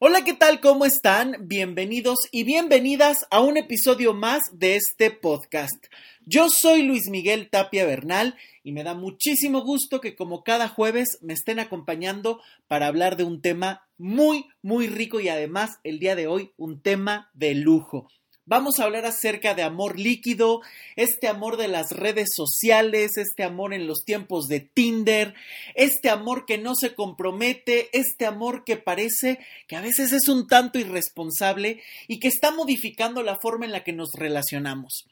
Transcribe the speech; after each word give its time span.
Hola, 0.00 0.22
¿qué 0.22 0.32
tal? 0.32 0.60
¿Cómo 0.60 0.84
están? 0.84 1.34
Bienvenidos 1.40 2.28
y 2.30 2.44
bienvenidas 2.44 3.26
a 3.32 3.40
un 3.40 3.56
episodio 3.56 4.14
más 4.14 4.42
de 4.52 4.76
este 4.76 5.10
podcast. 5.10 5.86
Yo 6.24 6.50
soy 6.50 6.82
Luis 6.82 7.10
Miguel 7.10 7.50
Tapia 7.50 7.84
Bernal 7.84 8.36
y 8.62 8.70
me 8.70 8.84
da 8.84 8.94
muchísimo 8.94 9.62
gusto 9.62 10.00
que 10.00 10.14
como 10.14 10.44
cada 10.44 10.68
jueves 10.68 11.18
me 11.20 11.32
estén 11.32 11.58
acompañando 11.58 12.40
para 12.68 12.86
hablar 12.86 13.16
de 13.16 13.24
un 13.24 13.42
tema 13.42 13.88
muy, 13.96 14.46
muy 14.62 14.86
rico 14.86 15.18
y 15.18 15.30
además 15.30 15.80
el 15.82 15.98
día 15.98 16.14
de 16.14 16.28
hoy 16.28 16.52
un 16.56 16.80
tema 16.80 17.28
de 17.34 17.56
lujo. 17.56 18.08
Vamos 18.48 18.80
a 18.80 18.84
hablar 18.84 19.04
acerca 19.04 19.54
de 19.54 19.62
amor 19.62 19.98
líquido, 19.98 20.62
este 20.96 21.28
amor 21.28 21.58
de 21.58 21.68
las 21.68 21.90
redes 21.90 22.30
sociales, 22.34 23.18
este 23.18 23.42
amor 23.44 23.74
en 23.74 23.86
los 23.86 24.06
tiempos 24.06 24.48
de 24.48 24.60
Tinder, 24.60 25.34
este 25.74 26.08
amor 26.08 26.46
que 26.46 26.56
no 26.56 26.74
se 26.74 26.94
compromete, 26.94 27.90
este 27.92 28.24
amor 28.24 28.64
que 28.64 28.78
parece 28.78 29.38
que 29.66 29.76
a 29.76 29.82
veces 29.82 30.12
es 30.12 30.28
un 30.28 30.46
tanto 30.46 30.78
irresponsable 30.78 31.82
y 32.06 32.20
que 32.20 32.28
está 32.28 32.50
modificando 32.50 33.22
la 33.22 33.38
forma 33.38 33.66
en 33.66 33.72
la 33.72 33.84
que 33.84 33.92
nos 33.92 34.12
relacionamos. 34.14 35.04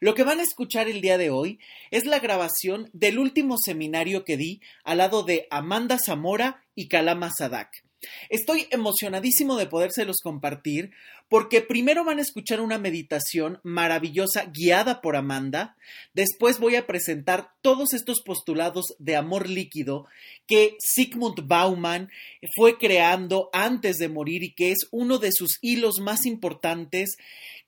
Lo 0.00 0.14
que 0.14 0.24
van 0.24 0.40
a 0.40 0.44
escuchar 0.44 0.88
el 0.88 1.02
día 1.02 1.18
de 1.18 1.28
hoy 1.28 1.58
es 1.90 2.06
la 2.06 2.20
grabación 2.20 2.88
del 2.94 3.18
último 3.18 3.56
seminario 3.58 4.24
que 4.24 4.38
di 4.38 4.62
al 4.82 4.96
lado 4.96 5.24
de 5.24 5.46
Amanda 5.50 5.98
Zamora 6.02 6.64
y 6.74 6.88
Kalama 6.88 7.30
Sadak. 7.36 7.87
Estoy 8.28 8.68
emocionadísimo 8.70 9.56
de 9.56 9.66
podérselos 9.66 10.18
compartir 10.22 10.92
porque 11.28 11.60
primero 11.60 12.04
van 12.04 12.18
a 12.18 12.22
escuchar 12.22 12.60
una 12.60 12.78
meditación 12.78 13.60
maravillosa 13.62 14.46
guiada 14.46 15.00
por 15.00 15.16
Amanda, 15.16 15.76
después 16.14 16.58
voy 16.58 16.76
a 16.76 16.86
presentar 16.86 17.50
todos 17.60 17.92
estos 17.92 18.22
postulados 18.24 18.94
de 18.98 19.16
amor 19.16 19.48
líquido 19.48 20.06
que 20.46 20.76
Sigmund 20.78 21.46
Bauman 21.46 22.10
fue 22.56 22.78
creando 22.78 23.50
antes 23.52 23.96
de 23.96 24.08
morir 24.08 24.42
y 24.42 24.54
que 24.54 24.70
es 24.70 24.88
uno 24.90 25.18
de 25.18 25.32
sus 25.32 25.58
hilos 25.60 26.00
más 26.00 26.24
importantes 26.24 27.16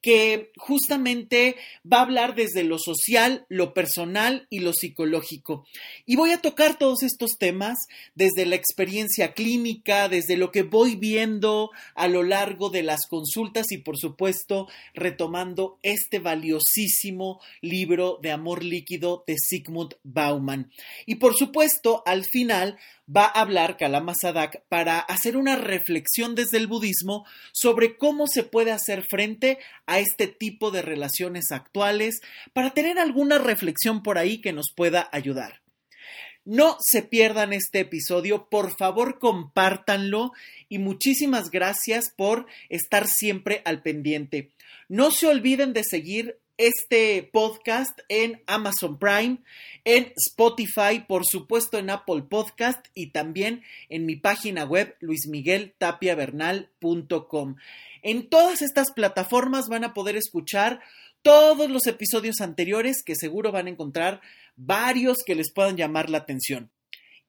que 0.00 0.50
justamente 0.56 1.56
va 1.90 1.98
a 1.98 2.02
hablar 2.02 2.34
desde 2.34 2.64
lo 2.64 2.78
social, 2.78 3.44
lo 3.48 3.74
personal 3.74 4.46
y 4.48 4.60
lo 4.60 4.72
psicológico. 4.72 5.66
Y 6.06 6.16
voy 6.16 6.30
a 6.30 6.40
tocar 6.40 6.78
todos 6.78 7.02
estos 7.02 7.32
temas 7.38 7.86
desde 8.14 8.46
la 8.46 8.56
experiencia 8.56 9.32
clínica, 9.32 10.08
desde 10.08 10.36
lo 10.36 10.50
que 10.50 10.62
voy 10.62 10.96
viendo 10.96 11.70
a 11.94 12.08
lo 12.08 12.22
largo 12.22 12.70
de 12.70 12.82
las 12.82 13.06
consultas 13.08 13.72
y 13.72 13.78
por 13.78 13.98
supuesto 13.98 14.68
retomando 14.94 15.78
este 15.82 16.18
valiosísimo 16.18 17.40
libro 17.60 18.18
de 18.22 18.32
amor 18.32 18.64
líquido 18.64 19.24
de 19.26 19.36
Sigmund 19.38 19.96
Bauman. 20.02 20.70
Y 21.06 21.16
por 21.16 21.34
supuesto, 21.36 22.02
al 22.06 22.24
final 22.24 22.78
va 23.14 23.24
a 23.24 23.40
hablar 23.40 23.76
Kalama 23.76 24.14
Sadak 24.14 24.62
para 24.68 24.98
hacer 24.98 25.36
una 25.36 25.56
reflexión 25.56 26.34
desde 26.34 26.58
el 26.58 26.66
budismo 26.66 27.26
sobre 27.52 27.96
cómo 27.96 28.26
se 28.26 28.42
puede 28.42 28.72
hacer 28.72 29.02
frente 29.02 29.58
a 29.86 29.98
este 29.98 30.26
tipo 30.26 30.70
de 30.70 30.82
relaciones 30.82 31.50
actuales, 31.50 32.20
para 32.52 32.70
tener 32.70 32.98
alguna 32.98 33.38
reflexión 33.38 34.02
por 34.02 34.18
ahí 34.18 34.40
que 34.40 34.52
nos 34.52 34.72
pueda 34.74 35.08
ayudar. 35.12 35.60
No 36.44 36.78
se 36.80 37.02
pierdan 37.02 37.52
este 37.52 37.80
episodio, 37.80 38.48
por 38.48 38.74
favor 38.76 39.18
compártanlo 39.18 40.32
y 40.68 40.78
muchísimas 40.78 41.50
gracias 41.50 42.10
por 42.16 42.46
estar 42.70 43.06
siempre 43.06 43.60
al 43.64 43.82
pendiente. 43.82 44.50
No 44.88 45.10
se 45.10 45.26
olviden 45.26 45.72
de 45.74 45.84
seguir 45.84 46.39
este 46.60 47.28
podcast 47.32 47.98
en 48.10 48.42
Amazon 48.46 48.98
Prime, 48.98 49.38
en 49.86 50.12
Spotify, 50.14 51.02
por 51.08 51.24
supuesto 51.24 51.78
en 51.78 51.88
Apple 51.88 52.24
Podcast 52.28 52.84
y 52.94 53.12
también 53.12 53.62
en 53.88 54.04
mi 54.04 54.16
página 54.16 54.64
web 54.64 54.94
luismigueltapiavernal.com. 55.00 57.56
En 58.02 58.28
todas 58.28 58.60
estas 58.60 58.92
plataformas 58.92 59.68
van 59.68 59.84
a 59.84 59.94
poder 59.94 60.16
escuchar 60.16 60.82
todos 61.22 61.70
los 61.70 61.86
episodios 61.86 62.42
anteriores 62.42 63.02
que 63.02 63.16
seguro 63.16 63.52
van 63.52 63.66
a 63.66 63.70
encontrar 63.70 64.20
varios 64.56 65.16
que 65.24 65.34
les 65.34 65.50
puedan 65.54 65.78
llamar 65.78 66.10
la 66.10 66.18
atención. 66.18 66.70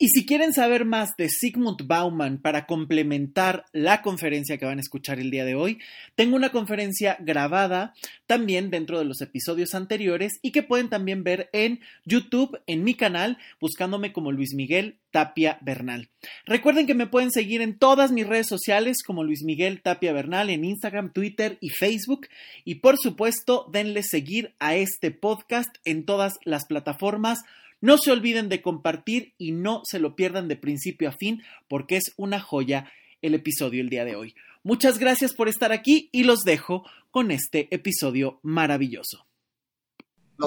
Y 0.04 0.10
si 0.10 0.26
quieren 0.26 0.52
saber 0.52 0.84
más 0.84 1.16
de 1.16 1.30
Sigmund 1.30 1.86
Bauman 1.86 2.40
para 2.40 2.66
complementar 2.66 3.66
la 3.72 4.02
conferencia 4.02 4.58
que 4.58 4.66
van 4.66 4.80
a 4.80 4.82
escuchar 4.82 5.20
el 5.20 5.30
día 5.30 5.46
de 5.46 5.54
hoy, 5.54 5.78
tengo 6.16 6.36
una 6.36 6.50
conferencia 6.50 7.18
grabada 7.20 7.94
también 8.26 8.72
dentro 8.72 8.98
de 8.98 9.06
los 9.06 9.22
episodios 9.22 9.76
anteriores 9.76 10.40
y 10.42 10.54
que 10.54 10.64
pueden 10.64 10.90
también 10.90 11.24
ver 11.24 11.52
en 11.54 11.82
YouTube, 12.04 12.60
en 12.66 12.84
mi 12.84 12.96
canal, 12.96 13.38
buscándome 13.60 14.12
como 14.12 14.32
Luis 14.32 14.56
Miguel 14.56 14.98
Tapia 15.12 15.60
Bernal. 15.62 16.10
Recuerden 16.48 16.88
que 16.88 16.96
me 16.96 17.06
pueden 17.06 17.30
seguir 17.30 17.62
en 17.62 17.78
todas 17.78 18.12
mis 18.12 18.26
redes 18.26 18.48
sociales 18.48 19.04
como 19.06 19.24
Luis 19.24 19.44
Miguel 19.44 19.84
Tapia 19.84 20.14
Bernal 20.14 20.50
en 20.50 20.66
Instagram, 20.66 21.14
Twitter 21.14 21.60
y 21.62 21.70
Facebook. 21.70 22.28
Y 22.66 22.76
por 22.76 22.98
supuesto, 22.98 23.70
denle 23.72 24.02
seguir 24.02 24.56
a 24.58 24.74
este 24.74 25.12
podcast 25.12 25.70
en 25.86 26.06
todas 26.06 26.34
las 26.44 26.66
plataformas 26.66 27.44
no 27.82 27.98
se 27.98 28.12
olviden 28.12 28.48
de 28.48 28.62
compartir 28.62 29.34
y 29.38 29.52
no 29.52 29.82
se 29.84 30.00
lo 30.00 30.16
pierdan 30.16 30.48
de 30.48 30.56
principio 30.56 31.10
a 31.10 31.12
fin 31.12 31.42
porque 31.68 31.98
es 31.98 32.14
una 32.16 32.40
joya 32.40 32.92
el 33.22 33.34
episodio 33.34 33.82
el 33.82 33.90
día 33.90 34.06
de 34.06 34.16
hoy. 34.16 34.36
Muchas 34.64 35.00
gracias 35.00 35.34
por 35.34 35.50
estar 35.50 35.72
aquí 35.72 36.10
y 36.12 36.24
los 36.24 36.44
dejo 36.44 36.86
con 37.10 37.32
este 37.32 37.68
episodio 37.72 38.40
maravilloso. 38.44 39.26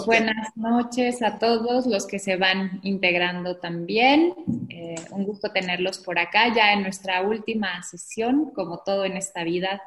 Buenas 0.07 0.57
noches 0.57 1.23
a 1.23 1.39
todos 1.39 1.87
los 1.87 2.07
que 2.07 2.19
se 2.19 2.37
van 2.37 2.81
integrando 2.83 3.59
también. 3.59 4.35
Eh, 4.69 4.97
un 5.11 5.25
gusto 5.25 5.53
tenerlos 5.53 5.99
por 5.99 6.19
acá 6.19 6.53
ya 6.53 6.73
en 6.73 6.83
nuestra 6.83 7.23
última 7.23 7.81
sesión. 7.83 8.51
Como 8.51 8.79
todo 8.79 9.05
en 9.05 9.17
esta 9.17 9.45
vida, 9.45 9.81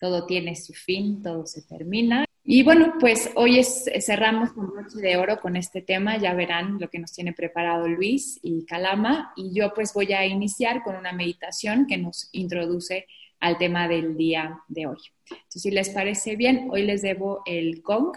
todo 0.00 0.26
tiene 0.26 0.56
su 0.56 0.72
fin, 0.72 1.22
todo 1.22 1.46
se 1.46 1.62
termina. 1.62 2.24
Y 2.44 2.64
bueno, 2.64 2.94
pues 2.98 3.30
hoy 3.36 3.60
es, 3.60 3.84
cerramos 4.04 4.52
con 4.52 4.74
Noche 4.74 4.98
de 4.98 5.16
Oro 5.16 5.40
con 5.40 5.54
este 5.54 5.80
tema, 5.80 6.18
ya 6.18 6.34
verán 6.34 6.78
lo 6.80 6.90
que 6.90 6.98
nos 6.98 7.12
tiene 7.12 7.32
preparado 7.32 7.86
Luis 7.86 8.40
y 8.42 8.66
Calama, 8.66 9.32
y 9.36 9.54
yo 9.54 9.72
pues 9.72 9.94
voy 9.94 10.12
a 10.12 10.26
iniciar 10.26 10.82
con 10.82 10.96
una 10.96 11.12
meditación 11.12 11.86
que 11.86 11.98
nos 11.98 12.28
introduce 12.32 13.06
al 13.38 13.58
tema 13.58 13.86
del 13.86 14.16
día 14.16 14.60
de 14.66 14.86
hoy. 14.86 14.98
Entonces, 15.30 15.62
si 15.62 15.70
les 15.70 15.90
parece 15.90 16.34
bien, 16.34 16.68
hoy 16.72 16.82
les 16.82 17.02
debo 17.02 17.42
el 17.46 17.80
gong, 17.80 18.12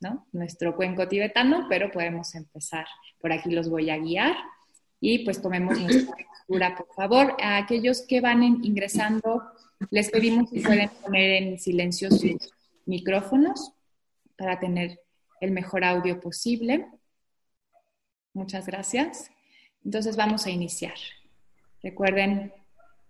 ¿no? 0.00 0.26
Nuestro 0.32 0.74
cuenco 0.74 1.06
tibetano, 1.06 1.66
pero 1.68 1.90
podemos 1.92 2.34
empezar. 2.34 2.86
Por 3.20 3.32
aquí 3.32 3.50
los 3.50 3.68
voy 3.68 3.90
a 3.90 3.98
guiar 3.98 4.36
y 5.00 5.24
pues 5.24 5.40
tomemos 5.40 5.78
nuestra 5.78 6.16
postura, 6.28 6.76
por 6.76 6.88
favor. 6.94 7.36
A 7.40 7.58
aquellos 7.58 8.02
que 8.02 8.20
van 8.20 8.42
ingresando, 8.42 9.42
les 9.90 10.10
pedimos 10.10 10.50
si 10.50 10.60
pueden 10.60 10.90
poner 11.02 11.42
en 11.42 11.58
silencio 11.60 12.10
sus 12.10 12.24
micrófonos 12.88 13.72
para 14.36 14.58
tener 14.58 15.00
el 15.40 15.52
mejor 15.52 15.84
audio 15.84 16.20
posible. 16.20 16.88
Muchas 18.32 18.66
gracias. 18.66 19.30
Entonces 19.84 20.16
vamos 20.16 20.46
a 20.46 20.50
iniciar. 20.50 20.96
Recuerden 21.82 22.52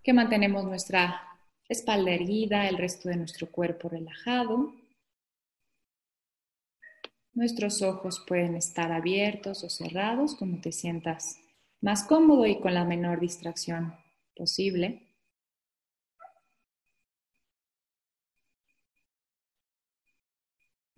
que 0.02 0.12
mantenemos 0.12 0.64
nuestra 0.64 1.22
espalda 1.68 2.10
erguida, 2.12 2.68
el 2.68 2.76
resto 2.76 3.08
de 3.08 3.16
nuestro 3.16 3.50
cuerpo 3.50 3.88
relajado. 3.88 4.74
Nuestros 7.32 7.82
ojos 7.82 8.24
pueden 8.26 8.56
estar 8.56 8.90
abiertos 8.90 9.62
o 9.64 9.70
cerrados, 9.70 10.34
como 10.34 10.60
te 10.60 10.72
sientas 10.72 11.38
más 11.80 12.02
cómodo 12.02 12.46
y 12.46 12.58
con 12.60 12.74
la 12.74 12.84
menor 12.84 13.20
distracción 13.20 13.94
posible. 14.34 15.07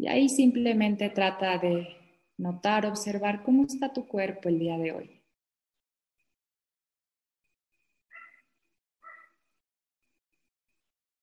Y 0.01 0.09
ahí 0.09 0.31
simplemente 0.31 1.11
trata 1.11 1.59
de 1.59 1.95
notar, 2.39 2.87
observar 2.87 3.43
cómo 3.43 3.67
está 3.67 3.93
tu 3.93 4.09
cuerpo 4.09 4.49
el 4.49 4.59
día 4.59 4.79
de 4.79 4.93
hoy. 4.93 5.21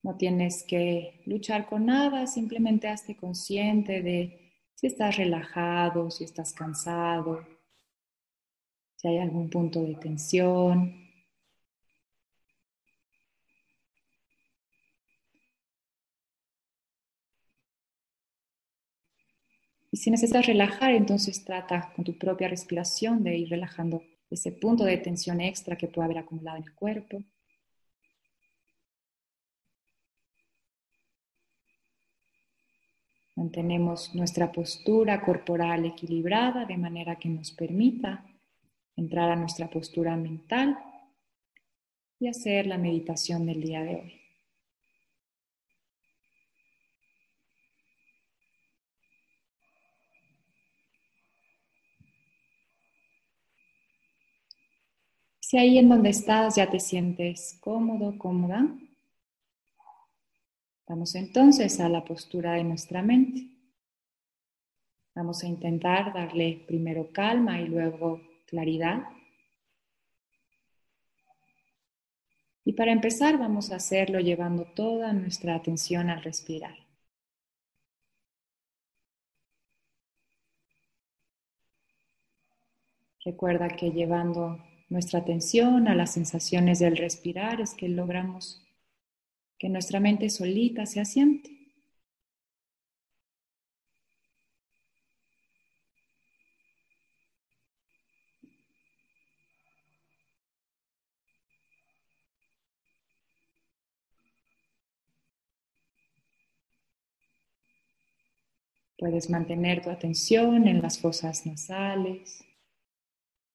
No 0.00 0.16
tienes 0.16 0.62
que 0.62 1.24
luchar 1.26 1.66
con 1.66 1.86
nada, 1.86 2.28
simplemente 2.28 2.86
hazte 2.86 3.16
consciente 3.16 4.00
de 4.00 4.52
si 4.76 4.86
estás 4.86 5.16
relajado, 5.16 6.12
si 6.12 6.22
estás 6.22 6.52
cansado, 6.52 7.44
si 8.94 9.08
hay 9.08 9.18
algún 9.18 9.50
punto 9.50 9.82
de 9.82 9.96
tensión. 9.96 11.07
Y 19.90 19.96
si 19.96 20.10
necesitas 20.10 20.46
relajar, 20.46 20.92
entonces 20.92 21.44
trata 21.44 21.92
con 21.94 22.04
tu 22.04 22.18
propia 22.18 22.48
respiración 22.48 23.24
de 23.24 23.38
ir 23.38 23.48
relajando 23.48 24.02
ese 24.30 24.52
punto 24.52 24.84
de 24.84 24.98
tensión 24.98 25.40
extra 25.40 25.76
que 25.76 25.88
puede 25.88 26.06
haber 26.06 26.18
acumulado 26.18 26.58
en 26.58 26.64
el 26.64 26.74
cuerpo. 26.74 27.22
Mantenemos 33.34 34.14
nuestra 34.14 34.50
postura 34.50 35.20
corporal 35.22 35.84
equilibrada 35.84 36.66
de 36.66 36.76
manera 36.76 37.16
que 37.16 37.28
nos 37.28 37.52
permita 37.52 38.24
entrar 38.96 39.30
a 39.30 39.36
nuestra 39.36 39.70
postura 39.70 40.16
mental 40.16 40.76
y 42.18 42.26
hacer 42.26 42.66
la 42.66 42.78
meditación 42.78 43.46
del 43.46 43.60
día 43.60 43.82
de 43.84 43.94
hoy. 43.94 44.17
Si 55.48 55.56
ahí 55.56 55.78
en 55.78 55.88
donde 55.88 56.10
estás 56.10 56.56
ya 56.56 56.68
te 56.68 56.78
sientes 56.78 57.56
cómodo, 57.62 58.18
cómoda, 58.18 58.68
vamos 60.86 61.14
entonces 61.14 61.80
a 61.80 61.88
la 61.88 62.04
postura 62.04 62.52
de 62.52 62.64
nuestra 62.64 63.00
mente. 63.00 63.48
Vamos 65.14 65.42
a 65.42 65.46
intentar 65.46 66.12
darle 66.12 66.62
primero 66.66 67.10
calma 67.14 67.62
y 67.62 67.66
luego 67.66 68.20
claridad. 68.46 69.08
Y 72.66 72.74
para 72.74 72.92
empezar 72.92 73.38
vamos 73.38 73.72
a 73.72 73.76
hacerlo 73.76 74.20
llevando 74.20 74.66
toda 74.66 75.14
nuestra 75.14 75.54
atención 75.54 76.10
al 76.10 76.22
respirar. 76.22 76.76
Recuerda 83.24 83.68
que 83.68 83.90
llevando 83.92 84.67
nuestra 84.88 85.20
atención 85.20 85.88
a 85.88 85.94
las 85.94 86.12
sensaciones 86.12 86.78
del 86.78 86.96
respirar 86.96 87.60
es 87.60 87.74
que 87.74 87.88
logramos 87.88 88.62
que 89.58 89.68
nuestra 89.68 90.00
mente 90.00 90.30
solita 90.30 90.86
se 90.86 91.00
asiente. 91.00 91.50
Puedes 108.98 109.30
mantener 109.30 109.80
tu 109.80 109.90
atención 109.90 110.66
en 110.66 110.82
las 110.82 110.98
fosas 110.98 111.46
nasales, 111.46 112.44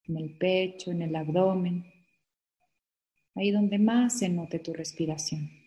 en 0.08 0.18
el 0.18 0.38
pecho, 0.38 0.92
en 0.92 1.02
el 1.02 1.16
abdomen, 1.16 1.86
ahí 3.36 3.52
donde 3.52 3.80
más 3.80 4.20
se 4.20 4.30
note 4.30 4.60
tu 4.60 4.74
respiración. 4.74 5.63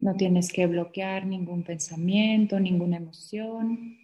No 0.00 0.16
tienes 0.16 0.50
que 0.50 0.66
bloquear 0.66 1.26
ningún 1.26 1.62
pensamiento, 1.62 2.58
ninguna 2.58 2.96
emoción. 2.96 3.98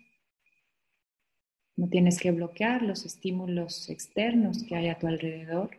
No 1.75 1.88
tienes 1.88 2.20
que 2.20 2.32
bloquear 2.32 2.82
los 2.82 3.06
estímulos 3.06 3.88
externos 3.88 4.62
que 4.62 4.76
hay 4.76 4.88
a 4.88 4.98
tu 4.98 5.06
alrededor. 5.06 5.70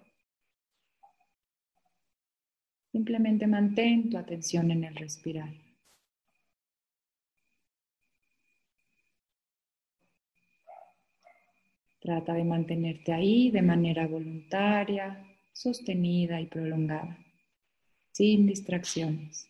Simplemente 2.92 3.46
mantén 3.46 4.10
tu 4.10 4.18
atención 4.18 4.72
en 4.72 4.86
el 4.86 4.96
respirar. 4.96 5.54
Trata 12.00 12.34
de 12.34 12.44
mantenerte 12.44 13.14
ahí 13.14 13.52
de 13.52 13.62
manera 13.62 14.08
voluntaria, 14.08 15.24
sostenida 15.54 16.42
y 16.42 16.48
prolongada, 16.48 17.18
sin 18.12 18.48
distracciones. 18.48 19.48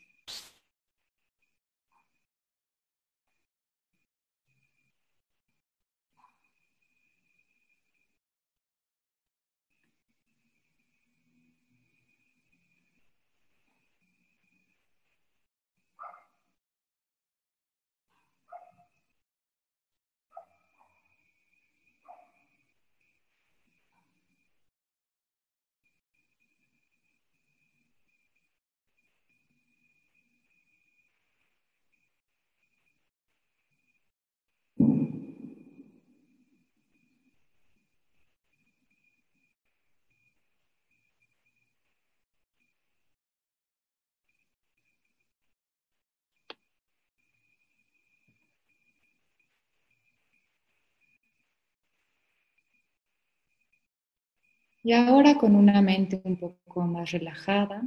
Y 54.87 54.93
ahora 54.93 55.37
con 55.37 55.53
una 55.53 55.81
mente 55.81 56.21
un 56.23 56.37
poco 56.37 56.87
más 56.87 57.11
relajada, 57.11 57.83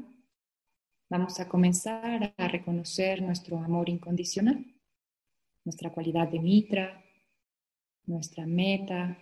vamos 1.09 1.41
a 1.41 1.49
comenzar 1.49 2.35
a 2.37 2.49
reconocer 2.49 3.23
nuestro 3.23 3.59
amor 3.59 3.89
incondicional, 3.89 4.67
nuestra 5.71 5.93
cualidad 5.93 6.27
de 6.27 6.41
mitra, 6.41 7.01
nuestra 8.07 8.45
meta, 8.45 9.17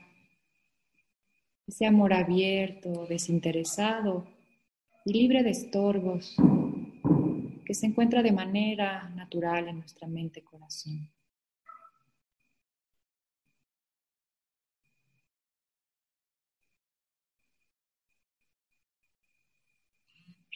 ese 1.66 1.84
amor 1.84 2.14
abierto, 2.14 3.04
desinteresado 3.06 4.26
y 5.04 5.12
libre 5.12 5.42
de 5.42 5.50
estorbos 5.50 6.36
que 7.66 7.74
se 7.74 7.84
encuentra 7.84 8.22
de 8.22 8.32
manera 8.32 9.10
natural 9.10 9.68
en 9.68 9.80
nuestra 9.80 10.08
mente 10.08 10.40
y 10.40 10.42
corazón. 10.42 11.12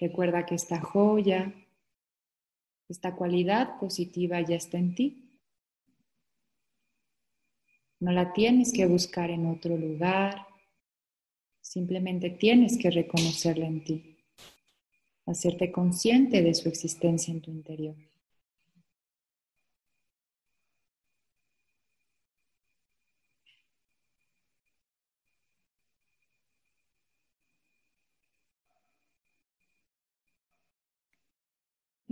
Recuerda 0.00 0.46
que 0.46 0.54
esta 0.54 0.80
joya, 0.80 1.52
esta 2.88 3.14
cualidad 3.14 3.78
positiva 3.78 4.40
ya 4.40 4.56
está 4.56 4.78
en 4.78 4.94
ti. 4.94 5.21
No 8.02 8.10
la 8.10 8.32
tienes 8.32 8.72
que 8.72 8.84
buscar 8.84 9.30
en 9.30 9.46
otro 9.46 9.76
lugar, 9.76 10.48
simplemente 11.60 12.30
tienes 12.30 12.76
que 12.76 12.90
reconocerla 12.90 13.68
en 13.68 13.84
ti, 13.84 14.16
hacerte 15.24 15.70
consciente 15.70 16.42
de 16.42 16.52
su 16.52 16.68
existencia 16.68 17.32
en 17.32 17.40
tu 17.40 17.52
interior. 17.52 17.94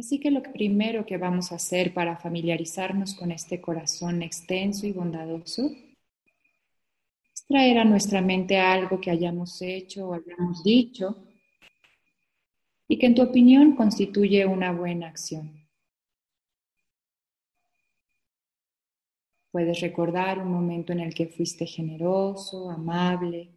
Así 0.01 0.19
que 0.19 0.31
lo 0.31 0.43
primero 0.43 1.05
que 1.05 1.19
vamos 1.19 1.53
a 1.53 1.57
hacer 1.57 1.93
para 1.93 2.17
familiarizarnos 2.17 3.15
con 3.15 3.31
este 3.31 3.61
corazón 3.61 4.23
extenso 4.23 4.87
y 4.87 4.93
bondadoso 4.93 5.67
es 7.35 7.45
traer 7.47 7.77
a 7.77 7.85
nuestra 7.85 8.23
mente 8.23 8.59
algo 8.59 8.99
que 8.99 9.11
hayamos 9.11 9.61
hecho 9.61 10.09
o 10.09 10.15
hayamos 10.15 10.65
dicho 10.65 11.19
y 12.89 12.99
que 12.99 13.09
en 13.09 13.15
tu 13.15 13.21
opinión 13.21 13.77
constituye 13.77 14.47
una 14.47 14.73
buena 14.73 15.07
acción. 15.07 15.69
Puedes 19.53 19.83
recordar 19.83 20.39
un 20.39 20.51
momento 20.51 20.95
en 20.95 21.01
el 21.01 21.13
que 21.13 21.27
fuiste 21.27 21.67
generoso, 21.67 22.71
amable, 22.71 23.51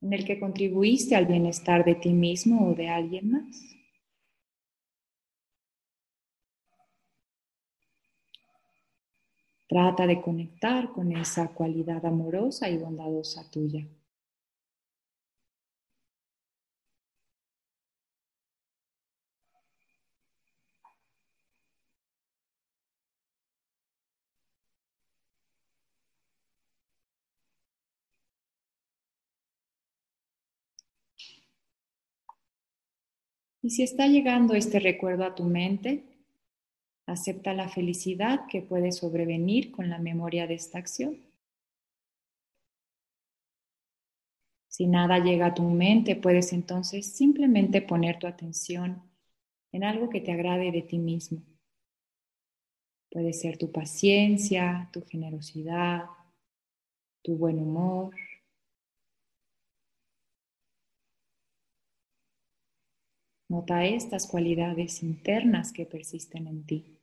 en 0.00 0.12
el 0.12 0.24
que 0.24 0.40
contribuiste 0.40 1.14
al 1.14 1.26
bienestar 1.26 1.84
de 1.84 1.94
ti 1.94 2.12
mismo 2.12 2.70
o 2.70 2.74
de 2.74 2.88
alguien 2.88 3.30
más. 3.30 3.75
Trata 9.76 10.06
de 10.06 10.22
conectar 10.22 10.90
con 10.90 11.12
esa 11.12 11.48
cualidad 11.48 12.06
amorosa 12.06 12.70
y 12.70 12.78
bondadosa 12.78 13.50
tuya. 13.50 13.86
Y 33.60 33.68
si 33.68 33.82
está 33.82 34.06
llegando 34.06 34.54
este 34.54 34.80
recuerdo 34.80 35.24
a 35.24 35.34
tu 35.34 35.44
mente, 35.44 36.15
acepta 37.06 37.54
la 37.54 37.68
felicidad 37.68 38.46
que 38.48 38.62
puede 38.62 38.92
sobrevenir 38.92 39.70
con 39.70 39.88
la 39.88 39.98
memoria 39.98 40.46
de 40.46 40.54
esta 40.54 40.78
acción. 40.78 41.18
Si 44.68 44.86
nada 44.86 45.20
llega 45.20 45.46
a 45.46 45.54
tu 45.54 45.62
mente, 45.62 46.16
puedes 46.16 46.52
entonces 46.52 47.16
simplemente 47.16 47.80
poner 47.80 48.18
tu 48.18 48.26
atención 48.26 49.02
en 49.72 49.84
algo 49.84 50.10
que 50.10 50.20
te 50.20 50.32
agrade 50.32 50.70
de 50.70 50.82
ti 50.82 50.98
mismo. 50.98 51.42
Puede 53.10 53.32
ser 53.32 53.56
tu 53.56 53.72
paciencia, 53.72 54.90
tu 54.92 55.02
generosidad, 55.06 56.04
tu 57.22 57.36
buen 57.36 57.58
humor. 57.58 58.14
Nota 63.48 63.84
estas 63.86 64.26
cualidades 64.26 65.02
internas 65.02 65.72
que 65.72 65.86
persisten 65.86 66.48
en 66.48 66.66
ti. 66.66 66.95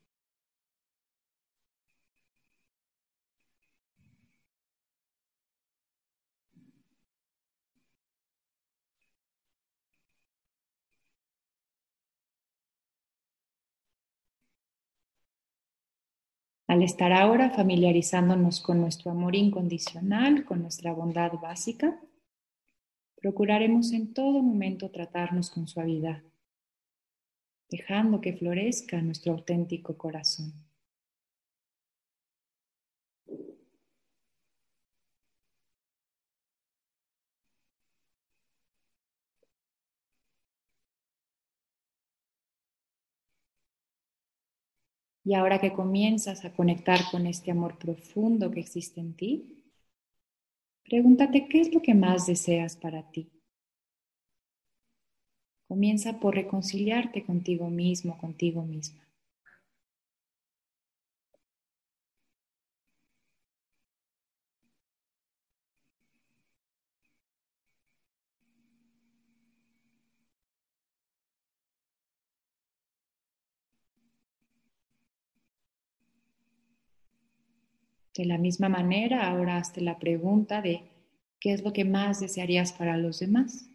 Al 16.74 16.82
estar 16.82 17.13
ahora 17.13 17.51
familiarizándonos 17.51 18.60
con 18.60 18.82
nuestro 18.82 19.12
amor 19.12 19.36
incondicional, 19.36 20.44
con 20.44 20.63
nuestra 20.63 20.92
bondad 20.92 21.34
básica, 21.34 22.01
procuraremos 23.22 23.92
en 23.92 24.12
todo 24.12 24.42
momento 24.42 24.89
tratarnos 24.89 25.51
con 25.51 25.68
suavidad, 25.68 26.24
dejando 27.70 28.22
que 28.22 28.34
florezca 28.34 29.00
nuestro 29.03 29.34
auténtico 29.34 29.96
corazón. 30.00 30.51
Y 45.25 45.36
ahora 45.36 45.60
que 45.60 45.74
comienzas 45.74 46.44
a 46.44 46.53
conectar 46.53 47.00
con 47.12 47.27
este 47.27 47.51
amor 47.51 47.77
profundo 47.77 48.51
que 48.51 48.60
existe 48.60 49.00
en 49.00 49.15
ti, 49.15 49.63
pregúntate 50.84 51.48
qué 51.48 51.62
es 51.62 51.74
lo 51.74 51.82
que 51.82 51.94
más 51.94 52.27
deseas 52.27 52.75
para 52.75 53.10
ti. 53.10 53.30
Comienza 55.68 56.20
por 56.20 56.36
reconciliarte 56.36 57.25
contigo 57.25 57.70
mismo, 57.70 58.18
contigo 58.18 58.63
misma. 58.63 59.03
De 78.15 78.25
la 78.25 78.38
misma 78.38 78.70
manera, 78.70 79.27
ahora 79.27 79.58
hazte 79.58 79.82
la 79.82 79.98
pregunta 79.98 80.62
de 80.62 80.84
qué 81.39 81.53
es 81.53 81.63
lo 81.63 81.74
que 81.74 81.84
más 81.84 82.20
desearías 82.20 82.72
para 82.72 82.98
los 82.98 83.20
demás. 83.20 83.70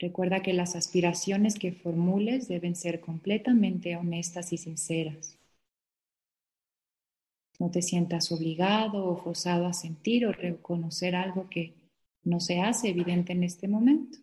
Recuerda 0.00 0.42
que 0.42 0.52
las 0.52 0.76
aspiraciones 0.76 1.58
que 1.58 1.72
formules 1.72 2.46
deben 2.46 2.76
ser 2.76 3.00
completamente 3.00 3.96
honestas 3.96 4.52
y 4.52 4.58
sinceras. 4.58 5.36
No 7.58 7.70
te 7.70 7.82
sientas 7.82 8.30
obligado 8.30 9.04
o 9.04 9.16
forzado 9.16 9.66
a 9.66 9.72
sentir 9.72 10.26
o 10.26 10.32
reconocer 10.32 11.16
algo 11.16 11.48
que 11.48 11.74
no 12.22 12.38
se 12.38 12.60
hace 12.60 12.90
evidente 12.90 13.32
en 13.32 13.42
este 13.42 13.66
momento. 13.66 14.18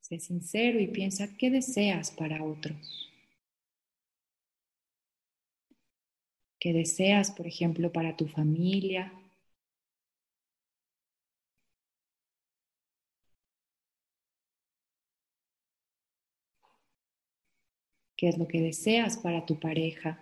Sé 0.00 0.20
sincero 0.20 0.80
y 0.80 0.86
piensa 0.86 1.36
qué 1.36 1.50
deseas 1.50 2.10
para 2.10 2.42
otros. 2.42 3.07
Que 6.60 6.72
deseas, 6.72 7.30
por 7.32 7.46
ejemplo, 7.48 7.90
para 7.92 8.16
tu 8.16 8.26
familia. 8.28 9.12
¿Qué 18.18 18.28
es 18.28 18.36
lo 18.36 18.46
que 18.46 18.60
deseas 18.60 19.16
para 19.16 19.46
tu 19.46 19.58
pareja? 19.58 20.20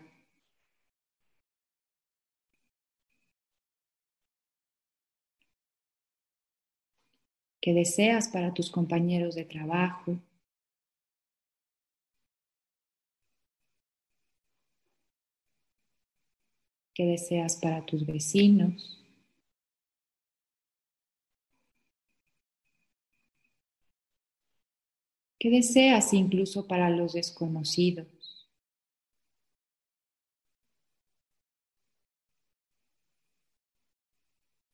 ¿Qué 7.61 7.75
deseas 7.75 8.29
para 8.31 8.55
tus 8.55 8.71
compañeros 8.71 9.35
de 9.35 9.45
trabajo? 9.45 10.17
¿Qué 16.97 17.05
deseas 17.05 17.57
para 17.57 17.85
tus 17.85 18.07
vecinos. 18.07 18.99
¿Qué 25.39 25.49
deseas 25.49 26.13
incluso 26.13 26.67
para 26.67 26.91
los 26.91 27.15
desconocidos? 27.15 28.07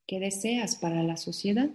¿Qué 0.07 0.21
deseas 0.21 0.77
para 0.77 1.03
la 1.03 1.17
sociedad? 1.17 1.71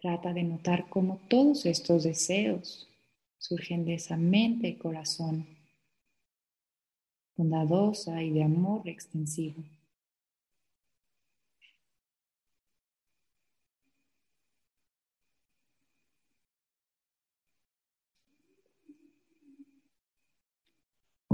Trata 0.00 0.32
de 0.32 0.42
notar 0.42 0.88
cómo 0.88 1.20
todos 1.28 1.66
estos 1.66 2.04
deseos 2.04 2.88
surgen 3.36 3.84
de 3.84 3.94
esa 3.94 4.16
mente 4.16 4.68
y 4.68 4.76
corazón 4.76 5.46
bondadosa 7.36 8.22
y 8.22 8.30
de 8.30 8.42
amor 8.42 8.88
extensivo. 8.88 9.62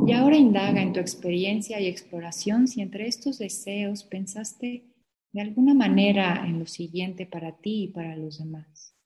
Y 0.04 0.12
ahora 0.12 0.36
indaga 0.36 0.82
en 0.82 0.92
tu 0.92 0.98
experiencia 0.98 1.80
y 1.80 1.86
exploración 1.86 2.66
si 2.66 2.80
entre 2.80 3.06
estos 3.06 3.38
deseos 3.38 4.02
pensaste 4.02 4.95
de 5.36 5.42
alguna 5.42 5.74
manera 5.74 6.46
en 6.46 6.60
lo 6.60 6.66
siguiente 6.66 7.26
para 7.26 7.58
ti 7.58 7.82
y 7.82 7.88
para 7.88 8.16
los 8.16 8.38
demás. 8.38 8.96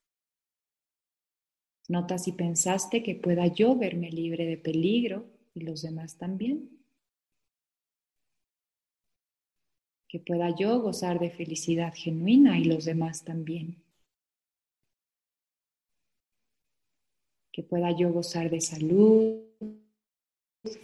Nota 1.89 2.17
si 2.17 2.31
pensaste 2.31 3.03
que 3.03 3.15
pueda 3.15 3.47
yo 3.47 3.75
verme 3.75 4.09
libre 4.09 4.45
de 4.45 4.55
peligro 4.55 5.25
y 5.53 5.59
los 5.59 5.81
demás 5.81 6.17
también. 6.17 6.69
Que 10.07 10.21
pueda 10.21 10.55
yo 10.55 10.79
gozar 10.79 11.19
de 11.19 11.31
felicidad 11.31 11.93
genuina 11.93 12.57
y 12.57 12.63
los 12.63 12.85
demás 12.85 13.25
también. 13.25 13.83
Que 17.51 17.61
pueda 17.61 17.91
yo 17.91 18.13
gozar 18.13 18.49
de 18.49 18.61
salud, 18.61 19.43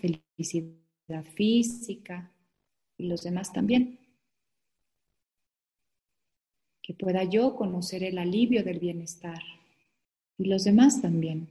felicidad 0.02 1.24
física 1.36 2.34
y 2.98 3.08
los 3.08 3.24
demás 3.24 3.54
también 3.54 4.07
que 6.88 6.94
pueda 6.94 7.26
yo 7.26 7.58
conocer 7.58 8.02
el 8.06 8.18
alivio 8.18 8.64
del 8.64 8.80
bienestar 8.80 9.44
y 10.38 10.46
los 10.46 10.64
demás 10.64 11.02
también. 11.02 11.50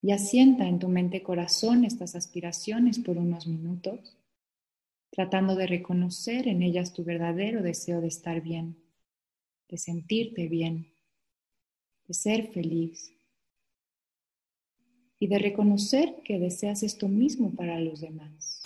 Y 0.00 0.12
asienta 0.12 0.66
en 0.66 0.78
tu 0.78 0.88
mente 0.88 1.22
corazón 1.22 1.84
estas 1.84 2.14
aspiraciones 2.14 2.98
por 3.00 3.18
unos 3.18 3.46
minutos, 3.46 4.16
tratando 5.10 5.56
de 5.56 5.66
reconocer 5.66 6.48
en 6.48 6.62
ellas 6.62 6.94
tu 6.94 7.04
verdadero 7.04 7.62
deseo 7.62 8.00
de 8.00 8.08
estar 8.08 8.40
bien, 8.40 8.78
de 9.68 9.76
sentirte 9.76 10.48
bien, 10.48 10.90
de 12.06 12.14
ser 12.14 12.50
feliz 12.50 13.12
y 15.18 15.26
de 15.26 15.38
reconocer 15.38 16.22
que 16.24 16.38
deseas 16.38 16.82
esto 16.82 17.08
mismo 17.08 17.50
para 17.50 17.78
los 17.78 18.00
demás. 18.00 18.62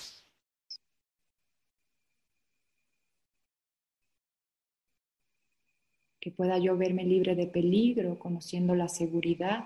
Que 6.22 6.30
pueda 6.30 6.56
yo 6.56 6.76
verme 6.76 7.02
libre 7.02 7.34
de 7.34 7.48
peligro, 7.48 8.16
conociendo 8.16 8.76
la 8.76 8.86
seguridad 8.86 9.64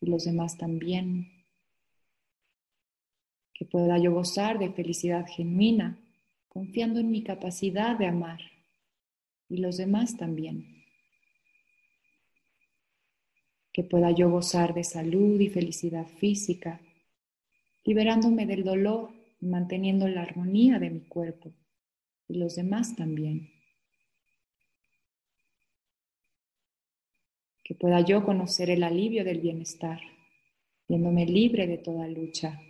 y 0.00 0.06
los 0.06 0.24
demás 0.24 0.58
también. 0.58 1.30
Que 3.52 3.64
pueda 3.64 3.96
yo 3.98 4.12
gozar 4.12 4.58
de 4.58 4.72
felicidad 4.72 5.24
genuina, 5.28 5.96
confiando 6.48 6.98
en 6.98 7.12
mi 7.12 7.22
capacidad 7.22 7.96
de 7.96 8.06
amar 8.06 8.40
y 9.48 9.58
los 9.58 9.76
demás 9.76 10.16
también. 10.16 10.82
Que 13.72 13.84
pueda 13.84 14.10
yo 14.10 14.28
gozar 14.30 14.74
de 14.74 14.82
salud 14.82 15.38
y 15.38 15.50
felicidad 15.50 16.08
física, 16.18 16.80
liberándome 17.84 18.44
del 18.44 18.64
dolor 18.64 19.12
y 19.40 19.46
manteniendo 19.46 20.08
la 20.08 20.22
armonía 20.22 20.80
de 20.80 20.90
mi 20.90 21.02
cuerpo 21.02 21.52
y 22.26 22.38
los 22.38 22.56
demás 22.56 22.96
también. 22.96 23.53
Que 27.64 27.74
pueda 27.74 28.00
yo 28.02 28.24
conocer 28.24 28.70
el 28.70 28.84
alivio 28.84 29.24
del 29.24 29.40
bienestar, 29.40 30.00
viéndome 30.86 31.26
libre 31.26 31.66
de 31.66 31.78
toda 31.78 32.06
lucha 32.06 32.60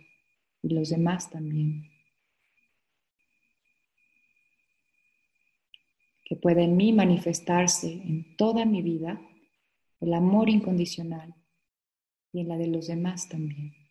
y 0.63 0.69
los 0.73 0.89
demás 0.89 1.29
también. 1.29 1.91
Que 6.23 6.35
pueda 6.35 6.63
en 6.63 6.75
mí 6.75 6.93
manifestarse 6.93 7.91
en 7.91 8.35
toda 8.37 8.65
mi 8.65 8.81
vida 8.81 9.21
el 9.99 10.13
amor 10.13 10.49
incondicional 10.49 11.35
y 12.31 12.39
en 12.41 12.47
la 12.47 12.57
de 12.57 12.67
los 12.67 12.87
demás 12.87 13.29
también. 13.29 13.84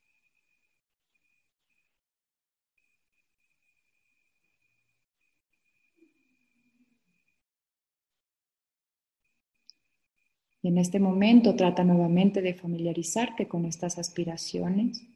Y 10.64 10.68
en 10.68 10.78
este 10.78 10.98
momento 10.98 11.54
trata 11.54 11.84
nuevamente 11.84 12.40
de 12.40 12.54
familiarizarte 12.54 13.46
con 13.46 13.66
estas 13.66 13.98
aspiraciones 13.98 15.06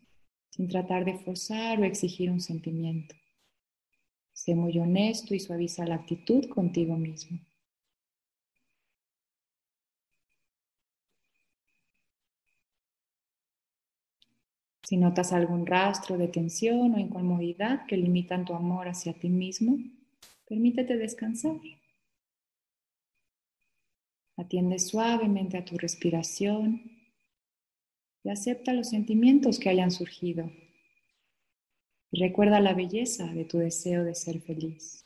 sin 0.50 0.68
tratar 0.68 1.06
de 1.06 1.14
forzar 1.20 1.80
o 1.80 1.84
exigir 1.84 2.30
un 2.30 2.42
sentimiento. 2.42 3.14
Sé 4.34 4.54
muy 4.54 4.78
honesto 4.78 5.34
y 5.34 5.40
suaviza 5.40 5.86
la 5.86 5.94
actitud 5.94 6.50
contigo 6.50 6.98
mismo. 6.98 7.38
Si 14.82 14.98
notas 14.98 15.32
algún 15.32 15.64
rastro 15.64 16.18
de 16.18 16.28
tensión 16.28 16.92
o 16.92 16.98
incomodidad 16.98 17.86
que 17.86 17.96
limitan 17.96 18.44
tu 18.44 18.52
amor 18.52 18.86
hacia 18.86 19.14
ti 19.14 19.30
mismo, 19.30 19.78
permítete 20.46 20.98
descansar. 20.98 21.56
Atiende 24.38 24.78
suavemente 24.78 25.58
a 25.58 25.64
tu 25.64 25.76
respiración 25.76 26.80
y 28.22 28.30
acepta 28.30 28.72
los 28.72 28.88
sentimientos 28.88 29.58
que 29.58 29.68
hayan 29.68 29.90
surgido. 29.90 30.48
Y 32.12 32.20
recuerda 32.20 32.60
la 32.60 32.72
belleza 32.72 33.26
de 33.26 33.44
tu 33.44 33.58
deseo 33.58 34.04
de 34.04 34.14
ser 34.14 34.40
feliz. 34.40 35.04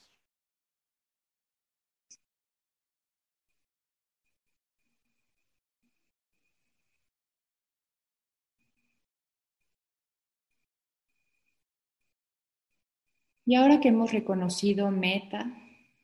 Y 13.46 13.54
ahora 13.54 13.80
que 13.80 13.88
hemos 13.88 14.12
reconocido 14.12 14.90
meta, 14.90 15.50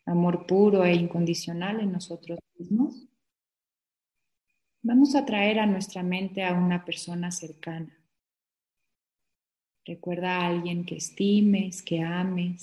amor 0.07 0.47
puro 0.47 0.87
e 0.87 0.95
incondicional 0.95 1.81
en 1.81 1.93
nosotros 1.93 2.38
mismos, 2.59 3.08
Vamos 4.83 5.17
a 5.17 5.25
traer 5.25 5.59
a 5.59 5.67
nuestra 5.67 6.03
mente 6.03 6.45
a 6.45 6.55
una 6.55 6.85
persona 6.85 7.33
cercana. 7.33 7.93
Recuerda 9.85 10.37
a 10.37 10.47
alguien 10.47 10.85
que 10.85 10.97
estimes, 10.97 11.83
que 11.83 12.01
ames, 12.01 12.62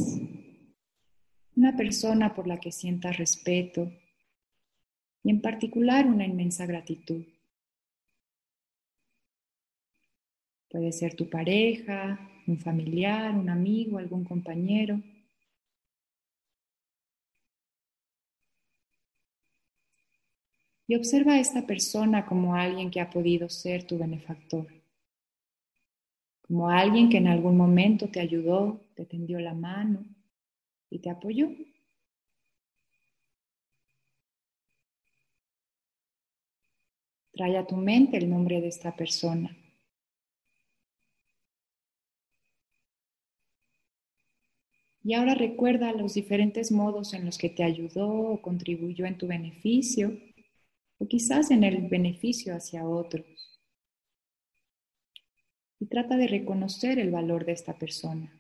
una 1.56 1.76
persona 1.76 2.34
por 2.34 2.48
la 2.48 2.60
que 2.60 2.72
sientas 2.72 3.18
respeto 3.18 3.92
y 5.24 5.30
en 5.30 5.42
particular 5.42 6.06
una 6.06 6.26
inmensa 6.26 6.66
gratitud. 6.66 7.26
Puede 10.70 10.92
ser 10.94 11.16
tu 11.16 11.30
pareja, 11.30 12.20
un 12.48 12.60
familiar, 12.60 13.36
un 13.36 13.50
amigo, 13.50 13.98
algún 13.98 14.24
compañero. 14.24 15.02
Y 20.88 20.96
observa 20.96 21.34
a 21.34 21.40
esta 21.40 21.66
persona 21.66 22.26
como 22.26 22.56
alguien 22.56 22.92
que 22.92 23.02
ha 23.02 23.10
podido 23.10 23.50
ser 23.50 23.86
tu 23.86 23.98
benefactor, 23.98 24.68
como 26.42 26.70
alguien 26.70 27.10
que 27.10 27.18
en 27.18 27.28
algún 27.28 27.58
momento 27.58 28.08
te 28.10 28.20
ayudó, 28.20 28.82
te 28.96 29.06
tendió 29.06 29.40
la 29.40 29.54
mano 29.54 30.06
y 30.92 31.00
te 31.00 31.10
apoyó. 31.10 31.50
Trae 37.34 37.58
a 37.58 37.66
tu 37.66 37.76
mente 37.76 38.18
el 38.18 38.30
nombre 38.30 38.62
de 38.62 38.68
esta 38.68 38.96
persona. 38.96 39.58
Y 45.04 45.14
ahora 45.14 45.36
recuerda 45.36 45.92
los 45.92 46.14
diferentes 46.14 46.72
modos 46.72 47.14
en 47.14 47.26
los 47.26 47.38
que 47.38 47.50
te 47.50 47.64
ayudó 47.64 48.08
o 48.10 48.42
contribuyó 48.42 49.06
en 49.06 49.18
tu 49.18 49.28
beneficio 49.28 50.18
o 50.98 51.08
quizás 51.08 51.52
en 51.52 51.64
el 51.64 51.88
beneficio 51.88 52.56
hacia 52.56 52.88
otros. 52.88 53.62
Y 55.80 55.88
trata 55.88 56.18
de 56.18 56.28
reconocer 56.28 57.00
el 57.00 57.12
valor 57.12 57.46
de 57.46 57.52
esta 57.52 57.78
persona. 57.78 58.32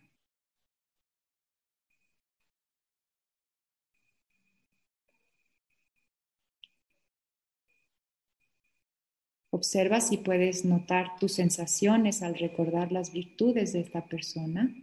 Observa 9.56 10.02
si 10.02 10.18
puedes 10.18 10.66
notar 10.66 11.18
tus 11.18 11.32
sensaciones 11.32 12.22
al 12.22 12.36
recordar 12.38 12.92
las 12.92 13.14
virtudes 13.14 13.72
de 13.72 13.80
esta 13.80 14.06
persona 14.06 14.76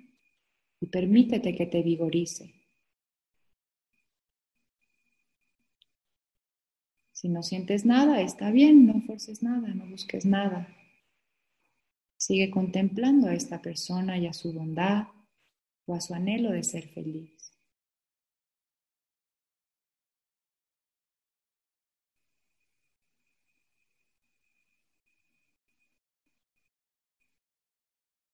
y 0.81 0.87
permítete 0.87 1.55
que 1.55 1.67
te 1.67 1.83
vigorice. 1.83 2.62
Si 7.23 7.29
no 7.29 7.45
sientes 7.45 7.85
nada, 7.85 8.21
está 8.21 8.51
bien, 8.51 8.85
no 8.85 9.01
forces 9.03 9.45
nada, 9.45 9.69
no 9.69 9.87
busques 9.87 10.27
nada. 10.27 10.67
Sigue 12.17 12.51
contemplando 12.51 13.29
a 13.29 13.35
esta 13.35 13.63
persona 13.63 14.19
y 14.19 14.27
a 14.27 14.33
su 14.33 14.53
bondad 14.53 15.07
o 15.87 15.95
a 15.95 16.01
su 16.01 16.15
anhelo 16.15 16.51
de 16.51 16.65
ser 16.65 16.89
feliz. 16.89 17.57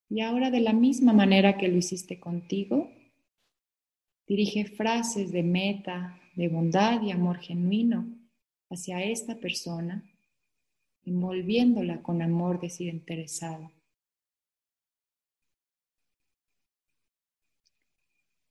Y 0.09 0.23
ahora 0.23 0.51
de 0.51 0.61
la 0.61 0.73
misma 0.73 1.13
manera 1.13 1.59
que 1.59 1.69
lo 1.69 1.77
hiciste 1.77 2.19
contigo, 2.19 2.91
dirige 4.27 4.65
frases 4.65 5.31
de 5.31 5.43
meta, 5.43 6.19
de 6.37 6.49
bondad 6.49 7.03
y 7.03 7.11
amor 7.11 7.37
genuino 7.41 8.18
hacia 8.71 9.03
esta 9.03 9.37
persona, 9.37 10.05
envolviéndola 11.05 12.03
con 12.03 12.23
amor 12.23 12.61
desinteresado. 12.61 13.73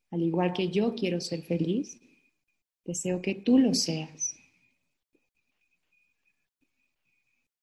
Al 0.09 0.23
igual 0.23 0.53
que 0.53 0.69
yo 0.69 0.95
quiero 0.95 1.19
ser 1.19 1.43
feliz, 1.43 1.99
deseo 2.85 3.21
que 3.21 3.35
tú 3.35 3.59
lo 3.59 3.73
seas. 3.73 4.35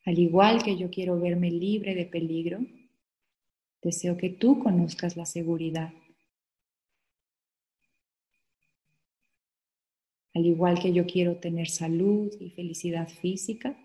Al 0.05 0.19
igual 0.19 0.63
que 0.63 0.77
yo 0.77 0.91
quiero 0.91 1.19
verme 1.19 1.51
libre 1.51 1.95
de 1.95 2.05
peligro, 2.05 2.61
deseo 3.83 4.17
que 4.19 4.29
tú 4.29 4.63
conozcas 4.63 5.17
la 5.17 5.25
seguridad. 5.25 5.93
Al 10.35 10.47
igual 10.47 10.81
que 10.81 10.93
yo 10.93 11.07
quiero 11.07 11.37
tener 11.37 11.69
salud 11.69 12.33
y 12.41 12.51
felicidad 12.51 13.09
física, 13.09 13.79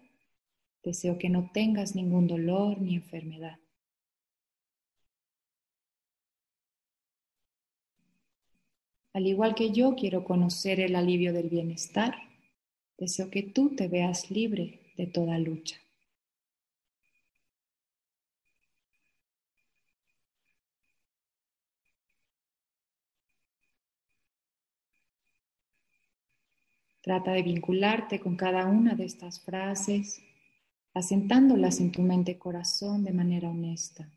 deseo 0.84 1.20
que 1.20 1.30
no 1.30 1.52
tengas 1.54 1.96
ningún 1.96 2.28
dolor 2.28 2.82
ni 2.82 2.96
enfermedad. 2.96 3.60
Al 9.14 9.28
igual 9.28 9.54
que 9.54 9.72
yo 9.72 9.96
quiero 9.96 10.24
conocer 10.24 10.80
el 10.80 10.96
alivio 10.96 11.34
del 11.34 11.50
bienestar, 11.50 12.16
deseo 12.98 13.30
que 13.30 13.44
tú 13.44 13.76
te 13.76 13.88
veas 13.88 14.32
libre 14.32 14.94
de 14.98 15.08
toda 15.08 15.38
lucha. 15.38 15.78
Trata 27.02 27.32
de 27.32 27.44
vincularte 27.44 28.20
con 28.20 28.36
cada 28.36 28.68
una 28.68 28.96
de 28.96 29.06
estas 29.06 29.40
frases 29.44 30.22
asentándolas 30.94 31.80
en 31.80 31.92
tu 31.92 32.02
mente 32.02 32.34
y 32.34 32.36
corazón 32.36 33.04
de 33.04 33.14
manera 33.14 33.50
honesta. 33.50 34.12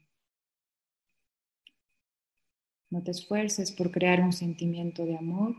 No 2.90 3.02
te 3.02 3.10
esfuerces 3.10 3.72
por 3.72 3.90
crear 3.90 4.20
un 4.20 4.32
sentimiento 4.32 5.04
de 5.06 5.16
amor. 5.16 5.54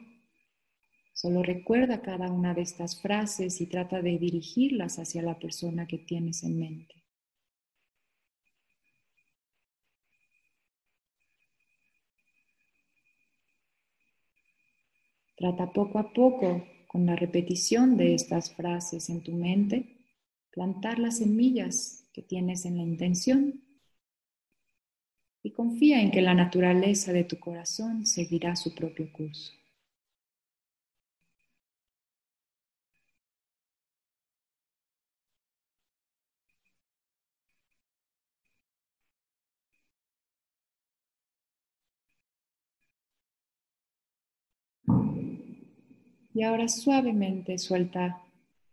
Solo 1.14 1.44
recuerda 1.44 2.02
cada 2.02 2.32
una 2.32 2.54
de 2.54 2.62
estas 2.62 3.02
frases 3.02 3.62
y 3.62 3.68
trata 3.68 4.02
de 4.02 4.18
dirigirlas 4.18 5.00
hacia 5.00 5.22
la 5.22 5.40
persona 5.40 5.88
que 5.88 5.98
tienes 6.00 6.44
en 6.44 6.60
mente. 6.60 7.04
Trata 15.36 15.72
poco 15.72 16.00
a 16.00 16.14
poco, 16.14 16.64
con 16.94 17.08
la 17.08 17.16
repetición 17.16 17.98
de 17.98 18.14
estas 18.14 18.54
frases 18.54 19.10
en 19.10 19.24
tu 19.24 19.32
mente, 19.32 19.98
plantar 20.52 21.00
las 21.00 21.18
semillas 21.18 22.08
que 22.14 22.22
tienes 22.22 22.66
en 22.66 22.78
la 22.78 22.84
intención 22.84 23.64
y 25.42 25.52
confía 25.54 26.04
en 26.04 26.12
que 26.12 26.22
la 26.22 26.36
naturaleza 26.36 27.12
de 27.12 27.24
tu 27.24 27.40
corazón 27.40 28.06
seguirá 28.06 28.56
su 28.56 28.76
propio 28.76 29.12
curso. 29.12 29.54
Y 46.34 46.42
ahora 46.44 46.68
suavemente 46.68 47.58
suelta 47.60 48.22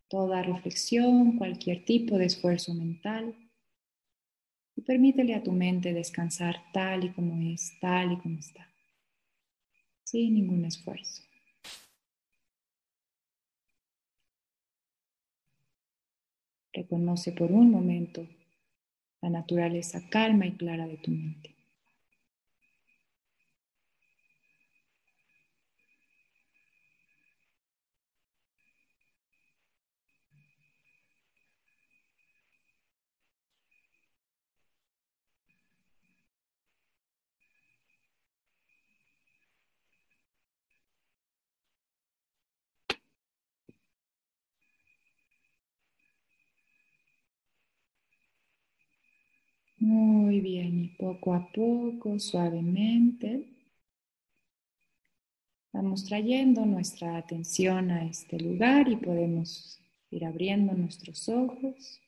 toda 0.08 0.42
reflexión, 0.42 1.36
cualquier 1.36 1.84
tipo 1.84 2.16
de 2.16 2.24
esfuerzo 2.24 2.74
mental 2.74 3.34
y 4.74 4.80
permítele 4.80 5.34
a 5.34 5.42
tu 5.42 5.52
mente 5.52 5.92
descansar 5.92 6.56
tal 6.72 7.04
y 7.04 7.10
como 7.10 7.52
es, 7.52 7.78
tal 7.80 8.12
y 8.12 8.16
como 8.16 8.38
está, 8.38 8.66
sin 10.04 10.34
ningún 10.34 10.64
esfuerzo. 10.64 11.22
Reconoce 16.72 17.32
por 17.32 17.52
un 17.52 17.70
momento 17.70 18.26
la 19.22 19.30
naturaleza 19.30 20.08
calma 20.08 20.46
y 20.46 20.52
clara 20.52 20.86
de 20.86 20.96
tu 20.96 21.10
mente. 21.10 21.54
Muy 49.80 50.39
bien, 50.50 50.84
y 50.84 50.88
poco 50.88 51.32
a 51.34 51.52
poco, 51.52 52.18
suavemente, 52.18 53.46
vamos 55.72 56.04
trayendo 56.04 56.66
nuestra 56.66 57.16
atención 57.16 57.90
a 57.90 58.04
este 58.04 58.38
lugar 58.38 58.88
y 58.88 58.96
podemos 58.96 59.80
ir 60.10 60.24
abriendo 60.24 60.72
nuestros 60.74 61.28
ojos. 61.28 62.00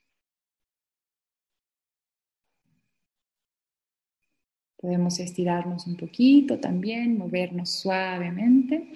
Podemos 4.77 5.21
estirarnos 5.21 5.87
un 5.87 5.97
poquito 5.97 6.59
también, 6.59 7.17
movernos 7.17 7.71
suavemente. 7.71 8.89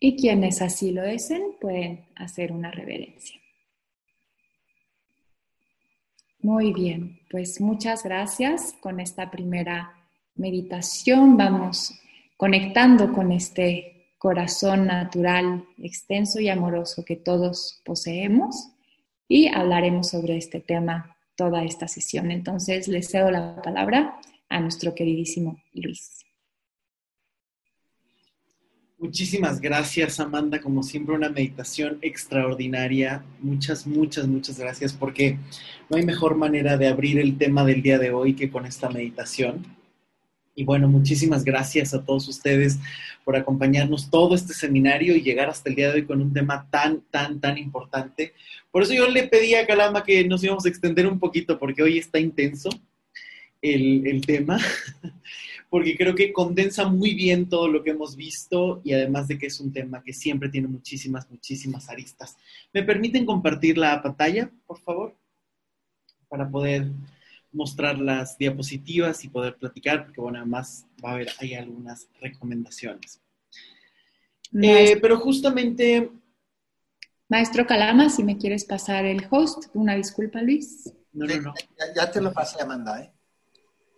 Y 0.00 0.16
quienes 0.16 0.62
así 0.62 0.90
lo 0.90 1.02
deseen 1.02 1.56
pueden 1.60 2.06
hacer 2.16 2.52
una 2.52 2.70
reverencia. 2.70 3.43
Muy 6.44 6.74
bien, 6.74 7.20
pues 7.30 7.58
muchas 7.58 8.02
gracias 8.02 8.74
con 8.80 9.00
esta 9.00 9.30
primera 9.30 9.94
meditación. 10.34 11.38
Vamos 11.38 11.98
conectando 12.36 13.14
con 13.14 13.32
este 13.32 14.10
corazón 14.18 14.88
natural, 14.88 15.64
extenso 15.78 16.40
y 16.40 16.50
amoroso 16.50 17.02
que 17.02 17.16
todos 17.16 17.80
poseemos 17.82 18.68
y 19.26 19.48
hablaremos 19.48 20.10
sobre 20.10 20.36
este 20.36 20.60
tema 20.60 21.16
toda 21.34 21.64
esta 21.64 21.88
sesión. 21.88 22.30
Entonces, 22.30 22.88
les 22.88 23.08
cedo 23.08 23.30
la 23.30 23.62
palabra 23.62 24.20
a 24.50 24.60
nuestro 24.60 24.94
queridísimo 24.94 25.62
Luis. 25.72 26.26
Muchísimas 29.04 29.60
gracias, 29.60 30.18
Amanda. 30.18 30.62
Como 30.62 30.82
siempre, 30.82 31.14
una 31.14 31.28
meditación 31.28 31.98
extraordinaria. 32.00 33.22
Muchas, 33.38 33.86
muchas, 33.86 34.26
muchas 34.26 34.58
gracias 34.58 34.94
porque 34.94 35.36
no 35.90 35.98
hay 35.98 36.06
mejor 36.06 36.36
manera 36.36 36.78
de 36.78 36.88
abrir 36.88 37.18
el 37.18 37.36
tema 37.36 37.66
del 37.66 37.82
día 37.82 37.98
de 37.98 38.12
hoy 38.12 38.34
que 38.34 38.50
con 38.50 38.64
esta 38.64 38.88
meditación. 38.88 39.66
Y 40.54 40.64
bueno, 40.64 40.88
muchísimas 40.88 41.44
gracias 41.44 41.92
a 41.92 42.02
todos 42.02 42.26
ustedes 42.28 42.78
por 43.26 43.36
acompañarnos 43.36 44.08
todo 44.08 44.34
este 44.34 44.54
seminario 44.54 45.14
y 45.14 45.20
llegar 45.20 45.50
hasta 45.50 45.68
el 45.68 45.76
día 45.76 45.88
de 45.88 45.96
hoy 45.96 46.06
con 46.06 46.22
un 46.22 46.32
tema 46.32 46.66
tan, 46.70 47.02
tan, 47.10 47.38
tan 47.40 47.58
importante. 47.58 48.32
Por 48.70 48.84
eso 48.84 48.94
yo 48.94 49.06
le 49.06 49.28
pedí 49.28 49.54
a 49.54 49.66
Calama 49.66 50.02
que 50.02 50.26
nos 50.26 50.42
íbamos 50.42 50.64
a 50.64 50.70
extender 50.70 51.06
un 51.06 51.18
poquito 51.18 51.58
porque 51.58 51.82
hoy 51.82 51.98
está 51.98 52.18
intenso 52.18 52.70
el, 53.60 54.06
el 54.06 54.24
tema. 54.24 54.58
porque 55.74 55.96
creo 55.96 56.14
que 56.14 56.32
condensa 56.32 56.86
muy 56.86 57.14
bien 57.14 57.48
todo 57.48 57.66
lo 57.66 57.82
que 57.82 57.90
hemos 57.90 58.14
visto 58.14 58.80
y 58.84 58.92
además 58.92 59.26
de 59.26 59.36
que 59.36 59.46
es 59.46 59.58
un 59.58 59.72
tema 59.72 60.04
que 60.04 60.12
siempre 60.12 60.48
tiene 60.48 60.68
muchísimas, 60.68 61.28
muchísimas 61.28 61.88
aristas. 61.88 62.36
¿Me 62.72 62.84
permiten 62.84 63.26
compartir 63.26 63.76
la 63.76 64.00
pantalla, 64.00 64.48
por 64.68 64.78
favor? 64.78 65.16
Para 66.28 66.48
poder 66.48 66.92
mostrar 67.50 67.98
las 67.98 68.38
diapositivas 68.38 69.24
y 69.24 69.28
poder 69.28 69.56
platicar, 69.56 70.04
porque 70.04 70.20
bueno, 70.20 70.38
además 70.38 70.86
va 71.04 71.10
a 71.10 71.14
haber 71.14 71.30
hay 71.40 71.54
algunas 71.54 72.06
recomendaciones. 72.20 73.20
Eh, 74.52 74.96
pero 75.02 75.18
justamente... 75.18 76.08
Maestro 77.28 77.66
Calama, 77.66 78.10
si 78.10 78.22
me 78.22 78.38
quieres 78.38 78.64
pasar 78.64 79.06
el 79.06 79.26
host, 79.28 79.64
una 79.74 79.96
disculpa, 79.96 80.40
Luis. 80.40 80.92
No, 81.12 81.26
no, 81.26 81.40
no. 81.40 81.54
Ya, 81.76 82.04
ya 82.04 82.10
te 82.12 82.20
lo 82.20 82.32
pasé, 82.32 82.62
Amanda, 82.62 83.02
¿eh? 83.02 83.13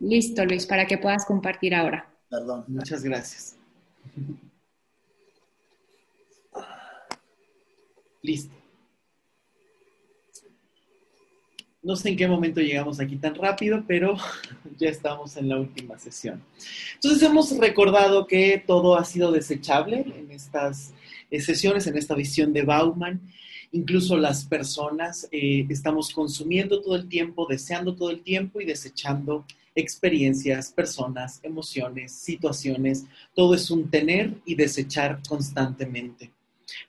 Listo, 0.01 0.45
Luis, 0.45 0.67
para 0.67 0.87
que 0.87 0.99
puedas 0.99 1.25
compartir 1.25 1.75
ahora. 1.75 2.09
Perdón. 2.29 2.65
Muchas 2.69 3.03
gracias. 3.03 3.57
Listo. 8.23 8.55
No 11.83 11.95
sé 11.95 12.09
en 12.09 12.17
qué 12.17 12.27
momento 12.27 12.61
llegamos 12.61 12.99
aquí 12.99 13.15
tan 13.15 13.37
rápido, 13.37 13.85
pero 13.87 14.17
ya 14.77 14.89
estamos 14.89 15.37
en 15.37 15.49
la 15.49 15.61
última 15.61 15.97
sesión. 15.99 16.43
Entonces 16.95 17.23
hemos 17.23 17.57
recordado 17.57 18.27
que 18.27 18.63
todo 18.67 18.97
ha 18.97 19.05
sido 19.05 19.31
desechable 19.31 20.05
en 20.19 20.33
estas 20.33 20.93
sesiones, 21.31 21.87
en 21.87 21.97
esta 21.97 22.17
visión 22.17 22.53
de 22.53 22.63
Bauman. 22.63 23.21
Incluso 23.71 24.17
las 24.17 24.45
personas 24.45 25.29
eh, 25.31 25.65
estamos 25.69 26.13
consumiendo 26.13 26.83
todo 26.83 26.97
el 26.97 27.09
tiempo, 27.09 27.47
deseando 27.49 27.95
todo 27.95 28.11
el 28.11 28.23
tiempo 28.23 28.61
y 28.61 28.65
desechando 28.65 29.45
experiencias, 29.77 30.73
personas, 30.73 31.39
emociones, 31.43 32.13
situaciones, 32.13 33.05
todo 33.35 33.55
es 33.55 33.71
un 33.71 33.91
tener 33.91 34.35
y 34.45 34.55
desechar 34.55 35.21
constantemente. 35.29 36.33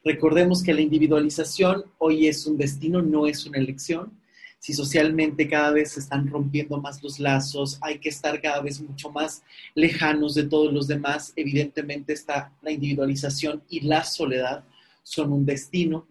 Recordemos 0.03 0.63
que 0.63 0.73
la 0.73 0.81
individualización 0.81 1.83
hoy 1.99 2.27
es 2.27 2.47
un 2.47 2.57
destino, 2.57 3.01
no 3.01 3.27
es 3.27 3.45
una 3.45 3.59
elección. 3.59 4.11
Si 4.59 4.73
socialmente 4.73 5.47
cada 5.47 5.71
vez 5.71 5.91
se 5.91 5.99
están 5.99 6.27
rompiendo 6.27 6.81
más 6.81 7.03
los 7.03 7.19
lazos, 7.19 7.77
hay 7.81 7.99
que 7.99 8.09
estar 8.09 8.41
cada 8.41 8.61
vez 8.61 8.81
mucho 8.81 9.11
más 9.11 9.43
lejanos 9.75 10.33
de 10.33 10.45
todos 10.45 10.73
los 10.73 10.87
demás, 10.87 11.33
evidentemente 11.35 12.13
está 12.13 12.51
la 12.63 12.71
individualización 12.71 13.61
y 13.69 13.81
la 13.81 14.03
soledad 14.03 14.63
son 15.03 15.31
un 15.31 15.45
destino. 15.45 16.07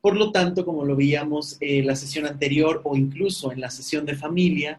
Por 0.00 0.16
lo 0.16 0.30
tanto, 0.30 0.64
como 0.64 0.84
lo 0.84 0.94
veíamos 0.94 1.56
en 1.60 1.86
la 1.86 1.96
sesión 1.96 2.26
anterior 2.26 2.80
o 2.84 2.96
incluso 2.96 3.50
en 3.52 3.60
la 3.60 3.70
sesión 3.70 4.06
de 4.06 4.14
familia, 4.14 4.78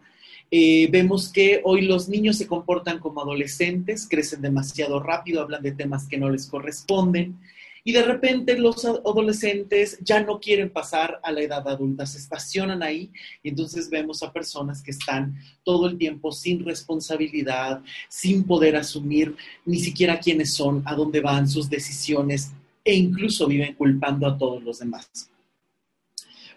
eh, 0.51 0.89
vemos 0.91 1.29
que 1.29 1.61
hoy 1.63 1.83
los 1.83 2.09
niños 2.09 2.37
se 2.37 2.45
comportan 2.45 2.99
como 2.99 3.21
adolescentes, 3.21 4.07
crecen 4.07 4.41
demasiado 4.41 4.99
rápido, 4.99 5.41
hablan 5.41 5.63
de 5.63 5.71
temas 5.71 6.07
que 6.07 6.17
no 6.17 6.29
les 6.29 6.47
corresponden 6.47 7.39
y 7.83 7.93
de 7.93 8.03
repente 8.03 8.57
los 8.57 8.85
adolescentes 8.85 9.97
ya 10.01 10.21
no 10.21 10.39
quieren 10.39 10.69
pasar 10.69 11.19
a 11.23 11.31
la 11.31 11.41
edad 11.41 11.67
adulta, 11.67 12.05
se 12.05 12.19
estacionan 12.19 12.83
ahí 12.83 13.09
y 13.41 13.49
entonces 13.49 13.89
vemos 13.89 14.21
a 14.21 14.31
personas 14.31 14.81
que 14.83 14.91
están 14.91 15.35
todo 15.63 15.87
el 15.87 15.97
tiempo 15.97 16.31
sin 16.31 16.63
responsabilidad, 16.63 17.81
sin 18.07 18.43
poder 18.43 18.75
asumir 18.75 19.35
ni 19.65 19.79
siquiera 19.79 20.19
quiénes 20.19 20.53
son, 20.53 20.83
a 20.85 20.95
dónde 20.95 21.21
van 21.21 21.47
sus 21.47 21.69
decisiones 21.69 22.51
e 22.83 22.93
incluso 22.93 23.47
viven 23.47 23.73
culpando 23.73 24.27
a 24.27 24.37
todos 24.37 24.61
los 24.63 24.79
demás. 24.79 25.31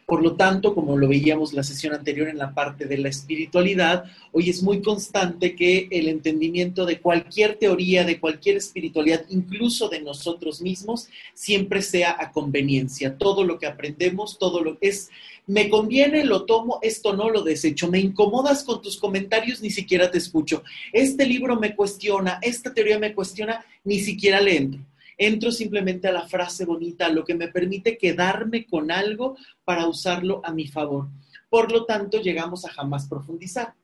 Por 0.06 0.22
lo 0.22 0.36
tanto, 0.36 0.74
como 0.74 0.98
lo 0.98 1.08
veíamos 1.08 1.54
la 1.54 1.62
sesión 1.62 1.94
anterior 1.94 2.28
en 2.28 2.36
la 2.36 2.52
parte 2.52 2.84
de 2.84 2.98
la 2.98 3.08
espiritualidad, 3.08 4.04
hoy 4.32 4.50
es 4.50 4.62
muy 4.62 4.82
constante 4.82 5.56
que 5.56 5.88
el 5.90 6.08
entendimiento 6.08 6.84
de 6.84 7.00
cualquier 7.00 7.56
teoría, 7.56 8.04
de 8.04 8.20
cualquier 8.20 8.56
espiritualidad, 8.56 9.24
incluso 9.30 9.88
de 9.88 10.02
nosotros 10.02 10.60
mismos, 10.60 11.08
siempre 11.32 11.80
sea 11.80 12.16
a 12.18 12.32
conveniencia. 12.32 13.16
Todo 13.16 13.44
lo 13.44 13.58
que 13.58 13.66
aprendemos, 13.66 14.38
todo 14.38 14.62
lo 14.62 14.78
que 14.78 14.88
es, 14.88 15.08
me 15.46 15.70
conviene, 15.70 16.24
lo 16.24 16.44
tomo, 16.44 16.80
esto 16.82 17.16
no 17.16 17.30
lo 17.30 17.42
desecho, 17.42 17.90
me 17.90 18.00
incomodas 18.00 18.62
con 18.62 18.82
tus 18.82 18.98
comentarios, 18.98 19.62
ni 19.62 19.70
siquiera 19.70 20.10
te 20.10 20.18
escucho. 20.18 20.62
Este 20.92 21.24
libro 21.24 21.58
me 21.58 21.74
cuestiona, 21.74 22.38
esta 22.42 22.74
teoría 22.74 22.98
me 22.98 23.14
cuestiona, 23.14 23.64
ni 23.84 24.00
siquiera 24.00 24.40
le 24.40 24.56
entro 24.56 24.80
entro 25.18 25.52
simplemente 25.52 26.08
a 26.08 26.12
la 26.12 26.26
frase 26.26 26.64
bonita, 26.64 27.08
lo 27.08 27.24
que 27.24 27.34
me 27.34 27.48
permite 27.48 27.98
quedarme 27.98 28.66
con 28.66 28.90
algo 28.90 29.36
para 29.64 29.86
usarlo 29.86 30.40
a 30.44 30.52
mi 30.52 30.66
favor. 30.66 31.08
Por 31.48 31.70
lo 31.70 31.84
tanto, 31.84 32.20
llegamos 32.20 32.64
a 32.64 32.70
jamás 32.70 33.08
profundizar. 33.08 33.74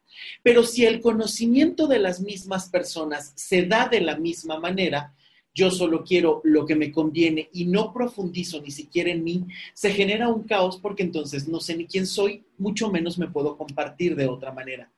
Pero 0.43 0.65
si 0.65 0.85
el 0.85 1.01
conocimiento 1.01 1.87
de 1.87 1.99
las 1.99 2.21
mismas 2.21 2.69
personas 2.69 3.33
se 3.37 3.67
da 3.67 3.89
de 3.89 4.01
la 4.01 4.17
misma 4.17 4.59
manera, 4.59 5.15
yo 5.55 5.71
solo 5.71 6.05
quiero 6.05 6.41
lo 6.45 6.65
que 6.65 6.77
me 6.77 6.93
conviene 6.93 7.49
y 7.53 7.67
no 7.67 7.93
profundizo 7.93 8.61
ni 8.61 8.71
siquiera 8.71 9.11
en 9.11 9.25
mí, 9.25 9.47
se 9.75 9.91
genera 9.91 10.29
un 10.29 10.45
caos 10.45 10.79
porque 10.79 11.03
entonces 11.03 11.49
no 11.49 11.61
sé 11.61 11.77
ni 11.77 11.87
quién 11.87 12.07
soy, 12.07 12.45
mucho 12.57 12.91
menos 12.91 13.19
me 13.19 13.29
puedo 13.29 13.57
compartir 13.57 14.15
de 14.15 14.27
otra 14.27 14.53
manera. 14.53 14.91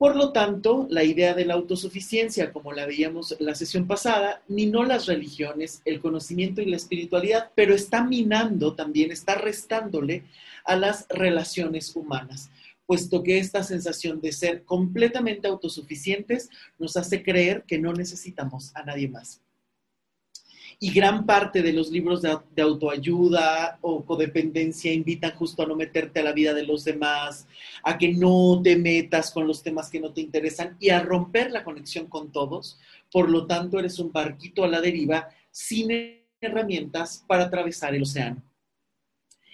Por 0.00 0.16
lo 0.16 0.32
tanto, 0.32 0.86
la 0.88 1.04
idea 1.04 1.34
de 1.34 1.44
la 1.44 1.52
autosuficiencia, 1.52 2.54
como 2.54 2.72
la 2.72 2.86
veíamos 2.86 3.36
la 3.38 3.54
sesión 3.54 3.86
pasada, 3.86 4.40
minó 4.48 4.82
las 4.82 5.04
religiones, 5.04 5.82
el 5.84 6.00
conocimiento 6.00 6.62
y 6.62 6.64
la 6.64 6.78
espiritualidad, 6.78 7.50
pero 7.54 7.74
está 7.74 8.02
minando 8.02 8.74
también, 8.74 9.10
está 9.12 9.34
restándole 9.34 10.24
a 10.64 10.76
las 10.76 11.04
relaciones 11.10 11.94
humanas, 11.94 12.48
puesto 12.86 13.22
que 13.22 13.40
esta 13.40 13.62
sensación 13.62 14.22
de 14.22 14.32
ser 14.32 14.64
completamente 14.64 15.48
autosuficientes 15.48 16.48
nos 16.78 16.96
hace 16.96 17.22
creer 17.22 17.64
que 17.64 17.78
no 17.78 17.92
necesitamos 17.92 18.74
a 18.74 18.82
nadie 18.82 19.06
más 19.06 19.42
y 20.82 20.92
gran 20.92 21.26
parte 21.26 21.62
de 21.62 21.74
los 21.74 21.90
libros 21.90 22.22
de, 22.22 22.62
autoayuda 22.62 23.78
o 23.82 24.02
codependencia 24.02 24.90
invitan 24.90 25.32
justo 25.32 25.62
a 25.62 25.66
no 25.66 25.76
meterte 25.76 26.20
a 26.20 26.22
la 26.22 26.32
vida 26.32 26.54
de 26.54 26.62
los 26.62 26.84
demás, 26.84 27.46
a 27.84 27.98
que 27.98 28.14
no 28.14 28.62
te 28.64 28.76
metas 28.76 29.30
con 29.30 29.46
los 29.46 29.62
temas 29.62 29.90
que 29.90 30.00
no 30.00 30.14
te 30.14 30.22
interesan 30.22 30.78
y 30.80 30.88
a 30.88 31.02
romper 31.02 31.50
la 31.50 31.64
conexión 31.64 32.06
con 32.06 32.32
todos. 32.32 32.78
Por 33.12 33.28
lo 33.28 33.46
tanto, 33.46 33.78
eres 33.78 33.98
un 33.98 34.10
barquito 34.10 34.64
a 34.64 34.68
la 34.68 34.80
deriva 34.80 35.28
sin 35.50 35.90
herramientas 36.40 37.24
para 37.28 37.44
atravesar 37.44 37.94
el 37.94 38.02
océano. 38.02 38.42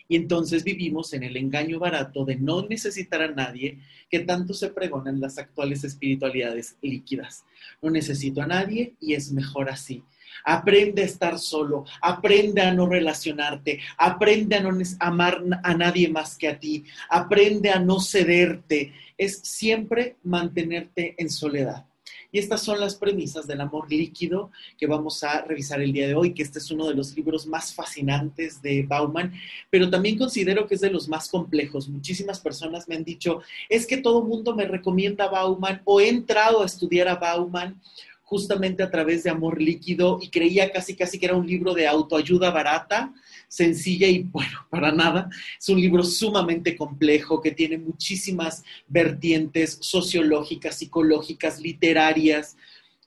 Y 0.09 0.15
entonces 0.15 0.63
vivimos 0.63 1.13
en 1.13 1.25
el 1.25 1.37
engaño 1.37 1.81
barato 1.81 2.25
de 2.25 2.37
no 2.37 2.69
necesitar 2.69 3.21
a 3.23 3.33
nadie 3.33 3.81
que 4.09 4.21
tanto 4.21 4.55
se 4.55 4.69
pregonan 4.69 5.21
las 5.21 5.39
actuales 5.39 5.83
espiritualidades 5.83 6.77
líquidas. 6.81 7.45
No 7.83 7.91
necesito 7.91 8.43
a 8.43 8.47
nadie 8.47 8.95
y 9.01 9.15
es 9.15 9.33
mejor 9.33 9.69
así. 9.69 10.05
Aprende 10.45 11.03
a 11.03 11.07
estar 11.07 11.39
solo, 11.39 11.85
aprende 12.01 12.63
a 12.63 12.73
no 12.73 12.87
relacionarte, 12.87 13.81
aprende 13.97 14.57
a 14.57 14.61
no 14.61 14.79
amar 15.01 15.43
a 15.63 15.75
nadie 15.75 16.09
más 16.09 16.37
que 16.37 16.49
a 16.49 16.59
ti, 16.59 16.85
aprende 17.09 17.71
a 17.71 17.79
no 17.79 18.01
cederte. 18.01 18.93
Es 19.19 19.39
siempre 19.39 20.17
mantenerte 20.23 21.15
en 21.19 21.31
soledad. 21.31 21.87
Y 22.33 22.39
estas 22.39 22.63
son 22.63 22.81
las 22.81 22.97
premisas 22.97 23.47
del 23.47 23.61
amor 23.61 23.91
líquido 23.91 24.51
que 24.77 24.87
vamos 24.87 25.23
a 25.23 25.43
revisar 25.43 25.81
el 25.81 25.93
día 25.93 26.07
de 26.07 26.15
hoy, 26.15 26.35
que 26.35 26.43
este 26.43 26.59
es 26.59 26.71
uno 26.71 26.87
de 26.87 26.95
los 26.95 27.17
libros 27.17 27.47
más 27.47 27.73
fascinantes 27.73 28.61
de 28.61 28.83
Bauman, 28.83 29.33
pero 29.71 29.89
también 29.89 30.19
considero 30.19 30.67
que 30.67 30.75
es 30.75 30.81
de 30.81 30.91
los 30.91 31.09
más 31.09 31.29
complejos. 31.29 31.89
Muchísimas 31.89 32.41
personas 32.41 32.89
me 32.89 32.97
han 32.97 33.05
dicho, 33.05 33.41
es 33.69 33.87
que 33.87 33.99
todo 33.99 34.23
mundo 34.23 34.55
me 34.55 34.67
recomienda 34.67 35.29
Bauman 35.29 35.81
o 35.85 36.01
he 36.01 36.09
entrado 36.09 36.63
a 36.63 36.67
estudiar 36.67 37.09
a 37.09 37.17
Bauman 37.17 37.81
justamente 38.27 38.83
a 38.83 38.91
través 38.91 39.23
de 39.23 39.31
Amor 39.31 39.63
Líquido 39.63 40.19
y 40.21 40.31
creía 40.31 40.73
casi 40.73 40.97
casi 40.97 41.17
que 41.17 41.27
era 41.27 41.37
un 41.37 41.47
libro 41.47 41.75
de 41.75 41.87
autoayuda 41.87 42.51
barata, 42.51 43.15
sencilla 43.47 44.09
y 44.09 44.25
bueno, 44.25 44.67
para 44.71 44.91
nada. 44.91 45.31
Es 45.59 45.69
un 45.69 45.81
libro 45.81 46.03
sumamente 46.03 46.77
complejo 46.77 47.41
que 47.41 47.53
tiene 47.53 47.79
muchísimas 47.79 48.65
vertientes 48.89 49.79
sociológicas, 49.81 50.77
psicológicas, 50.77 51.61
literarias. 51.61 52.57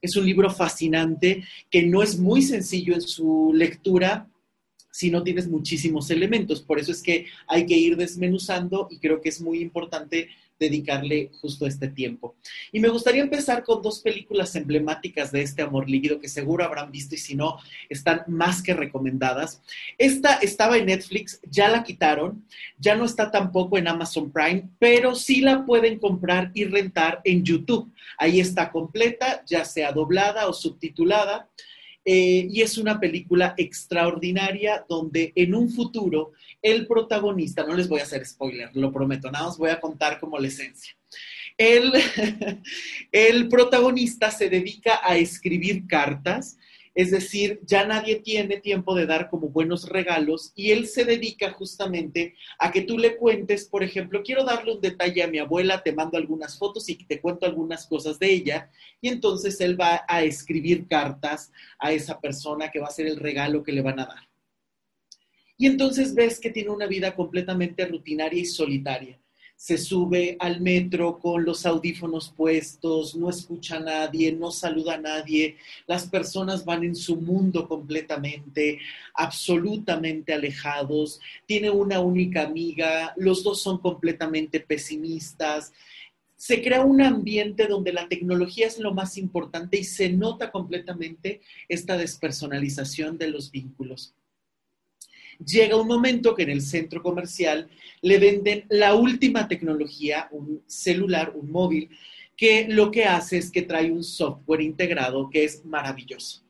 Es 0.01 0.15
un 0.15 0.25
libro 0.25 0.49
fascinante 0.49 1.43
que 1.69 1.83
no 1.83 2.01
es 2.01 2.17
muy 2.17 2.41
sencillo 2.41 2.93
en 2.93 3.01
su 3.01 3.51
lectura, 3.53 4.29
si 4.89 5.11
no 5.11 5.21
tienes 5.21 5.49
muchísimos 5.49 6.09
elementos. 6.11 6.61
Por 6.61 6.79
eso 6.79 6.93
es 6.93 7.03
que 7.03 7.25
hay 7.45 7.65
que 7.65 7.75
ir 7.75 7.97
desmenuzando 7.97 8.87
y 8.89 8.99
creo 8.99 9.19
que 9.19 9.27
es 9.27 9.41
muy 9.41 9.59
importante 9.59 10.29
dedicarle 10.59 11.31
justo 11.41 11.65
este 11.65 11.87
tiempo. 11.87 12.35
Y 12.71 12.79
me 12.79 12.89
gustaría 12.89 13.21
empezar 13.21 13.63
con 13.63 13.81
dos 13.81 14.01
películas 14.01 14.55
emblemáticas 14.55 15.31
de 15.31 15.41
este 15.41 15.61
amor 15.61 15.89
líquido 15.89 16.19
que 16.19 16.27
seguro 16.27 16.63
habrán 16.63 16.91
visto 16.91 17.15
y 17.15 17.17
si 17.17 17.35
no, 17.35 17.57
están 17.87 18.23
más 18.27 18.61
que 18.61 18.73
recomendadas. 18.73 19.61
Esta 19.97 20.35
estaba 20.35 20.77
en 20.77 20.87
Netflix, 20.87 21.39
ya 21.49 21.69
la 21.69 21.83
quitaron, 21.83 22.45
ya 22.77 22.95
no 22.95 23.05
está 23.05 23.31
tampoco 23.31 23.77
en 23.77 23.87
Amazon 23.87 24.31
Prime, 24.31 24.69
pero 24.77 25.15
sí 25.15 25.41
la 25.41 25.65
pueden 25.65 25.99
comprar 25.99 26.51
y 26.53 26.65
rentar 26.65 27.21
en 27.23 27.43
YouTube. 27.43 27.91
Ahí 28.17 28.39
está 28.39 28.71
completa, 28.71 29.43
ya 29.45 29.63
sea 29.65 29.91
doblada 29.91 30.47
o 30.47 30.53
subtitulada. 30.53 31.47
Eh, 32.11 32.47
y 32.49 32.63
es 32.63 32.79
una 32.79 32.99
película 32.99 33.53
extraordinaria 33.55 34.83
donde 34.89 35.31
en 35.35 35.53
un 35.53 35.69
futuro 35.69 36.31
el 36.59 36.87
protagonista, 36.87 37.63
no 37.63 37.75
les 37.75 37.87
voy 37.87 37.99
a 37.99 38.03
hacer 38.03 38.25
spoiler, 38.25 38.71
lo 38.73 38.91
prometo, 38.91 39.29
nada 39.29 39.45
más 39.45 39.59
voy 39.59 39.69
a 39.69 39.79
contar 39.79 40.19
como 40.19 40.39
la 40.39 40.47
esencia. 40.47 40.97
El, 41.55 41.93
el 43.11 43.47
protagonista 43.47 44.31
se 44.31 44.49
dedica 44.49 45.01
a 45.03 45.17
escribir 45.17 45.85
cartas, 45.85 46.57
es 46.99 47.11
decir, 47.11 47.61
ya 47.65 47.85
nadie 47.85 48.17
tiene 48.17 48.57
tiempo 48.57 48.93
de 48.93 49.05
dar 49.05 49.29
como 49.29 49.47
buenos 49.47 49.87
regalos 49.87 50.51
y 50.53 50.71
él 50.71 50.85
se 50.85 51.05
dedica 51.05 51.49
justamente 51.53 52.35
a 52.59 52.73
que 52.73 52.81
tú 52.81 52.97
le 52.97 53.15
cuentes, 53.15 53.63
por 53.63 53.83
ejemplo, 53.83 54.21
quiero 54.21 54.43
darle 54.43 54.73
un 54.73 54.81
detalle 54.81 55.23
a 55.23 55.29
mi 55.29 55.39
abuela, 55.39 55.81
te 55.81 55.93
mando 55.93 56.17
algunas 56.17 56.59
fotos 56.59 56.89
y 56.89 56.95
te 56.95 57.21
cuento 57.21 57.45
algunas 57.45 57.87
cosas 57.87 58.19
de 58.19 58.29
ella 58.29 58.69
y 58.99 59.07
entonces 59.07 59.61
él 59.61 59.79
va 59.79 60.03
a 60.09 60.23
escribir 60.23 60.89
cartas 60.89 61.53
a 61.79 61.93
esa 61.93 62.19
persona 62.19 62.69
que 62.69 62.81
va 62.81 62.87
a 62.87 62.91
ser 62.91 63.07
el 63.07 63.15
regalo 63.15 63.63
que 63.63 63.71
le 63.71 63.81
van 63.81 64.01
a 64.01 64.05
dar. 64.05 64.27
Y 65.55 65.67
entonces 65.67 66.13
ves 66.13 66.37
que 66.37 66.49
tiene 66.49 66.71
una 66.71 66.85
vida 66.85 67.15
completamente 67.15 67.85
rutinaria 67.85 68.41
y 68.41 68.45
solitaria. 68.45 69.18
Se 69.59 69.77
sube 69.77 70.37
al 70.39 70.61
metro 70.61 71.19
con 71.19 71.43
los 71.43 71.65
audífonos 71.65 72.29
puestos, 72.29 73.13
no 73.17 73.29
escucha 73.29 73.75
a 73.75 73.81
nadie, 73.81 74.31
no 74.31 74.51
saluda 74.51 74.93
a 74.93 75.01
nadie, 75.01 75.57
las 75.85 76.07
personas 76.07 76.63
van 76.63 76.85
en 76.85 76.95
su 76.95 77.17
mundo 77.17 77.67
completamente, 77.67 78.79
absolutamente 79.13 80.33
alejados, 80.33 81.19
tiene 81.45 81.69
una 81.69 81.99
única 81.99 82.43
amiga, 82.43 83.13
los 83.17 83.43
dos 83.43 83.61
son 83.61 83.79
completamente 83.79 84.61
pesimistas, 84.61 85.73
se 86.37 86.63
crea 86.63 86.85
un 86.85 87.01
ambiente 87.01 87.67
donde 87.67 87.91
la 87.91 88.07
tecnología 88.07 88.65
es 88.65 88.79
lo 88.79 88.93
más 88.93 89.17
importante 89.17 89.77
y 89.77 89.83
se 89.83 90.09
nota 90.09 90.51
completamente 90.51 91.41
esta 91.67 91.97
despersonalización 91.97 93.17
de 93.17 93.27
los 93.27 93.51
vínculos 93.51 94.15
llega 95.43 95.75
un 95.75 95.87
momento 95.87 96.35
que 96.35 96.43
en 96.43 96.49
el 96.49 96.61
centro 96.61 97.01
comercial 97.01 97.69
le 98.01 98.17
venden 98.19 98.65
la 98.69 98.95
última 98.95 99.47
tecnología, 99.47 100.27
un 100.31 100.61
celular, 100.67 101.31
un 101.35 101.51
móvil, 101.51 101.89
que 102.35 102.67
lo 102.69 102.91
que 102.91 103.05
hace 103.05 103.37
es 103.37 103.51
que 103.51 103.63
trae 103.63 103.91
un 103.91 104.03
software 104.03 104.61
integrado 104.61 105.29
que 105.29 105.43
es 105.43 105.65
maravilloso. 105.65 106.43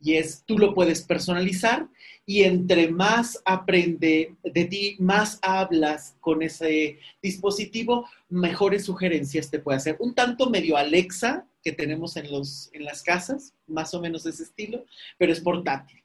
Y 0.00 0.14
es, 0.14 0.44
tú 0.46 0.58
lo 0.58 0.74
puedes 0.74 1.02
personalizar 1.02 1.88
y 2.24 2.42
entre 2.42 2.88
más 2.88 3.40
aprende 3.44 4.34
de 4.42 4.64
ti, 4.64 4.96
más 4.98 5.38
hablas 5.42 6.16
con 6.20 6.42
ese 6.42 6.98
dispositivo, 7.22 8.08
mejores 8.28 8.84
sugerencias 8.84 9.50
te 9.50 9.58
puede 9.58 9.78
hacer. 9.78 9.96
Un 10.00 10.14
tanto 10.14 10.50
medio 10.50 10.76
Alexa 10.76 11.46
que 11.62 11.72
tenemos 11.72 12.16
en, 12.16 12.30
los, 12.30 12.70
en 12.72 12.84
las 12.84 13.02
casas, 13.02 13.54
más 13.66 13.94
o 13.94 14.00
menos 14.00 14.26
ese 14.26 14.42
estilo, 14.42 14.84
pero 15.18 15.32
es 15.32 15.40
portátil. 15.40 16.02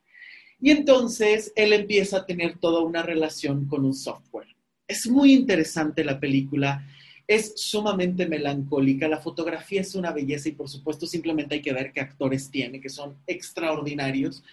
Y 0.62 0.70
entonces 0.70 1.52
él 1.56 1.74
empieza 1.74 2.18
a 2.18 2.26
tener 2.26 2.60
toda 2.60 2.82
una 2.82 3.02
relación 3.02 3.66
con 3.66 3.84
un 3.84 3.96
software. 3.96 4.56
Es 4.88 5.08
muy 5.08 5.34
interesante 5.34 6.04
la 6.04 6.20
película, 6.20 6.86
es 7.28 7.54
sumamente 7.56 8.28
melancólica, 8.28 9.08
la 9.08 9.20
fotografía 9.20 9.82
es 9.82 9.96
una 9.96 10.12
belleza 10.12 10.50
y 10.50 10.52
por 10.52 10.70
supuesto 10.70 11.08
simplemente 11.08 11.56
hay 11.56 11.62
que 11.62 11.74
ver 11.74 11.92
qué 11.92 12.02
actores 12.02 12.52
tiene, 12.52 12.80
que 12.80 12.90
son 12.90 13.18
extraordinarios. 13.26 14.44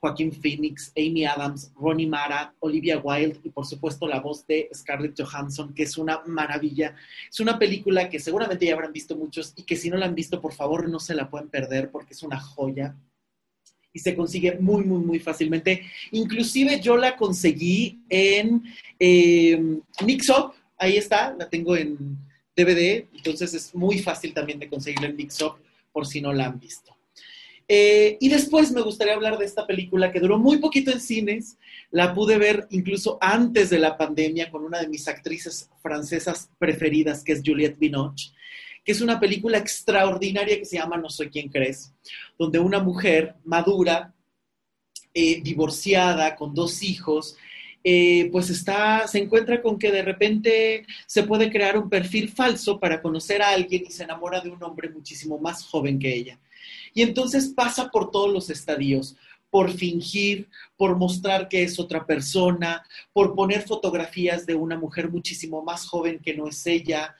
Joaquín 0.00 0.32
Phoenix, 0.32 0.92
Amy 0.98 1.24
Adams, 1.24 1.72
Ronnie 1.76 2.06
Mara, 2.06 2.54
Olivia 2.60 2.98
Wilde 2.98 3.40
y 3.42 3.48
por 3.48 3.64
supuesto 3.64 4.06
la 4.06 4.20
voz 4.20 4.46
de 4.46 4.68
Scarlett 4.74 5.18
Johansson, 5.18 5.72
que 5.72 5.84
es 5.84 5.96
una 5.96 6.20
maravilla. 6.26 6.94
Es 7.30 7.40
una 7.40 7.58
película 7.58 8.10
que 8.10 8.20
seguramente 8.20 8.66
ya 8.66 8.74
habrán 8.74 8.92
visto 8.92 9.16
muchos 9.16 9.54
y 9.56 9.62
que 9.62 9.76
si 9.76 9.88
no 9.88 9.96
la 9.96 10.04
han 10.04 10.14
visto, 10.14 10.42
por 10.42 10.52
favor 10.52 10.90
no 10.90 11.00
se 11.00 11.14
la 11.14 11.30
pueden 11.30 11.48
perder 11.48 11.90
porque 11.90 12.12
es 12.12 12.22
una 12.22 12.38
joya 12.38 12.94
y 13.94 14.00
se 14.00 14.14
consigue 14.14 14.58
muy, 14.58 14.84
muy, 14.84 14.98
muy 14.98 15.18
fácilmente. 15.20 15.84
Inclusive 16.10 16.80
yo 16.80 16.96
la 16.96 17.16
conseguí 17.16 18.00
en 18.10 18.64
eh, 18.98 19.78
Mixup, 20.04 20.52
ahí 20.76 20.96
está, 20.96 21.34
la 21.38 21.48
tengo 21.48 21.76
en 21.76 22.18
DVD, 22.56 23.06
entonces 23.14 23.54
es 23.54 23.74
muy 23.74 24.00
fácil 24.00 24.34
también 24.34 24.58
de 24.58 24.68
conseguirla 24.68 25.06
en 25.06 25.16
Mixup 25.16 25.54
por 25.92 26.06
si 26.06 26.20
no 26.20 26.32
la 26.32 26.46
han 26.46 26.58
visto. 26.58 26.94
Eh, 27.66 28.18
y 28.20 28.28
después 28.28 28.72
me 28.72 28.82
gustaría 28.82 29.14
hablar 29.14 29.38
de 29.38 29.46
esta 29.46 29.66
película 29.66 30.12
que 30.12 30.20
duró 30.20 30.38
muy 30.38 30.58
poquito 30.58 30.90
en 30.90 31.00
cines, 31.00 31.56
la 31.90 32.12
pude 32.12 32.36
ver 32.36 32.66
incluso 32.70 33.16
antes 33.20 33.70
de 33.70 33.78
la 33.78 33.96
pandemia 33.96 34.50
con 34.50 34.64
una 34.64 34.80
de 34.80 34.88
mis 34.88 35.08
actrices 35.08 35.70
francesas 35.80 36.50
preferidas, 36.58 37.22
que 37.22 37.32
es 37.32 37.42
Juliette 37.44 37.78
Binoche 37.78 38.32
que 38.84 38.92
es 38.92 39.00
una 39.00 39.18
película 39.18 39.58
extraordinaria 39.58 40.58
que 40.58 40.64
se 40.64 40.76
llama 40.76 40.96
No 40.96 41.08
soy 41.08 41.30
quien 41.30 41.48
crees, 41.48 41.92
donde 42.38 42.58
una 42.58 42.80
mujer 42.80 43.34
madura, 43.44 44.14
eh, 45.14 45.40
divorciada, 45.42 46.36
con 46.36 46.54
dos 46.54 46.82
hijos, 46.82 47.36
eh, 47.82 48.30
pues 48.32 48.50
está, 48.50 49.06
se 49.06 49.18
encuentra 49.18 49.60
con 49.60 49.78
que 49.78 49.92
de 49.92 50.02
repente 50.02 50.86
se 51.06 51.22
puede 51.22 51.50
crear 51.50 51.78
un 51.78 51.90
perfil 51.90 52.30
falso 52.30 52.80
para 52.80 53.00
conocer 53.02 53.42
a 53.42 53.50
alguien 53.50 53.84
y 53.86 53.90
se 53.90 54.04
enamora 54.04 54.40
de 54.40 54.50
un 54.50 54.62
hombre 54.62 54.88
muchísimo 54.88 55.38
más 55.38 55.64
joven 55.64 55.98
que 55.98 56.14
ella. 56.14 56.38
Y 56.94 57.02
entonces 57.02 57.48
pasa 57.48 57.90
por 57.90 58.10
todos 58.10 58.32
los 58.32 58.48
estadios, 58.48 59.16
por 59.50 59.70
fingir, 59.70 60.48
por 60.76 60.96
mostrar 60.96 61.48
que 61.48 61.62
es 61.62 61.78
otra 61.78 62.06
persona, 62.06 62.82
por 63.12 63.34
poner 63.34 63.62
fotografías 63.62 64.46
de 64.46 64.54
una 64.54 64.78
mujer 64.78 65.10
muchísimo 65.10 65.62
más 65.62 65.86
joven 65.86 66.20
que 66.20 66.34
no 66.34 66.48
es 66.48 66.66
ella, 66.66 67.14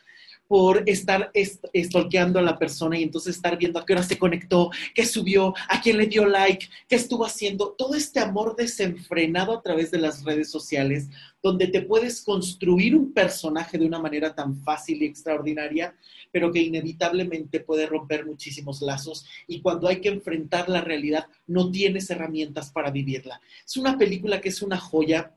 por 0.55 0.85
estar 0.87 1.33
stalkeando 1.75 2.39
a 2.39 2.43
la 2.43 2.57
persona 2.57 2.97
y 2.97 3.03
entonces 3.03 3.35
estar 3.35 3.59
viendo 3.59 3.81
a 3.81 3.85
qué 3.85 3.93
hora 3.93 4.05
se 4.05 4.17
conectó, 4.17 4.71
qué 4.95 5.05
subió, 5.05 5.53
a 5.69 5.81
quién 5.81 5.99
le 5.99 6.07
dio 6.07 6.27
like, 6.27 6.69
qué 6.87 6.95
estuvo 6.95 7.27
haciendo. 7.27 7.75
Todo 7.77 7.97
este 7.97 8.21
amor 8.21 8.55
desenfrenado 8.55 9.53
a 9.53 9.63
través 9.63 9.91
de 9.91 9.99
las 9.99 10.23
redes 10.23 10.53
sociales, 10.53 11.09
donde 11.43 11.67
te 11.67 11.83
puedes 11.83 12.23
construir 12.23 12.95
un 12.95 13.13
personaje 13.13 13.79
de 13.79 13.85
una 13.85 13.99
manera 13.99 14.33
tan 14.33 14.63
fácil 14.63 15.03
y 15.03 15.07
extraordinaria, 15.07 15.97
pero 16.31 16.53
que 16.53 16.63
inevitablemente 16.63 17.59
puede 17.59 17.87
romper 17.87 18.25
muchísimos 18.25 18.81
lazos 18.81 19.27
y 19.49 19.61
cuando 19.61 19.89
hay 19.89 20.01
que 20.01 20.11
enfrentar 20.11 20.69
la 20.69 20.83
realidad 20.83 21.27
no 21.49 21.73
tienes 21.73 22.09
herramientas 22.11 22.71
para 22.71 22.93
vivirla. 22.93 23.41
Es 23.67 23.77
una 23.77 23.99
película 23.99 24.41
que 24.41 24.51
es 24.51 24.63
una 24.63 24.79
joya. 24.79 25.35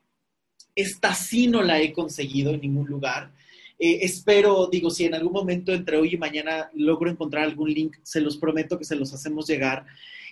Esta 0.76 1.16
sí 1.16 1.48
no 1.48 1.64
la 1.64 1.82
he 1.82 1.92
conseguido 1.92 2.54
en 2.54 2.62
ningún 2.62 2.86
lugar 2.86 3.32
eh, 3.80 4.00
espero, 4.02 4.68
digo, 4.72 4.90
si 4.90 5.06
en 5.06 5.14
algún 5.14 5.34
momento 5.34 5.72
entre 5.72 5.98
hoy 5.98 6.16
y 6.16 6.18
mañana 6.18 6.70
logro 6.74 7.10
encontrar 7.10 7.44
algún 7.44 7.72
link, 7.72 7.98
se 8.04 8.22
los 8.22 8.38
prometo 8.38 8.78
que 8.78 8.86
se 8.86 8.96
los 8.96 9.14
hacemos 9.14 9.48
llegar. 9.48 9.86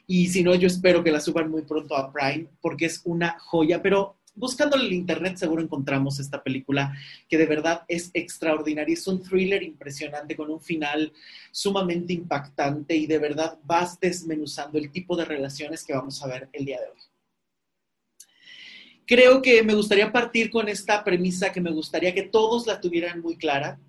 Y 0.08 0.28
si 0.28 0.44
no, 0.44 0.56
yo 0.56 0.68
espero 0.68 1.04
que 1.04 1.12
la 1.12 1.20
suban 1.20 1.50
muy 1.50 1.64
pronto 1.64 1.96
a 1.96 2.12
Prime, 2.12 2.48
porque 2.62 2.86
es 2.86 3.02
una 3.06 3.38
joya. 3.40 3.82
Pero 3.82 4.16
buscando 4.36 4.76
en 4.78 4.84
el 4.84 4.94
internet 4.94 5.38
seguro 5.38 5.62
encontramos 5.62 6.20
esta 6.20 6.44
película 6.44 6.94
que 7.30 7.38
de 7.38 7.46
verdad 7.46 7.84
es 7.88 8.12
extraordinaria. 8.14 8.94
Es 8.94 9.08
un 9.08 9.22
thriller 9.22 9.64
impresionante 9.64 10.36
con 10.36 10.50
un 10.50 10.62
final 10.62 11.14
sumamente 11.52 12.14
impactante 12.14 12.96
y 12.96 13.06
de 13.06 13.20
verdad 13.20 13.60
vas 13.64 14.00
desmenuzando 14.00 14.78
el 14.78 14.92
tipo 14.92 15.16
de 15.16 15.26
relaciones 15.26 15.84
que 15.84 15.94
vamos 15.94 16.22
a 16.24 16.28
ver 16.28 16.50
el 16.54 16.66
día 16.66 16.80
de 16.80 16.88
hoy. 16.88 17.15
Creo 19.08 19.42
que 19.44 19.62
me 19.62 19.76
gustaría 19.76 20.12
partir 20.12 20.50
con 20.50 20.68
esta 20.68 21.04
premisa 21.04 21.52
que 21.52 21.62
me 21.62 21.72
gustaría 21.72 22.16
que 22.16 22.24
todos 22.24 22.66
la 22.66 22.82
tuvieran 22.82 23.22
muy 23.22 23.38
clara. 23.38 23.80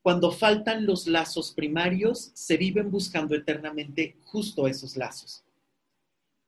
Cuando 0.00 0.32
faltan 0.32 0.86
los 0.86 1.06
lazos 1.06 1.52
primarios, 1.52 2.30
se 2.32 2.56
viven 2.56 2.90
buscando 2.90 3.34
eternamente 3.34 4.16
justo 4.24 4.66
esos 4.66 4.96
lazos. 4.96 5.44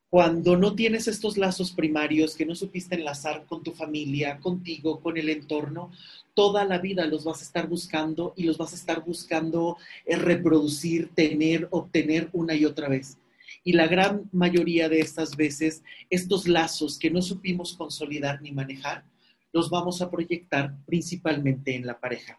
Cuando 0.08 0.56
no 0.56 0.74
tienes 0.74 1.06
estos 1.06 1.37
lazos 1.37 1.72
primarios 1.72 2.34
que 2.34 2.46
no 2.46 2.54
supiste 2.54 2.94
enlazar 2.94 3.44
con 3.46 3.62
tu 3.62 3.72
familia, 3.72 4.38
contigo, 4.38 5.00
con 5.00 5.18
el 5.18 5.28
entorno, 5.28 5.90
toda 6.34 6.64
la 6.64 6.78
vida 6.78 7.04
los 7.06 7.24
vas 7.24 7.40
a 7.40 7.44
estar 7.44 7.68
buscando 7.68 8.32
y 8.37 8.44
los 8.44 8.56
vas 8.56 8.72
a 8.72 8.76
estar 8.76 9.04
buscando 9.04 9.76
eh, 10.06 10.16
reproducir, 10.16 11.10
tener, 11.14 11.68
obtener 11.70 12.30
una 12.32 12.54
y 12.54 12.64
otra 12.64 12.88
vez. 12.88 13.18
Y 13.64 13.72
la 13.72 13.87
gran 13.88 14.29
mayoría 14.31 14.90
de 14.90 15.00
estas 15.00 15.37
veces, 15.37 15.83
estos 16.11 16.46
lazos 16.46 16.98
que 16.98 17.11
no 17.11 17.22
supimos 17.22 17.74
consolidar 17.74 18.42
ni 18.42 18.53
manejar, 18.53 19.05
los 19.53 19.70
vamos 19.70 20.03
a 20.03 20.11
proyectar 20.11 20.77
principalmente 20.85 21.74
en 21.74 21.87
la 21.87 21.98
pareja. 21.98 22.38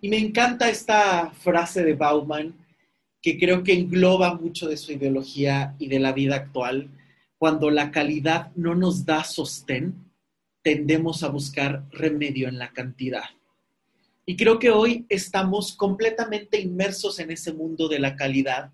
Y 0.00 0.08
me 0.08 0.18
encanta 0.18 0.70
esta 0.70 1.30
frase 1.30 1.82
de 1.82 1.94
Bauman, 1.94 2.54
que 3.20 3.38
creo 3.38 3.62
que 3.62 3.74
engloba 3.74 4.34
mucho 4.34 4.68
de 4.68 4.76
su 4.76 4.92
ideología 4.92 5.74
y 5.78 5.88
de 5.88 5.98
la 5.98 6.12
vida 6.12 6.36
actual. 6.36 6.88
Cuando 7.36 7.70
la 7.70 7.90
calidad 7.90 8.52
no 8.54 8.74
nos 8.74 9.04
da 9.04 9.24
sostén, 9.24 10.10
tendemos 10.62 11.22
a 11.22 11.28
buscar 11.28 11.84
remedio 11.90 12.48
en 12.48 12.58
la 12.58 12.72
cantidad. 12.72 13.24
Y 14.24 14.36
creo 14.36 14.58
que 14.58 14.70
hoy 14.70 15.06
estamos 15.08 15.74
completamente 15.74 16.60
inmersos 16.60 17.18
en 17.18 17.30
ese 17.30 17.52
mundo 17.52 17.88
de 17.88 17.98
la 17.98 18.14
calidad 18.14 18.70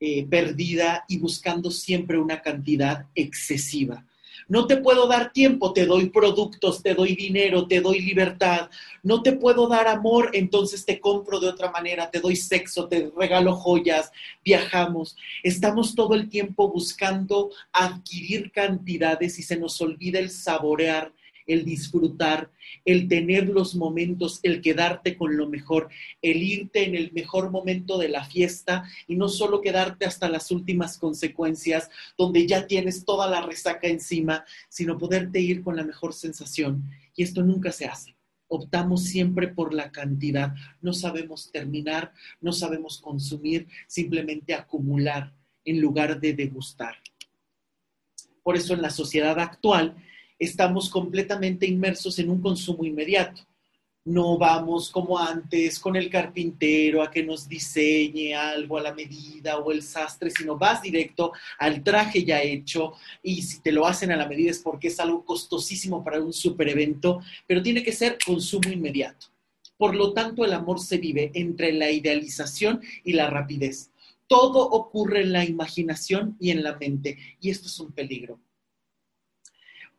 eh, 0.00 0.26
perdida 0.26 1.04
y 1.08 1.18
buscando 1.18 1.70
siempre 1.70 2.18
una 2.18 2.40
cantidad 2.40 3.06
excesiva. 3.14 4.04
No 4.48 4.66
te 4.66 4.78
puedo 4.78 5.06
dar 5.06 5.32
tiempo, 5.32 5.72
te 5.72 5.86
doy 5.86 6.08
productos, 6.08 6.82
te 6.82 6.94
doy 6.94 7.14
dinero, 7.14 7.68
te 7.68 7.80
doy 7.80 8.00
libertad. 8.00 8.68
No 9.02 9.22
te 9.22 9.32
puedo 9.32 9.68
dar 9.68 9.86
amor, 9.86 10.30
entonces 10.32 10.84
te 10.84 10.98
compro 10.98 11.38
de 11.38 11.48
otra 11.48 11.70
manera, 11.70 12.10
te 12.10 12.18
doy 12.18 12.34
sexo, 12.34 12.88
te 12.88 13.12
regalo 13.16 13.54
joyas, 13.54 14.10
viajamos. 14.44 15.16
Estamos 15.44 15.94
todo 15.94 16.14
el 16.14 16.28
tiempo 16.28 16.68
buscando 16.68 17.50
adquirir 17.72 18.50
cantidades 18.50 19.38
y 19.38 19.44
se 19.44 19.56
nos 19.56 19.80
olvida 19.80 20.18
el 20.18 20.30
saborear 20.30 21.12
el 21.52 21.64
disfrutar, 21.64 22.50
el 22.84 23.08
tener 23.08 23.48
los 23.48 23.74
momentos, 23.74 24.40
el 24.42 24.60
quedarte 24.60 25.16
con 25.16 25.36
lo 25.36 25.48
mejor, 25.48 25.88
el 26.22 26.42
irte 26.42 26.84
en 26.84 26.94
el 26.94 27.12
mejor 27.12 27.50
momento 27.50 27.98
de 27.98 28.08
la 28.08 28.24
fiesta 28.24 28.84
y 29.08 29.16
no 29.16 29.28
solo 29.28 29.60
quedarte 29.60 30.06
hasta 30.06 30.28
las 30.28 30.50
últimas 30.50 30.96
consecuencias 30.96 31.90
donde 32.16 32.46
ya 32.46 32.66
tienes 32.66 33.04
toda 33.04 33.28
la 33.28 33.42
resaca 33.42 33.88
encima, 33.88 34.44
sino 34.68 34.96
poderte 34.96 35.40
ir 35.40 35.62
con 35.62 35.76
la 35.76 35.84
mejor 35.84 36.14
sensación. 36.14 36.84
Y 37.16 37.24
esto 37.24 37.42
nunca 37.42 37.72
se 37.72 37.86
hace. 37.86 38.16
Optamos 38.46 39.04
siempre 39.04 39.48
por 39.48 39.74
la 39.74 39.90
cantidad. 39.92 40.54
No 40.80 40.92
sabemos 40.92 41.50
terminar, 41.52 42.12
no 42.40 42.52
sabemos 42.52 43.00
consumir, 43.00 43.68
simplemente 43.86 44.54
acumular 44.54 45.32
en 45.64 45.80
lugar 45.80 46.20
de 46.20 46.32
degustar. 46.32 46.96
Por 48.42 48.56
eso 48.56 48.74
en 48.74 48.82
la 48.82 48.90
sociedad 48.90 49.38
actual 49.38 49.96
estamos 50.40 50.88
completamente 50.88 51.66
inmersos 51.66 52.18
en 52.18 52.30
un 52.30 52.40
consumo 52.40 52.84
inmediato. 52.84 53.42
No 54.06 54.38
vamos 54.38 54.88
como 54.88 55.18
antes 55.18 55.78
con 55.78 55.94
el 55.94 56.08
carpintero 56.08 57.02
a 57.02 57.10
que 57.10 57.22
nos 57.22 57.46
diseñe 57.46 58.34
algo 58.34 58.78
a 58.78 58.82
la 58.82 58.94
medida 58.94 59.58
o 59.58 59.70
el 59.70 59.82
sastre, 59.82 60.30
sino 60.30 60.56
vas 60.56 60.80
directo 60.80 61.32
al 61.58 61.84
traje 61.84 62.24
ya 62.24 62.40
hecho 62.40 62.94
y 63.22 63.42
si 63.42 63.60
te 63.60 63.70
lo 63.70 63.86
hacen 63.86 64.10
a 64.10 64.16
la 64.16 64.26
medida 64.26 64.50
es 64.50 64.60
porque 64.60 64.88
es 64.88 64.98
algo 64.98 65.22
costosísimo 65.22 66.02
para 66.02 66.18
un 66.18 66.32
super 66.32 66.66
evento, 66.70 67.20
pero 67.46 67.62
tiene 67.62 67.82
que 67.82 67.92
ser 67.92 68.16
consumo 68.24 68.70
inmediato. 68.72 69.26
Por 69.76 69.94
lo 69.94 70.14
tanto, 70.14 70.46
el 70.46 70.54
amor 70.54 70.80
se 70.80 70.96
vive 70.96 71.30
entre 71.34 71.72
la 71.72 71.90
idealización 71.90 72.80
y 73.04 73.12
la 73.12 73.28
rapidez. 73.28 73.90
Todo 74.26 74.66
ocurre 74.66 75.20
en 75.22 75.32
la 75.32 75.44
imaginación 75.44 76.36
y 76.40 76.50
en 76.50 76.62
la 76.62 76.76
mente 76.78 77.18
y 77.38 77.50
esto 77.50 77.66
es 77.66 77.78
un 77.78 77.92
peligro 77.92 78.40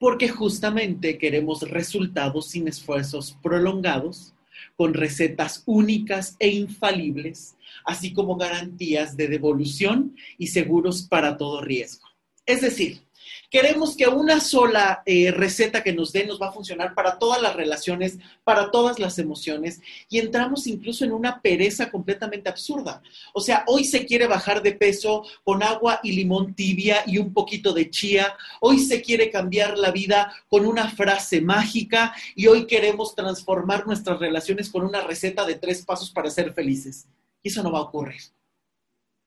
porque 0.01 0.29
justamente 0.29 1.19
queremos 1.19 1.61
resultados 1.61 2.47
sin 2.47 2.67
esfuerzos 2.67 3.37
prolongados, 3.43 4.33
con 4.75 4.95
recetas 4.95 5.61
únicas 5.67 6.35
e 6.39 6.49
infalibles, 6.49 7.55
así 7.85 8.11
como 8.11 8.35
garantías 8.35 9.15
de 9.15 9.27
devolución 9.27 10.15
y 10.39 10.47
seguros 10.47 11.03
para 11.03 11.37
todo 11.37 11.61
riesgo. 11.61 12.07
Es 12.47 12.61
decir, 12.61 13.03
Queremos 13.49 13.95
que 13.95 14.07
una 14.07 14.39
sola 14.39 15.03
eh, 15.05 15.31
receta 15.31 15.83
que 15.83 15.93
nos 15.93 16.11
den 16.11 16.27
nos 16.27 16.41
va 16.41 16.49
a 16.49 16.51
funcionar 16.53 16.93
para 16.93 17.19
todas 17.19 17.41
las 17.41 17.55
relaciones, 17.55 18.17
para 18.43 18.71
todas 18.71 18.99
las 18.99 19.19
emociones 19.19 19.81
y 20.09 20.19
entramos 20.19 20.67
incluso 20.67 21.03
en 21.03 21.11
una 21.11 21.41
pereza 21.41 21.91
completamente 21.91 22.49
absurda. 22.49 23.01
O 23.33 23.41
sea, 23.41 23.63
hoy 23.67 23.83
se 23.83 24.05
quiere 24.05 24.27
bajar 24.27 24.61
de 24.61 24.73
peso 24.73 25.25
con 25.43 25.63
agua 25.63 25.99
y 26.03 26.13
limón 26.13 26.53
tibia 26.53 27.03
y 27.05 27.17
un 27.17 27.33
poquito 27.33 27.73
de 27.73 27.89
chía. 27.89 28.35
Hoy 28.59 28.79
se 28.79 29.01
quiere 29.01 29.29
cambiar 29.29 29.77
la 29.77 29.91
vida 29.91 30.33
con 30.47 30.65
una 30.65 30.89
frase 30.89 31.41
mágica 31.41 32.13
y 32.35 32.47
hoy 32.47 32.67
queremos 32.67 33.15
transformar 33.15 33.85
nuestras 33.85 34.19
relaciones 34.19 34.69
con 34.69 34.83
una 34.83 35.01
receta 35.01 35.45
de 35.45 35.55
tres 35.55 35.83
pasos 35.85 36.11
para 36.11 36.29
ser 36.29 36.53
felices. 36.53 37.07
Y 37.43 37.49
eso 37.49 37.63
no 37.63 37.71
va 37.71 37.79
a 37.79 37.83
ocurrir. 37.83 38.21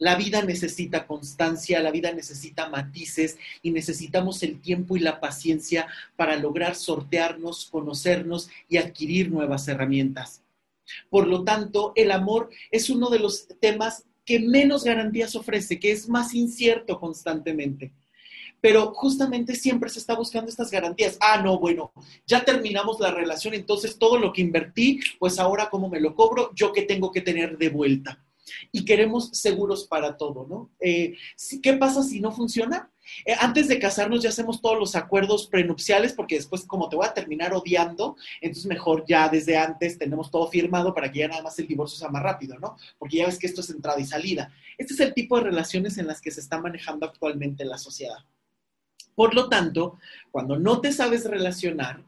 La 0.05 0.17
vida 0.17 0.43
necesita 0.43 1.07
constancia, 1.07 1.81
la 1.81 1.91
vida 1.91 2.13
necesita 2.13 2.69
matices 2.69 3.39
y 3.63 3.71
necesitamos 3.71 4.43
el 4.43 4.61
tiempo 4.61 4.99
y 4.99 5.01
la 5.01 5.19
paciencia 5.19 5.87
para 6.15 6.37
lograr 6.37 6.75
sortearnos, 6.75 7.71
conocernos 7.71 8.51
y 8.69 8.77
adquirir 8.77 9.31
nuevas 9.31 9.67
herramientas. 9.67 10.43
Por 11.09 11.27
lo 11.27 11.43
tanto, 11.43 11.95
el 11.97 12.11
amor 12.11 12.51
es 12.71 12.91
uno 12.91 13.09
de 13.09 13.19
los 13.19 13.49
temas 13.63 14.05
que 14.27 14.41
menos 14.41 14.85
garantías 14.85 15.37
ofrece, 15.37 15.81
que 15.81 15.93
es 15.93 16.07
más 16.07 16.35
incierto 16.35 17.01
constantemente. 17.01 17.91
Pero 18.61 18.93
justamente 18.93 19.55
siempre 19.55 19.89
se 19.89 20.01
está 20.01 20.15
buscando 20.15 20.51
estas 20.51 20.71
garantías. 20.71 21.17
Ah, 21.19 21.41
no, 21.41 21.59
bueno, 21.59 21.93
ya 22.27 22.45
terminamos 22.45 23.01
la 23.01 23.11
relación, 23.11 23.55
entonces 23.55 23.99
todo 23.99 24.19
lo 24.19 24.35
que 24.35 24.43
invertí, 24.43 25.01
pues 25.19 25.39
ahora 25.39 25.71
cómo 25.71 25.89
me 25.89 25.99
lo 25.99 26.15
cobro, 26.15 26.53
yo 26.55 26.75
qué 26.75 26.83
tengo 26.83 27.11
que 27.11 27.23
tener 27.23 27.57
de 27.57 27.71
vuelta. 27.71 28.24
Y 28.73 28.85
queremos 28.85 29.31
seguros 29.33 29.87
para 29.87 30.17
todo, 30.17 30.47
¿no? 30.47 30.71
Eh, 30.81 31.17
¿Qué 31.63 31.73
pasa 31.75 32.03
si 32.03 32.21
no 32.21 32.33
funciona? 32.33 32.91
Eh, 33.25 33.35
antes 33.39 33.69
de 33.69 33.79
casarnos 33.79 34.23
ya 34.23 34.31
hacemos 34.31 34.61
todos 34.63 34.79
los 34.79 34.97
acuerdos 34.97 35.47
prenupciales 35.47 36.13
porque 36.15 36.37
después 36.37 36.65
como 36.65 36.89
te 36.89 36.97
voy 36.97 37.07
a 37.07 37.15
terminar 37.15 37.53
odiando, 37.53 38.17
entonces 38.41 38.67
mejor 38.67 39.05
ya 39.07 39.29
desde 39.29 39.57
antes 39.57 39.99
tenemos 39.99 40.31
todo 40.31 40.49
firmado 40.49 40.95
para 40.95 41.13
que 41.13 41.21
ya 41.21 41.29
nada 41.29 41.43
más 41.43 41.59
el 41.59 41.67
divorcio 41.67 41.99
sea 41.99 42.09
más 42.09 42.23
rápido, 42.23 42.59
¿no? 42.59 42.77
Porque 42.99 43.19
ya 43.19 43.27
ves 43.27 43.39
que 43.39 43.47
esto 43.47 43.61
es 43.61 43.71
entrada 43.71 44.01
y 44.01 44.07
salida. 44.07 44.53
Este 44.79 44.95
es 44.95 45.01
el 45.01 45.15
tipo 45.15 45.37
de 45.37 45.45
relaciones 45.45 45.99
en 45.99 46.07
las 46.07 46.21
que 46.21 46.31
se 46.31 46.41
está 46.41 46.61
manejando 46.61 47.07
actualmente 47.07 47.63
en 47.63 47.69
la 47.69 47.79
sociedad. 47.79 48.19
Por 49.15 49.35
lo 49.35 49.49
tanto, 49.49 49.99
cuando 50.31 50.59
no 50.59 50.81
te 50.81 50.93
sabes 50.93 51.25
relacionar, 51.25 52.03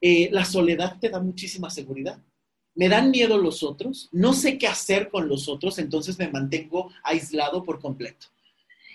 eh, 0.00 0.28
la 0.32 0.44
soledad 0.44 0.98
te 1.00 1.08
da 1.08 1.20
muchísima 1.20 1.70
seguridad. 1.70 2.18
Me 2.74 2.88
dan 2.88 3.10
miedo 3.10 3.38
los 3.38 3.62
otros, 3.62 4.08
no 4.12 4.32
sé 4.32 4.58
qué 4.58 4.66
hacer 4.66 5.10
con 5.10 5.28
los 5.28 5.48
otros, 5.48 5.78
entonces 5.78 6.18
me 6.18 6.28
mantengo 6.28 6.90
aislado 7.04 7.62
por 7.62 7.80
completo. 7.80 8.28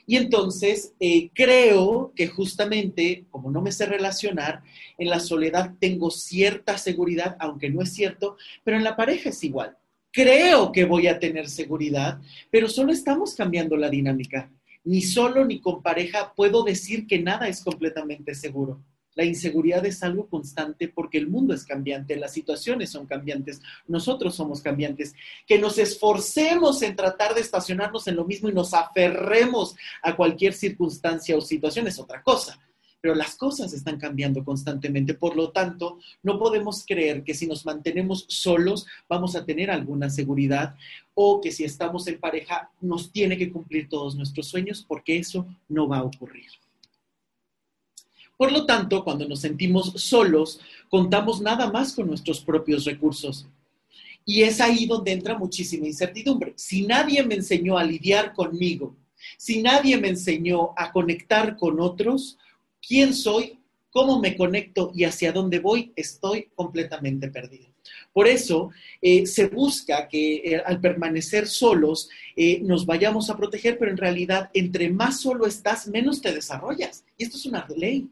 Y 0.09 0.15
entonces 0.15 0.93
eh, 1.01 1.29
creo 1.33 2.13
que 2.15 2.27
justamente, 2.27 3.25
como 3.29 3.51
no 3.51 3.61
me 3.61 3.73
sé 3.73 3.85
relacionar, 3.85 4.63
en 4.97 5.09
la 5.09 5.19
soledad 5.19 5.73
tengo 5.79 6.09
cierta 6.11 6.77
seguridad, 6.77 7.35
aunque 7.39 7.69
no 7.69 7.81
es 7.81 7.93
cierto, 7.93 8.37
pero 8.63 8.77
en 8.77 8.85
la 8.85 8.95
pareja 8.95 9.29
es 9.29 9.43
igual. 9.43 9.77
Creo 10.11 10.71
que 10.71 10.85
voy 10.85 11.07
a 11.07 11.19
tener 11.19 11.49
seguridad, 11.49 12.21
pero 12.49 12.69
solo 12.69 12.93
estamos 12.93 13.35
cambiando 13.35 13.75
la 13.75 13.89
dinámica. 13.89 14.49
Ni 14.85 15.01
solo 15.01 15.43
ni 15.43 15.59
con 15.59 15.83
pareja 15.83 16.33
puedo 16.33 16.63
decir 16.63 17.05
que 17.05 17.19
nada 17.19 17.49
es 17.49 17.61
completamente 17.61 18.33
seguro. 18.33 18.81
La 19.17 19.25
inseguridad 19.25 19.83
es 19.83 20.03
algo 20.03 20.27
constante 20.27 20.89
porque 20.89 21.17
el 21.17 21.27
mundo 21.27 21.55
es 21.55 21.65
cambiante, 21.65 22.15
las 22.17 22.33
situaciones 22.33 22.91
son 22.91 23.07
cambiantes, 23.07 23.59
nosotros 23.87 24.35
somos 24.35 24.61
cambiantes. 24.61 25.15
Que 25.47 25.57
nos 25.57 25.79
esforcemos 25.79 26.83
en 26.83 26.95
tratar 26.95 27.33
de 27.33 27.41
estacionarnos 27.41 28.07
en 28.07 28.15
lo 28.15 28.25
mismo 28.25 28.47
y 28.47 28.53
nos 28.53 28.75
aferremos 28.75 29.75
a 30.03 30.15
cualquier 30.15 30.53
circunstancia 30.53 31.35
o 31.35 31.41
situación 31.41 31.87
es 31.87 31.97
otra 31.97 32.21
cosa. 32.21 32.59
Pero 33.01 33.15
las 33.15 33.35
cosas 33.35 33.73
están 33.73 33.97
cambiando 33.97 34.45
constantemente, 34.45 35.15
por 35.15 35.35
lo 35.35 35.49
tanto, 35.49 35.97
no 36.21 36.37
podemos 36.37 36.85
creer 36.85 37.23
que 37.23 37.33
si 37.33 37.47
nos 37.47 37.65
mantenemos 37.65 38.25
solos 38.27 38.85
vamos 39.09 39.35
a 39.35 39.45
tener 39.45 39.71
alguna 39.71 40.11
seguridad 40.11 40.75
o 41.15 41.41
que 41.41 41.51
si 41.51 41.63
estamos 41.63 42.07
en 42.07 42.19
pareja 42.19 42.69
nos 42.81 43.11
tiene 43.11 43.35
que 43.35 43.51
cumplir 43.51 43.89
todos 43.89 44.15
nuestros 44.15 44.47
sueños, 44.47 44.85
porque 44.87 45.17
eso 45.17 45.47
no 45.69 45.87
va 45.87 45.97
a 45.97 46.03
ocurrir. 46.03 46.51
Por 48.37 48.51
lo 48.51 48.65
tanto, 48.65 49.03
cuando 49.03 49.27
nos 49.27 49.41
sentimos 49.41 49.93
solos, 49.95 50.61
contamos 50.89 51.41
nada 51.41 51.71
más 51.71 51.93
con 51.93 52.07
nuestros 52.07 52.39
propios 52.39 52.85
recursos. 52.85 53.47
Y 54.23 54.43
es 54.43 54.61
ahí 54.61 54.85
donde 54.85 55.11
entra 55.11 55.37
muchísima 55.37 55.87
incertidumbre. 55.87 56.53
Si 56.55 56.85
nadie 56.85 57.23
me 57.23 57.35
enseñó 57.35 57.77
a 57.77 57.83
lidiar 57.83 58.33
conmigo, 58.33 58.95
si 59.37 59.61
nadie 59.61 59.97
me 59.97 60.09
enseñó 60.09 60.73
a 60.77 60.91
conectar 60.91 61.57
con 61.57 61.79
otros, 61.79 62.37
¿quién 62.85 63.13
soy? 63.13 63.59
¿Cómo 63.89 64.19
me 64.19 64.37
conecto 64.37 64.91
y 64.93 65.05
hacia 65.05 65.31
dónde 65.31 65.59
voy? 65.59 65.91
Estoy 65.95 66.49
completamente 66.53 67.29
perdido. 67.29 67.67
Por 68.13 68.27
eso 68.27 68.71
eh, 69.01 69.25
se 69.25 69.47
busca 69.47 70.07
que 70.07 70.35
eh, 70.35 70.61
al 70.65 70.79
permanecer 70.79 71.47
solos 71.47 72.09
eh, 72.35 72.59
nos 72.61 72.85
vayamos 72.85 73.29
a 73.29 73.37
proteger, 73.37 73.77
pero 73.77 73.91
en 73.91 73.97
realidad 73.97 74.49
entre 74.53 74.89
más 74.89 75.21
solo 75.21 75.47
estás, 75.47 75.87
menos 75.87 76.21
te 76.21 76.33
desarrollas. 76.33 77.05
Y 77.17 77.23
esto 77.23 77.37
es 77.37 77.45
una 77.45 77.65
ley. 77.75 78.09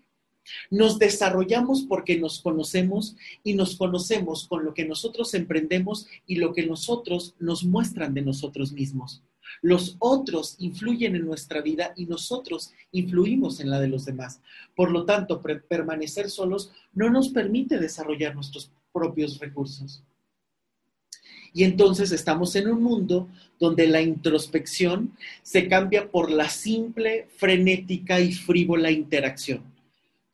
Nos 0.69 0.99
desarrollamos 0.99 1.83
porque 1.83 2.17
nos 2.17 2.41
conocemos 2.41 3.15
y 3.43 3.53
nos 3.53 3.75
conocemos 3.75 4.47
con 4.47 4.65
lo 4.65 4.73
que 4.73 4.85
nosotros 4.85 5.33
emprendemos 5.33 6.07
y 6.27 6.35
lo 6.35 6.53
que 6.53 6.65
nosotros 6.65 7.35
nos 7.39 7.63
muestran 7.63 8.13
de 8.13 8.21
nosotros 8.21 8.71
mismos. 8.71 9.23
Los 9.61 9.95
otros 9.99 10.55
influyen 10.59 11.15
en 11.15 11.25
nuestra 11.25 11.61
vida 11.61 11.93
y 11.95 12.05
nosotros 12.05 12.73
influimos 12.91 13.59
en 13.59 13.69
la 13.69 13.79
de 13.79 13.87
los 13.87 14.05
demás. 14.05 14.41
Por 14.75 14.91
lo 14.91 15.05
tanto, 15.05 15.41
permanecer 15.41 16.29
solos 16.29 16.71
no 16.93 17.09
nos 17.09 17.29
permite 17.29 17.79
desarrollar 17.79 18.35
nuestros 18.35 18.71
propios 18.91 19.39
recursos. 19.39 20.03
Y 21.53 21.63
entonces 21.63 22.11
estamos 22.11 22.55
en 22.57 22.67
un 22.67 22.83
mundo 22.83 23.29
donde 23.59 23.87
la 23.87 24.01
introspección 24.01 25.15
se 25.41 25.69
cambia 25.69 26.11
por 26.11 26.29
la 26.29 26.49
simple, 26.49 27.29
frenética 27.37 28.19
y 28.19 28.33
frívola 28.33 28.91
interacción 28.91 29.74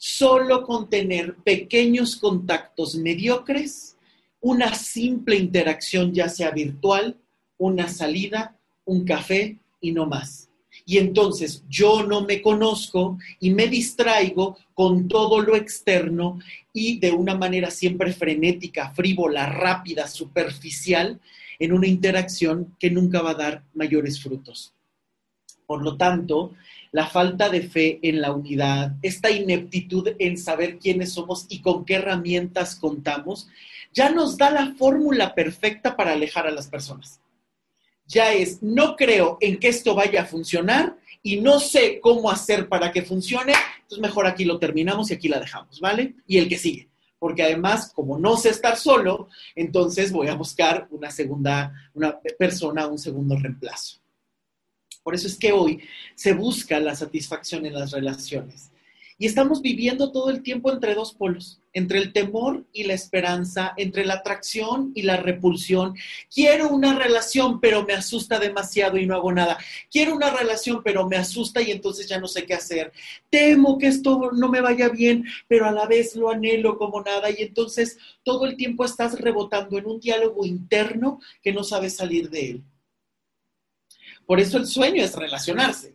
solo 0.04 0.64
con 0.64 0.90
tener 0.90 1.36
pequeños 1.44 2.16
contactos 2.16 2.96
mediocres, 2.96 3.98
una 4.40 4.74
simple 4.74 5.36
interacción, 5.36 6.12
ya 6.12 6.28
sea 6.28 6.50
virtual, 6.50 7.20
una 7.60 7.88
salida, 7.88 8.58
un 8.84 9.06
café 9.06 9.60
y 9.80 9.92
no 9.92 10.08
más. 10.08 10.50
Y 10.88 10.98
entonces 10.98 11.64
yo 11.70 12.02
no 12.02 12.22
me 12.22 12.42
conozco 12.42 13.20
y 13.40 13.52
me 13.52 13.68
distraigo 13.68 14.58
con 14.74 15.08
todo 15.08 15.40
lo 15.40 15.56
externo 15.56 16.40
y 16.74 16.98
de 16.98 17.12
una 17.12 17.36
manera 17.36 17.70
siempre 17.70 18.12
frenética, 18.12 18.90
frívola, 18.96 19.46
rápida, 19.46 20.08
superficial, 20.08 21.22
en 21.60 21.74
una 21.74 21.86
interacción 21.86 22.76
que 22.80 22.90
nunca 22.90 23.22
va 23.22 23.32
a 23.32 23.36
dar 23.36 23.64
mayores 23.76 24.20
frutos. 24.20 24.74
Por 25.68 25.84
lo 25.84 25.96
tanto, 25.96 26.56
la 26.92 27.08
falta 27.08 27.50
de 27.50 27.62
fe 27.62 28.00
en 28.04 28.22
la 28.22 28.32
unidad, 28.32 28.96
esta 29.02 29.32
ineptitud 29.32 30.10
en 30.20 30.38
saber 30.38 30.78
quiénes 30.78 31.14
somos 31.14 31.46
y 31.50 31.62
con 31.62 31.86
qué 31.86 31.96
herramientas 31.96 32.76
contamos, 32.76 33.48
ya 33.94 34.10
nos 34.10 34.38
da 34.38 34.52
la 34.52 34.74
fórmula 34.76 35.34
perfecta 35.34 35.96
para 35.96 36.14
alejar 36.14 36.48
a 36.48 36.52
las 36.52 36.68
personas. 36.68 37.22
Ya 38.08 38.34
es, 38.34 38.62
no 38.62 38.96
creo 38.98 39.38
en 39.40 39.58
que 39.58 39.70
esto 39.70 39.96
vaya 39.96 40.24
a 40.24 40.26
funcionar 40.26 40.98
y 41.24 41.40
no 41.40 41.60
sé 41.60 42.00
cómo 42.02 42.30
hacer 42.30 42.68
para 42.68 42.92
que 42.92 43.04
funcione, 43.04 43.54
entonces 43.82 44.00
mejor 44.00 44.28
aquí 44.28 44.44
lo 44.44 44.60
terminamos 44.60 45.12
y 45.12 45.14
aquí 45.14 45.30
la 45.30 45.40
dejamos, 45.40 45.80
¿vale? 45.80 46.16
Y 46.28 46.40
el 46.40 46.50
que 46.50 46.58
sigue. 46.58 46.90
Porque 47.20 47.44
además, 47.44 47.92
como 47.94 48.18
no 48.18 48.36
sé 48.36 48.50
estar 48.50 48.76
solo, 48.76 49.30
entonces 49.56 50.12
voy 50.12 50.28
a 50.28 50.34
buscar 50.34 50.88
una 50.90 51.12
segunda, 51.12 51.72
una 51.94 52.20
persona, 52.38 52.88
un 52.88 52.98
segundo 52.98 53.38
reemplazo. 53.38 54.02
Por 55.04 55.16
eso 55.16 55.28
es 55.28 55.38
que 55.38 55.52
hoy 55.52 55.82
se 56.16 56.34
busca 56.34 56.80
la 56.80 56.96
satisfacción 56.96 57.66
en 57.66 57.74
las 57.74 57.92
relaciones. 57.92 58.72
Y 59.22 59.28
estamos 59.28 59.62
viviendo 59.62 60.12
todo 60.12 60.32
el 60.32 60.42
tiempo 60.42 60.72
entre 60.72 60.96
dos 60.96 61.14
polos, 61.14 61.62
entre 61.74 62.00
el 62.00 62.12
temor 62.12 62.66
y 62.74 62.86
la 62.86 62.96
esperanza, 62.96 63.72
entre 63.78 64.04
la 64.04 64.16
atracción 64.16 64.94
y 64.96 65.04
la 65.04 65.16
repulsión. 65.16 65.94
Quiero 66.34 66.70
una 66.70 66.98
relación, 66.98 67.60
pero 67.60 67.86
me 67.86 67.94
asusta 67.94 68.40
demasiado 68.40 68.98
y 68.98 69.06
no 69.06 69.14
hago 69.14 69.32
nada. 69.32 69.60
Quiero 69.92 70.16
una 70.16 70.32
relación, 70.32 70.82
pero 70.84 71.08
me 71.08 71.18
asusta 71.18 71.62
y 71.62 71.70
entonces 71.70 72.08
ya 72.10 72.20
no 72.20 72.28
sé 72.28 72.48
qué 72.48 72.56
hacer. 72.56 72.94
Temo 73.30 73.78
que 73.78 73.90
esto 73.90 74.32
no 74.34 74.50
me 74.50 74.60
vaya 74.60 74.90
bien, 74.90 75.24
pero 75.48 75.68
a 75.68 75.72
la 75.72 75.86
vez 75.86 76.16
lo 76.16 76.32
anhelo 76.32 76.80
como 76.80 77.00
nada. 77.04 77.30
Y 77.30 77.44
entonces 77.44 78.00
todo 78.24 78.48
el 78.48 78.58
tiempo 78.58 78.86
estás 78.86 79.22
rebotando 79.22 79.78
en 79.78 79.86
un 79.86 80.00
diálogo 80.00 80.48
interno 80.48 81.20
que 81.44 81.54
no 81.54 81.64
sabes 81.64 81.96
salir 81.96 82.32
de 82.32 82.50
él. 82.50 82.64
Por 84.32 84.40
eso 84.40 84.58
el 84.58 84.66
sueño 84.66 85.04
es 85.04 85.14
relacionarse. 85.14 85.94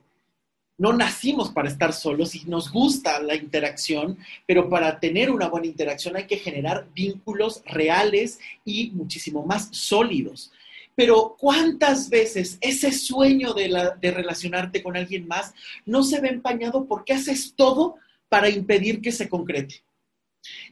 No 0.76 0.93
nacimos 0.93 1.49
para 1.53 1.70
estar 1.70 1.95
solos 1.95 2.34
y 2.34 2.45
nos 2.45 2.70
gusta 2.70 3.18
la 3.22 3.34
interacción, 3.34 4.18
pero 4.47 4.68
para 4.68 5.01
tener 5.01 5.30
una 5.30 5.49
buena 5.49 5.68
interacción 5.68 6.16
hay 6.16 6.26
que 6.26 6.37
generar 6.37 6.87
vínculos 6.95 7.62
reales 7.64 8.39
y 8.62 8.91
muchísimo 8.91 9.47
más 9.47 9.70
sólidos. 9.72 10.53
Pero 10.95 11.34
¿cuántas 11.39 12.11
veces 12.11 12.59
ese 12.61 12.93
sueño 12.93 13.55
de, 13.55 13.72
de 14.03 14.11
relacionarte 14.11 14.82
con 14.82 14.99
alguien 14.99 15.26
más 15.26 15.55
no 15.87 16.03
se 16.03 16.20
ve 16.20 16.28
empañado 16.28 16.84
porque 16.84 17.14
haces 17.14 17.55
todo 17.57 17.95
para 18.28 18.51
impedir 18.51 19.01
que 19.01 19.12
se 19.12 19.30
concrete? 19.30 19.86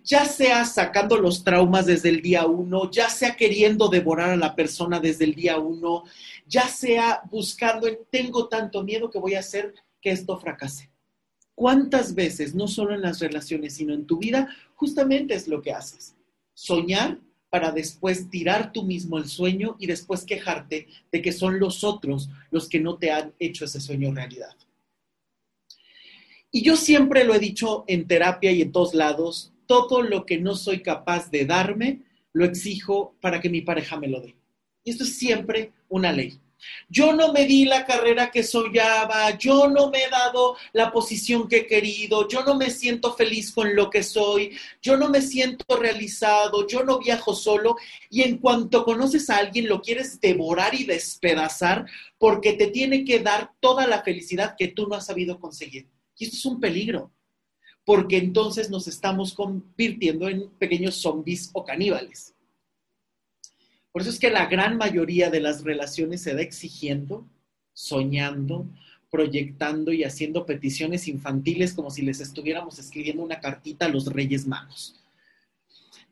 Ya 0.02 0.24
sea 0.24 0.64
sacando 0.64 1.16
los 1.16 1.44
traumas 1.44 1.86
desde 1.86 2.10
el 2.10 2.22
día 2.22 2.46
uno, 2.46 2.90
ya 2.90 3.08
sea 3.08 3.36
queriendo 3.36 3.88
devorar 3.88 4.30
a 4.30 4.36
la 4.36 4.54
persona 4.54 5.00
desde 5.00 5.24
el 5.24 5.34
día 5.34 5.58
uno, 5.58 6.04
ya 6.46 6.68
sea 6.68 7.22
buscando, 7.30 7.88
tengo 8.10 8.48
tanto 8.48 8.82
miedo 8.82 9.10
que 9.10 9.18
voy 9.18 9.34
a 9.34 9.40
hacer 9.40 9.74
que 10.00 10.10
esto 10.10 10.38
fracase. 10.38 10.90
¿Cuántas 11.54 12.14
veces, 12.14 12.54
no 12.54 12.66
solo 12.66 12.94
en 12.94 13.02
las 13.02 13.20
relaciones, 13.20 13.74
sino 13.74 13.94
en 13.94 14.06
tu 14.06 14.18
vida, 14.18 14.48
justamente 14.74 15.34
es 15.34 15.46
lo 15.46 15.62
que 15.62 15.72
haces? 15.72 16.14
Soñar 16.52 17.18
para 17.48 17.70
después 17.70 18.28
tirar 18.30 18.72
tú 18.72 18.82
mismo 18.82 19.16
el 19.16 19.28
sueño 19.28 19.76
y 19.78 19.86
después 19.86 20.24
quejarte 20.24 20.88
de 21.12 21.22
que 21.22 21.30
son 21.30 21.60
los 21.60 21.84
otros 21.84 22.28
los 22.50 22.68
que 22.68 22.80
no 22.80 22.98
te 22.98 23.12
han 23.12 23.32
hecho 23.38 23.64
ese 23.64 23.80
sueño 23.80 24.12
realidad. 24.12 24.56
Y 26.50 26.62
yo 26.62 26.76
siempre 26.76 27.24
lo 27.24 27.34
he 27.34 27.38
dicho 27.38 27.84
en 27.86 28.08
terapia 28.08 28.50
y 28.50 28.62
en 28.62 28.72
todos 28.72 28.92
lados, 28.94 29.52
todo 29.66 30.02
lo 30.02 30.26
que 30.26 30.38
no 30.38 30.54
soy 30.54 30.82
capaz 30.82 31.30
de 31.30 31.44
darme, 31.46 32.02
lo 32.32 32.44
exijo 32.44 33.16
para 33.20 33.40
que 33.40 33.48
mi 33.48 33.62
pareja 33.62 33.98
me 33.98 34.08
lo 34.08 34.20
dé. 34.20 34.34
Y 34.82 34.90
esto 34.90 35.04
es 35.04 35.16
siempre 35.16 35.72
una 35.88 36.12
ley. 36.12 36.38
yo 36.88 37.12
no 37.12 37.32
me 37.32 37.44
di 37.44 37.64
la 37.64 37.84
carrera 37.84 38.30
que 38.30 38.42
soñaba, 38.42 39.36
yo 39.36 39.68
no 39.68 39.90
me 39.90 40.04
he 40.04 40.08
dado 40.08 40.56
la 40.72 40.90
posición 40.92 41.48
que 41.48 41.58
he 41.58 41.66
querido, 41.66 42.28
yo 42.28 42.42
no 42.42 42.54
me 42.54 42.70
siento 42.70 43.14
feliz 43.14 43.52
con 43.52 43.74
lo 43.74 43.90
que 43.90 44.02
soy, 44.02 44.56
yo 44.80 44.96
no 44.96 45.08
me 45.08 45.20
siento 45.20 45.76
realizado, 45.76 46.66
yo 46.66 46.82
no 46.82 46.98
viajo 46.98 47.34
solo 47.34 47.76
y 48.10 48.22
en 48.22 48.38
cuanto 48.38 48.84
conoces 48.84 49.28
a 49.30 49.38
alguien 49.38 49.68
lo 49.68 49.80
quieres 49.80 50.20
devorar 50.20 50.74
y 50.74 50.84
despedazar 50.84 51.86
porque 52.18 52.54
te 52.54 52.68
tiene 52.68 53.04
que 53.04 53.20
dar 53.20 53.52
toda 53.60 53.86
la 53.86 54.02
felicidad 54.02 54.54
que 54.56 54.68
tú 54.68 54.86
no 54.86 54.96
has 54.96 55.06
sabido 55.06 55.38
conseguir. 55.38 55.88
Y 56.16 56.24
esto 56.24 56.36
es 56.36 56.44
un 56.46 56.60
peligro, 56.60 57.10
porque 57.84 58.16
entonces 58.16 58.70
nos 58.70 58.88
estamos 58.88 59.34
convirtiendo 59.34 60.28
en 60.28 60.48
pequeños 60.58 60.96
zombies 60.96 61.50
o 61.52 61.64
caníbales. 61.64 62.34
Por 63.92 64.02
eso 64.02 64.10
es 64.10 64.18
que 64.18 64.30
la 64.30 64.46
gran 64.46 64.76
mayoría 64.76 65.30
de 65.30 65.40
las 65.40 65.62
relaciones 65.62 66.22
se 66.22 66.34
da 66.34 66.42
exigiendo, 66.42 67.26
soñando, 67.72 68.66
proyectando 69.10 69.92
y 69.92 70.02
haciendo 70.02 70.44
peticiones 70.44 71.06
infantiles 71.06 71.74
como 71.74 71.90
si 71.90 72.02
les 72.02 72.20
estuviéramos 72.20 72.78
escribiendo 72.78 73.22
una 73.22 73.38
cartita 73.38 73.86
a 73.86 73.88
los 73.88 74.06
Reyes 74.06 74.46
Magos. 74.46 75.00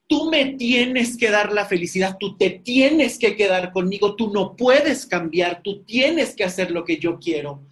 Tú 0.07 0.31
me 0.31 0.55
tienes 0.55 1.17
que 1.17 1.31
dar 1.31 1.53
la 1.53 1.65
felicidad, 1.65 2.19
tú 2.21 2.37
te 2.37 2.51
tienes 2.51 3.19
que 3.19 3.35
quedar 3.35 3.73
conmigo, 3.73 4.15
tú 4.15 4.31
no 4.31 4.55
puedes 4.55 5.07
cambiar, 5.07 5.63
tú 5.63 5.83
tienes 5.83 6.37
que 6.37 6.45
hacer 6.45 6.71
lo 6.71 6.85
que 6.85 6.99
yo 6.99 7.19
quiero, 7.19 7.63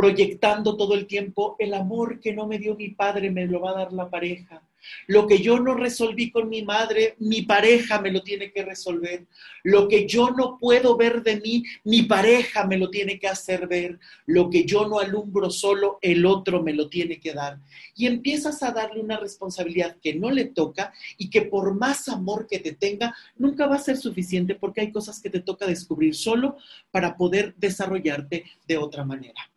proyectando 0.00 0.78
todo 0.78 0.94
el 0.94 1.06
tiempo 1.06 1.56
el 1.58 1.74
amor 1.74 2.20
que 2.20 2.32
no 2.32 2.46
me 2.46 2.58
dio 2.58 2.74
mi 2.74 2.88
padre 2.88 3.30
me 3.30 3.44
lo 3.44 3.60
va 3.60 3.72
a 3.72 3.80
dar 3.80 3.92
la 3.92 4.08
pareja, 4.08 4.62
lo 5.06 5.26
que 5.26 5.38
yo 5.38 5.58
no 5.58 5.74
resolví 5.74 6.30
con 6.30 6.48
mi 6.48 6.62
madre, 6.62 7.14
mi 7.18 7.42
pareja 7.42 8.00
me 8.00 8.10
lo 8.10 8.22
tiene 8.22 8.50
que 8.50 8.64
resolver. 8.64 9.26
Lo 9.62 9.88
que 9.88 10.06
yo 10.06 10.30
no 10.30 10.58
puedo 10.58 10.96
ver 10.96 11.22
de 11.22 11.40
mí, 11.40 11.64
mi 11.84 12.02
pareja 12.02 12.66
me 12.66 12.78
lo 12.78 12.90
tiene 12.90 13.18
que 13.18 13.28
hacer 13.28 13.66
ver. 13.66 13.98
Lo 14.26 14.48
que 14.48 14.64
yo 14.64 14.86
no 14.86 14.98
alumbro 14.98 15.50
solo, 15.50 15.98
el 16.00 16.24
otro 16.24 16.62
me 16.62 16.72
lo 16.72 16.88
tiene 16.88 17.20
que 17.20 17.32
dar. 17.32 17.58
Y 17.94 18.06
empiezas 18.06 18.62
a 18.62 18.72
darle 18.72 19.00
una 19.00 19.18
responsabilidad 19.18 19.96
que 20.00 20.14
no 20.14 20.30
le 20.30 20.46
toca 20.46 20.92
y 21.18 21.30
que 21.30 21.42
por 21.42 21.74
más 21.74 22.08
amor 22.08 22.46
que 22.46 22.58
te 22.58 22.72
tenga, 22.72 23.14
nunca 23.36 23.66
va 23.66 23.76
a 23.76 23.80
ser 23.80 23.96
suficiente 23.96 24.54
porque 24.54 24.80
hay 24.80 24.92
cosas 24.92 25.20
que 25.20 25.30
te 25.30 25.40
toca 25.40 25.66
descubrir 25.66 26.14
solo 26.14 26.56
para 26.90 27.16
poder 27.16 27.54
desarrollarte 27.56 28.44
de 28.66 28.78
otra 28.78 29.04
manera. 29.04 29.50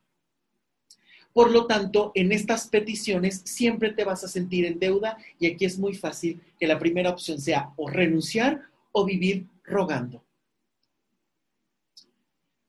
Por 1.34 1.50
lo 1.52 1.66
tanto, 1.66 2.12
en 2.14 2.32
estas 2.32 2.68
peticiones 2.68 3.42
siempre 3.44 3.92
te 3.92 4.04
vas 4.04 4.24
a 4.24 4.28
sentir 4.28 4.66
en 4.66 4.80
deuda 4.80 5.18
y 5.40 5.48
aquí 5.48 5.66
es 5.66 5.80
muy 5.80 5.96
fácil 5.96 6.40
que 6.60 6.68
la 6.68 6.78
primera 6.78 7.10
opción 7.10 7.42
sea 7.42 7.74
o 7.76 7.90
renunciar 7.90 8.62
o 8.92 9.04
vivir 9.04 9.48
rogando. 9.64 10.24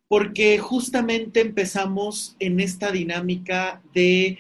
Porque 0.09 0.59
justamente 0.59 1.41
empezamos 1.41 2.37
en 2.39 2.61
esta 2.61 2.91
dinámica 2.91 3.83
de 3.93 4.39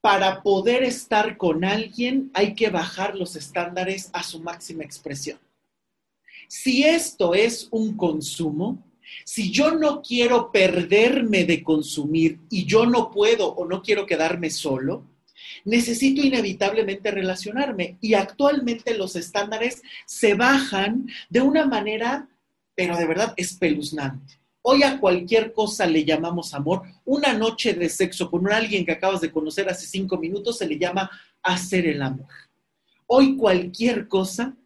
para 0.00 0.42
poder 0.42 0.82
estar 0.82 1.38
con 1.38 1.64
alguien 1.64 2.30
hay 2.34 2.54
que 2.54 2.68
bajar 2.68 3.16
los 3.16 3.36
estándares 3.36 4.10
a 4.12 4.22
su 4.22 4.38
máxima 4.40 4.84
expresión. 4.84 5.38
Si 6.46 6.84
esto 6.84 7.34
es 7.34 7.68
un 7.70 7.96
consumo, 7.96 8.82
si 9.24 9.50
yo 9.50 9.72
no 9.72 10.02
quiero 10.02 10.50
perderme 10.50 11.44
de 11.44 11.62
consumir 11.62 12.40
y 12.50 12.66
yo 12.66 12.86
no 12.86 13.10
puedo 13.10 13.48
o 13.48 13.66
no 13.66 13.82
quiero 13.82 14.06
quedarme 14.06 14.50
solo, 14.50 15.04
necesito 15.64 16.20
inevitablemente 16.22 17.10
relacionarme 17.10 17.98
y 18.00 18.14
actualmente 18.14 18.96
los 18.96 19.16
estándares 19.16 19.82
se 20.06 20.34
bajan 20.34 21.08
de 21.28 21.40
una 21.40 21.66
manera, 21.66 22.28
pero 22.74 22.96
de 22.96 23.06
verdad 23.06 23.34
espeluznante. 23.36 24.40
Hoy 24.62 24.82
a 24.82 24.98
cualquier 24.98 25.52
cosa 25.52 25.86
le 25.86 26.04
llamamos 26.04 26.54
amor. 26.54 26.82
Una 27.04 27.34
noche 27.34 27.74
de 27.74 27.90
sexo 27.90 28.30
con 28.30 28.50
alguien 28.50 28.86
que 28.86 28.92
acabas 28.92 29.20
de 29.20 29.30
conocer 29.30 29.68
hace 29.68 29.86
cinco 29.86 30.16
minutos 30.16 30.56
se 30.58 30.66
le 30.66 30.78
llama 30.78 31.10
hacer 31.42 31.86
el 31.86 32.00
amor. 32.00 32.28
Hoy 33.06 33.36
cualquier 33.36 34.08
cosa 34.08 34.56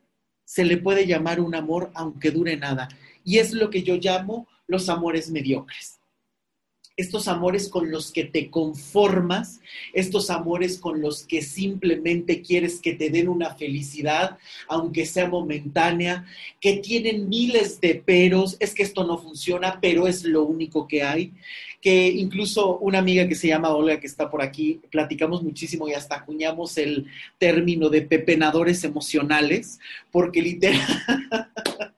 se 0.44 0.64
le 0.64 0.76
puede 0.76 1.06
llamar 1.06 1.40
un 1.40 1.54
amor 1.54 1.90
aunque 1.94 2.30
dure 2.30 2.56
nada 2.56 2.88
y 3.24 3.38
es 3.38 3.52
lo 3.52 3.70
que 3.70 3.82
yo 3.82 3.96
llamo 3.96 4.46
los 4.66 4.88
amores 4.88 5.30
mediocres. 5.30 5.98
Estos 6.96 7.28
amores 7.28 7.68
con 7.68 7.92
los 7.92 8.10
que 8.10 8.24
te 8.24 8.50
conformas, 8.50 9.60
estos 9.92 10.30
amores 10.30 10.78
con 10.78 11.00
los 11.00 11.22
que 11.22 11.42
simplemente 11.42 12.42
quieres 12.42 12.80
que 12.80 12.92
te 12.92 13.08
den 13.08 13.28
una 13.28 13.54
felicidad, 13.54 14.36
aunque 14.66 15.06
sea 15.06 15.28
momentánea, 15.28 16.26
que 16.60 16.78
tienen 16.78 17.28
miles 17.28 17.80
de 17.80 17.94
peros, 17.94 18.56
es 18.58 18.74
que 18.74 18.82
esto 18.82 19.04
no 19.04 19.16
funciona, 19.16 19.78
pero 19.80 20.08
es 20.08 20.24
lo 20.24 20.42
único 20.42 20.88
que 20.88 21.04
hay, 21.04 21.34
que 21.80 22.08
incluso 22.08 22.78
una 22.78 22.98
amiga 22.98 23.28
que 23.28 23.36
se 23.36 23.46
llama 23.46 23.70
Olga, 23.70 24.00
que 24.00 24.08
está 24.08 24.28
por 24.28 24.42
aquí, 24.42 24.80
platicamos 24.90 25.44
muchísimo 25.44 25.88
y 25.88 25.92
hasta 25.92 26.16
acuñamos 26.16 26.76
el 26.78 27.06
término 27.38 27.90
de 27.90 28.02
pepenadores 28.02 28.82
emocionales, 28.82 29.78
porque 30.10 30.42
literal... 30.42 30.80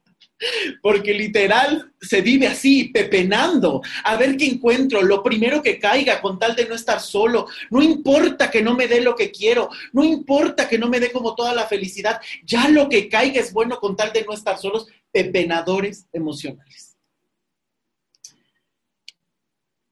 Porque 0.81 1.13
literal 1.13 1.93
se 2.01 2.23
vive 2.23 2.47
así, 2.47 2.85
pepenando, 2.89 3.83
a 4.05 4.17
ver 4.17 4.37
qué 4.37 4.47
encuentro, 4.47 5.03
lo 5.03 5.23
primero 5.23 5.63
que 5.63 5.79
caiga 5.79 6.21
con 6.21 6.39
tal 6.39 6.57
de 6.57 6.67
no 6.67 6.75
estar 6.75 7.01
solo. 7.01 7.47
No 7.71 7.83
importa 7.83 8.51
que 8.51 8.63
no 8.63 8.75
me 8.75 8.89
dé 8.89 9.01
lo 9.01 9.15
que 9.15 9.31
quiero, 9.31 9.69
no 9.93 10.05
importa 10.05 10.69
que 10.69 10.79
no 10.79 10.89
me 10.89 11.01
dé 11.01 11.13
como 11.13 11.35
toda 11.35 11.55
la 11.55 11.67
felicidad, 11.67 12.21
ya 12.45 12.69
lo 12.69 12.89
que 12.89 13.09
caiga 13.09 13.41
es 13.41 13.53
bueno 13.53 13.79
con 13.79 13.97
tal 13.97 14.13
de 14.13 14.25
no 14.25 14.33
estar 14.33 14.59
solos, 14.59 14.87
pepenadores 15.13 16.07
emocionales. 16.13 16.97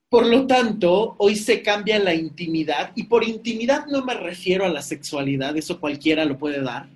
Por 0.09 0.27
lo 0.27 0.47
tanto, 0.47 1.17
hoy 1.19 1.37
se 1.37 1.63
cambia 1.63 1.99
la 1.99 2.15
intimidad 2.15 2.93
y 2.95 3.05
por 3.05 3.25
intimidad 3.25 3.85
no 3.87 4.03
me 4.03 4.15
refiero 4.15 4.65
a 4.65 4.71
la 4.71 4.81
sexualidad, 4.81 5.55
eso 5.59 5.79
cualquiera 5.79 6.25
lo 6.25 6.39
puede 6.39 6.63
dar 6.63 6.89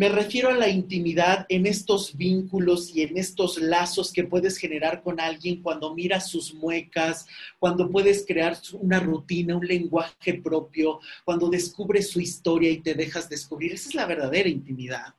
me 0.00 0.08
refiero 0.08 0.48
a 0.48 0.54
la 0.54 0.70
intimidad 0.70 1.44
en 1.50 1.66
estos 1.66 2.16
vínculos 2.16 2.90
y 2.96 3.02
en 3.02 3.18
estos 3.18 3.60
lazos 3.60 4.14
que 4.14 4.24
puedes 4.24 4.56
generar 4.56 5.02
con 5.02 5.20
alguien 5.20 5.60
cuando 5.60 5.94
miras 5.94 6.30
sus 6.30 6.54
muecas, 6.54 7.26
cuando 7.58 7.90
puedes 7.90 8.24
crear 8.26 8.56
una 8.80 8.98
rutina, 8.98 9.58
un 9.58 9.66
lenguaje 9.66 10.40
propio, 10.42 11.00
cuando 11.22 11.50
descubres 11.50 12.08
su 12.08 12.18
historia 12.18 12.70
y 12.70 12.78
te 12.78 12.94
dejas 12.94 13.28
descubrir. 13.28 13.74
Esa 13.74 13.90
es 13.90 13.94
la 13.94 14.06
verdadera 14.06 14.48
intimidad. 14.48 15.14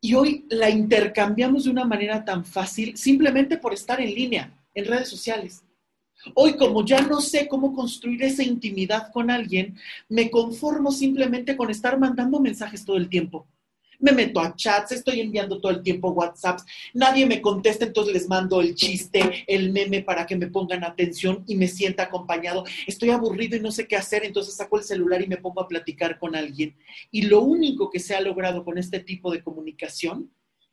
Y 0.00 0.14
hoy 0.14 0.46
la 0.48 0.70
intercambiamos 0.70 1.64
de 1.64 1.70
una 1.70 1.84
manera 1.84 2.24
tan 2.24 2.44
fácil 2.44 2.96
simplemente 2.96 3.58
por 3.58 3.74
estar 3.74 4.00
en 4.00 4.14
línea, 4.14 4.56
en 4.72 4.84
redes 4.84 5.08
sociales. 5.08 5.61
Hoy, 6.34 6.56
como 6.56 6.84
ya 6.84 7.00
no 7.00 7.20
sé 7.20 7.48
cómo 7.48 7.74
construir 7.74 8.22
esa 8.22 8.42
intimidad 8.42 9.10
con 9.12 9.30
alguien, 9.30 9.76
me 10.08 10.30
conformo 10.30 10.92
simplemente 10.92 11.56
con 11.56 11.70
estar 11.70 11.98
mandando 11.98 12.40
mensajes 12.40 12.84
todo 12.84 12.96
el 12.96 13.08
tiempo. 13.08 13.46
Me 13.98 14.10
meto 14.10 14.40
a 14.40 14.56
chats, 14.56 14.90
estoy 14.90 15.20
enviando 15.20 15.60
todo 15.60 15.70
el 15.70 15.82
tiempo 15.82 16.10
WhatsApps, 16.10 16.64
nadie 16.92 17.24
me 17.24 17.40
contesta, 17.40 17.84
entonces 17.84 18.12
les 18.12 18.28
mando 18.28 18.60
el 18.60 18.74
chiste, 18.74 19.44
el 19.46 19.70
meme 19.70 20.02
para 20.02 20.26
que 20.26 20.34
me 20.34 20.48
pongan 20.48 20.82
atención 20.82 21.44
y 21.46 21.54
me 21.54 21.68
sienta 21.68 22.04
acompañado. 22.04 22.64
Estoy 22.88 23.10
aburrido 23.10 23.56
y 23.56 23.60
no 23.60 23.70
sé 23.70 23.86
qué 23.86 23.94
hacer, 23.94 24.24
entonces 24.24 24.56
saco 24.56 24.76
el 24.76 24.82
celular 24.82 25.22
y 25.22 25.28
me 25.28 25.36
pongo 25.36 25.60
a 25.60 25.68
platicar 25.68 26.18
con 26.18 26.34
alguien. 26.34 26.74
Y 27.12 27.22
lo 27.22 27.42
único 27.42 27.90
que 27.90 28.00
se 28.00 28.16
ha 28.16 28.20
logrado 28.20 28.64
con 28.64 28.76
este 28.76 28.98
tipo 28.98 29.30
de 29.30 29.40
comunicación 29.40 30.32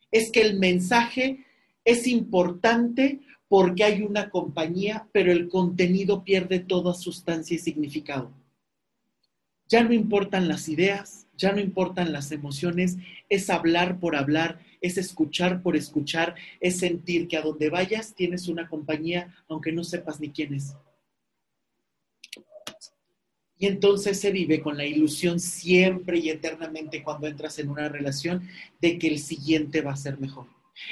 es 0.09 0.31
que 0.31 0.41
el 0.41 0.57
mensaje 0.57 1.45
es 1.85 2.07
importante 2.07 3.19
porque 3.49 3.83
hay 3.83 4.03
una 4.03 4.29
compañía, 4.29 5.09
pero 5.11 5.31
el 5.31 5.49
contenido 5.49 6.23
pierde 6.23 6.59
toda 6.59 6.93
sustancia 6.93 7.55
y 7.55 7.59
significado. 7.59 8.31
Ya 9.67 9.83
no 9.83 9.91
importan 9.91 10.47
las 10.47 10.69
ideas, 10.69 11.27
ya 11.35 11.51
no 11.51 11.59
importan 11.59 12.13
las 12.13 12.31
emociones, 12.31 12.97
es 13.27 13.49
hablar 13.49 13.99
por 13.99 14.15
hablar, 14.15 14.59
es 14.81 14.97
escuchar 14.97 15.61
por 15.61 15.75
escuchar, 15.75 16.35
es 16.59 16.77
sentir 16.77 17.27
que 17.27 17.37
a 17.37 17.41
donde 17.41 17.69
vayas 17.69 18.13
tienes 18.13 18.47
una 18.47 18.69
compañía, 18.69 19.35
aunque 19.47 19.71
no 19.71 19.83
sepas 19.83 20.19
ni 20.19 20.29
quién 20.29 20.53
es. 20.53 20.75
Y 23.57 23.67
entonces 23.67 24.19
se 24.19 24.31
vive 24.31 24.61
con 24.61 24.77
la 24.77 24.85
ilusión 24.85 25.39
siempre 25.39 26.19
y 26.19 26.29
eternamente 26.29 27.03
cuando 27.03 27.27
entras 27.27 27.59
en 27.59 27.69
una 27.69 27.89
relación 27.89 28.47
de 28.79 28.97
que 28.97 29.07
el 29.07 29.19
siguiente 29.19 29.81
va 29.81 29.93
a 29.93 29.97
ser 29.97 30.19
mejor. 30.19 30.47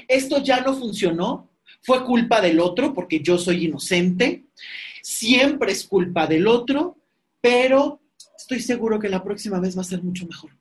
Esto 0.07 0.43
ya 0.43 0.59
no 0.61 0.75
funcionó, 0.75 1.49
fue 1.81 2.03
culpa 2.03 2.41
del 2.41 2.59
otro 2.59 2.93
porque 2.93 3.19
yo 3.21 3.37
soy 3.37 3.65
inocente, 3.65 4.45
siempre 5.01 5.71
es 5.71 5.85
culpa 5.85 6.27
del 6.27 6.47
otro, 6.47 6.97
pero 7.41 8.01
estoy 8.37 8.59
seguro 8.59 8.99
que 8.99 9.09
la 9.09 9.23
próxima 9.23 9.59
vez 9.59 9.77
va 9.77 9.81
a 9.81 9.85
ser 9.85 10.03
mucho 10.03 10.25
mejor. 10.25 10.51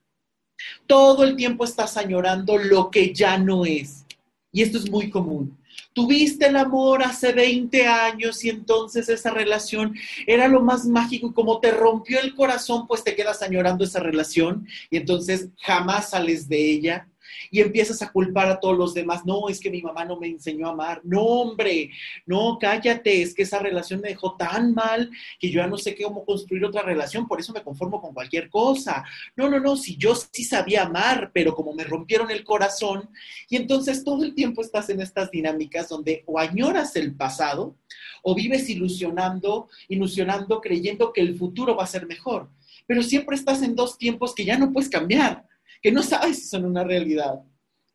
Todo 0.86 1.24
el 1.24 1.36
tiempo 1.36 1.64
estás 1.64 1.96
añorando 1.96 2.56
lo 2.56 2.90
que 2.90 3.12
ya 3.12 3.38
no 3.38 3.64
es. 3.64 4.04
Y 4.52 4.62
esto 4.62 4.78
es 4.78 4.90
muy 4.90 5.10
común. 5.10 5.58
Tuviste 5.92 6.46
el 6.46 6.56
amor 6.56 7.02
hace 7.02 7.32
20 7.32 7.86
años 7.86 8.44
y 8.44 8.50
entonces 8.50 9.08
esa 9.08 9.30
relación 9.30 9.94
era 10.26 10.48
lo 10.48 10.60
más 10.60 10.86
mágico 10.86 11.28
y 11.28 11.32
como 11.32 11.60
te 11.60 11.70
rompió 11.70 12.20
el 12.20 12.34
corazón, 12.34 12.86
pues 12.86 13.02
te 13.02 13.14
quedas 13.14 13.42
añorando 13.42 13.84
esa 13.84 14.00
relación 14.00 14.66
y 14.90 14.98
entonces 14.98 15.48
jamás 15.58 16.10
sales 16.10 16.48
de 16.48 16.70
ella 16.70 17.08
y 17.50 17.60
empiezas 17.60 18.02
a 18.02 18.10
culpar 18.10 18.48
a 18.48 18.60
todos 18.60 18.76
los 18.76 18.94
demás. 18.94 19.24
No, 19.24 19.48
es 19.48 19.60
que 19.60 19.70
mi 19.70 19.82
mamá 19.82 20.04
no 20.04 20.18
me 20.18 20.28
enseñó 20.28 20.68
a 20.68 20.72
amar. 20.72 21.00
No, 21.04 21.22
hombre, 21.22 21.90
no, 22.24 22.58
cállate, 22.60 23.22
es 23.22 23.34
que 23.34 23.42
esa 23.42 23.58
relación 23.58 24.00
me 24.00 24.08
dejó 24.08 24.36
tan 24.36 24.74
mal 24.74 25.10
que 25.38 25.50
yo 25.50 25.60
ya 25.60 25.66
no 25.66 25.78
sé 25.78 25.96
cómo 26.00 26.24
construir 26.24 26.64
otra 26.64 26.82
relación, 26.82 27.26
por 27.26 27.40
eso 27.40 27.52
me 27.52 27.62
conformo 27.62 28.00
con 28.00 28.14
cualquier 28.14 28.48
cosa. 28.48 29.04
No, 29.36 29.48
no, 29.48 29.60
no, 29.60 29.76
si 29.76 29.96
yo 29.96 30.14
sí 30.14 30.44
sabía 30.44 30.84
amar, 30.84 31.30
pero 31.32 31.54
como 31.54 31.72
me 31.74 31.84
rompieron 31.84 32.30
el 32.30 32.44
corazón, 32.44 33.08
y 33.48 33.56
entonces 33.56 34.04
todo 34.04 34.24
el 34.24 34.34
tiempo 34.34 34.62
estás 34.62 34.88
en 34.90 35.00
estas 35.00 35.30
dinámicas 35.30 35.88
donde 35.88 36.22
o 36.26 36.38
añoras 36.38 36.96
el 36.96 37.14
pasado 37.14 37.76
o 38.22 38.34
vives 38.34 38.68
ilusionando, 38.68 39.68
ilusionando, 39.88 40.60
creyendo 40.60 41.12
que 41.12 41.20
el 41.20 41.36
futuro 41.36 41.76
va 41.76 41.84
a 41.84 41.88
ser 41.88 42.06
mejor. 42.06 42.48
Pero 42.86 43.02
siempre 43.02 43.36
estás 43.36 43.62
en 43.62 43.74
dos 43.74 43.98
tiempos 43.98 44.34
que 44.34 44.44
ya 44.44 44.58
no 44.58 44.72
puedes 44.72 44.90
cambiar 44.90 45.44
que 45.82 45.92
no 45.92 46.02
sabes 46.02 46.38
si 46.38 46.48
son 46.48 46.64
una 46.64 46.84
realidad. 46.84 47.40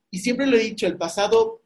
Y 0.09 0.19
siempre 0.19 0.47
lo 0.47 0.57
he 0.57 0.63
dicho, 0.63 0.87
el 0.87 0.97
pasado 0.97 1.61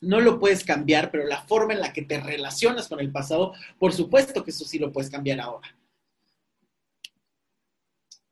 no 0.00 0.20
lo 0.20 0.38
puedes 0.38 0.64
cambiar, 0.64 1.10
pero 1.10 1.26
la 1.26 1.42
forma 1.42 1.74
en 1.74 1.80
la 1.80 1.92
que 1.92 2.02
te 2.02 2.20
relacionas 2.20 2.88
con 2.88 3.00
el 3.00 3.10
pasado, 3.10 3.52
por 3.78 3.92
supuesto 3.92 4.44
que 4.44 4.50
eso 4.50 4.64
sí 4.64 4.78
lo 4.78 4.92
puedes 4.92 5.10
cambiar 5.10 5.40
ahora. 5.40 5.74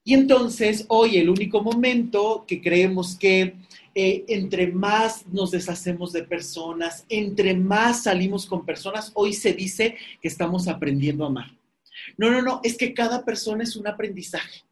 Y 0.05 0.15
entonces, 0.15 0.85
hoy 0.87 1.17
el 1.17 1.29
único 1.29 1.63
momento 1.63 2.45
que 2.47 2.63
creemos 2.63 3.17
que 3.17 3.57
eh, 3.93 4.25
entre 4.29 4.69
más 4.69 5.27
nos 5.27 5.51
deshacemos 5.51 6.13
de 6.13 6.23
personas, 6.23 7.05
entre 7.09 7.55
más 7.55 8.05
salimos 8.05 8.47
con 8.47 8.65
personas, 8.65 9.11
hoy 9.15 9.33
se 9.33 9.53
dice 9.53 9.97
que 10.23 10.29
estamos 10.29 10.69
aprendiendo 10.69 11.25
a 11.25 11.29
amar. 11.29 11.51
No, 12.17 12.31
no, 12.31 12.41
no, 12.43 12.61
es 12.63 12.77
que 12.77 12.95
cada 12.95 13.25
persona 13.25 13.65
es 13.65 13.75
un 13.75 13.89
aprendizaje. 13.89 14.66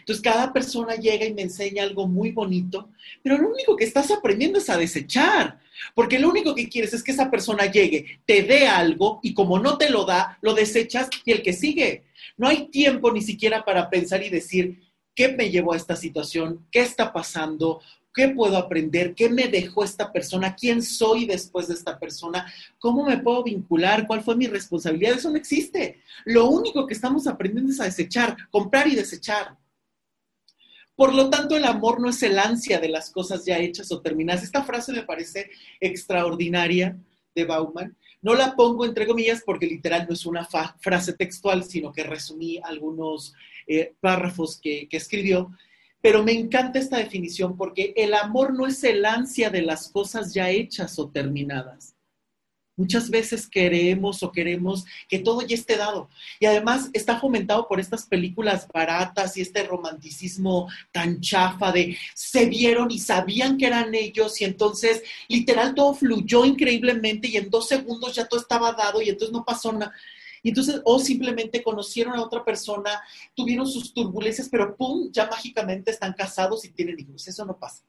Entonces, 0.00 0.22
cada 0.22 0.52
persona 0.52 0.96
llega 0.96 1.24
y 1.24 1.34
me 1.34 1.42
enseña 1.42 1.82
algo 1.82 2.08
muy 2.08 2.32
bonito, 2.32 2.90
pero 3.22 3.38
lo 3.38 3.48
único 3.48 3.76
que 3.76 3.84
estás 3.84 4.10
aprendiendo 4.10 4.58
es 4.58 4.68
a 4.70 4.76
desechar, 4.76 5.60
porque 5.94 6.18
lo 6.18 6.28
único 6.28 6.54
que 6.54 6.68
quieres 6.68 6.92
es 6.92 7.02
que 7.02 7.12
esa 7.12 7.30
persona 7.30 7.66
llegue, 7.66 8.20
te 8.26 8.42
dé 8.42 8.66
algo 8.66 9.20
y 9.22 9.34
como 9.34 9.58
no 9.58 9.78
te 9.78 9.90
lo 9.90 10.04
da, 10.04 10.38
lo 10.42 10.54
desechas 10.54 11.08
y 11.24 11.32
el 11.32 11.42
que 11.42 11.52
sigue. 11.52 12.04
No 12.36 12.48
hay 12.48 12.68
tiempo 12.68 13.12
ni 13.12 13.22
siquiera 13.22 13.64
para 13.64 13.90
pensar 13.90 14.22
y 14.22 14.28
decir, 14.28 14.80
¿qué 15.14 15.28
me 15.28 15.50
llevó 15.50 15.72
a 15.72 15.76
esta 15.76 15.96
situación? 15.96 16.66
¿Qué 16.70 16.80
está 16.80 17.12
pasando? 17.12 17.80
¿Qué 18.12 18.28
puedo 18.28 18.56
aprender? 18.56 19.14
¿Qué 19.14 19.28
me 19.28 19.46
dejó 19.46 19.84
esta 19.84 20.12
persona? 20.12 20.56
¿Quién 20.56 20.82
soy 20.82 21.26
después 21.26 21.68
de 21.68 21.74
esta 21.74 21.98
persona? 21.98 22.52
¿Cómo 22.78 23.04
me 23.04 23.18
puedo 23.18 23.44
vincular? 23.44 24.06
¿Cuál 24.06 24.22
fue 24.22 24.34
mi 24.34 24.48
responsabilidad? 24.48 25.14
Eso 25.14 25.30
no 25.30 25.36
existe. 25.36 26.00
Lo 26.24 26.48
único 26.48 26.86
que 26.86 26.94
estamos 26.94 27.28
aprendiendo 27.28 27.70
es 27.72 27.80
a 27.80 27.84
desechar, 27.84 28.36
comprar 28.50 28.88
y 28.88 28.96
desechar. 28.96 29.56
Por 30.96 31.14
lo 31.14 31.30
tanto, 31.30 31.56
el 31.56 31.64
amor 31.64 32.00
no 32.00 32.10
es 32.10 32.22
el 32.24 32.38
ansia 32.38 32.80
de 32.80 32.88
las 32.88 33.10
cosas 33.10 33.44
ya 33.44 33.58
hechas 33.58 33.92
o 33.92 34.00
terminadas. 34.00 34.42
Esta 34.42 34.64
frase 34.64 34.92
me 34.92 35.04
parece 35.04 35.48
extraordinaria 35.78 36.98
de 37.34 37.44
Bauman. 37.44 37.96
No 38.22 38.34
la 38.34 38.56
pongo 38.56 38.84
entre 38.84 39.06
comillas 39.06 39.42
porque 39.46 39.66
literal 39.66 40.06
no 40.08 40.14
es 40.14 40.26
una 40.26 40.46
frase 40.80 41.12
textual, 41.12 41.62
sino 41.62 41.92
que 41.92 42.02
resumí 42.02 42.60
algunos 42.62 43.34
eh, 43.68 43.94
párrafos 44.00 44.60
que 44.60 44.88
escribió. 44.90 45.52
Pero 46.02 46.22
me 46.22 46.32
encanta 46.32 46.78
esta 46.78 46.96
definición 46.96 47.56
porque 47.56 47.92
el 47.96 48.14
amor 48.14 48.54
no 48.54 48.66
es 48.66 48.82
el 48.84 49.04
ansia 49.04 49.50
de 49.50 49.62
las 49.62 49.88
cosas 49.88 50.32
ya 50.32 50.50
hechas 50.50 50.98
o 50.98 51.08
terminadas. 51.08 51.94
Muchas 52.80 53.10
veces 53.10 53.46
queremos 53.46 54.22
o 54.22 54.32
queremos 54.32 54.86
que 55.06 55.18
todo 55.18 55.42
ya 55.42 55.54
esté 55.54 55.76
dado. 55.76 56.08
Y 56.38 56.46
además 56.46 56.88
está 56.94 57.20
fomentado 57.20 57.68
por 57.68 57.78
estas 57.78 58.06
películas 58.06 58.66
baratas 58.72 59.36
y 59.36 59.42
este 59.42 59.64
romanticismo 59.64 60.66
tan 60.90 61.20
chafa 61.20 61.72
de 61.72 61.98
se 62.14 62.46
vieron 62.46 62.90
y 62.90 62.98
sabían 62.98 63.58
que 63.58 63.66
eran 63.66 63.94
ellos 63.94 64.40
y 64.40 64.46
entonces 64.46 65.02
literal 65.28 65.74
todo 65.74 65.92
fluyó 65.92 66.46
increíblemente 66.46 67.28
y 67.28 67.36
en 67.36 67.50
dos 67.50 67.68
segundos 67.68 68.14
ya 68.14 68.26
todo 68.26 68.40
estaba 68.40 68.72
dado 68.72 69.02
y 69.02 69.10
entonces 69.10 69.32
no 69.34 69.44
pasó 69.44 69.72
nada. 69.72 69.92
Y 70.42 70.50
entonces, 70.50 70.80
o 70.84 70.98
simplemente 70.98 71.62
conocieron 71.62 72.14
a 72.14 72.22
otra 72.22 72.44
persona, 72.44 73.02
tuvieron 73.34 73.66
sus 73.66 73.92
turbulencias, 73.92 74.48
pero 74.48 74.76
¡pum! 74.76 75.10
Ya 75.12 75.26
mágicamente 75.26 75.90
están 75.90 76.12
casados 76.14 76.64
y 76.64 76.70
tienen 76.70 76.98
hijos. 76.98 77.26
Eso 77.28 77.44
no 77.44 77.58
pasa. 77.58 77.84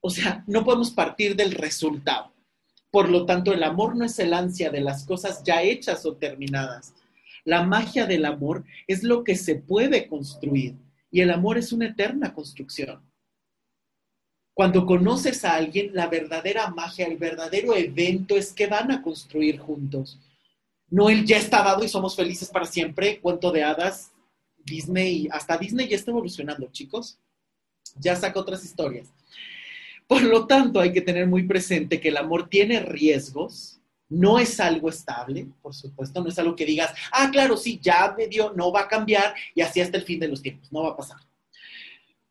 O 0.00 0.10
sea, 0.10 0.42
no 0.46 0.64
podemos 0.64 0.90
partir 0.90 1.36
del 1.36 1.52
resultado. 1.52 2.32
Por 2.90 3.08
lo 3.08 3.24
tanto, 3.24 3.52
el 3.52 3.62
amor 3.62 3.96
no 3.96 4.04
es 4.04 4.18
el 4.18 4.34
ansia 4.34 4.70
de 4.70 4.80
las 4.80 5.04
cosas 5.04 5.42
ya 5.44 5.62
hechas 5.62 6.04
o 6.04 6.16
terminadas. 6.16 6.94
La 7.44 7.62
magia 7.62 8.06
del 8.06 8.24
amor 8.24 8.64
es 8.86 9.02
lo 9.02 9.24
que 9.24 9.36
se 9.36 9.56
puede 9.56 10.06
construir 10.06 10.76
y 11.10 11.20
el 11.20 11.30
amor 11.30 11.58
es 11.58 11.72
una 11.72 11.86
eterna 11.86 12.34
construcción. 12.34 13.02
Cuando 14.54 14.84
conoces 14.84 15.44
a 15.44 15.54
alguien, 15.54 15.94
la 15.94 16.08
verdadera 16.08 16.68
magia, 16.70 17.06
el 17.06 17.16
verdadero 17.16 17.74
evento 17.74 18.36
es 18.36 18.52
que 18.52 18.66
van 18.66 18.90
a 18.90 19.02
construir 19.02 19.58
juntos. 19.58 20.18
No 20.92 21.08
el 21.08 21.24
ya 21.24 21.38
está 21.38 21.62
dado 21.62 21.82
y 21.82 21.88
somos 21.88 22.14
felices 22.14 22.50
para 22.50 22.66
siempre, 22.66 23.18
cuento 23.18 23.50
de 23.50 23.64
hadas, 23.64 24.12
Disney, 24.62 25.26
hasta 25.32 25.56
Disney 25.56 25.88
ya 25.88 25.96
está 25.96 26.10
evolucionando, 26.10 26.70
chicos. 26.70 27.18
Ya 27.98 28.14
saca 28.14 28.38
otras 28.38 28.62
historias. 28.62 29.08
Por 30.06 30.22
lo 30.22 30.46
tanto, 30.46 30.80
hay 30.80 30.92
que 30.92 31.00
tener 31.00 31.26
muy 31.26 31.44
presente 31.44 31.98
que 31.98 32.10
el 32.10 32.18
amor 32.18 32.50
tiene 32.50 32.80
riesgos, 32.80 33.80
no 34.10 34.38
es 34.38 34.60
algo 34.60 34.90
estable, 34.90 35.48
por 35.62 35.72
supuesto, 35.72 36.22
no 36.22 36.28
es 36.28 36.38
algo 36.38 36.54
que 36.54 36.66
digas, 36.66 36.92
ah, 37.10 37.30
claro, 37.32 37.56
sí, 37.56 37.80
ya 37.82 38.14
me 38.14 38.26
dio, 38.26 38.52
no 38.52 38.70
va 38.70 38.82
a 38.82 38.88
cambiar 38.88 39.34
y 39.54 39.62
así 39.62 39.80
hasta 39.80 39.96
el 39.96 40.04
fin 40.04 40.20
de 40.20 40.28
los 40.28 40.42
tiempos, 40.42 40.70
no 40.70 40.82
va 40.82 40.90
a 40.90 40.96
pasar. 40.96 41.16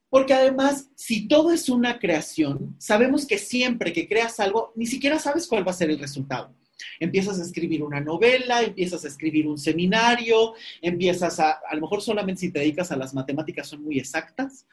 Porque 0.07 0.36
además, 0.36 0.88
si 0.93 1.28
todo 1.28 1.51
es 1.51 1.68
una 1.68 1.97
creación, 1.97 2.76
sabemos 2.78 3.26
que 3.26 3.39
siempre 3.39 3.91
que 3.91 4.07
creas 4.07 4.39
algo, 4.39 4.72
ni 4.76 4.86
siquiera 4.86 5.18
sabes 5.18 5.47
cuál 5.47 5.68
va 5.68 5.72
a 5.72 5.76
ser 5.76 5.89
el 5.89 5.97
resultado. 5.97 6.53
Empiezas 7.00 7.40
a 7.40 7.44
escribir 7.44 7.84
una 7.84 8.00
novela, 8.00 8.62
empiezas 8.62 9.04
a 9.06 9.08
escribir 9.08 9.48
un 9.48 9.58
seminario, 9.58 10.54
empiezas 10.82 11.40
a, 11.40 11.60
a 11.68 11.76
lo 11.76 11.82
mejor 11.82 12.02
solamente 12.02 12.42
si 12.42 12.52
te 12.52 12.60
dedicas 12.60 12.92
a 12.92 12.98
las 12.98 13.14
matemáticas 13.14 13.68
son 13.68 13.84
muy 13.84 14.00
exactas, 14.00 14.66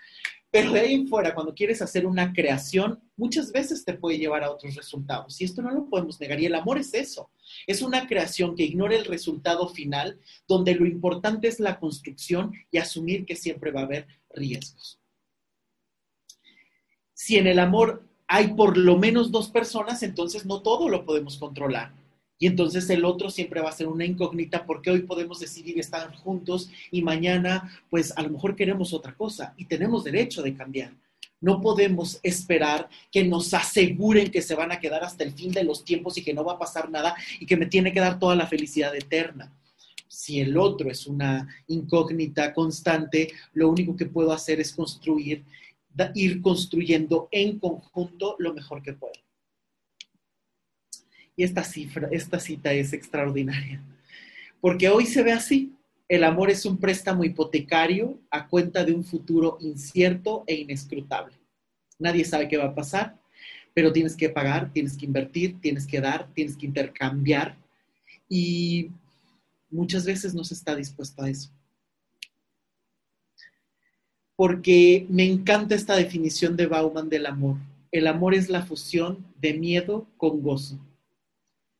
pero 0.51 0.73
de 0.73 0.81
ahí 0.81 0.95
en 0.95 1.09
fuera, 1.09 1.35
cuando 1.35 1.55
quieres 1.55 1.83
hacer 1.83 2.07
una 2.07 2.33
creación, 2.33 3.03
muchas 3.17 3.53
veces 3.53 3.85
te 3.85 3.93
puede 3.93 4.17
llevar 4.17 4.43
a 4.43 4.51
otros 4.51 4.75
resultados. 4.75 5.39
Y 5.41 5.45
esto 5.45 5.61
no 5.61 5.71
lo 5.71 5.87
podemos 5.91 6.19
negar. 6.21 6.41
Y 6.41 6.47
el 6.47 6.55
amor 6.55 6.79
es 6.79 6.95
eso. 6.95 7.31
Es 7.67 7.83
una 7.83 8.07
creación 8.07 8.57
que 8.57 8.63
ignora 8.63 8.97
el 8.97 9.05
resultado 9.05 9.69
final, 9.69 10.19
donde 10.47 10.75
lo 10.75 10.87
importante 10.87 11.49
es 11.49 11.61
la 11.61 11.79
construcción 11.79 12.53
y 12.71 12.79
asumir 12.79 13.27
que 13.27 13.37
siempre 13.37 13.73
va 13.73 13.81
a 13.81 13.85
haber 13.85 14.07
riesgos. 14.31 14.99
Si 17.13 17.37
en 17.37 17.47
el 17.47 17.59
amor 17.59 18.08
hay 18.29 18.49
por 18.49 18.77
lo 18.77 18.97
menos 18.99 19.33
dos 19.33 19.49
personas, 19.49 20.03
entonces 20.03 20.45
no 20.45 20.61
todo 20.61 20.89
lo 20.89 21.05
podemos 21.05 21.39
controlar. 21.39 21.93
Y 22.39 22.47
entonces 22.47 22.89
el 22.91 23.05
otro 23.05 23.31
siempre 23.31 23.61
va 23.61 23.71
a 23.71 23.73
ser 23.73 23.89
una 23.89 24.05
incógnita 24.05 24.65
porque 24.65 24.91
hoy 24.91 25.01
podemos 25.01 25.41
decidir 25.41 25.79
estar 25.81 26.15
juntos 26.15 26.71
y 26.93 27.03
mañana 27.03 27.83
pues 27.91 28.17
a 28.17 28.23
lo 28.23 28.31
mejor 28.31 28.55
queremos 28.55 28.93
otra 28.93 29.15
cosa 29.15 29.55
y 29.57 29.65
tenemos 29.65 30.05
derecho 30.05 30.43
de 30.43 30.55
cambiar. 30.55 30.93
No 31.41 31.61
podemos 31.61 32.21
esperar 32.23 32.89
que 33.11 33.25
nos 33.25 33.55
aseguren 33.55 34.31
que 34.31 34.43
se 34.43 34.55
van 34.55 34.73
a 34.73 34.79
quedar 34.79 35.03
hasta 35.03 35.25
el 35.25 35.33
fin 35.33 35.51
de 35.51 35.65
los 35.65 35.85
tiempos 35.85 36.19
y 36.19 36.23
que 36.23 36.35
no 36.35 36.45
va 36.45 36.55
a 36.55 36.59
pasar 36.59 36.91
nada 36.91 37.17
y 37.41 37.47
que 37.47 37.57
me 37.57 37.67
tiene 37.67 37.93
que 37.93 38.01
dar 38.01 38.19
toda 38.19 38.37
la 38.37 38.47
felicidad 38.47 38.95
eterna. 38.95 39.53
Si 40.07 40.41
el 40.41 40.57
otro 40.57 40.91
es 40.91 41.07
una 41.07 41.47
incógnita 41.69 42.53
constante, 42.53 43.33
lo 43.53 43.69
único 43.69 43.97
que 43.97 44.07
puedo 44.07 44.33
hacer 44.33 44.59
es 44.61 44.73
construir, 44.73 45.45
ir 46.15 46.41
construyendo 46.41 47.29
en 47.31 47.59
conjunto 47.59 48.37
lo 48.39 48.55
mejor 48.55 48.83
que 48.83 48.93
puedo. 48.93 49.15
Y 51.37 51.45
esta 51.45 51.63
cifra, 51.63 52.09
esta 52.11 52.41
cita 52.41 52.73
es 52.73 52.93
extraordinaria. 52.93 53.83
Porque 54.61 54.89
hoy 54.89 55.07
se 55.07 55.23
ve 55.23 55.33
así. 55.33 55.73
El 56.09 56.25
amor 56.25 56.51
es 56.51 56.65
un 56.65 56.79
préstamo 56.79 57.23
hipotecario 57.23 58.19
a 58.31 58.49
cuenta 58.49 58.85
de 58.85 58.93
un 58.93 59.05
futuro 59.05 59.59
incierto 59.61 60.43
e 60.47 60.55
inescrutable. 60.55 61.37
Nadie 61.99 62.25
sabe 62.25 62.49
qué 62.49 62.57
va 62.57 62.67
a 62.67 62.75
pasar, 62.75 63.21
pero 63.75 63.93
tienes 63.93 64.17
que 64.17 64.31
pagar, 64.31 64.73
tienes 64.73 64.97
que 64.97 65.07
invertir, 65.07 65.61
tienes 65.61 65.87
que 65.87 66.01
dar, 66.01 66.33
tienes 66.33 66.57
que 66.57 66.67
intercambiar. 66.67 67.57
Y 68.29 68.91
muchas 69.71 70.07
veces 70.07 70.35
no 70.35 70.45
se 70.45 70.55
está 70.55 70.75
dispuesto 70.75 71.23
a 71.23 71.31
eso. 71.31 71.51
Porque 74.39 75.05
me 75.09 75.25
encanta 75.25 75.75
esta 75.75 75.97
definición 75.97 76.57
de 76.57 76.69
Bauman 76.69 77.09
del 77.09 77.27
amor. 77.27 77.57
El 77.91 78.07
amor 78.07 78.37
es 78.37 78.49
la 78.49 78.63
fusión 78.63 79.27
de 79.41 79.53
miedo 79.55 80.07
con 80.17 80.43
gozo. 80.43 80.79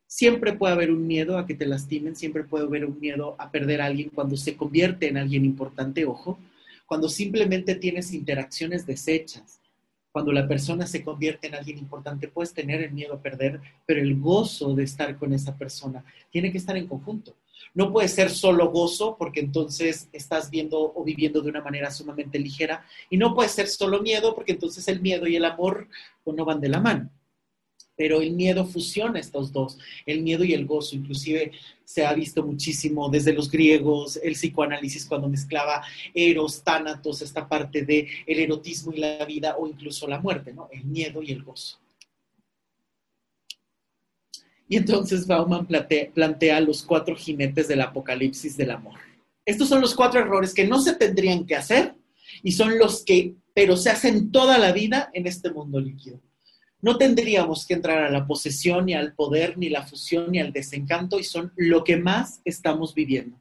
Siempre 0.09 0.55
puede 0.55 0.73
haber 0.73 0.91
un 0.91 1.07
miedo 1.07 1.39
a 1.39 1.47
que 1.47 1.55
te 1.55 1.67
lastimen, 1.67 2.17
siempre 2.17 2.43
puede 2.43 2.65
haber 2.65 2.85
un 2.85 2.99
miedo 2.99 3.37
a 3.39 3.53
perder 3.53 3.81
a 3.81 3.87
alguien 3.87 4.11
cuando 4.13 4.37
se 4.37 4.57
convierte 4.57 5.07
en 5.07 5.19
alguien 5.19 5.45
importante, 5.45 6.05
ojo, 6.05 6.37
cuando 6.85 7.09
simplemente 7.09 7.77
tienes 7.77 8.13
interacciones 8.13 8.85
desechas, 8.85 9.61
cuando 10.11 10.33
la 10.33 10.49
persona 10.49 10.85
se 10.89 11.05
convierte 11.05 11.47
en 11.47 11.55
alguien 11.55 11.79
importante, 11.79 12.27
puedes 12.27 12.53
tener 12.53 12.83
el 12.83 12.91
miedo 12.91 13.15
a 13.15 13.23
perder, 13.23 13.61
pero 13.87 14.01
el 14.01 14.19
gozo 14.19 14.75
de 14.75 14.83
estar 14.83 15.17
con 15.17 15.33
esa 15.33 15.57
persona 15.57 16.05
tiene 16.33 16.51
que 16.51 16.59
estar 16.59 16.77
en 16.77 16.89
conjunto. 16.89 17.37
No 17.75 17.93
puede 17.93 18.09
ser 18.09 18.31
solo 18.31 18.71
gozo, 18.71 19.17
porque 19.19 19.41
entonces 19.41 20.09
estás 20.13 20.51
viendo 20.51 20.93
o 20.95 21.05
viviendo 21.05 21.41
de 21.41 21.51
una 21.51 21.61
manera 21.61 21.91
sumamente 21.91 22.39
ligera. 22.39 22.85
Y 23.11 23.17
no 23.17 23.35
puede 23.35 23.49
ser 23.49 23.69
solo 23.69 24.01
miedo, 24.01 24.35
porque 24.35 24.53
entonces 24.53 24.87
el 24.89 25.01
miedo 25.01 25.27
y 25.27 25.37
el 25.37 25.45
amor 25.45 25.89
pues, 26.25 26.37
no 26.37 26.45
van 26.45 26.61
de 26.61 26.69
la 26.69 26.81
mano. 26.81 27.11
Pero 27.97 28.21
el 28.21 28.33
miedo 28.33 28.65
fusiona 28.65 29.19
estos 29.19 29.53
dos, 29.53 29.77
el 30.07 30.23
miedo 30.23 30.45
y 30.45 30.55
el 30.55 30.67
gozo. 30.67 30.95
Inclusive 30.95 31.53
se 31.85 32.07
ha 32.07 32.13
visto 32.15 32.45
muchísimo 32.45 33.09
desde 33.09 33.33
los 33.33 33.51
griegos, 33.51 34.21
el 34.23 34.35
psicoanálisis 34.35 35.07
cuando 35.07 35.29
mezclaba 35.29 35.83
eros, 36.15 36.63
tánatos, 36.63 37.23
esta 37.23 37.49
parte 37.49 37.83
de 37.83 38.07
el 38.27 38.39
erotismo 38.39 38.93
y 38.93 38.99
la 38.99 39.25
vida 39.25 39.57
o 39.59 39.67
incluso 39.67 40.07
la 40.07 40.21
muerte, 40.21 40.53
¿no? 40.53 40.69
El 40.71 40.85
miedo 40.85 41.23
y 41.23 41.33
el 41.33 41.43
gozo. 41.43 41.79
Y 44.69 44.77
entonces 44.77 45.27
Bauman 45.27 45.67
plantea, 45.67 46.61
los 46.61 46.83
cuatro 46.83 47.17
jinetes 47.17 47.69
del 47.69 47.81
apocalipsis 47.81 48.57
del 48.57 48.71
amor. 48.71 48.99
Estos 49.45 49.69
son 49.69 49.81
los 49.81 49.95
cuatro 49.95 50.21
errores 50.21 50.53
que 50.53 50.67
no 50.67 50.79
se 50.81 50.95
tendrían 50.95 51.47
que 51.47 51.57
hacer 51.57 51.95
y 52.43 52.53
son 52.53 52.79
los 52.79 53.05
que, 53.05 53.35
pero 53.55 53.77
se 53.77 53.91
hacen 53.91 54.31
toda 54.31 54.59
la 54.59 54.73
vida 54.73 55.11
en 55.15 55.27
este 55.27 55.51
mundo 55.51 55.81
líquido. 55.81 56.21
No 56.83 56.99
tendríamos 56.99 57.67
que 57.67 57.75
entrar 57.75 58.05
a 58.05 58.11
la 58.11 58.27
posesión, 58.27 58.87
ni 58.87 58.95
al 58.95 59.15
poder, 59.15 59.57
ni 59.57 59.69
la 59.69 59.87
fusión, 59.87 60.31
ni 60.31 60.39
al 60.39 60.53
desencanto, 60.53 61.19
y 61.19 61.25
son 61.25 61.53
lo 61.57 61.83
que 61.83 61.97
más 61.97 62.41
estamos 62.45 62.95
viviendo 62.95 63.41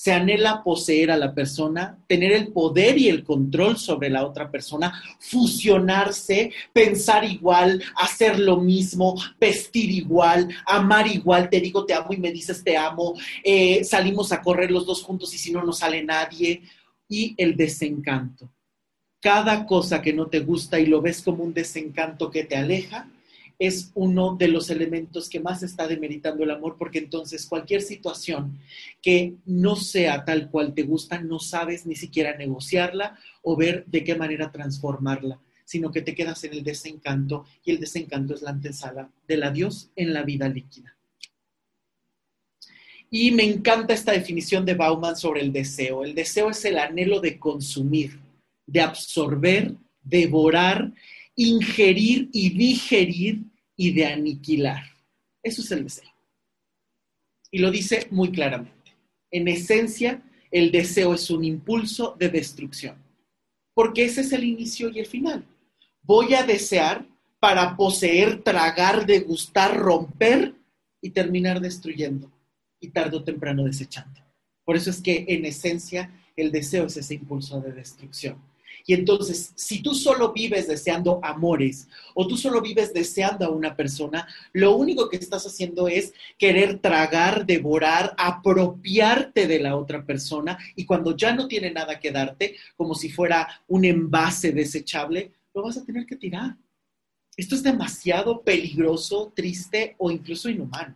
se 0.00 0.12
anhela 0.12 0.64
poseer 0.64 1.10
a 1.10 1.18
la 1.18 1.34
persona, 1.34 1.98
tener 2.06 2.32
el 2.32 2.54
poder 2.54 2.96
y 2.96 3.10
el 3.10 3.22
control 3.22 3.76
sobre 3.76 4.08
la 4.08 4.24
otra 4.24 4.50
persona, 4.50 4.98
fusionarse, 5.18 6.52
pensar 6.72 7.22
igual, 7.22 7.82
hacer 7.96 8.38
lo 8.38 8.56
mismo, 8.56 9.14
vestir 9.38 9.90
igual, 9.90 10.48
amar 10.64 11.06
igual, 11.06 11.50
te 11.50 11.60
digo 11.60 11.84
te 11.84 11.92
amo 11.92 12.14
y 12.14 12.16
me 12.16 12.32
dices 12.32 12.64
te 12.64 12.78
amo, 12.78 13.12
eh, 13.44 13.84
salimos 13.84 14.32
a 14.32 14.40
correr 14.40 14.70
los 14.70 14.86
dos 14.86 15.02
juntos 15.02 15.34
y 15.34 15.38
si 15.38 15.52
no, 15.52 15.62
no 15.62 15.74
sale 15.74 16.02
nadie, 16.02 16.62
y 17.06 17.34
el 17.36 17.54
desencanto. 17.54 18.50
Cada 19.20 19.66
cosa 19.66 20.00
que 20.00 20.14
no 20.14 20.28
te 20.28 20.40
gusta 20.40 20.80
y 20.80 20.86
lo 20.86 21.02
ves 21.02 21.20
como 21.20 21.44
un 21.44 21.52
desencanto 21.52 22.30
que 22.30 22.44
te 22.44 22.56
aleja, 22.56 23.06
es 23.60 23.92
uno 23.94 24.36
de 24.36 24.48
los 24.48 24.70
elementos 24.70 25.28
que 25.28 25.38
más 25.38 25.62
está 25.62 25.86
demeritando 25.86 26.42
el 26.42 26.50
amor, 26.50 26.76
porque 26.78 26.98
entonces 26.98 27.44
cualquier 27.44 27.82
situación 27.82 28.58
que 29.02 29.34
no 29.44 29.76
sea 29.76 30.24
tal 30.24 30.50
cual 30.50 30.72
te 30.72 30.82
gusta, 30.82 31.20
no 31.20 31.38
sabes 31.38 31.84
ni 31.84 31.94
siquiera 31.94 32.34
negociarla 32.38 33.18
o 33.42 33.56
ver 33.56 33.84
de 33.84 34.02
qué 34.02 34.14
manera 34.14 34.50
transformarla, 34.50 35.38
sino 35.66 35.92
que 35.92 36.00
te 36.00 36.14
quedas 36.14 36.42
en 36.44 36.54
el 36.54 36.64
desencanto 36.64 37.44
y 37.62 37.72
el 37.72 37.80
desencanto 37.80 38.32
es 38.32 38.40
la 38.40 38.50
antesala 38.50 39.10
del 39.28 39.42
adiós 39.42 39.90
en 39.94 40.14
la 40.14 40.22
vida 40.22 40.48
líquida. 40.48 40.96
Y 43.10 43.32
me 43.32 43.44
encanta 43.44 43.92
esta 43.92 44.12
definición 44.12 44.64
de 44.64 44.72
Bauman 44.72 45.16
sobre 45.16 45.42
el 45.42 45.52
deseo. 45.52 46.02
El 46.02 46.14
deseo 46.14 46.48
es 46.48 46.64
el 46.64 46.78
anhelo 46.78 47.20
de 47.20 47.38
consumir, 47.38 48.20
de 48.66 48.80
absorber, 48.80 49.74
devorar, 50.02 50.94
ingerir 51.36 52.30
y 52.32 52.50
digerir 52.50 53.49
y 53.80 53.92
de 53.92 54.04
aniquilar. 54.04 54.82
Eso 55.42 55.62
es 55.62 55.70
el 55.70 55.84
deseo. 55.84 56.10
Y 57.50 57.60
lo 57.60 57.70
dice 57.70 58.08
muy 58.10 58.30
claramente. 58.30 58.94
En 59.30 59.48
esencia, 59.48 60.22
el 60.50 60.70
deseo 60.70 61.14
es 61.14 61.30
un 61.30 61.44
impulso 61.44 62.14
de 62.18 62.28
destrucción, 62.28 63.02
porque 63.72 64.04
ese 64.04 64.20
es 64.20 64.34
el 64.34 64.44
inicio 64.44 64.90
y 64.90 64.98
el 64.98 65.06
final. 65.06 65.46
Voy 66.02 66.34
a 66.34 66.42
desear 66.42 67.06
para 67.38 67.74
poseer, 67.74 68.42
tragar, 68.42 69.06
degustar, 69.06 69.74
romper 69.74 70.54
y 71.00 71.08
terminar 71.08 71.58
destruyendo 71.58 72.30
y 72.80 72.88
tarde 72.88 73.16
o 73.16 73.24
temprano 73.24 73.64
desechando. 73.64 74.20
Por 74.62 74.76
eso 74.76 74.90
es 74.90 75.00
que 75.00 75.24
en 75.26 75.46
esencia 75.46 76.10
el 76.36 76.52
deseo 76.52 76.84
es 76.84 76.98
ese 76.98 77.14
impulso 77.14 77.62
de 77.62 77.72
destrucción. 77.72 78.36
Y 78.86 78.94
entonces, 78.94 79.52
si 79.54 79.82
tú 79.82 79.94
solo 79.94 80.32
vives 80.32 80.68
deseando 80.68 81.20
amores 81.22 81.88
o 82.14 82.26
tú 82.26 82.36
solo 82.36 82.60
vives 82.60 82.92
deseando 82.92 83.46
a 83.46 83.50
una 83.50 83.76
persona, 83.76 84.26
lo 84.52 84.76
único 84.76 85.08
que 85.08 85.16
estás 85.16 85.46
haciendo 85.46 85.88
es 85.88 86.12
querer 86.38 86.78
tragar, 86.78 87.46
devorar, 87.46 88.14
apropiarte 88.18 89.46
de 89.46 89.60
la 89.60 89.76
otra 89.76 90.04
persona 90.04 90.58
y 90.76 90.84
cuando 90.84 91.16
ya 91.16 91.34
no 91.34 91.48
tiene 91.48 91.70
nada 91.70 91.98
que 91.98 92.10
darte, 92.10 92.56
como 92.76 92.94
si 92.94 93.10
fuera 93.10 93.48
un 93.68 93.84
envase 93.84 94.52
desechable, 94.52 95.32
lo 95.54 95.62
vas 95.62 95.76
a 95.76 95.84
tener 95.84 96.06
que 96.06 96.16
tirar. 96.16 96.56
Esto 97.36 97.54
es 97.54 97.62
demasiado 97.62 98.42
peligroso, 98.42 99.32
triste 99.34 99.94
o 99.98 100.10
incluso 100.10 100.48
inhumano. 100.48 100.94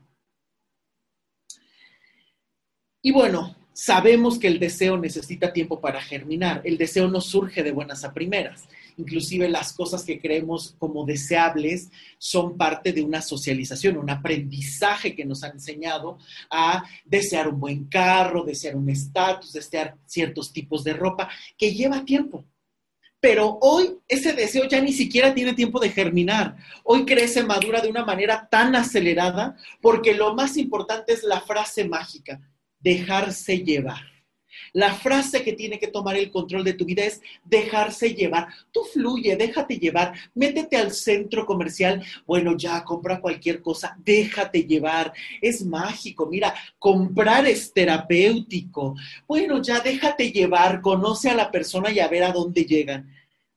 Y 3.00 3.12
bueno, 3.12 3.54
Sabemos 3.76 4.38
que 4.38 4.46
el 4.46 4.60
deseo 4.60 4.96
necesita 4.96 5.52
tiempo 5.52 5.80
para 5.80 6.00
germinar. 6.00 6.62
El 6.62 6.78
deseo 6.78 7.08
no 7.08 7.20
surge 7.20 7.64
de 7.64 7.72
buenas 7.72 8.04
a 8.04 8.14
primeras. 8.14 8.68
Inclusive 8.96 9.48
las 9.48 9.72
cosas 9.72 10.04
que 10.04 10.20
creemos 10.20 10.76
como 10.78 11.04
deseables 11.04 11.90
son 12.16 12.56
parte 12.56 12.92
de 12.92 13.02
una 13.02 13.20
socialización, 13.20 13.96
un 13.96 14.10
aprendizaje 14.10 15.16
que 15.16 15.24
nos 15.24 15.42
han 15.42 15.54
enseñado 15.54 16.18
a 16.52 16.84
desear 17.04 17.48
un 17.48 17.58
buen 17.58 17.86
carro, 17.86 18.44
desear 18.44 18.76
un 18.76 18.88
estatus, 18.90 19.52
desear 19.52 19.96
ciertos 20.06 20.52
tipos 20.52 20.84
de 20.84 20.92
ropa, 20.92 21.28
que 21.58 21.74
lleva 21.74 22.04
tiempo. 22.04 22.44
Pero 23.18 23.58
hoy 23.60 23.98
ese 24.06 24.34
deseo 24.34 24.68
ya 24.68 24.80
ni 24.80 24.92
siquiera 24.92 25.34
tiene 25.34 25.52
tiempo 25.52 25.80
de 25.80 25.90
germinar. 25.90 26.56
Hoy 26.84 27.04
crece, 27.04 27.42
madura 27.42 27.80
de 27.80 27.88
una 27.88 28.04
manera 28.04 28.46
tan 28.48 28.76
acelerada 28.76 29.56
porque 29.80 30.14
lo 30.14 30.32
más 30.36 30.56
importante 30.56 31.12
es 31.12 31.24
la 31.24 31.40
frase 31.40 31.88
mágica 31.88 32.40
dejarse 32.84 33.58
llevar. 33.64 34.14
La 34.72 34.94
frase 34.94 35.42
que 35.42 35.52
tiene 35.52 35.78
que 35.78 35.88
tomar 35.88 36.16
el 36.16 36.30
control 36.30 36.64
de 36.64 36.74
tu 36.74 36.84
vida 36.84 37.04
es 37.04 37.20
dejarse 37.44 38.14
llevar. 38.14 38.48
Tú 38.72 38.82
fluye, 38.84 39.36
déjate 39.36 39.78
llevar, 39.78 40.12
métete 40.34 40.76
al 40.76 40.92
centro 40.92 41.46
comercial. 41.46 42.04
Bueno, 42.26 42.56
ya 42.56 42.84
compra 42.84 43.20
cualquier 43.20 43.62
cosa, 43.62 43.96
déjate 44.04 44.64
llevar. 44.64 45.12
Es 45.40 45.64
mágico. 45.64 46.26
Mira, 46.26 46.54
comprar 46.78 47.46
es 47.46 47.72
terapéutico. 47.72 48.94
Bueno, 49.26 49.62
ya 49.62 49.80
déjate 49.80 50.30
llevar, 50.30 50.80
conoce 50.80 51.30
a 51.30 51.34
la 51.34 51.50
persona 51.50 51.90
y 51.90 52.00
a 52.00 52.08
ver 52.08 52.24
a 52.24 52.32
dónde 52.32 52.64
llegan. 52.64 53.10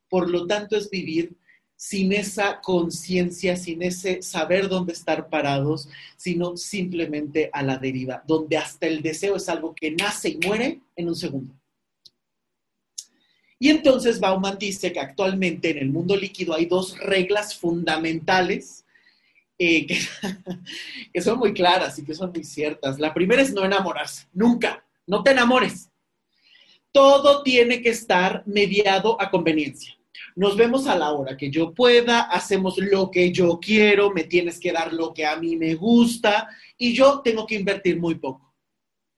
Por 0.09 0.29
lo 0.29 0.47
tanto, 0.47 0.77
es 0.77 0.89
vivir 0.89 1.35
sin 1.77 2.11
esa 2.11 2.59
conciencia, 2.59 3.55
sin 3.55 3.83
ese 3.83 4.23
saber 4.23 4.67
dónde 4.67 4.93
estar 4.93 5.29
parados, 5.29 5.87
sino 6.17 6.57
simplemente 6.57 7.51
a 7.53 7.61
la 7.61 7.77
deriva, 7.77 8.23
donde 8.27 8.57
hasta 8.57 8.87
el 8.87 9.03
deseo 9.03 9.35
es 9.35 9.47
algo 9.47 9.75
que 9.75 9.91
nace 9.91 10.29
y 10.29 10.39
muere 10.45 10.81
en 10.95 11.07
un 11.07 11.15
segundo. 11.15 11.53
Y 13.59 13.69
entonces 13.69 14.19
Bauman 14.19 14.57
dice 14.57 14.91
que 14.91 14.99
actualmente 14.99 15.69
en 15.69 15.77
el 15.77 15.89
mundo 15.89 16.15
líquido 16.15 16.55
hay 16.55 16.65
dos 16.65 16.97
reglas 16.97 17.55
fundamentales 17.55 18.83
eh, 19.59 19.85
que, 19.85 19.99
que 21.13 21.21
son 21.21 21.37
muy 21.37 21.53
claras 21.53 21.97
y 21.99 22.03
que 22.03 22.15
son 22.15 22.31
muy 22.31 22.43
ciertas. 22.43 22.99
La 22.99 23.13
primera 23.13 23.41
es 23.41 23.53
no 23.53 23.63
enamorarse, 23.63 24.27
nunca, 24.33 24.83
no 25.05 25.21
te 25.21 25.31
enamores. 25.31 25.89
Todo 26.91 27.43
tiene 27.43 27.83
que 27.83 27.89
estar 27.89 28.41
mediado 28.47 29.21
a 29.21 29.29
conveniencia 29.29 29.96
nos 30.37 30.55
vemos 30.55 30.85
a 30.85 30.95
la 30.95 31.13
hora 31.13 31.35
que 31.35 31.49
yo 31.49 31.73
pueda, 31.73 32.21
hacemos 32.21 32.77
lo 32.77 33.09
que 33.09 33.31
yo 33.31 33.59
quiero, 33.59 34.11
me 34.11 34.23
tienes 34.23 34.59
que 34.59 34.71
dar 34.71 34.93
lo 34.93 35.11
que 35.11 35.25
a 35.25 35.35
mí 35.35 35.55
me 35.55 35.73
gusta 35.73 36.47
y 36.77 36.93
yo 36.93 37.21
tengo 37.21 37.47
que 37.47 37.55
invertir 37.55 37.99
muy 37.99 38.15
poco. 38.15 38.53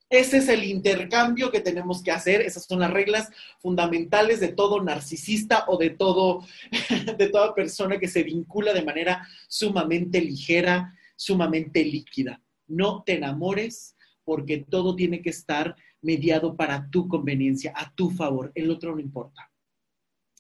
Ese 0.09 0.38
es 0.38 0.47
el 0.47 0.63
intercambio 0.63 1.51
que 1.51 1.59
tenemos 1.59 2.01
que 2.01 2.11
hacer, 2.11 2.39
esas 2.39 2.63
son 2.63 2.80
las 2.80 2.91
reglas 2.91 3.30
fundamentales 3.59 4.39
de 4.39 4.47
todo 4.47 4.82
narcisista 4.82 5.65
o 5.67 5.78
de 5.78 5.89
todo 5.89 6.45
de 7.17 7.28
toda 7.28 7.53
persona 7.53 7.99
que 7.99 8.07
se 8.07 8.24
vincula 8.24 8.72
de 8.72 8.86
manera 8.86 9.28
sumamente 9.49 10.22
ligera, 10.22 10.97
sumamente 11.17 11.84
líquida. 11.84 12.41
No 12.65 13.03
te 13.05 13.17
enamores 13.17 13.97
porque 14.24 14.59
todo 14.59 14.95
tiene 14.95 15.22
que 15.22 15.32
estar 15.32 15.76
mediado 16.01 16.55
para 16.55 16.89
tu 16.89 17.09
conveniencia, 17.09 17.74
a 17.76 17.93
tu 17.93 18.09
favor, 18.09 18.53
el 18.55 18.72
otro 18.72 18.95
no 18.95 19.01
importa. 19.01 19.49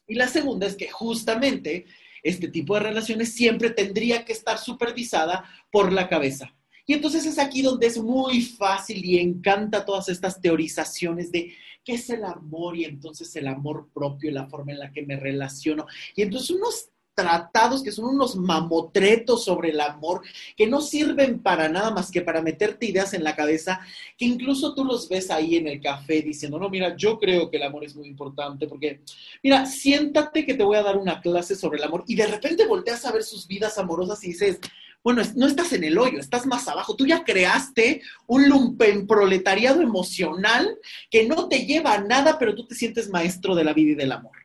Y 0.09 0.15
la 0.15 0.27
segunda 0.27 0.67
es 0.67 0.75
que 0.75 0.89
justamente 0.89 1.85
este 2.23 2.49
tipo 2.49 2.73
de 2.73 2.81
relaciones 2.81 3.31
siempre 3.31 3.69
tendría 3.69 4.25
que 4.25 4.33
estar 4.33 4.57
supervisada 4.57 5.45
por 5.71 5.93
la 5.93 6.09
cabeza. 6.09 6.53
Y 6.85 6.93
entonces 6.93 7.25
es 7.27 7.37
aquí 7.37 7.61
donde 7.61 7.85
es 7.85 7.99
muy 7.99 8.41
fácil 8.41 9.05
y 9.05 9.19
encanta 9.19 9.85
todas 9.85 10.09
estas 10.09 10.41
teorizaciones 10.41 11.31
de 11.31 11.53
qué 11.83 11.93
es 11.93 12.09
el 12.09 12.23
amor 12.23 12.75
y 12.75 12.85
entonces 12.85 13.33
el 13.35 13.47
amor 13.47 13.89
propio, 13.93 14.31
la 14.31 14.47
forma 14.47 14.71
en 14.71 14.79
la 14.79 14.91
que 14.91 15.03
me 15.03 15.15
relaciono. 15.15 15.85
Y 16.15 16.23
entonces 16.23 16.49
unos 16.49 16.89
tratados 17.19 17.83
que 17.83 17.91
son 17.91 18.05
unos 18.05 18.35
mamotretos 18.35 19.43
sobre 19.43 19.69
el 19.69 19.81
amor, 19.81 20.21
que 20.55 20.67
no 20.67 20.81
sirven 20.81 21.39
para 21.39 21.67
nada 21.67 21.91
más 21.91 22.11
que 22.11 22.21
para 22.21 22.41
meterte 22.41 22.85
ideas 22.85 23.13
en 23.13 23.23
la 23.23 23.35
cabeza, 23.35 23.81
que 24.17 24.25
incluso 24.25 24.73
tú 24.73 24.85
los 24.85 25.09
ves 25.09 25.29
ahí 25.29 25.57
en 25.57 25.67
el 25.67 25.81
café 25.81 26.21
diciendo, 26.21 26.57
no, 26.59 26.69
mira, 26.69 26.95
yo 26.95 27.19
creo 27.19 27.49
que 27.49 27.57
el 27.57 27.63
amor 27.63 27.83
es 27.83 27.95
muy 27.95 28.07
importante, 28.07 28.67
porque, 28.67 29.01
mira, 29.43 29.65
siéntate 29.65 30.45
que 30.45 30.53
te 30.53 30.63
voy 30.63 30.77
a 30.77 30.83
dar 30.83 30.97
una 30.97 31.21
clase 31.21 31.55
sobre 31.55 31.77
el 31.77 31.83
amor 31.83 32.03
y 32.07 32.15
de 32.15 32.27
repente 32.27 32.65
volteas 32.65 33.05
a 33.05 33.11
ver 33.11 33.23
sus 33.23 33.47
vidas 33.47 33.77
amorosas 33.77 34.23
y 34.23 34.27
dices, 34.29 34.59
Bueno, 35.03 35.21
no 35.35 35.47
estás 35.47 35.71
en 35.73 35.83
el 35.83 35.97
hoyo, 35.97 36.19
estás 36.19 36.45
más 36.45 36.67
abajo. 36.67 36.95
Tú 36.95 37.05
ya 37.05 37.23
creaste 37.23 38.01
un 38.27 38.49
lumpen 38.49 39.07
proletariado 39.07 39.81
emocional 39.81 40.77
que 41.09 41.25
no 41.25 41.47
te 41.47 41.65
lleva 41.65 41.93
a 41.93 42.01
nada, 42.01 42.37
pero 42.37 42.53
tú 42.53 42.67
te 42.67 42.75
sientes 42.75 43.09
maestro 43.09 43.55
de 43.55 43.63
la 43.63 43.73
vida 43.73 43.91
y 43.91 43.95
del 43.95 44.11
amor. 44.11 44.38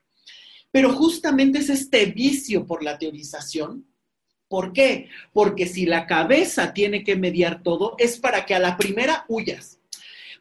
Pero 0.75 0.93
justamente 0.93 1.61
es 1.61 1.71
este 1.71 2.07
vicio 2.07 2.67
por 2.67 2.83
la 2.83 2.99
teorización. 2.99 3.87
¿Por 4.49 4.73
qué? 4.73 5.09
Porque 5.33 5.67
si 5.67 5.87
la 5.87 6.05
cabeza 6.05 6.75
tiene 6.75 7.05
que 7.05 7.15
mediar 7.15 7.63
todo, 7.63 7.95
es 7.97 8.19
para 8.19 8.45
que 8.45 8.57
a 8.57 8.59
la 8.59 8.77
primera 8.77 9.25
huyas. 9.29 9.79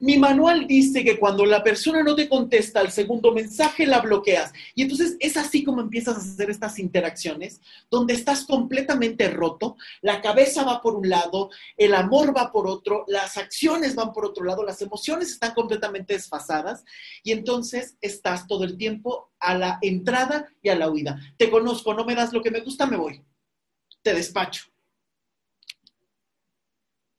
Mi 0.04 0.18
manual 0.18 0.68
dice 0.68 1.02
que 1.02 1.18
cuando 1.18 1.46
la 1.46 1.64
persona 1.64 2.04
no 2.04 2.14
te 2.14 2.28
contesta 2.28 2.82
al 2.82 2.92
segundo 2.92 3.32
mensaje, 3.32 3.86
la 3.86 4.02
bloqueas. 4.02 4.52
Y 4.76 4.82
entonces 4.82 5.16
es 5.22 5.38
así 5.38 5.64
como 5.64 5.80
empiezas 5.80 6.18
a 6.18 6.20
hacer 6.20 6.50
estas 6.50 6.78
interacciones, 6.78 7.62
donde 7.90 8.14
estás 8.14 8.44
completamente 8.44 9.30
roto, 9.30 9.78
la 10.02 10.20
cabeza 10.20 10.66
va 10.66 10.82
por 10.82 10.96
un 10.96 11.08
lado, 11.08 11.52
el 11.78 11.96
amor 11.96 12.36
va 12.36 12.52
por 12.52 12.68
otro, 12.68 13.06
las 13.08 13.38
acciones 13.38 13.96
van 13.96 14.12
por 14.12 14.26
otro 14.26 14.44
lado, 14.44 14.66
las 14.66 14.82
emociones 14.82 15.32
están 15.32 15.54
completamente 15.54 16.16
desfasadas 16.16 16.84
y 17.24 17.32
entonces 17.32 17.96
estás 18.02 18.46
todo 18.46 18.66
el 18.66 18.76
tiempo 18.76 19.32
a 19.40 19.58
la 19.58 19.80
entrada 19.82 20.50
y 20.62 20.68
a 20.68 20.76
la 20.76 20.90
huida. 20.90 21.18
Te 21.38 21.50
conozco, 21.50 21.94
no 21.94 22.04
me 22.04 22.16
das 22.16 22.34
lo 22.34 22.42
que 22.42 22.52
me 22.52 22.60
gusta, 22.60 22.86
me 22.86 22.98
voy. 22.98 23.24
Te 24.02 24.14
despacho 24.14 24.73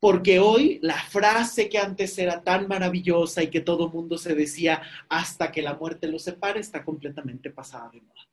porque 0.05 0.39
hoy 0.39 0.81
la 0.83 0.99
frase 1.03 1.71
que 1.71 1.79
antes 1.79 2.19
era 2.19 2.43
tan 2.43 2.69
maravillosa 2.69 3.43
y 3.43 3.49
que 3.49 3.63
todo 3.63 3.89
mundo 3.89 4.19
se 4.19 4.35
decía 4.35 4.83
hasta 5.09 5.51
que 5.51 5.63
la 5.63 5.77
muerte 5.77 6.09
los 6.09 6.25
separe 6.25 6.61
está 6.61 6.85
completamente 6.85 7.49
pasada 7.49 7.89
de 7.91 8.03
moda. 8.03 8.29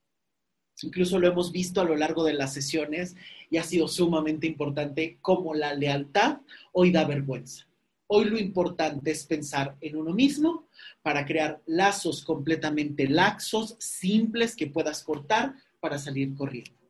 Incluso 0.82 1.18
lo 1.18 1.30
hemos 1.30 1.54
visto 1.54 1.80
a 1.80 1.86
lo 1.86 1.96
largo 1.96 2.26
de 2.26 2.34
las 2.34 2.54
sesiones 2.54 3.16
y 3.50 3.56
ha 3.56 3.64
sido 3.64 3.88
sumamente 3.88 4.48
importante 4.48 5.18
como 5.22 5.54
la 5.54 5.74
lealtad 5.74 6.40
hoy 6.74 6.92
da 6.92 7.06
vergüenza. 7.06 7.66
Hoy 8.08 8.26
lo 8.26 8.38
importante 8.38 9.12
es 9.12 9.26
pensar 9.26 9.78
en 9.80 9.96
uno 9.96 10.12
mismo 10.12 10.68
para 11.02 11.26
crear 11.26 11.62
lazos 11.68 12.26
completamente 12.26 13.08
laxos, 13.08 13.78
simples 13.80 14.58
que 14.58 14.68
puedas 14.68 15.04
cortar 15.04 15.56
para 15.80 15.98
salir 15.98 16.36
corriendo. 16.36 16.81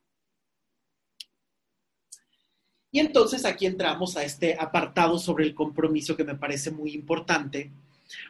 Y 2.91 2.99
entonces 2.99 3.45
aquí 3.45 3.65
entramos 3.65 4.17
a 4.17 4.23
este 4.23 4.55
apartado 4.59 5.17
sobre 5.17 5.45
el 5.45 5.55
compromiso 5.55 6.17
que 6.17 6.25
me 6.25 6.35
parece 6.35 6.71
muy 6.71 6.91
importante, 6.93 7.71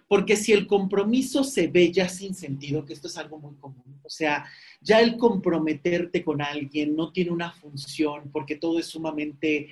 porque 0.07 0.35
si 0.35 0.53
el 0.53 0.67
compromiso 0.67 1.43
se 1.43 1.67
ve 1.67 1.91
ya 1.91 2.07
sin 2.07 2.35
sentido, 2.35 2.85
que 2.85 2.93
esto 2.93 3.07
es 3.07 3.17
algo 3.17 3.39
muy 3.39 3.55
común, 3.55 3.99
o 4.03 4.09
sea, 4.09 4.45
ya 4.79 4.99
el 4.99 5.17
comprometerte 5.17 6.23
con 6.23 6.41
alguien 6.41 6.95
no 6.95 7.11
tiene 7.11 7.31
una 7.31 7.51
función, 7.51 8.29
porque 8.31 8.55
todo 8.55 8.77
es 8.77 8.85
sumamente 8.85 9.69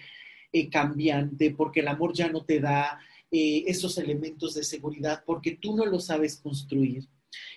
eh, 0.52 0.70
cambiante, 0.70 1.52
porque 1.52 1.82
el 1.82 1.88
amor 1.88 2.14
ya 2.14 2.30
no 2.30 2.44
te 2.44 2.60
da 2.60 3.00
eh, 3.30 3.66
esos 3.68 4.00
elementos 4.00 4.56
de 4.56 4.64
seguridad, 4.64 5.24
porque 5.24 5.52
tú 5.52 5.76
no 5.76 5.86
lo 5.86 6.00
sabes 6.00 6.38
construir. 6.38 7.08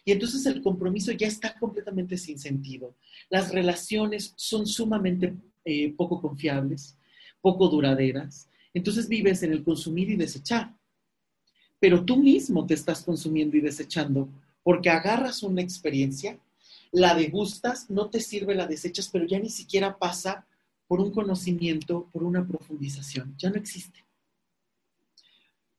Y 0.05 0.13
entonces 0.13 0.45
el 0.45 0.61
compromiso 0.61 1.13
ya 1.13 1.27
está 1.27 1.59
completamente 1.59 2.19
sin 2.19 2.39
sentido. 2.39 2.95
Las 3.31 3.51
relaciones 3.53 4.35
son 4.37 4.67
sumamente 4.67 5.35
eh, 5.65 5.95
poco 5.97 6.21
confiables 6.21 6.99
poco 7.43 7.69
duraderas, 7.69 8.49
entonces 8.73 9.09
vives 9.09 9.43
en 9.43 9.53
el 9.53 9.63
consumir 9.63 10.09
y 10.09 10.17
desechar. 10.17 10.75
Pero 11.79 12.05
tú 12.05 12.17
mismo 12.17 12.65
te 12.65 12.75
estás 12.75 13.03
consumiendo 13.03 13.57
y 13.57 13.61
desechando 13.61 14.29
porque 14.63 14.89
agarras 14.89 15.43
una 15.43 15.61
experiencia, 15.61 16.39
la 16.93 17.15
degustas, 17.15 17.91
no 17.91 18.09
te 18.09 18.21
sirve, 18.21 18.55
la 18.55 18.67
desechas, 18.67 19.09
pero 19.13 19.27
ya 19.27 19.39
ni 19.39 19.51
siquiera 19.51 19.99
pasa 19.99 20.47
por 20.87 21.01
un 21.01 21.11
conocimiento, 21.11 22.09
por 22.13 22.23
una 22.23 22.47
profundización, 22.47 23.35
ya 23.37 23.51
no 23.51 23.57
existe. 23.57 24.05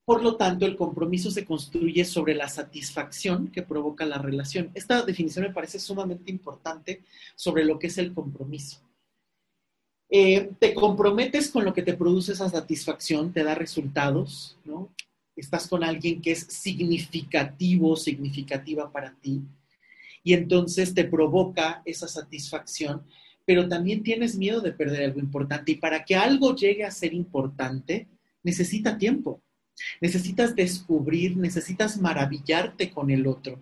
Por 0.05 0.22
lo 0.22 0.36
tanto, 0.36 0.66
el 0.66 0.76
compromiso 0.76 1.32
se 1.32 1.45
construye 1.45 2.03
sobre 2.03 2.36
la 2.36 2.49
satisfacción 2.49 3.47
que 3.47 3.61
provoca 3.61 4.05
la 4.05 4.18
relación. 4.18 4.70
Esta 4.74 5.01
definición 5.03 5.45
me 5.45 5.53
parece 5.53 5.80
sumamente 5.80 6.30
importante 6.30 7.03
sobre 7.36 7.64
lo 7.64 7.80
que 7.80 7.88
es 7.88 7.97
el 7.97 8.14
compromiso. 8.14 8.82
Eh, 10.16 10.51
te 10.59 10.76
comprometes 10.76 11.49
con 11.49 11.66
lo 11.66 11.74
que 11.74 11.82
te 11.82 11.95
produce 11.95 12.34
esa 12.34 12.47
satisfacción, 12.47 13.34
te 13.34 13.43
da 13.43 13.55
resultados, 13.55 14.59
¿no? 14.64 14.93
Estás 15.36 15.68
con 15.68 15.84
alguien 15.84 16.22
que 16.22 16.34
es 16.34 16.41
significativo, 16.41 17.95
significativa 17.95 18.91
para 18.91 19.16
ti, 19.16 19.41
y 20.24 20.34
entonces 20.36 20.93
te 20.93 21.03
provoca 21.05 21.82
esa 21.84 22.07
satisfacción, 22.07 23.01
pero 23.43 23.68
también 23.68 24.03
tienes 24.03 24.38
miedo 24.38 24.61
de 24.61 24.72
perder 24.72 25.05
algo 25.05 25.20
importante. 25.20 25.72
Y 25.72 25.76
para 25.78 26.05
que 26.05 26.16
algo 26.16 26.55
llegue 26.55 26.86
a 26.86 26.91
ser 26.91 27.16
importante, 27.16 28.07
necesita 28.43 28.99
tiempo. 28.99 29.41
Necesitas 29.99 30.55
descubrir, 30.55 31.36
necesitas 31.38 31.99
maravillarte 31.99 32.91
con 32.91 33.09
el 33.09 33.26
otro 33.26 33.59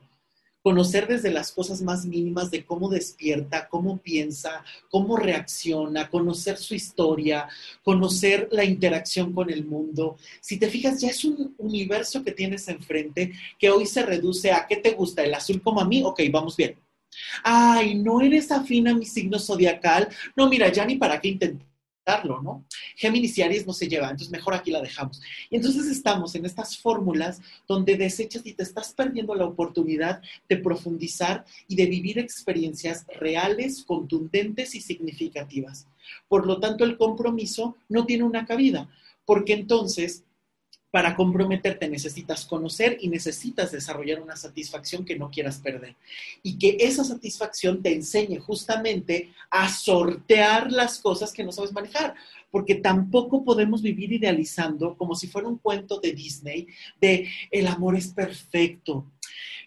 conocer 0.62 1.07
desde 1.07 1.32
las 1.32 1.51
cosas 1.51 1.82
más 1.82 2.05
mínimas 2.05 2.51
de 2.51 2.66
cómo 2.66 2.89
despierta, 2.89 3.68
cómo 3.68 3.97
piensa, 3.97 4.64
cómo 4.89 5.18
reacciona, 5.18 6.09
conocer 6.09 6.57
su 6.57 6.76
historia, 6.76 7.47
conocer 7.84 8.47
la 8.51 8.64
interacción 8.64 9.34
con 9.34 9.49
el 9.49 9.66
mundo. 9.66 10.18
Si 10.39 10.57
te 10.57 10.70
fijas, 10.70 11.01
ya 11.01 11.09
es 11.09 11.26
un 11.26 11.55
universo 11.57 12.24
que 12.24 12.32
tienes 12.32 12.68
enfrente 12.68 13.34
que 13.57 13.70
hoy 13.70 13.86
se 13.86 14.03
reduce 14.03 14.51
a 14.51 14.68
¿qué 14.68 14.78
te 14.78 14.91
gusta? 14.91 15.24
¿El 15.24 15.34
azul 15.34 15.62
como 15.62 15.82
a 15.82 15.86
mí? 15.86 16.03
Ok, 16.03 16.22
vamos 16.32 16.55
bien. 16.55 16.76
Ay, 17.43 17.95
no 17.95 18.22
eres 18.22 18.51
afín 18.51 18.88
a 18.88 18.93
mi 18.93 19.05
signo 19.05 19.38
zodiacal. 19.39 20.07
No, 20.36 20.47
mira, 20.47 20.72
ya 20.72 20.86
ni 20.86 20.95
para 20.95 21.20
qué 21.20 21.30
intentar 21.30 21.71
¿no? 22.41 22.66
Géminis 22.95 23.38
y 23.38 23.41
Aries 23.41 23.66
no 23.66 23.74
se 23.74 23.88
llevan, 23.88 24.12
entonces 24.12 24.32
mejor 24.32 24.54
aquí 24.54 24.72
la 24.72 24.82
dejamos. 24.82 25.22
Y 25.49 25.56
entonces 25.56 25.86
estamos 25.88 26.34
en 26.36 26.45
estas 26.45 26.78
fórmulas 26.78 27.41
donde 27.68 27.95
desechas 27.95 28.45
y 28.45 28.54
te 28.54 28.64
estás 28.64 28.93
perdiendo 28.93 29.36
la 29.36 29.45
oportunidad 29.45 30.22
de 30.49 30.58
profundizar 30.58 31.45
y 31.68 31.76
de 31.76 31.86
vivir 31.86 32.20
experiencias 32.20 33.06
reales, 33.20 33.84
contundentes 33.86 34.74
y 34.76 34.82
significativas. 34.82 35.88
Por 36.28 36.47
lo 36.47 36.60
tanto, 36.60 36.84
el 36.84 36.97
compromiso 36.97 37.78
no 37.88 38.06
tiene 38.06 38.24
una 38.24 38.45
cabida, 38.45 38.89
porque 39.26 39.54
entonces 39.54 40.24
para 40.92 41.16
comprometerte 41.16 41.89
necesitas 41.89 42.46
conocer 42.46 42.98
y 43.00 43.08
necesitas 43.08 43.72
desarrollar 43.72 44.22
una 44.22 44.36
satisfacción 44.36 45.06
que 45.06 45.18
no 45.18 45.32
quieras 45.32 45.58
perder. 45.60 45.96
Y 46.44 46.60
que 46.60 46.78
esa 46.82 47.06
satisfacción 47.06 47.82
te 47.82 47.94
enseñe 47.94 48.39
justamente 48.39 49.34
a 49.50 49.70
sortear 49.70 50.70
las 50.70 51.00
cosas 51.00 51.32
que 51.32 51.46
no 51.46 51.54
sabes 51.54 51.72
manejar. 51.72 52.14
Porque 52.52 52.76
tampoco 52.76 53.46
podemos 53.46 53.82
vivir 53.82 54.12
idealizando 54.12 54.98
como 54.98 55.16
si 55.16 55.28
fuera 55.28 55.48
un 55.48 55.58
cuento 55.58 56.02
de 56.02 56.12
Disney 56.12 56.68
de 57.00 57.30
el 57.50 57.68
amor 57.68 57.96
es 57.96 58.10
perfecto. 58.10 59.06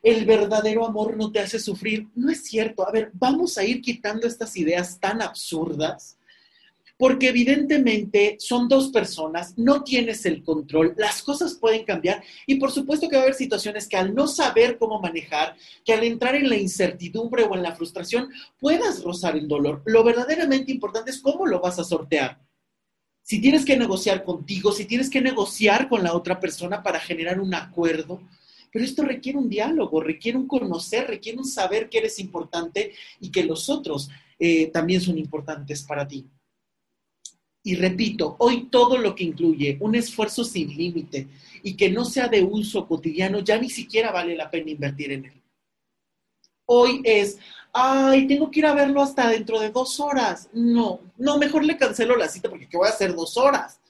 El 0.03 0.27
verdadero 0.27 0.87
amor 0.87 1.17
no 1.17 1.33
te 1.33 1.41
hace 1.41 1.59
sufrir. 1.59 2.07
No 2.15 2.31
es 2.31 2.45
cierto. 2.45 2.87
A 2.87 2.93
ver, 2.93 3.11
vamos 3.15 3.57
a 3.57 3.65
ir 3.65 3.81
quitando 3.81 4.27
estas 4.27 4.55
ideas 4.59 5.01
tan 5.01 5.23
absurdas 5.23 6.19
porque 6.97 7.29
evidentemente 7.29 8.37
son 8.39 8.69
dos 8.69 8.89
personas, 8.89 9.55
no 9.57 9.83
tienes 9.83 10.25
el 10.27 10.43
control, 10.43 10.95
las 10.97 11.23
cosas 11.23 11.55
pueden 11.55 11.85
cambiar 11.85 12.23
y 12.47 12.57
por 12.57 12.71
supuesto 12.71 13.09
que 13.09 13.17
va 13.17 13.23
a 13.23 13.25
haber 13.25 13.35
situaciones 13.35 13.89
que 13.89 13.97
al 13.97 14.15
no 14.15 14.27
saber 14.27 14.79
cómo 14.79 15.01
manejar, 15.01 15.57
que 15.85 15.93
al 15.93 16.05
entrar 16.05 16.37
en 16.37 16.49
la 16.49 16.57
incertidumbre 16.57 17.45
o 17.45 17.55
en 17.55 17.63
la 17.63 17.75
frustración, 17.75 18.29
puedas 18.61 19.03
rozar 19.03 19.37
el 19.37 19.49
dolor. 19.49 19.83
Lo 19.87 20.05
verdaderamente 20.05 20.71
importante 20.71 21.11
es 21.11 21.21
cómo 21.21 21.47
lo 21.47 21.61
vas 21.61 21.79
a 21.79 21.85
sortear. 21.85 22.41
Si 23.23 23.41
tienes 23.41 23.65
que 23.65 23.77
negociar 23.77 24.23
contigo, 24.23 24.71
si 24.71 24.85
tienes 24.85 25.09
que 25.09 25.21
negociar 25.21 25.89
con 25.89 26.03
la 26.03 26.15
otra 26.15 26.39
persona 26.39 26.83
para 26.83 27.01
generar 27.01 27.41
un 27.41 27.55
acuerdo, 27.55 28.21
pero 28.71 28.85
esto 28.85 29.03
requiere 29.03 29.39
un 29.39 29.49
diálogo, 29.49 30.01
requiere 30.01 30.37
un 30.37 30.47
conocer, 30.47 31.07
requiere 31.07 31.39
un 31.39 31.45
saber 31.45 31.89
que 31.89 31.99
eres 31.99 32.19
importante 32.19 32.93
y 33.21 33.31
que 33.31 33.45
los 33.45 33.71
otros 33.71 34.11
eh, 34.39 34.67
también 34.67 35.01
son 35.01 35.17
importantes 35.17 35.83
para 35.85 36.07
ti. 36.07 36.27
Y 37.67 37.77
repito, 37.77 38.37
hoy 38.41 38.67
todo 38.67 38.99
lo 38.99 39.15
que 39.15 39.25
incluye 39.25 39.79
un 39.81 39.95
esfuerzo 39.95 40.45
sin 40.45 40.69
límite 40.77 41.29
y 41.63 41.75
que 41.75 41.91
no 41.91 42.05
sea 42.05 42.29
de 42.29 42.45
uso 42.45 42.87
cotidiano, 42.87 43.39
ya 43.39 43.59
ni 43.59 43.71
siquiera 43.71 44.13
vale 44.13 44.37
la 44.37 44.51
pena 44.51 44.71
invertir 44.71 45.13
en 45.13 45.25
él. 45.25 45.43
Hoy 46.67 47.01
es, 47.05 47.39
ay, 47.73 48.27
tengo 48.27 48.51
que 48.51 48.61
ir 48.61 48.67
a 48.67 48.75
verlo 48.75 49.03
hasta 49.03 49.31
dentro 49.31 49.59
de 49.61 49.71
dos 49.71 49.99
horas. 49.99 50.51
No, 50.53 51.01
no, 51.17 51.39
mejor 51.39 51.65
le 51.65 51.79
cancelo 51.79 52.17
la 52.17 52.29
cita 52.29 52.51
porque 52.51 52.69
¿qué 52.69 52.77
voy 52.77 52.87
a 52.87 52.91
hacer 52.91 53.15
dos 53.15 53.37
horas? 53.39 53.81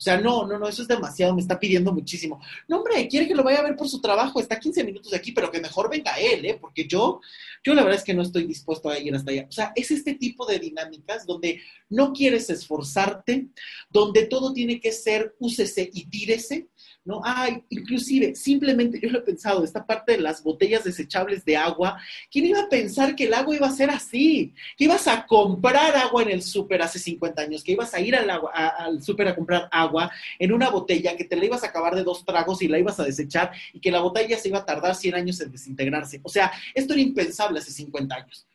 O 0.00 0.02
sea, 0.02 0.18
no, 0.18 0.46
no, 0.46 0.58
no, 0.58 0.66
eso 0.66 0.80
es 0.80 0.88
demasiado, 0.88 1.34
me 1.34 1.42
está 1.42 1.60
pidiendo 1.60 1.92
muchísimo. 1.92 2.40
No, 2.66 2.78
hombre, 2.78 3.06
quiere 3.06 3.28
que 3.28 3.34
lo 3.34 3.44
vaya 3.44 3.58
a 3.58 3.64
ver 3.64 3.76
por 3.76 3.86
su 3.86 4.00
trabajo, 4.00 4.40
está 4.40 4.58
15 4.58 4.82
minutos 4.82 5.10
de 5.10 5.18
aquí, 5.18 5.32
pero 5.32 5.50
que 5.50 5.60
mejor 5.60 5.90
venga 5.90 6.18
él, 6.18 6.46
¿eh? 6.46 6.56
Porque 6.58 6.88
yo, 6.88 7.20
yo 7.62 7.74
la 7.74 7.82
verdad 7.82 7.98
es 7.98 8.04
que 8.04 8.14
no 8.14 8.22
estoy 8.22 8.44
dispuesto 8.46 8.88
a 8.88 8.98
ir 8.98 9.14
hasta 9.14 9.30
allá. 9.30 9.44
O 9.46 9.52
sea, 9.52 9.72
es 9.76 9.90
este 9.90 10.14
tipo 10.14 10.46
de 10.46 10.58
dinámicas 10.58 11.26
donde 11.26 11.60
no 11.90 12.14
quieres 12.14 12.48
esforzarte, 12.48 13.48
donde 13.90 14.24
todo 14.24 14.54
tiene 14.54 14.80
que 14.80 14.92
ser 14.92 15.36
úsese 15.38 15.90
y 15.92 16.06
tírese, 16.06 16.69
¿no? 17.04 17.20
Ay, 17.24 17.62
inclusive, 17.70 18.34
simplemente, 18.34 19.00
yo 19.00 19.10
lo 19.10 19.18
he 19.18 19.22
pensado, 19.22 19.64
esta 19.64 19.86
parte 19.86 20.12
de 20.12 20.18
las 20.18 20.42
botellas 20.42 20.84
desechables 20.84 21.44
de 21.44 21.56
agua, 21.56 21.98
¿quién 22.30 22.46
iba 22.46 22.60
a 22.60 22.68
pensar 22.68 23.16
que 23.16 23.24
el 23.24 23.34
agua 23.34 23.56
iba 23.56 23.66
a 23.66 23.72
ser 23.72 23.90
así? 23.90 24.52
Que 24.76 24.84
ibas 24.84 25.08
a 25.08 25.26
comprar 25.26 25.96
agua 25.96 26.22
en 26.22 26.30
el 26.30 26.42
súper 26.42 26.82
hace 26.82 26.98
50 26.98 27.42
años, 27.42 27.64
que 27.64 27.72
ibas 27.72 27.94
a 27.94 28.00
ir 28.00 28.14
al, 28.14 28.28
agua, 28.28 28.52
al 28.52 29.02
súper 29.02 29.28
a 29.28 29.34
comprar 29.34 29.68
agua 29.72 30.10
en 30.38 30.52
una 30.52 30.68
botella, 30.70 31.16
que 31.16 31.24
te 31.24 31.36
la 31.36 31.44
ibas 31.44 31.64
a 31.64 31.68
acabar 31.68 31.94
de 31.94 32.04
dos 32.04 32.24
tragos 32.24 32.62
y 32.62 32.68
la 32.68 32.78
ibas 32.78 33.00
a 33.00 33.04
desechar 33.04 33.52
y 33.72 33.80
que 33.80 33.90
la 33.90 34.00
botella 34.00 34.38
se 34.38 34.48
iba 34.48 34.58
a 34.58 34.66
tardar 34.66 34.94
100 34.94 35.14
años 35.14 35.40
en 35.40 35.50
desintegrarse. 35.50 36.20
O 36.22 36.28
sea, 36.28 36.52
esto 36.74 36.92
era 36.92 37.02
impensable 37.02 37.58
hace 37.60 37.72
50 37.72 38.14
años. 38.14 38.46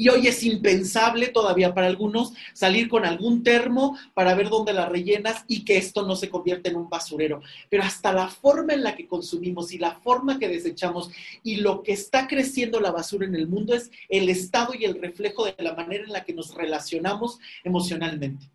Y 0.00 0.08
hoy 0.08 0.28
es 0.28 0.42
impensable 0.44 1.28
todavía 1.28 1.74
para 1.74 1.86
algunos 1.86 2.32
salir 2.54 2.88
con 2.88 3.04
algún 3.04 3.42
termo 3.42 3.98
para 4.14 4.34
ver 4.34 4.48
dónde 4.48 4.72
la 4.72 4.86
rellenas 4.86 5.44
y 5.46 5.62
que 5.62 5.76
esto 5.76 6.06
no 6.06 6.16
se 6.16 6.30
convierta 6.30 6.70
en 6.70 6.76
un 6.76 6.88
basurero. 6.88 7.42
Pero 7.68 7.82
hasta 7.82 8.10
la 8.10 8.28
forma 8.28 8.72
en 8.72 8.82
la 8.82 8.96
que 8.96 9.06
consumimos 9.06 9.74
y 9.74 9.78
la 9.78 9.96
forma 9.96 10.38
que 10.38 10.48
desechamos 10.48 11.10
y 11.42 11.56
lo 11.56 11.82
que 11.82 11.92
está 11.92 12.28
creciendo 12.28 12.80
la 12.80 12.92
basura 12.92 13.26
en 13.26 13.34
el 13.34 13.46
mundo 13.46 13.74
es 13.74 13.90
el 14.08 14.30
estado 14.30 14.72
y 14.72 14.86
el 14.86 14.98
reflejo 14.98 15.44
de 15.44 15.54
la 15.58 15.74
manera 15.74 16.04
en 16.04 16.14
la 16.14 16.24
que 16.24 16.32
nos 16.32 16.54
relacionamos 16.54 17.38
emocionalmente 17.62 18.48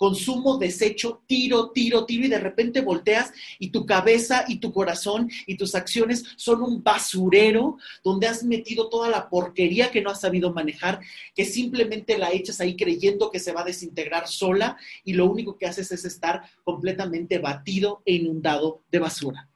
consumo, 0.00 0.56
desecho, 0.56 1.22
tiro, 1.26 1.72
tiro, 1.72 2.06
tiro, 2.06 2.24
y 2.24 2.28
de 2.28 2.38
repente 2.38 2.80
volteas 2.80 3.34
y 3.58 3.68
tu 3.68 3.84
cabeza 3.84 4.46
y 4.48 4.56
tu 4.56 4.72
corazón 4.72 5.30
y 5.46 5.58
tus 5.58 5.74
acciones 5.74 6.24
son 6.36 6.62
un 6.62 6.82
basurero 6.82 7.76
donde 8.02 8.26
has 8.26 8.42
metido 8.42 8.88
toda 8.88 9.10
la 9.10 9.28
porquería 9.28 9.90
que 9.90 10.00
no 10.00 10.08
has 10.08 10.22
sabido 10.22 10.54
manejar, 10.54 11.00
que 11.34 11.44
simplemente 11.44 12.16
la 12.16 12.32
echas 12.32 12.62
ahí 12.62 12.76
creyendo 12.76 13.30
que 13.30 13.40
se 13.40 13.52
va 13.52 13.60
a 13.60 13.64
desintegrar 13.64 14.26
sola 14.26 14.78
y 15.04 15.12
lo 15.12 15.26
único 15.26 15.58
que 15.58 15.66
haces 15.66 15.92
es 15.92 16.06
estar 16.06 16.44
completamente 16.64 17.38
batido 17.38 18.00
e 18.06 18.14
inundado 18.14 18.82
de 18.90 19.00
basura. 19.00 19.50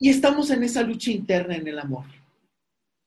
Y 0.00 0.10
estamos 0.10 0.50
en 0.50 0.64
esa 0.64 0.82
lucha 0.82 1.12
interna 1.12 1.54
en 1.54 1.68
el 1.68 1.78
amor, 1.78 2.06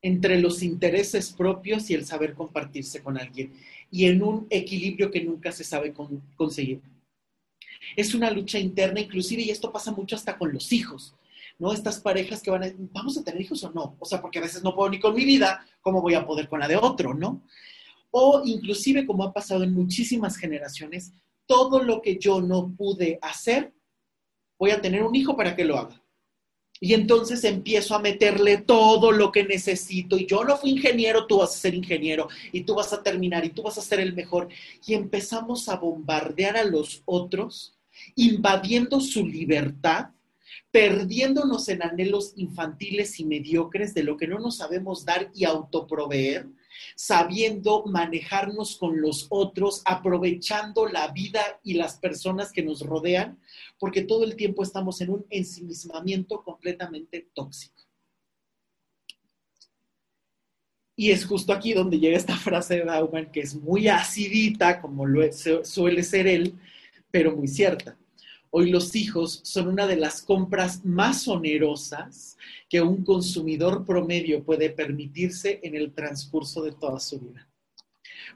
entre 0.01 0.39
los 0.39 0.63
intereses 0.63 1.33
propios 1.33 1.89
y 1.89 1.93
el 1.93 2.05
saber 2.05 2.33
compartirse 2.33 3.03
con 3.03 3.17
alguien 3.17 3.51
y 3.91 4.05
en 4.05 4.23
un 4.23 4.47
equilibrio 4.49 5.11
que 5.11 5.21
nunca 5.21 5.51
se 5.51 5.65
sabe 5.65 5.93
conseguir. 6.35 6.81
Es 7.95 8.15
una 8.15 8.31
lucha 8.31 8.57
interna, 8.57 9.01
inclusive, 9.01 9.41
y 9.41 9.49
esto 9.49 9.71
pasa 9.71 9.91
mucho 9.91 10.15
hasta 10.15 10.37
con 10.37 10.53
los 10.53 10.71
hijos, 10.71 11.13
¿no? 11.59 11.73
Estas 11.73 11.99
parejas 11.99 12.41
que 12.41 12.49
van 12.49 12.63
a, 12.63 12.71
¿vamos 12.93 13.17
a 13.17 13.23
tener 13.23 13.41
hijos 13.41 13.63
o 13.65 13.71
no? 13.71 13.97
O 13.99 14.05
sea, 14.05 14.21
porque 14.21 14.39
a 14.39 14.43
veces 14.43 14.63
no 14.63 14.73
puedo 14.73 14.89
ni 14.89 14.99
con 14.99 15.13
mi 15.13 15.25
vida, 15.25 15.65
¿cómo 15.81 16.01
voy 16.01 16.13
a 16.13 16.25
poder 16.25 16.47
con 16.47 16.61
la 16.61 16.69
de 16.69 16.77
otro, 16.77 17.13
no? 17.13 17.43
O 18.11 18.41
inclusive, 18.45 19.05
como 19.05 19.23
ha 19.23 19.33
pasado 19.33 19.63
en 19.63 19.73
muchísimas 19.73 20.37
generaciones, 20.37 21.11
todo 21.45 21.83
lo 21.83 22.01
que 22.01 22.17
yo 22.17 22.39
no 22.39 22.73
pude 22.73 23.19
hacer, 23.21 23.73
voy 24.57 24.71
a 24.71 24.81
tener 24.81 25.03
un 25.03 25.15
hijo 25.15 25.35
para 25.35 25.55
que 25.55 25.65
lo 25.65 25.77
haga. 25.77 26.00
Y 26.83 26.95
entonces 26.95 27.43
empiezo 27.43 27.93
a 27.93 28.01
meterle 28.01 28.57
todo 28.57 29.11
lo 29.11 29.31
que 29.31 29.43
necesito. 29.43 30.17
Y 30.17 30.25
yo 30.25 30.43
no 30.43 30.57
fui 30.57 30.71
ingeniero, 30.71 31.27
tú 31.27 31.37
vas 31.37 31.55
a 31.55 31.59
ser 31.59 31.75
ingeniero. 31.75 32.27
Y 32.51 32.61
tú 32.61 32.73
vas 32.73 32.91
a 32.91 33.03
terminar 33.03 33.45
y 33.45 33.49
tú 33.49 33.61
vas 33.61 33.77
a 33.77 33.83
ser 33.83 33.99
el 33.99 34.13
mejor. 34.13 34.49
Y 34.87 34.95
empezamos 34.95 35.69
a 35.69 35.75
bombardear 35.75 36.57
a 36.57 36.63
los 36.63 37.03
otros, 37.05 37.77
invadiendo 38.15 38.99
su 38.99 39.27
libertad, 39.27 40.07
perdiéndonos 40.71 41.69
en 41.69 41.83
anhelos 41.83 42.33
infantiles 42.35 43.19
y 43.19 43.25
mediocres 43.25 43.93
de 43.93 44.01
lo 44.01 44.17
que 44.17 44.27
no 44.27 44.39
nos 44.39 44.57
sabemos 44.57 45.05
dar 45.05 45.29
y 45.35 45.45
autoproveer 45.45 46.47
sabiendo 46.95 47.85
manejarnos 47.85 48.77
con 48.77 49.01
los 49.01 49.27
otros, 49.29 49.81
aprovechando 49.85 50.87
la 50.87 51.07
vida 51.09 51.41
y 51.63 51.73
las 51.75 51.97
personas 51.97 52.51
que 52.51 52.63
nos 52.63 52.81
rodean, 52.81 53.39
porque 53.79 54.01
todo 54.01 54.23
el 54.23 54.35
tiempo 54.35 54.63
estamos 54.63 55.01
en 55.01 55.11
un 55.11 55.25
ensimismamiento 55.29 56.43
completamente 56.43 57.29
tóxico. 57.33 57.83
Y 60.95 61.11
es 61.11 61.25
justo 61.25 61.51
aquí 61.51 61.73
donde 61.73 61.99
llega 61.99 62.17
esta 62.17 62.37
frase 62.37 62.75
de 62.75 62.83
Bauman, 62.83 63.31
que 63.31 63.39
es 63.39 63.55
muy 63.55 63.87
acidita, 63.87 64.81
como 64.81 65.05
suele 65.63 66.03
ser 66.03 66.27
él, 66.27 66.59
pero 67.09 67.35
muy 67.35 67.47
cierta. 67.47 67.97
Hoy 68.53 68.69
los 68.69 68.95
hijos 68.97 69.39
son 69.43 69.69
una 69.69 69.87
de 69.87 69.95
las 69.95 70.21
compras 70.21 70.83
más 70.83 71.25
onerosas 71.29 72.37
que 72.69 72.81
un 72.81 73.05
consumidor 73.05 73.85
promedio 73.85 74.43
puede 74.43 74.69
permitirse 74.69 75.61
en 75.63 75.73
el 75.73 75.93
transcurso 75.93 76.61
de 76.61 76.73
toda 76.73 76.99
su 76.99 77.19
vida. 77.21 77.47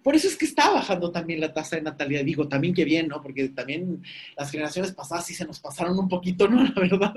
Por 0.01 0.15
eso 0.15 0.27
es 0.29 0.37
que 0.37 0.45
está 0.45 0.71
bajando 0.71 1.11
también 1.11 1.41
la 1.41 1.53
tasa 1.53 1.75
de 1.75 1.81
natalidad. 1.81 2.23
Digo, 2.23 2.47
también 2.47 2.73
que 2.73 2.85
bien, 2.85 3.09
¿no? 3.09 3.21
Porque 3.21 3.49
también 3.49 4.03
las 4.37 4.51
generaciones 4.51 4.93
pasadas 4.93 5.25
sí 5.25 5.33
se 5.33 5.45
nos 5.45 5.59
pasaron 5.59 5.99
un 5.99 6.07
poquito, 6.07 6.47
¿no? 6.47 6.63
La 6.75 6.81
verdad. 6.81 7.13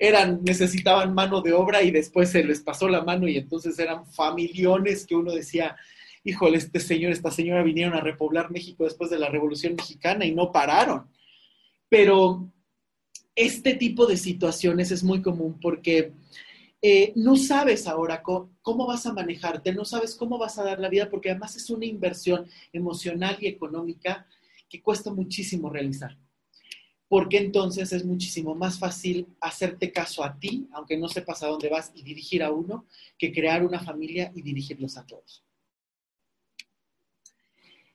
eran, 0.00 0.42
necesitaban 0.42 1.14
mano 1.14 1.40
de 1.40 1.54
obra 1.54 1.82
y 1.82 1.90
después 1.90 2.30
se 2.30 2.44
les 2.44 2.60
pasó 2.60 2.88
la 2.88 3.02
mano 3.02 3.26
y 3.26 3.38
entonces 3.38 3.78
eran 3.78 4.04
familiones 4.06 5.06
que 5.06 5.14
uno 5.14 5.32
decía, 5.32 5.76
híjole, 6.24 6.58
este 6.58 6.78
señor, 6.78 7.12
esta 7.12 7.30
señora 7.30 7.62
vinieron 7.62 7.94
a 7.94 8.00
repoblar 8.00 8.50
México 8.50 8.84
después 8.84 9.08
de 9.08 9.18
la 9.18 9.30
Revolución 9.30 9.76
Mexicana 9.76 10.26
y 10.26 10.32
no 10.32 10.52
pararon. 10.52 11.08
Pero 11.92 12.50
este 13.34 13.74
tipo 13.74 14.06
de 14.06 14.16
situaciones 14.16 14.90
es 14.90 15.04
muy 15.04 15.20
común 15.20 15.58
porque 15.60 16.14
eh, 16.80 17.12
no 17.16 17.36
sabes 17.36 17.86
ahora 17.86 18.22
cómo, 18.22 18.86
vas 18.86 19.04
a 19.04 19.12
manejarte, 19.12 19.74
no 19.74 19.84
sabes 19.84 20.14
cómo 20.14 20.38
vas 20.38 20.58
a 20.58 20.64
dar 20.64 20.80
la 20.80 20.88
vida, 20.88 21.10
porque 21.10 21.28
además 21.28 21.54
es 21.54 21.68
una 21.68 21.84
inversión 21.84 22.48
emocional 22.72 23.36
y 23.42 23.46
económica 23.46 24.26
que 24.70 24.80
cuesta 24.80 25.12
muchísimo 25.12 25.68
realizar. 25.68 26.16
Porque 27.08 27.36
entonces 27.36 27.92
es 27.92 28.06
muchísimo 28.06 28.54
más 28.54 28.78
fácil 28.78 29.26
hacerte 29.38 29.92
caso 29.92 30.24
a 30.24 30.38
ti, 30.38 30.70
aunque 30.72 30.96
no 30.96 31.08
sepas 31.08 31.42
a 31.42 31.48
dónde 31.48 31.68
vas, 31.68 31.92
y 31.94 32.02
dirigir 32.02 32.42
a 32.42 32.50
uno, 32.50 32.86
que 33.18 33.34
crear 33.34 33.66
una 33.66 33.80
familia 33.80 34.32
y 34.34 34.40
dirigirlos 34.40 34.96
a 34.96 35.04
todos. 35.04 35.44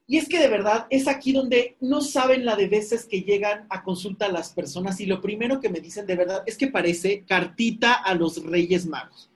Y 0.09 0.17
es 0.17 0.29
que 0.29 0.39
de 0.39 0.47
verdad 0.47 0.87
es 0.89 1.07
aquí 1.09 1.33
donde 1.33 1.75
no 1.81 2.01
saben 2.01 2.45
la 2.45 2.55
de 2.55 2.67
veces 2.67 3.05
que 3.05 3.21
llegan 3.23 3.67
a 3.69 3.83
consulta 3.83 4.27
a 4.27 4.31
las 4.31 4.53
personas 4.53 5.01
y 5.01 5.05
lo 5.05 5.19
primero 5.19 5.59
que 5.59 5.69
me 5.69 5.81
dicen 5.81 6.05
de 6.05 6.15
verdad 6.15 6.43
es 6.45 6.57
que 6.57 6.67
parece 6.67 7.25
cartita 7.27 7.93
a 7.93 8.15
los 8.15 8.41
Reyes 8.43 8.85
Magos 8.85 9.29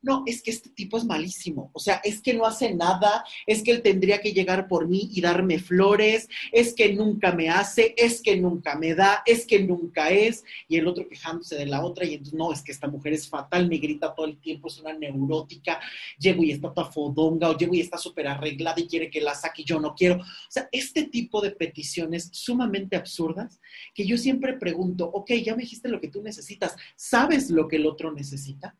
no, 0.00 0.22
es 0.26 0.42
que 0.42 0.50
este 0.50 0.70
tipo 0.70 0.96
es 0.96 1.04
malísimo, 1.04 1.70
o 1.72 1.78
sea, 1.80 2.00
es 2.04 2.20
que 2.20 2.34
no 2.34 2.46
hace 2.46 2.74
nada, 2.74 3.24
es 3.46 3.62
que 3.62 3.72
él 3.72 3.82
tendría 3.82 4.20
que 4.20 4.32
llegar 4.32 4.68
por 4.68 4.86
mí 4.86 5.10
y 5.12 5.20
darme 5.20 5.58
flores, 5.58 6.28
es 6.52 6.72
que 6.74 6.92
nunca 6.92 7.32
me 7.32 7.50
hace, 7.50 7.94
es 7.96 8.22
que 8.22 8.36
nunca 8.36 8.76
me 8.76 8.94
da, 8.94 9.22
es 9.26 9.46
que 9.46 9.60
nunca 9.60 10.10
es, 10.10 10.44
y 10.68 10.76
el 10.76 10.86
otro 10.86 11.08
quejándose 11.08 11.56
de 11.56 11.66
la 11.66 11.84
otra, 11.84 12.04
y 12.04 12.14
entonces, 12.14 12.34
no, 12.34 12.52
es 12.52 12.62
que 12.62 12.72
esta 12.72 12.86
mujer 12.86 13.12
es 13.12 13.28
fatal, 13.28 13.68
me 13.68 13.78
grita 13.78 14.14
todo 14.14 14.26
el 14.26 14.38
tiempo, 14.38 14.68
es 14.68 14.78
una 14.78 14.92
neurótica, 14.92 15.80
llego 16.18 16.44
y 16.44 16.52
está 16.52 16.72
toda 16.72 16.90
fodonga, 16.90 17.50
o 17.50 17.56
llego 17.56 17.74
y 17.74 17.80
está 17.80 17.98
súper 17.98 18.28
arreglada 18.28 18.80
y 18.80 18.86
quiere 18.86 19.10
que 19.10 19.20
la 19.20 19.34
saque 19.34 19.62
y 19.62 19.64
yo 19.64 19.80
no 19.80 19.94
quiero. 19.94 20.16
O 20.20 20.50
sea, 20.50 20.68
este 20.70 21.04
tipo 21.04 21.40
de 21.40 21.50
peticiones 21.50 22.28
sumamente 22.32 22.96
absurdas 22.96 23.60
que 23.94 24.06
yo 24.06 24.16
siempre 24.16 24.54
pregunto, 24.54 25.10
ok, 25.12 25.32
ya 25.44 25.56
me 25.56 25.62
dijiste 25.62 25.88
lo 25.88 26.00
que 26.00 26.08
tú 26.08 26.22
necesitas, 26.22 26.76
¿sabes 26.96 27.50
lo 27.50 27.66
que 27.66 27.76
el 27.76 27.86
otro 27.86 28.12
necesita? 28.12 28.76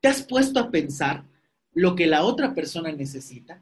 ¿Te 0.00 0.06
has 0.06 0.22
puesto 0.22 0.60
a 0.60 0.70
pensar 0.70 1.24
lo 1.72 1.96
que 1.96 2.06
la 2.06 2.24
otra 2.24 2.54
persona 2.54 2.92
necesita? 2.92 3.60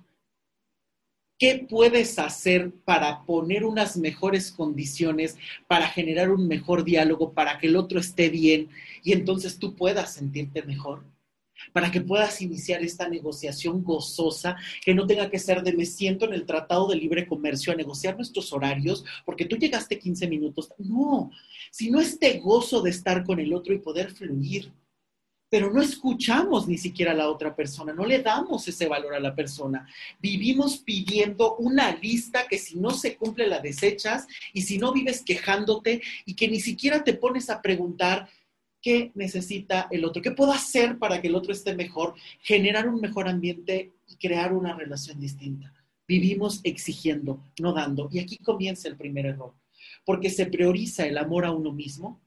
¿Qué 1.39 1.66
puedes 1.68 2.18
hacer 2.18 2.72
para 2.84 3.24
poner 3.24 3.64
unas 3.64 3.97
mejores 3.97 4.53
condiciones, 4.53 5.37
para 5.66 5.87
generar 5.87 6.30
un 6.30 6.47
mejor 6.47 6.84
diálogo, 6.84 7.32
para 7.32 7.59
que 7.59 7.68
el 7.68 7.76
otro 7.76 8.01
esté 8.01 8.28
bien 8.28 8.68
y 9.03 9.12
entonces 9.12 9.59
tú 9.59 9.74
puedas 9.74 10.12
sentirte 10.14 10.62
mejor? 10.62 11.05
Para 11.72 11.91
que 11.91 12.03
puedas 12.03 12.43
iniciar 12.43 12.82
esta 12.82 13.09
negociación 13.09 13.82
gozosa, 13.82 14.57
que 14.84 14.95
no 14.95 15.07
tenga 15.07 15.30
que 15.30 15.39
ser 15.39 15.62
de 15.62 15.72
me 15.72 15.87
siento 15.87 16.26
en 16.26 16.34
el 16.34 16.45
Tratado 16.45 16.89
de 16.89 16.97
Libre 16.97 17.26
Comercio 17.26 17.72
a 17.72 17.76
negociar 17.76 18.16
nuestros 18.16 18.53
horarios 18.53 19.07
porque 19.24 19.47
tú 19.47 19.57
llegaste 19.57 19.99
15 19.99 20.28
minutos. 20.28 20.70
No, 20.78 21.30
sino 21.70 21.99
este 21.99 22.39
gozo 22.41 22.82
de 22.82 22.91
estar 22.91 23.24
con 23.24 23.41
el 23.41 23.55
otro 23.55 23.72
y 23.72 23.78
poder 23.78 24.11
fluir 24.11 24.70
pero 25.57 25.72
no 25.72 25.80
escuchamos 25.80 26.68
ni 26.68 26.76
siquiera 26.76 27.12
a 27.12 27.14
la 27.14 27.30
otra 27.30 27.57
persona, 27.57 27.94
no 27.94 28.04
le 28.04 28.20
damos 28.20 28.68
ese 28.68 28.86
valor 28.86 29.14
a 29.14 29.20
la 29.20 29.34
persona. 29.34 29.88
Vivimos 30.20 30.76
pidiendo 30.76 31.57
una 31.57 31.96
lista 31.96 32.46
que 32.46 32.59
si 32.59 32.78
no 32.78 32.90
se 32.90 33.16
cumple 33.16 33.46
la 33.46 33.61
desechas 33.61 34.26
y 34.52 34.61
si 34.61 34.76
no 34.76 34.92
vives 34.92 35.22
quejándote 35.22 36.02
y 36.26 36.34
que 36.34 36.48
ni 36.48 36.61
siquiera 36.61 37.02
te 37.02 37.14
pones 37.14 37.48
a 37.48 37.62
preguntar 37.62 38.28
qué 38.82 39.12
necesita 39.14 39.88
el 39.90 40.04
otro, 40.04 40.20
qué 40.20 40.32
puedo 40.32 40.52
hacer 40.52 40.98
para 40.98 41.22
que 41.22 41.28
el 41.28 41.34
otro 41.34 41.54
esté 41.54 41.74
mejor, 41.74 42.12
generar 42.42 42.86
un 42.86 43.00
mejor 43.00 43.26
ambiente 43.26 43.94
y 44.07 44.16
crear 44.16 44.52
una 44.52 44.76
relación 44.76 45.18
distinta. 45.18 45.72
Vivimos 46.07 46.61
exigiendo, 46.64 47.42
no 47.61 47.72
dando. 47.72 48.11
Y 48.12 48.18
aquí 48.18 48.36
comienza 48.36 48.88
el 48.88 48.98
primer 48.98 49.24
error, 49.24 49.54
porque 50.04 50.28
se 50.28 50.44
prioriza 50.44 51.07
el 51.07 51.16
amor 51.16 51.46
a 51.46 51.52
uno 51.52 51.72
mismo, 51.72 52.20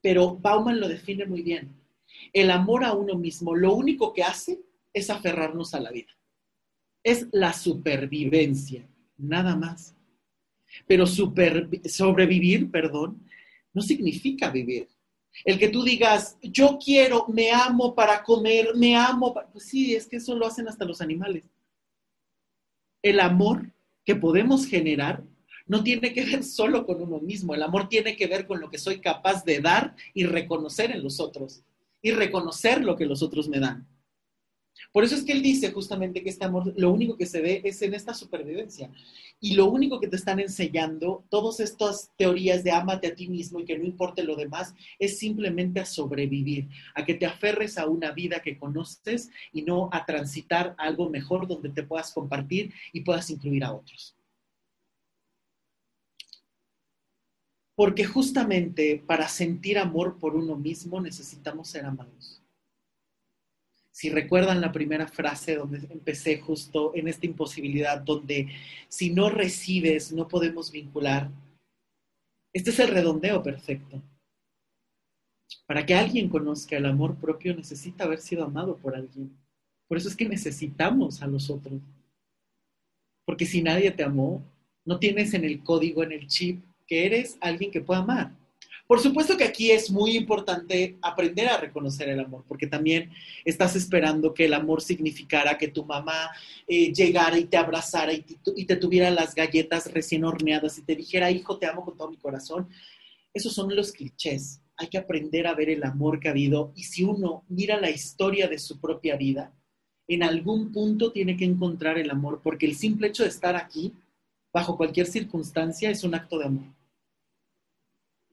pero 0.00 0.36
Bauman 0.36 0.78
lo 0.78 0.86
define 0.86 1.26
muy 1.26 1.42
bien 1.42 1.84
el 2.32 2.50
amor 2.50 2.84
a 2.84 2.92
uno 2.92 3.14
mismo 3.16 3.54
lo 3.54 3.74
único 3.74 4.12
que 4.12 4.22
hace 4.22 4.60
es 4.92 5.10
aferrarnos 5.10 5.74
a 5.74 5.80
la 5.80 5.90
vida. 5.90 6.12
Es 7.02 7.28
la 7.32 7.52
supervivencia, 7.52 8.88
nada 9.16 9.56
más. 9.56 9.94
Pero 10.86 11.06
sobrevivir, 11.06 12.70
perdón, 12.70 13.22
no 13.72 13.82
significa 13.82 14.50
vivir. 14.50 14.88
El 15.44 15.58
que 15.58 15.68
tú 15.68 15.82
digas, 15.82 16.38
yo 16.42 16.78
quiero, 16.82 17.26
me 17.28 17.50
amo 17.52 17.94
para 17.94 18.22
comer, 18.22 18.74
me 18.74 18.96
amo, 18.96 19.34
pues 19.52 19.66
sí, 19.66 19.94
es 19.94 20.06
que 20.06 20.16
eso 20.16 20.34
lo 20.34 20.46
hacen 20.46 20.66
hasta 20.66 20.84
los 20.84 21.00
animales. 21.00 21.44
El 23.02 23.20
amor 23.20 23.70
que 24.04 24.16
podemos 24.16 24.66
generar 24.66 25.22
no 25.66 25.82
tiene 25.82 26.12
que 26.12 26.24
ver 26.24 26.42
solo 26.42 26.86
con 26.86 27.02
uno 27.02 27.18
mismo, 27.18 27.54
el 27.54 27.62
amor 27.62 27.88
tiene 27.88 28.16
que 28.16 28.26
ver 28.26 28.46
con 28.46 28.60
lo 28.60 28.70
que 28.70 28.78
soy 28.78 29.00
capaz 29.00 29.44
de 29.44 29.60
dar 29.60 29.94
y 30.14 30.24
reconocer 30.24 30.90
en 30.90 31.02
los 31.02 31.20
otros 31.20 31.62
y 32.06 32.12
reconocer 32.12 32.84
lo 32.84 32.94
que 32.94 33.04
los 33.04 33.20
otros 33.20 33.48
me 33.48 33.58
dan. 33.58 33.84
Por 34.92 35.02
eso 35.02 35.16
es 35.16 35.24
que 35.24 35.32
él 35.32 35.42
dice 35.42 35.72
justamente 35.72 36.22
que 36.22 36.30
este 36.30 36.44
amor 36.44 36.72
lo 36.76 36.92
único 36.92 37.16
que 37.16 37.26
se 37.26 37.40
ve 37.40 37.62
es 37.64 37.82
en 37.82 37.94
esta 37.94 38.14
supervivencia. 38.14 38.92
Y 39.40 39.54
lo 39.54 39.66
único 39.66 39.98
que 39.98 40.06
te 40.06 40.14
están 40.14 40.38
enseñando, 40.38 41.24
todas 41.30 41.58
estas 41.58 42.12
teorías 42.16 42.62
de 42.62 42.70
ámate 42.70 43.08
a 43.08 43.14
ti 43.16 43.26
mismo 43.26 43.58
y 43.58 43.64
que 43.64 43.76
no 43.76 43.84
importe 43.84 44.22
lo 44.22 44.36
demás, 44.36 44.72
es 45.00 45.18
simplemente 45.18 45.80
a 45.80 45.84
sobrevivir, 45.84 46.68
a 46.94 47.04
que 47.04 47.14
te 47.14 47.26
aferres 47.26 47.76
a 47.76 47.88
una 47.88 48.12
vida 48.12 48.40
que 48.40 48.56
conoces 48.56 49.28
y 49.52 49.62
no 49.62 49.88
a 49.90 50.06
transitar 50.06 50.76
algo 50.78 51.10
mejor 51.10 51.48
donde 51.48 51.70
te 51.70 51.82
puedas 51.82 52.12
compartir 52.12 52.72
y 52.92 53.00
puedas 53.00 53.30
incluir 53.30 53.64
a 53.64 53.74
otros. 53.74 54.15
Porque 57.76 58.04
justamente 58.04 59.02
para 59.06 59.28
sentir 59.28 59.78
amor 59.78 60.18
por 60.18 60.34
uno 60.34 60.56
mismo 60.56 61.00
necesitamos 61.00 61.68
ser 61.68 61.84
amados. 61.84 62.42
Si 63.92 64.10
recuerdan 64.10 64.60
la 64.60 64.72
primera 64.72 65.06
frase 65.06 65.56
donde 65.56 65.78
empecé 65.90 66.38
justo 66.40 66.92
en 66.94 67.08
esta 67.08 67.26
imposibilidad, 67.26 68.00
donde 68.00 68.48
si 68.88 69.10
no 69.10 69.30
recibes 69.30 70.12
no 70.12 70.26
podemos 70.26 70.70
vincular, 70.72 71.30
este 72.52 72.70
es 72.70 72.78
el 72.78 72.88
redondeo 72.88 73.42
perfecto. 73.42 74.02
Para 75.66 75.84
que 75.84 75.94
alguien 75.94 76.28
conozca 76.28 76.76
el 76.76 76.86
amor 76.86 77.16
propio 77.16 77.54
necesita 77.54 78.04
haber 78.04 78.20
sido 78.20 78.44
amado 78.44 78.76
por 78.76 78.94
alguien. 78.94 79.36
Por 79.88 79.98
eso 79.98 80.08
es 80.08 80.16
que 80.16 80.28
necesitamos 80.28 81.22
a 81.22 81.26
los 81.26 81.50
otros. 81.50 81.80
Porque 83.24 83.46
si 83.46 83.62
nadie 83.62 83.90
te 83.90 84.04
amó, 84.04 84.42
no 84.84 84.98
tienes 84.98 85.34
en 85.34 85.44
el 85.44 85.62
código, 85.62 86.02
en 86.02 86.12
el 86.12 86.26
chip, 86.26 86.64
que 86.86 87.06
eres 87.06 87.36
alguien 87.40 87.70
que 87.70 87.80
pueda 87.80 88.00
amar. 88.00 88.32
Por 88.86 89.00
supuesto 89.00 89.36
que 89.36 89.44
aquí 89.44 89.72
es 89.72 89.90
muy 89.90 90.16
importante 90.16 90.96
aprender 91.02 91.48
a 91.48 91.58
reconocer 91.58 92.08
el 92.08 92.20
amor, 92.20 92.44
porque 92.46 92.68
también 92.68 93.10
estás 93.44 93.74
esperando 93.74 94.32
que 94.32 94.44
el 94.44 94.54
amor 94.54 94.80
significara 94.80 95.58
que 95.58 95.68
tu 95.68 95.84
mamá 95.84 96.30
eh, 96.68 96.92
llegara 96.92 97.36
y 97.36 97.46
te 97.46 97.56
abrazara 97.56 98.12
y 98.12 98.20
te, 98.20 98.36
y 98.54 98.64
te 98.64 98.76
tuviera 98.76 99.10
las 99.10 99.34
galletas 99.34 99.92
recién 99.92 100.24
horneadas 100.24 100.78
y 100.78 100.82
te 100.82 100.94
dijera, 100.94 101.32
hijo, 101.32 101.58
te 101.58 101.66
amo 101.66 101.84
con 101.84 101.96
todo 101.96 102.10
mi 102.10 102.16
corazón. 102.16 102.68
Esos 103.34 103.52
son 103.52 103.74
los 103.74 103.90
clichés. 103.90 104.60
Hay 104.76 104.86
que 104.86 104.98
aprender 104.98 105.48
a 105.48 105.54
ver 105.54 105.68
el 105.68 105.82
amor 105.82 106.20
que 106.20 106.28
ha 106.28 106.30
habido 106.30 106.72
y 106.76 106.84
si 106.84 107.02
uno 107.02 107.44
mira 107.48 107.80
la 107.80 107.90
historia 107.90 108.46
de 108.46 108.58
su 108.58 108.78
propia 108.78 109.16
vida, 109.16 109.52
en 110.06 110.22
algún 110.22 110.70
punto 110.70 111.10
tiene 111.10 111.36
que 111.36 111.44
encontrar 111.44 111.98
el 111.98 112.10
amor, 112.10 112.40
porque 112.40 112.66
el 112.66 112.76
simple 112.76 113.08
hecho 113.08 113.24
de 113.24 113.30
estar 113.30 113.56
aquí, 113.56 113.92
bajo 114.52 114.76
cualquier 114.76 115.06
circunstancia, 115.06 115.90
es 115.90 116.04
un 116.04 116.14
acto 116.14 116.38
de 116.38 116.44
amor. 116.44 116.75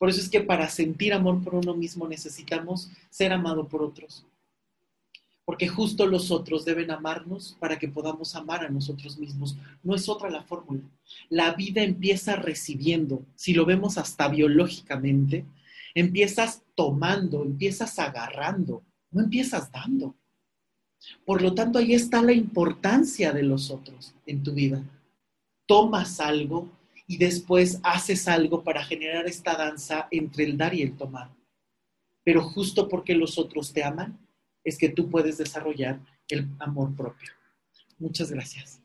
Por 0.04 0.10
eso 0.10 0.20
es 0.20 0.28
que 0.28 0.42
para 0.42 0.68
sentir 0.68 1.14
amor 1.14 1.42
por 1.42 1.56
uno 1.56 1.74
mismo 1.74 2.10
necesitamos 2.10 2.92
ser 3.10 3.32
amado 3.32 3.70
por 3.70 3.82
otros. 3.82 4.26
Porque 5.46 5.70
justo 5.70 6.06
los 6.08 6.30
otros 6.30 6.66
deben 6.66 6.92
amarnos 6.92 7.56
para 7.58 7.80
que 7.80 7.88
podamos 7.88 8.36
amar 8.36 8.66
a 8.66 8.70
nosotros 8.70 9.18
mismos. 9.18 9.56
No 9.82 9.96
es 9.96 10.10
otra 10.10 10.30
la 10.30 10.44
fórmula. 10.44 10.82
La 11.30 11.54
vida 11.54 11.84
empieza 11.84 12.36
recibiendo, 12.36 13.26
si 13.36 13.54
lo 13.54 13.66
vemos 13.66 13.98
hasta 13.98 14.28
biológicamente, 14.28 15.46
empiezas 15.96 16.64
tomando, 16.76 17.42
empiezas 17.42 17.98
agarrando, 17.98 18.84
no 19.10 19.24
empiezas 19.24 19.72
dando. 19.72 20.16
Por 21.24 21.42
lo 21.42 21.54
tanto, 21.54 21.80
ahí 21.80 21.94
está 21.94 22.22
la 22.22 22.34
importancia 22.34 23.32
de 23.32 23.44
los 23.44 23.72
otros 23.72 24.14
en 24.26 24.44
tu 24.44 24.52
vida. 24.54 24.84
Tomas 25.66 26.20
algo, 26.20 26.68
y 27.08 27.18
después 27.18 27.80
haces 27.84 28.28
algo 28.28 28.64
para 28.64 28.84
generar 28.84 29.28
esta 29.28 29.56
danza 29.56 30.08
entre 30.12 30.46
el 30.46 30.58
dar 30.58 30.74
y 30.74 30.82
el 30.82 30.96
tomar. 30.96 31.32
Pero 32.24 32.42
justo 32.42 32.88
porque 32.88 33.16
los 33.16 33.38
otros 33.38 33.74
te 33.74 33.84
aman, 33.84 34.20
es 34.64 34.78
que 34.78 34.90
tú 34.90 35.10
puedes 35.10 35.38
desarrollar 35.38 36.00
el 36.30 36.48
amor 36.60 36.96
propio. 36.96 37.32
Muchas 38.00 38.32
gracias. 38.32 38.80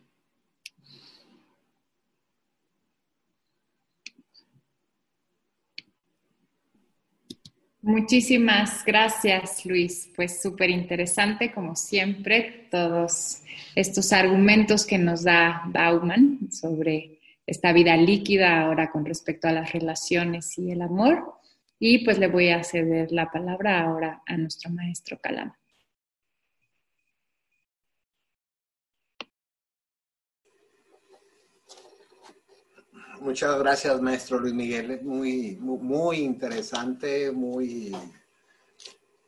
Muchísimas 7.80 8.84
gracias, 8.84 9.64
Luis. 9.64 10.10
Pues 10.14 10.42
súper 10.42 10.68
interesante, 10.68 11.52
como 11.52 11.74
siempre, 11.76 12.66
todos 12.70 13.42
estos 13.74 14.12
argumentos 14.12 14.84
que 14.84 14.98
nos 14.98 15.22
da 15.22 15.62
Bauman 15.66 16.50
sobre 16.50 17.17
esta 17.48 17.72
vida 17.72 17.96
líquida 17.96 18.60
ahora 18.60 18.90
con 18.90 19.06
respecto 19.06 19.48
a 19.48 19.52
las 19.52 19.72
relaciones 19.72 20.58
y 20.58 20.70
el 20.70 20.82
amor. 20.82 21.32
Y 21.78 22.04
pues 22.04 22.18
le 22.18 22.28
voy 22.28 22.50
a 22.50 22.62
ceder 22.62 23.10
la 23.10 23.30
palabra 23.30 23.80
ahora 23.80 24.22
a 24.26 24.36
nuestro 24.36 24.70
maestro 24.70 25.18
Calama. 25.18 25.58
Muchas 33.22 33.58
gracias, 33.58 34.00
maestro 34.02 34.38
Luis 34.38 34.52
Miguel. 34.52 35.00
muy, 35.02 35.56
muy, 35.56 36.18
interesante, 36.18 37.32
muy... 37.32 37.96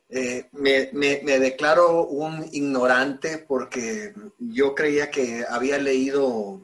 Eh, 0.09 0.47
me, 0.51 0.89
me, 0.93 1.39
declaro 1.39 2.05
un 2.05 2.45
ignorante 2.51 3.39
porque 3.39 4.13
yo 4.37 4.75
creía 4.75 5.09
que 5.09 5.45
había 5.49 5.77
leído 5.77 6.61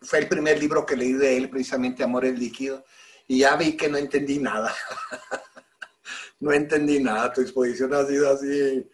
fue 0.00 0.20
el 0.20 0.28
primer 0.28 0.58
libro 0.58 0.86
que 0.86 0.96
leí 0.96 1.12
de 1.12 1.36
él, 1.36 1.50
precisamente 1.50 2.02
Amor 2.02 2.24
el 2.24 2.38
Líquido, 2.38 2.84
y 3.28 3.38
ya 3.38 3.56
vi 3.56 3.76
que 3.76 3.88
no 3.88 3.98
entendí 3.98 4.38
nada. 4.38 4.74
no 6.40 6.52
entendí 6.52 7.00
nada, 7.00 7.32
tu 7.32 7.40
exposición 7.40 7.94
ha 7.94 8.06
sido 8.06 8.32
así. 8.32 8.86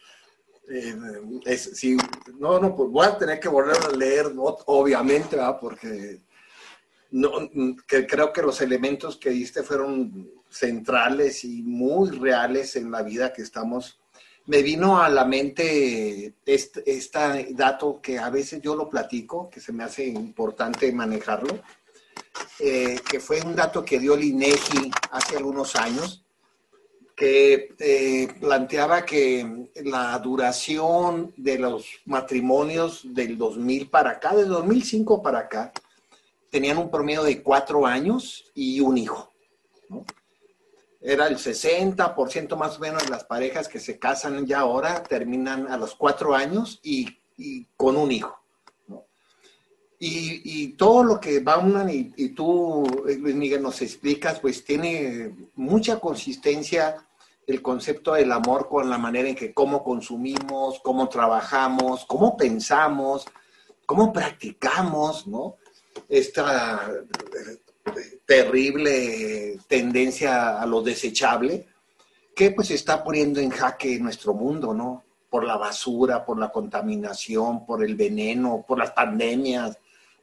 Eh, 0.71 0.97
no, 2.39 2.61
no, 2.61 2.77
pues 2.77 2.91
voy 2.91 3.07
a 3.07 3.17
tener 3.17 3.41
que 3.41 3.49
volver 3.49 3.77
a 3.77 3.97
leer, 3.97 4.33
obviamente, 4.37 5.39
porque 5.61 6.21
creo 7.87 8.33
que 8.33 8.43
los 8.43 8.61
elementos 8.61 9.17
que 9.17 9.31
diste 9.31 9.63
fueron 9.63 10.31
centrales 10.51 11.45
y 11.45 11.63
muy 11.63 12.11
reales 12.11 12.77
en 12.77 12.91
la 12.91 13.03
vida 13.03 13.33
que 13.33 13.43
estamos 13.43 13.99
me 14.49 14.63
vino 14.63 15.01
a 15.01 15.11
la 15.11 15.27
mente 15.27 16.33
este, 16.47 17.49
dato 17.51 18.01
que 18.01 18.19
a 18.19 18.31
veces 18.31 18.63
yo 18.63 18.75
lo 18.75 18.89
platico, 18.89 19.51
que 19.51 19.61
se 19.61 19.73
me 19.73 19.85
hace 19.85 20.07
importante 20.07 20.91
manejarlo, 20.91 21.61
eh, 22.59 22.99
que 23.09 23.21
fue 23.21 23.43
un 23.43 23.55
dato 23.55 23.85
que 23.85 23.99
dio 23.99 24.15
el 24.15 24.25
INEGI 24.25 24.91
hace 25.13 25.37
algunos 25.37 25.77
años, 25.77 26.25
que 27.15 27.75
eh, 27.79 28.29
planteaba 28.41 29.05
que 29.05 29.69
la 29.85 30.19
duración 30.19 31.35
de 31.37 31.59
los 31.59 31.87
matrimonios 32.07 33.03
del 33.05 33.37
2000 33.37 33.91
para 33.91 34.13
acá, 34.13 34.35
del 34.35 34.49
2005 34.49 35.23
para 35.23 35.41
acá, 35.41 35.73
tenían 36.49 36.79
un 36.79 36.91
promedio 36.91 37.23
de 37.23 37.43
cuatro 37.43 37.85
años 37.87 38.51
y 38.55 38.81
un 38.81 38.97
hijo. 38.97 39.31
Era 41.01 41.29
el 41.29 41.37
60% 41.37 42.57
más 42.57 42.77
o 42.77 42.81
menos 42.81 43.05
de 43.05 43.11
las 43.11 43.25
parejas 43.25 43.69
que 43.69 43.79
se 43.79 43.99
casan 43.99 44.47
ya 44.47 44.61
ahora 44.61 45.03
terminan 45.03 45.71
a 45.71 45.77
los 45.77 45.95
cuatro 45.95 46.35
años 46.35 46.81
y, 46.83 47.17
con 47.77 47.97
un 47.97 48.11
hijo. 48.11 48.37
Y, 50.01 50.69
todo 50.75 51.03
lo 51.03 51.21
que 51.21 51.41
Bauman 51.41 51.91
y, 51.91 52.13
y, 52.17 52.29
tú, 52.31 52.85
Luis 53.05 53.35
Miguel, 53.35 53.63
nos 53.63 53.83
explicas, 53.83 54.39
pues 54.41 54.65
tiene 54.65 55.35
mucha 55.55 55.99
consistencia 55.99 56.97
el 57.47 57.63
concepto 57.63 58.13
del 58.13 58.31
amor 58.31 58.69
con 58.69 58.91
la 58.91 58.99
manera 58.99 59.29
en 59.29 59.35
que 59.35 59.55
cómo 59.55 59.83
consumimos, 59.83 60.81
cómo 60.81 61.09
trabajamos, 61.09 62.05
cómo 62.05 62.37
pensamos, 62.37 63.25
cómo 63.87 64.13
practicamos, 64.13 65.27
¿no? 65.27 65.57
Esta 66.09 66.93
terrible 68.25 69.59
tendencia 69.67 70.61
a 70.61 70.67
lo 70.67 70.83
desechable, 70.83 71.67
que 72.35 72.53
pues 72.53 72.71
está 72.71 73.03
poniendo 73.03 73.41
en 73.41 73.51
jaque 73.51 73.99
nuestro 73.99 74.35
mundo, 74.35 74.73
¿no? 74.73 75.05
Por 75.29 75.45
la 75.45 75.57
basura, 75.57 76.25
por 76.25 76.39
la 76.39 76.51
contaminación, 76.51 77.67
por 77.67 77.85
el 77.85 77.95
veneno, 77.97 78.65
por 78.67 78.79
las 78.79 78.93
pandemias, 78.93 79.77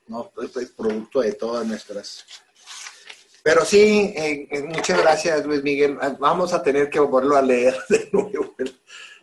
¿no? 0.08 0.32
Esto 0.42 0.60
es 0.60 0.70
producto 0.72 1.22
de 1.22 1.34
todas 1.34 1.66
nuestras... 1.66 2.26
Pero 3.44 3.64
sí, 3.64 4.14
eh, 4.16 4.48
eh, 4.50 4.64
muchas 4.64 5.00
gracias 5.00 5.46
Luis 5.46 5.62
Miguel. 5.62 6.00
Vamos 6.20 6.52
a 6.52 6.64
tener 6.64 6.90
que 6.90 7.00
volverlo 7.00 7.36
a 7.36 7.44
leer 7.44 7.76
de 7.90 8.10
nuevo. 8.12 8.56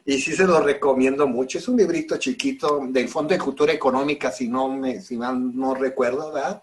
Y 0.05 0.21
sí 0.21 0.35
se 0.35 0.45
lo 0.45 0.61
recomiendo 0.61 1.27
mucho. 1.27 1.59
Es 1.59 1.69
un 1.69 1.77
librito 1.77 2.17
chiquito 2.17 2.81
del 2.89 3.09
Fondo 3.09 3.35
de 3.35 3.41
Cultura 3.41 3.73
Económica, 3.73 4.31
si 4.31 4.49
no 4.49 4.69
me, 4.69 5.01
si 5.01 5.17
mal 5.17 5.57
no 5.57 5.75
recuerdo, 5.75 6.33
¿verdad? 6.33 6.63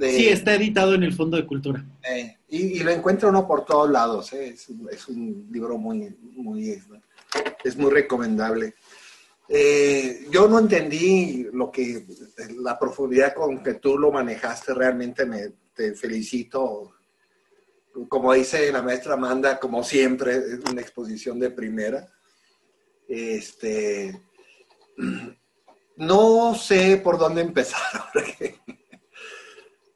Sí, 0.00 0.28
está 0.28 0.54
editado 0.54 0.94
en 0.94 1.02
el 1.02 1.12
Fondo 1.12 1.36
de 1.36 1.46
Cultura. 1.46 1.84
Eh, 2.08 2.36
y, 2.48 2.80
lo 2.80 2.90
encuentra 2.90 3.28
uno 3.28 3.46
por 3.46 3.64
todos 3.64 3.90
lados. 3.90 4.32
Eh. 4.32 4.48
Es, 4.48 4.68
es, 4.90 5.08
un 5.08 5.48
libro 5.50 5.78
muy, 5.78 6.14
muy, 6.20 6.80
es 7.64 7.76
muy 7.76 7.90
recomendable. 7.90 8.74
Eh, 9.48 10.26
yo 10.30 10.48
no 10.48 10.58
entendí 10.58 11.46
lo 11.52 11.70
que, 11.70 12.06
la 12.60 12.78
profundidad 12.78 13.34
con 13.34 13.62
que 13.62 13.74
tú 13.74 13.98
lo 13.98 14.10
manejaste, 14.10 14.72
realmente 14.74 15.26
me, 15.26 15.52
te 15.74 15.94
felicito. 15.94 16.92
Como 18.08 18.32
dice 18.32 18.72
la 18.72 18.82
maestra 18.82 19.14
Amanda, 19.14 19.60
como 19.60 19.84
siempre, 19.84 20.36
es 20.36 20.70
una 20.70 20.80
exposición 20.80 21.38
de 21.38 21.50
primera. 21.50 22.08
Este, 23.06 24.22
no 25.96 26.54
sé 26.54 26.96
por 26.96 27.18
dónde 27.18 27.42
empezar. 27.42 27.80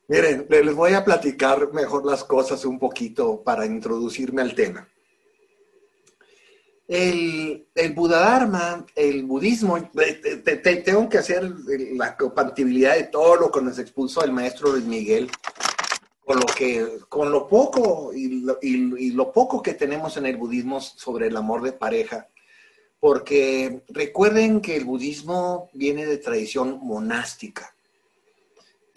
Miren, 0.09 0.47
les 0.49 0.75
voy 0.75 0.95
a 0.95 1.05
platicar 1.05 1.71
mejor 1.75 2.07
las 2.07 2.25
cosas 2.25 2.65
un 2.65 2.79
poquito 2.79 3.43
para 3.43 3.67
introducirme 3.67 4.41
al 4.41 4.55
tema. 4.55 4.89
El, 6.89 7.67
el 7.75 7.95
el 8.97 9.23
budismo, 9.25 9.77
eh, 9.77 10.83
tengo 10.83 11.11
que 11.11 11.19
hacer 11.19 11.53
la 11.95 12.17
compatibilidad 12.17 12.97
de 12.97 13.05
todo 13.05 13.37
lo 13.37 13.51
que 13.51 13.61
nos 13.61 13.79
expuso 13.79 14.25
el 14.25 14.33
maestro 14.33 14.73
Luis 14.73 14.87
Miguel, 14.87 15.31
con 16.25 16.41
lo, 16.41 16.47
que, 16.47 17.01
con 17.11 17.31
lo 17.31 17.47
poco 17.47 18.11
y 18.15 19.11
lo 19.13 19.31
poco 19.31 19.63
que 19.63 19.75
tenemos 19.75 20.17
en 20.17 20.25
el 20.25 20.39
budismo 20.39 20.81
sobre 20.81 21.27
el 21.27 21.37
amor 21.37 21.61
de 21.61 21.73
pareja, 21.73 22.29
porque 22.99 23.83
recuerden 23.89 24.63
que 24.63 24.75
el 24.77 24.87
budismo 24.87 25.69
viene 25.75 26.07
de 26.07 26.17
tradición 26.17 26.79
monástica. 26.83 27.75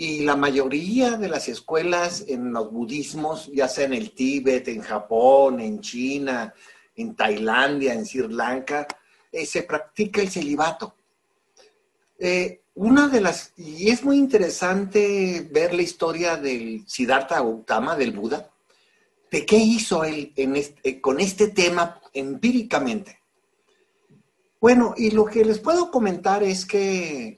Y 0.02 0.22
la 0.24 0.36
mayoría 0.36 1.12
de 1.12 1.30
las 1.30 1.48
escuelas 1.48 2.26
en 2.28 2.52
los 2.52 2.72
budismos, 2.72 3.52
ya 3.54 3.68
sea 3.68 3.86
en 3.86 3.94
el 3.94 4.14
Tíbet, 4.14 4.68
en 4.68 4.82
Japón, 4.82 5.60
en 5.60 5.80
China, 5.80 6.52
en 6.96 7.14
Tailandia, 7.16 7.94
en 7.94 8.08
Sri 8.08 8.28
Lanka, 8.28 8.88
eh, 9.32 9.46
se 9.46 9.62
practica 9.62 10.20
el 10.24 10.32
celibato. 10.32 10.96
Eh, 12.18 12.62
una 12.74 13.10
de 13.10 13.22
las, 13.22 13.54
y 13.56 13.92
es 13.92 14.04
muy 14.04 14.18
interesante 14.18 15.48
ver 15.52 15.76
la 15.76 15.84
historia 15.84 16.36
del 16.36 16.84
Siddhartha 16.88 17.36
Gautama, 17.36 17.96
del 17.96 18.14
Buda, 18.14 18.50
de 19.30 19.46
qué 19.46 19.58
hizo 19.58 20.04
él 20.04 20.34
eh, 20.36 21.00
con 21.00 21.20
este 21.20 21.50
tema 21.50 22.02
empíricamente. 22.12 23.20
Bueno, 24.60 24.96
y 24.98 25.12
lo 25.12 25.26
que 25.26 25.46
les 25.46 25.60
puedo 25.60 25.92
comentar 25.92 26.42
es 26.42 26.66
que 26.66 27.38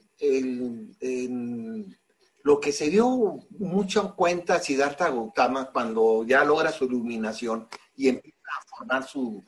lo 2.44 2.60
que 2.60 2.72
se 2.72 2.90
dio 2.90 3.40
mucho 3.58 4.14
cuenta 4.14 4.60
Siddhartha 4.60 5.08
Gautama 5.08 5.72
cuando 5.72 6.24
ya 6.26 6.44
logra 6.44 6.70
su 6.70 6.84
iluminación 6.84 7.68
y 7.96 8.08
empieza 8.08 8.36
a 8.60 8.76
formar 8.76 9.08
su, 9.08 9.42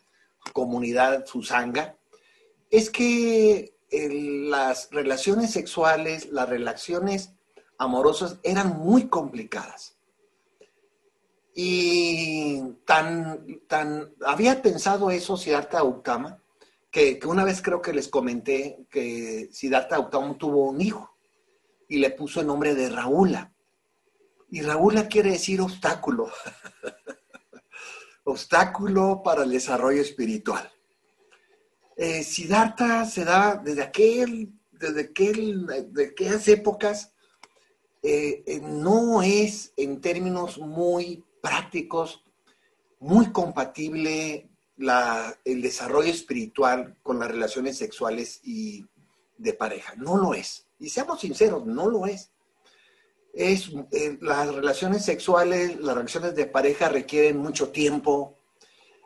comunidad, 0.53 1.27
su 1.27 1.43
sangha, 1.43 1.97
es 2.71 2.89
que 2.89 3.75
las 3.91 4.89
relaciones 4.93 5.51
sexuales, 5.51 6.31
las 6.31 6.49
relaciones 6.49 7.35
amorosas 7.77 8.39
eran 8.43 8.79
muy 8.79 9.09
complicadas. 9.09 9.99
Y 11.55 12.63
tan, 12.87 13.61
tan, 13.67 14.15
había 14.25 14.63
pensado 14.63 15.11
eso 15.11 15.37
Siddhartha 15.37 15.79
Gautama, 15.79 16.43
que, 16.91 17.19
que, 17.19 17.27
una 17.27 17.45
vez 17.45 17.61
creo 17.61 17.83
que 17.83 17.93
les 17.93 18.09
comenté 18.09 18.87
que 18.89 19.51
Siddhartha 19.53 19.97
Gautama 19.97 20.39
tuvo 20.39 20.71
un 20.71 20.81
hijo 20.81 21.16
y 21.89 21.99
le 21.99 22.11
puso 22.11 22.41
el 22.41 22.47
nombre 22.47 22.75
de 22.75 22.89
Raúla. 22.89 23.53
Y 24.51 24.63
Raúla 24.63 25.09
quiere 25.09 25.33
decir 25.33 25.61
obstáculo. 25.61 26.31
obstáculo 28.25 29.23
para 29.25 29.45
el 29.45 29.51
desarrollo 29.51 30.03
espiritual. 30.03 30.71
Eh, 31.97 32.23
Siddhartha 32.23 33.07
se 33.07 33.25
da 33.25 33.57
desde 33.57 33.83
aquel, 33.83 34.53
desde 34.73 35.03
aquel, 35.03 35.67
de 35.93 36.07
aquellas 36.07 36.47
épocas, 36.49 37.13
eh, 38.03 38.43
eh, 38.47 38.61
no 38.61 39.23
es 39.23 39.73
en 39.77 40.01
términos 40.01 40.59
muy 40.59 41.25
prácticos, 41.41 42.23
muy 42.99 43.33
compatible 43.33 44.49
el 45.45 45.63
desarrollo 45.63 46.11
espiritual 46.11 46.99
con 47.03 47.19
las 47.19 47.31
relaciones 47.31 47.79
sexuales 47.79 48.41
y 48.45 48.85
de 49.39 49.55
pareja. 49.55 49.95
No 49.97 50.19
lo 50.19 50.35
es. 50.35 50.66
Y 50.79 50.89
seamos 50.89 51.21
sinceros, 51.21 51.67
no 51.67 51.89
lo 51.89 52.07
es 52.07 52.31
es 53.37 53.71
eh, 53.93 54.19
las 54.23 54.53
relaciones 54.53 55.05
sexuales, 55.05 55.79
las 55.81 55.95
relaciones 55.95 56.35
de 56.35 56.47
pareja 56.47 56.89
requieren 56.89 57.37
mucho 57.37 57.69
tiempo. 57.69 58.39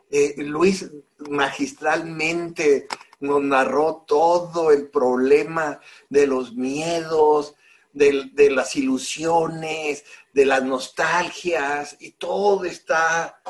Eh, 0.09 0.35
Luis 0.37 0.89
magistralmente 1.29 2.87
nos 3.19 3.41
narró 3.43 4.05
todo 4.07 4.71
el 4.71 4.89
problema 4.89 5.79
de 6.09 6.27
los 6.27 6.55
miedos, 6.55 7.55
de, 7.91 8.49
las 8.49 8.75
ilusiones, 8.77 10.05
de 10.33 10.45
las 10.45 10.63
nostalgias, 10.63 11.97
y 11.99 12.11
todo 12.11 12.63
está, 12.63 13.41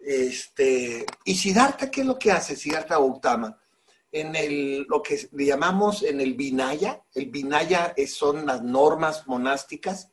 este, 0.00 1.04
y 1.24 1.34
Siddhartha, 1.34 1.90
¿qué 1.90 2.00
es 2.00 2.06
lo 2.06 2.18
que 2.18 2.32
hace 2.32 2.56
Siddhartha 2.56 2.94
Gautama? 2.94 3.61
En 4.12 4.36
el, 4.36 4.82
lo 4.82 5.02
que 5.02 5.28
llamamos 5.32 6.02
en 6.02 6.20
el 6.20 6.34
Vinaya, 6.34 7.02
el 7.14 7.30
Vinaya 7.30 7.94
son 8.06 8.44
las 8.44 8.62
normas 8.62 9.26
monásticas, 9.26 10.12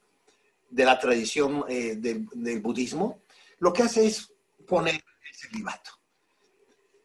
de 0.70 0.86
la 0.86 1.00
tradición 1.00 1.66
eh, 1.68 1.96
del, 1.96 2.62
budismo, 2.62 3.22
lo 3.60 3.74
que 3.74 3.84
hace 3.84 4.06
es 4.06 4.34
poner 4.68 4.96
el 4.96 5.36
celibato. 5.36 5.92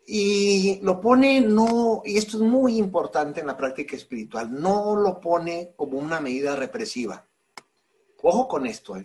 Y 0.06 0.80
lo 0.82 1.00
pone 1.00 1.40
no, 1.40 2.02
y 2.04 2.18
esto 2.18 2.36
es 2.36 2.42
muy 2.42 2.76
importante 2.76 3.40
en 3.40 3.46
la 3.46 3.56
práctica 3.56 3.96
espiritual, 3.96 4.52
no 4.52 4.96
lo 4.96 5.18
pone 5.18 5.72
como 5.76 5.98
una 5.98 6.20
medida 6.20 6.54
represiva. 6.56 7.26
Ojo 8.22 8.48
con 8.48 8.66
esto, 8.66 8.96
¿eh? 8.96 9.04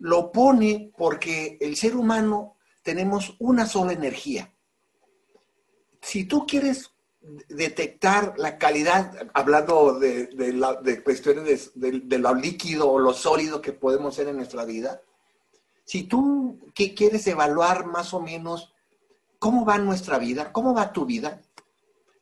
lo 0.00 0.30
pone 0.30 0.92
porque 0.96 1.56
el 1.60 1.76
ser 1.76 1.96
humano 1.96 2.56
tenemos 2.82 3.36
una 3.38 3.66
sola 3.66 3.92
energía. 3.92 4.52
Si 6.00 6.24
tú 6.24 6.46
quieres 6.46 6.92
detectar 7.48 8.34
la 8.38 8.58
calidad, 8.58 9.28
hablando 9.34 9.98
de, 9.98 11.02
cuestiones 11.04 11.72
de, 11.74 12.18
lo 12.18 12.34
líquido 12.34 12.90
o 12.90 12.98
lo 12.98 13.12
sólido 13.12 13.60
que 13.60 13.72
podemos 13.72 14.14
ser 14.14 14.28
en 14.28 14.36
nuestra 14.36 14.64
vida, 14.64 15.00
si 15.84 16.04
tú 16.04 16.70
que 16.74 16.94
quieres 16.94 17.26
evaluar 17.26 17.86
más 17.86 18.12
o 18.12 18.20
menos 18.20 18.72
cómo 19.38 19.64
va 19.64 19.78
nuestra 19.78 20.18
vida, 20.18 20.52
cómo 20.52 20.74
va 20.74 20.92
tu 20.92 21.06
vida, 21.06 21.40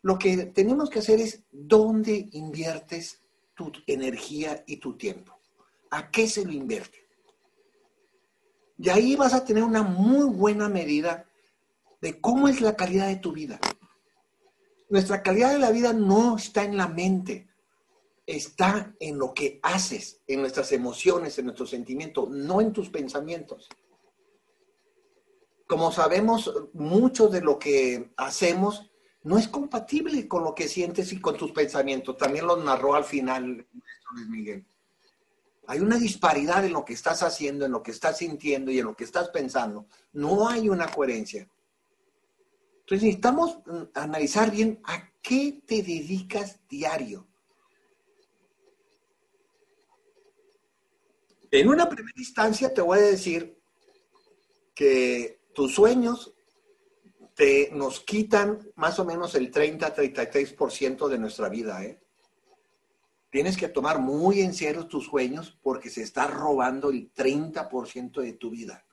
lo 0.03 0.19
que 0.19 0.47
tenemos 0.47 0.89
que 0.89 1.01
hacer 1.01 1.21
es 1.21 1.43
dónde 1.51 2.29
inviertes 2.33 3.21
tu 3.55 3.73
energía 3.87 4.63
y 4.67 4.77
tu 4.77 4.97
tiempo. 4.97 5.37
¿A 5.91 6.11
qué 6.11 6.29
se 6.29 6.45
lo 6.45 6.53
invierte? 6.53 7.07
Y 8.79 8.91
ahí 8.91 9.17
vas 9.17 9.35
a 9.35 9.45
tener 9.45 9.65
una 9.65 9.83
muy 9.83 10.29
buena 10.29 10.69
medida 10.69 11.27
de 12.01 12.21
cómo 12.21 12.49
es 12.49 12.61
la 12.61 12.77
calidad 12.77 13.09
de 13.09 13.17
tu 13.17 13.33
vida. 13.33 13.59
Nuestra 14.89 15.23
calidad 15.23 15.53
de 15.53 15.59
la 15.59 15.71
vida 15.71 15.93
no 15.93 16.37
está 16.37 16.63
en 16.65 16.77
la 16.77 16.89
mente, 16.89 17.49
está 18.25 18.95
en 19.01 19.19
lo 19.19 19.35
que 19.35 19.59
haces, 19.63 20.21
en 20.27 20.41
nuestras 20.41 20.73
emociones, 20.73 21.39
en 21.39 21.47
nuestros 21.47 21.71
sentimientos, 21.71 22.29
no 22.29 22.61
en 22.61 22.73
tus 22.73 22.89
pensamientos. 22.89 23.69
Como 25.67 25.91
sabemos, 25.91 26.53
mucho 26.73 27.29
de 27.29 27.41
lo 27.41 27.59
que 27.59 28.13
hacemos 28.17 28.91
no 29.25 29.39
es 29.39 29.49
compatible 29.49 30.29
con 30.29 30.45
lo 30.45 30.55
que 30.55 30.69
sientes 30.69 31.13
y 31.13 31.21
con 31.21 31.37
tus 31.37 31.51
pensamientos. 31.51 32.17
También 32.17 32.47
lo 32.47 32.57
narró 32.57 32.95
al 32.95 33.03
final 33.03 33.67
Luis 34.13 34.29
Miguel. 34.29 34.65
Hay 35.67 35.81
una 35.81 35.99
disparidad 35.99 36.65
en 36.65 36.73
lo 36.73 36.85
que 36.85 36.93
estás 36.93 37.25
haciendo, 37.25 37.67
en 37.67 37.73
lo 37.73 37.83
que 37.83 37.91
estás 37.91 38.19
sintiendo 38.19 38.71
y 38.71 38.79
en 38.79 38.85
lo 38.85 38.95
que 38.95 39.03
estás 39.03 39.31
pensando. 39.31 39.87
No 40.13 40.49
hay 40.49 40.69
una 40.69 40.87
coherencia. 40.87 41.49
Entonces 42.87 43.03
necesitamos 43.05 43.59
mm, 43.67 43.83
analizar 43.95 44.49
bien 44.49 44.81
a 44.85 45.11
qué 45.21 45.61
te 45.67 45.83
dedicas 45.83 46.61
diario. 46.69 47.27
En 51.51 51.69
una 51.69 51.89
primera 51.89 52.17
instancia 52.17 52.73
te 52.73 52.81
voy 52.81 52.99
a 53.01 53.03
decir 53.03 53.59
que 54.73 55.41
tus 55.53 55.75
sueños 55.75 56.33
te, 57.35 57.71
nos 57.73 57.99
quitan 58.01 58.71
más 58.77 59.01
o 59.01 59.05
menos 59.05 59.35
el 59.35 59.51
30-33% 59.51 61.09
de 61.09 61.19
nuestra 61.19 61.49
vida. 61.49 61.83
¿eh? 61.85 62.01
Tienes 63.31 63.57
que 63.57 63.67
tomar 63.67 63.99
muy 63.99 64.43
en 64.43 64.55
serio 64.55 64.87
tus 64.87 65.07
sueños 65.07 65.59
porque 65.61 65.91
se 65.91 66.03
está 66.03 66.29
robando 66.29 66.91
el 66.91 67.13
30% 67.13 68.21
de 68.21 68.35
tu 68.35 68.51
vida 68.51 68.86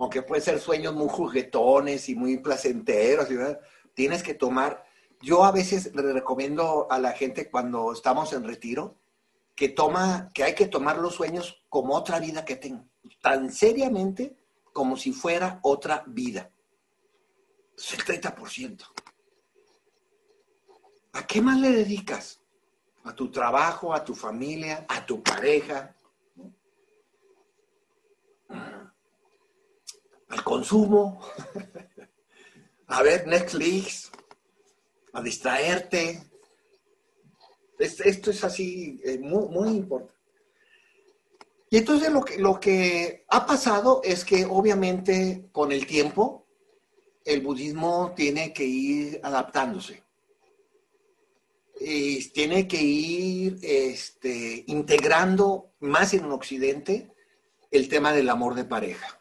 aunque 0.00 0.22
puede 0.22 0.40
ser 0.40 0.58
sueños 0.58 0.94
muy 0.94 1.08
juguetones 1.10 2.08
y 2.08 2.14
muy 2.14 2.38
placenteros, 2.38 3.28
tienes 3.92 4.22
que 4.22 4.32
tomar. 4.32 4.82
Yo 5.20 5.44
a 5.44 5.52
veces 5.52 5.94
le 5.94 6.14
recomiendo 6.14 6.86
a 6.90 6.98
la 6.98 7.12
gente 7.12 7.50
cuando 7.50 7.92
estamos 7.92 8.32
en 8.32 8.44
retiro, 8.44 8.96
que 9.54 9.68
toma, 9.68 10.30
que 10.32 10.42
hay 10.42 10.54
que 10.54 10.68
tomar 10.68 10.96
los 10.96 11.14
sueños 11.14 11.62
como 11.68 11.94
otra 11.94 12.18
vida 12.18 12.46
que 12.46 12.56
tengo, 12.56 12.86
tan 13.20 13.52
seriamente 13.52 14.34
como 14.72 14.96
si 14.96 15.12
fuera 15.12 15.60
otra 15.62 16.02
vida. 16.06 16.50
Es 17.76 17.92
el 17.92 18.22
30%. 18.22 18.82
¿A 21.12 21.26
qué 21.26 21.42
más 21.42 21.58
le 21.58 21.72
dedicas? 21.72 22.40
A 23.04 23.14
tu 23.14 23.30
trabajo, 23.30 23.92
a 23.92 24.02
tu 24.02 24.14
familia, 24.14 24.86
a 24.88 25.04
tu 25.04 25.22
pareja, 25.22 25.94
al 30.30 30.44
consumo, 30.44 31.20
a 32.86 33.02
ver 33.02 33.26
Netflix, 33.26 34.10
a 35.12 35.22
distraerte. 35.22 36.22
Esto 37.78 38.30
es 38.30 38.44
así 38.44 39.00
eh, 39.04 39.18
muy, 39.18 39.48
muy 39.48 39.68
importante. 39.76 40.14
Y 41.70 41.78
entonces 41.78 42.10
lo 42.10 42.24
que, 42.24 42.38
lo 42.38 42.58
que 42.58 43.24
ha 43.28 43.46
pasado 43.46 44.00
es 44.02 44.24
que 44.24 44.44
obviamente 44.44 45.48
con 45.52 45.70
el 45.70 45.86
tiempo 45.86 46.46
el 47.24 47.42
budismo 47.42 48.12
tiene 48.16 48.52
que 48.52 48.64
ir 48.64 49.20
adaptándose. 49.22 50.02
Y 51.80 52.28
tiene 52.30 52.68
que 52.68 52.82
ir 52.82 53.58
este, 53.62 54.64
integrando 54.66 55.72
más 55.80 56.12
en 56.12 56.30
Occidente 56.30 57.12
el 57.70 57.88
tema 57.88 58.12
del 58.12 58.28
amor 58.28 58.54
de 58.54 58.64
pareja. 58.64 59.19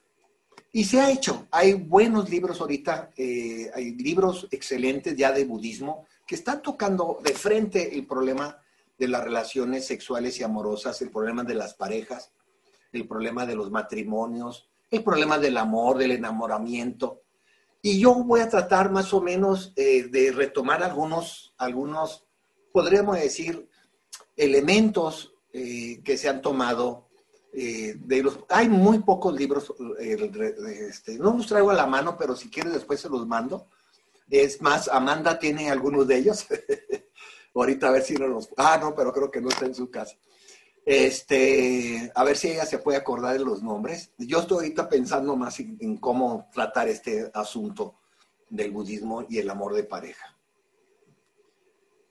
Y 0.72 0.84
se 0.84 1.00
ha 1.00 1.12
hecho. 1.12 1.48
Hay 1.52 1.74
buenos 1.74 2.30
libros 2.30 2.62
ahorita, 2.62 3.12
eh, 3.18 3.72
hay 3.74 3.96
libros 3.96 4.48
excelentes 4.52 5.16
ya 5.16 5.32
de 5.32 5.46
budismo 5.46 6.06
que 6.28 6.36
están 6.36 6.62
tocando 6.62 7.20
de 7.24 7.34
frente 7.34 7.96
el 7.96 8.06
problema 8.06 8.62
de 8.98 9.08
las 9.08 9.24
relaciones 9.24 9.88
sexuales 9.88 10.40
y 10.40 10.44
amorosas, 10.44 11.02
el 11.02 11.10
problema 11.10 11.44
de 11.44 11.56
las 11.56 11.74
parejas, 11.74 12.32
el 12.92 13.08
problema 13.08 13.46
de 13.46 13.56
los 13.56 13.72
matrimonios, 13.72 14.70
el 14.92 15.04
problema 15.04 15.40
del 15.40 15.58
amor, 15.58 15.98
del 15.98 16.12
enamoramiento. 16.12 17.22
Y 17.82 18.00
yo 18.00 18.14
voy 18.14 18.42
a 18.42 18.50
tratar 18.50 18.92
más 18.92 19.14
o 19.14 19.22
menos 19.22 19.74
eh, 19.76 20.04
de 20.04 20.32
retomar 20.32 20.84
algunos, 20.84 21.56
algunos, 21.58 22.26
podríamos 22.72 23.20
decir, 23.20 23.68
elementos 24.36 25.34
eh, 25.54 26.02
que 26.04 26.18
se 26.18 26.30
han 26.30 26.42
tomado 26.42 27.09
eh, 27.52 27.96
de 27.98 28.24
los, 28.24 28.40
hay 28.50 28.70
muy 28.70 29.00
pocos 29.00 29.34
libros, 29.34 29.74
eh, 30.00 30.18
este, 30.88 31.18
no 31.18 31.36
los 31.36 31.48
traigo 31.48 31.72
a 31.72 31.76
la 31.76 31.88
mano, 31.88 32.16
pero 32.18 32.36
si 32.36 32.50
quieres 32.50 32.74
después 32.74 33.00
se 33.00 33.10
los 33.10 33.28
mando. 33.28 33.68
Es 34.30 34.62
más, 34.62 34.88
Amanda 34.88 35.40
tiene 35.40 35.72
algunos 35.72 36.08
de 36.08 36.18
ellos. 36.18 36.46
Ahorita 37.56 37.88
a 37.88 37.92
ver 37.92 38.04
si 38.04 38.14
no 38.14 38.28
los... 38.28 38.50
Ah, 38.58 38.78
no, 38.80 38.94
pero 38.94 39.12
creo 39.12 39.32
que 39.32 39.42
no 39.42 39.50
está 39.50 39.66
en 39.66 39.74
su 39.74 39.90
casa. 39.90 40.16
Este, 40.86 42.12
a 42.16 42.24
ver 42.24 42.38
si 42.38 42.50
ella 42.50 42.66
se 42.66 42.78
puede 42.78 42.98
acordar 42.98 43.38
de 43.38 43.44
los 43.44 43.64
nombres. 43.64 44.12
Yo 44.18 44.40
estoy 44.40 44.58
ahorita 44.58 44.88
pensando 44.88 45.36
más 45.36 45.60
en 45.60 45.98
cómo 45.98 46.48
tratar 46.54 46.88
este 46.88 47.30
asunto 47.34 47.96
del 48.50 48.72
budismo 48.72 49.26
y 49.28 49.40
el 49.40 49.50
amor 49.50 49.74
de 49.74 49.84
pareja. 49.84 50.38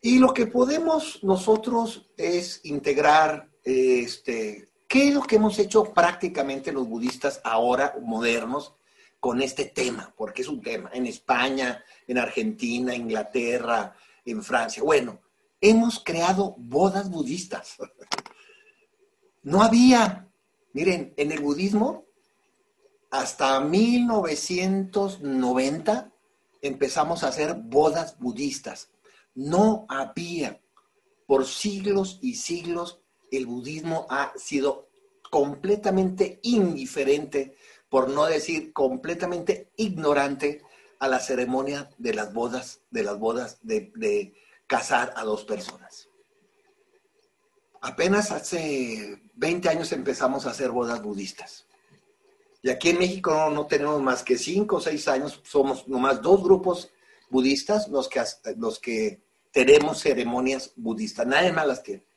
Y 0.01 0.19
lo 0.19 0.32
que 0.32 0.47
podemos 0.47 1.23
nosotros 1.24 2.10
es 2.16 2.60
integrar 2.65 3.51
este, 3.65 4.68
¿Qué 4.89 5.09
es 5.09 5.15
lo 5.15 5.23
que 5.23 5.36
hemos 5.36 5.59
hecho 5.59 5.93
prácticamente 5.93 6.73
los 6.73 6.89
budistas 6.89 7.43
ahora 7.44 7.94
modernos 8.01 8.74
con 9.20 9.43
este 9.43 9.66
tema? 9.66 10.15
Porque 10.16 10.40
es 10.40 10.48
un 10.48 10.62
tema 10.62 10.89
en 10.94 11.06
España, 11.06 11.85
en 12.06 12.16
Argentina, 12.16 12.94
Inglaterra, 12.94 13.94
en 14.24 14.43
Francia. 14.43 14.82
Bueno, 14.82 15.20
hemos 15.60 16.02
creado 16.02 16.55
bodas 16.56 17.10
budistas. 17.10 17.77
No 19.40 19.62
había, 19.62 20.28
miren, 20.74 21.15
en 21.16 21.31
el 21.32 21.40
budismo, 21.40 22.05
hasta 23.10 23.60
1990 23.60 26.12
empezamos 26.60 27.23
a 27.23 27.28
hacer 27.28 27.55
bodas 27.55 28.19
budistas. 28.19 28.90
No 29.35 29.86
había, 29.89 30.60
por 31.24 31.47
siglos 31.47 32.19
y 32.20 32.35
siglos, 32.35 33.01
el 33.30 33.46
budismo 33.46 34.06
ha 34.10 34.32
sido 34.36 34.88
completamente 35.30 36.40
indiferente, 36.42 37.56
por 37.88 38.09
no 38.09 38.26
decir 38.26 38.72
completamente 38.72 39.70
ignorante 39.76 40.62
a 40.98 41.09
la 41.09 41.20
ceremonia 41.20 41.88
de 41.98 42.14
las 42.14 42.32
bodas, 42.32 42.80
de 42.90 43.02
las 43.02 43.18
bodas 43.18 43.59
de, 43.62 44.34
casar 44.66 45.14
a 45.16 45.24
dos 45.24 45.44
personas. 45.44 46.10
Apenas 47.80 48.30
hace 48.32 49.18
20 49.36 49.66
años 49.70 49.92
empezamos 49.92 50.44
a 50.44 50.50
hacer 50.50 50.70
bodas 50.70 51.02
budistas. 51.02 51.66
Y 52.60 52.68
aquí 52.68 52.90
en 52.90 52.98
México 52.98 53.48
no, 53.50 53.66
tenemos 53.66 54.02
más 54.02 54.22
que 54.22 54.36
5 54.36 54.76
o 54.76 54.80
6 54.80 55.09
años, 55.09 55.40
somos 55.44 55.88
nomás 55.88 56.20
dos 56.20 56.42
grupos 56.42 56.90
budistas 57.30 57.88
los 57.88 58.09
que, 58.09 58.20
los 58.59 58.78
que 58.78 59.22
tenemos 59.52 60.00
ceremonias 60.00 60.72
budistas, 60.76 61.26
nadie 61.26 61.52
más 61.52 61.66
las 61.66 61.82
tiene 61.82 62.07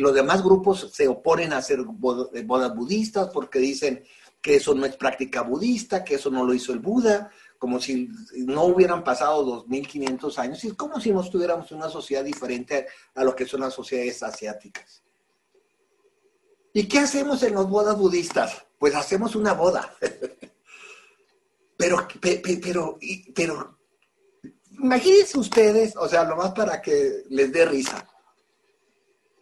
los 0.00 0.14
demás 0.14 0.42
grupos 0.42 0.90
se 0.92 1.06
oponen 1.08 1.52
a 1.52 1.58
hacer 1.58 1.80
eh, 1.80 2.42
bodas 2.42 2.74
budistas 2.74 3.28
porque 3.32 3.58
dicen 3.58 4.02
que 4.40 4.56
eso 4.56 4.74
no 4.74 4.86
es 4.86 4.96
práctica 4.96 5.42
budista, 5.42 6.02
que 6.02 6.14
eso 6.14 6.30
no 6.30 6.44
lo 6.44 6.54
hizo 6.54 6.72
el 6.72 6.78
Buda, 6.78 7.30
como 7.58 7.78
si 7.78 8.08
no 8.36 8.64
hubieran 8.64 9.04
pasado 9.04 9.44
2500 9.44 10.38
años, 10.38 10.64
y 10.64 10.68
es 10.68 10.74
como 10.74 10.98
si 10.98 11.12
no 11.12 11.20
estuviéramos 11.20 11.70
en 11.70 11.76
una 11.76 11.90
sociedad 11.90 12.24
diferente 12.24 12.86
a 13.14 13.22
lo 13.22 13.36
que 13.36 13.44
son 13.44 13.60
las 13.60 13.74
sociedades 13.74 14.22
asiáticas. 14.22 15.02
¿Y 16.72 16.88
qué 16.88 17.00
hacemos 17.00 17.42
en 17.42 17.54
las 17.54 17.68
bodas 17.68 17.98
budistas? 17.98 18.64
Pues 18.78 18.94
hacemos 18.94 19.36
una 19.36 19.52
boda. 19.52 19.94
pero, 21.76 22.08
pero, 22.22 22.98
pero, 23.34 23.78
imagínense 24.70 25.38
ustedes, 25.38 25.94
o 25.96 26.08
sea, 26.08 26.24
lo 26.24 26.36
más 26.36 26.52
para 26.52 26.80
que 26.80 27.24
les 27.28 27.52
dé 27.52 27.66
risa 27.66 28.09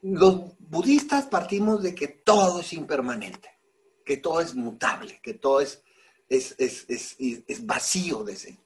los 0.02 0.58
budistas 0.58 1.26
partimos 1.26 1.82
de 1.82 1.94
que 1.94 2.08
todo 2.08 2.60
es 2.60 2.72
impermanente, 2.72 3.50
que 4.04 4.16
todo 4.18 4.40
es 4.40 4.54
mutable, 4.54 5.20
que 5.22 5.34
todo 5.34 5.60
es, 5.60 5.82
es, 6.28 7.66
vacío 7.66 8.24
de 8.24 8.36
sí. 8.36 8.58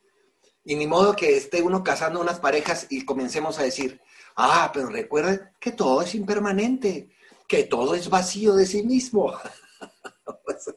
Y 0.64 0.76
ni 0.76 0.86
modo 0.86 1.16
que 1.16 1.36
esté 1.36 1.62
uno 1.62 1.82
casando 1.82 2.20
unas 2.20 2.38
parejas 2.38 2.86
y 2.90 3.04
comencemos 3.04 3.58
a 3.58 3.64
decir, 3.64 4.00
ah, 4.36 4.70
pero 4.72 4.88
recuerden 4.88 5.50
que 5.58 5.72
todo 5.72 6.02
es 6.02 6.14
impermanente, 6.14 7.10
que 7.48 7.64
todo 7.64 7.94
es 7.94 8.08
vacío 8.08 8.54
de 8.54 8.66
sí 8.66 8.82
mismo. 8.82 9.32
pues, 10.44 10.74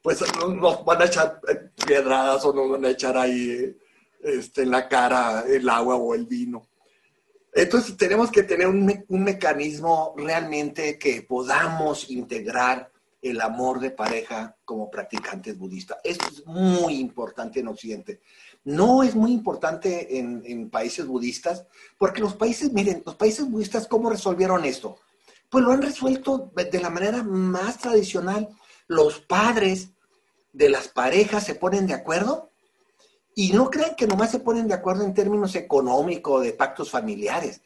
pues 0.00 0.20
nos 0.60 0.84
van 0.84 1.02
a 1.02 1.04
echar 1.04 1.40
piedradas 1.86 2.44
o 2.44 2.54
nos 2.54 2.70
van 2.70 2.84
a 2.86 2.90
echar 2.90 3.16
ahí 3.18 3.76
este, 4.22 4.62
en 4.62 4.70
la 4.70 4.88
cara 4.88 5.44
el 5.46 5.68
agua 5.68 5.96
o 5.96 6.14
el 6.14 6.26
vino. 6.26 6.68
Entonces 7.52 7.96
tenemos 7.98 8.30
que 8.30 8.42
tener 8.42 8.66
un, 8.66 9.04
mecanismo 9.08 10.14
realmente 10.16 10.98
que 10.98 11.22
podamos 11.22 12.10
integrar 12.10 12.90
el 13.20 13.40
amor 13.40 13.78
de 13.78 13.90
pareja 13.90 14.56
como 14.64 14.90
practicantes 14.90 15.56
budistas. 15.58 15.98
Esto 16.02 16.26
es 16.28 16.46
muy 16.46 16.94
importante 16.94 17.60
en 17.60 17.68
Occidente. 17.68 18.20
No 18.64 19.02
es 19.02 19.14
muy 19.14 19.32
importante 19.32 20.18
en, 20.18 20.42
en, 20.46 20.70
países 20.70 21.06
budistas, 21.06 21.66
porque 21.98 22.22
los 22.22 22.34
países, 22.34 22.72
miren, 22.72 23.02
los 23.04 23.16
países 23.16 23.48
budistas, 23.48 23.86
¿cómo 23.86 24.08
resolvieron 24.10 24.64
esto? 24.64 24.98
Pues 25.50 25.62
lo 25.62 25.72
han 25.72 25.82
resuelto 25.82 26.50
de 26.54 26.80
la 26.80 26.90
manera 26.90 27.22
más 27.22 27.78
tradicional. 27.78 28.48
Los 28.88 29.20
padres 29.20 29.90
de 30.52 30.70
las 30.70 30.88
parejas 30.88 31.44
se 31.44 31.54
ponen 31.54 31.86
de 31.86 31.94
acuerdo 31.94 32.51
y 33.34 33.52
no 33.52 33.70
crean 33.70 33.96
que 33.96 34.06
nomás 34.06 34.30
se 34.30 34.40
ponen 34.40 34.68
de 34.68 34.74
acuerdo 34.74 35.04
en 35.04 35.14
términos 35.14 35.54
económicos, 35.54 36.42
de 36.42 36.52
pactos 36.52 36.90
familiares. 36.90 37.60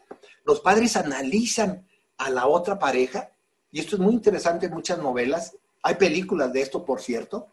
Los 0.44 0.60
padres 0.60 0.96
analizan 0.96 1.86
a 2.18 2.30
la 2.30 2.46
otra 2.46 2.78
pareja, 2.78 3.30
y 3.70 3.80
esto 3.80 3.96
es 3.96 4.02
muy 4.02 4.14
interesante 4.14 4.66
en 4.66 4.74
muchas 4.74 4.98
novelas, 4.98 5.56
hay 5.82 5.96
películas 5.96 6.52
de 6.52 6.62
esto, 6.62 6.84
por 6.84 7.00
cierto, 7.00 7.48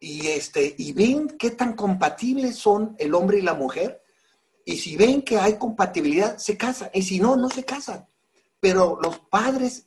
y, 0.00 0.26
este, 0.26 0.74
y 0.78 0.92
ven 0.92 1.28
qué 1.38 1.52
tan 1.52 1.74
compatibles 1.74 2.56
son 2.56 2.96
el 2.98 3.14
hombre 3.14 3.38
y 3.38 3.42
la 3.42 3.54
mujer, 3.54 4.02
y 4.64 4.76
si 4.76 4.96
ven 4.96 5.22
que 5.22 5.38
hay 5.38 5.54
compatibilidad, 5.54 6.38
se 6.38 6.56
casan, 6.56 6.90
y 6.94 7.02
si 7.02 7.20
no, 7.20 7.36
no 7.36 7.48
se 7.48 7.64
casan. 7.64 8.06
Pero 8.60 8.98
los 9.02 9.18
padres 9.18 9.84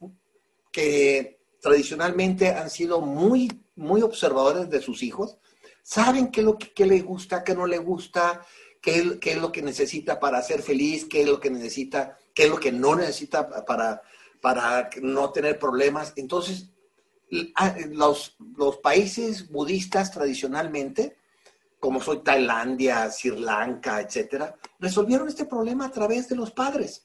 que 0.71 1.39
tradicionalmente 1.61 2.49
han 2.49 2.69
sido 2.69 3.01
muy, 3.01 3.65
muy 3.75 4.01
observadores 4.01 4.69
de 4.69 4.81
sus 4.81 5.01
hijos, 5.01 5.37
saben 5.85 6.31
qué 6.31 6.41
es 6.41 6.45
lo 6.45 6.57
que, 6.57 6.85
le 6.85 7.01
gusta, 7.01 7.43
qué 7.43 7.53
no 7.53 7.67
le 7.67 7.77
gusta, 7.77 8.43
qué, 8.81 9.19
qué, 9.21 9.33
es 9.33 9.37
lo 9.37 9.51
que 9.51 9.61
necesita 9.61 10.19
para 10.19 10.41
ser 10.41 10.63
feliz, 10.63 11.05
qué 11.05 11.21
es 11.21 11.27
lo 11.27 11.39
que 11.39 11.51
necesita, 11.51 12.17
qué 12.33 12.45
es 12.45 12.49
lo 12.49 12.59
que 12.59 12.71
no 12.71 12.95
necesita 12.95 13.63
para, 13.65 14.01
para 14.41 14.89
no 15.03 15.29
tener 15.29 15.59
problemas. 15.59 16.13
Entonces, 16.15 16.71
ah, 17.53 17.75
los, 17.91 18.35
los 18.57 18.77
países 18.77 19.51
budistas 19.51 20.09
tradicionalmente, 20.09 21.17
como 21.79 22.01
soy 22.01 22.23
Tailandia, 22.23 23.11
Sri 23.11 23.37
Lanka, 23.37 24.01
etcétera, 24.01 24.55
resolvieron 24.79 25.27
este 25.27 25.45
problema 25.45 25.85
a 25.85 25.91
través 25.91 26.27
de 26.27 26.35
los 26.35 26.49
padres. 26.49 27.04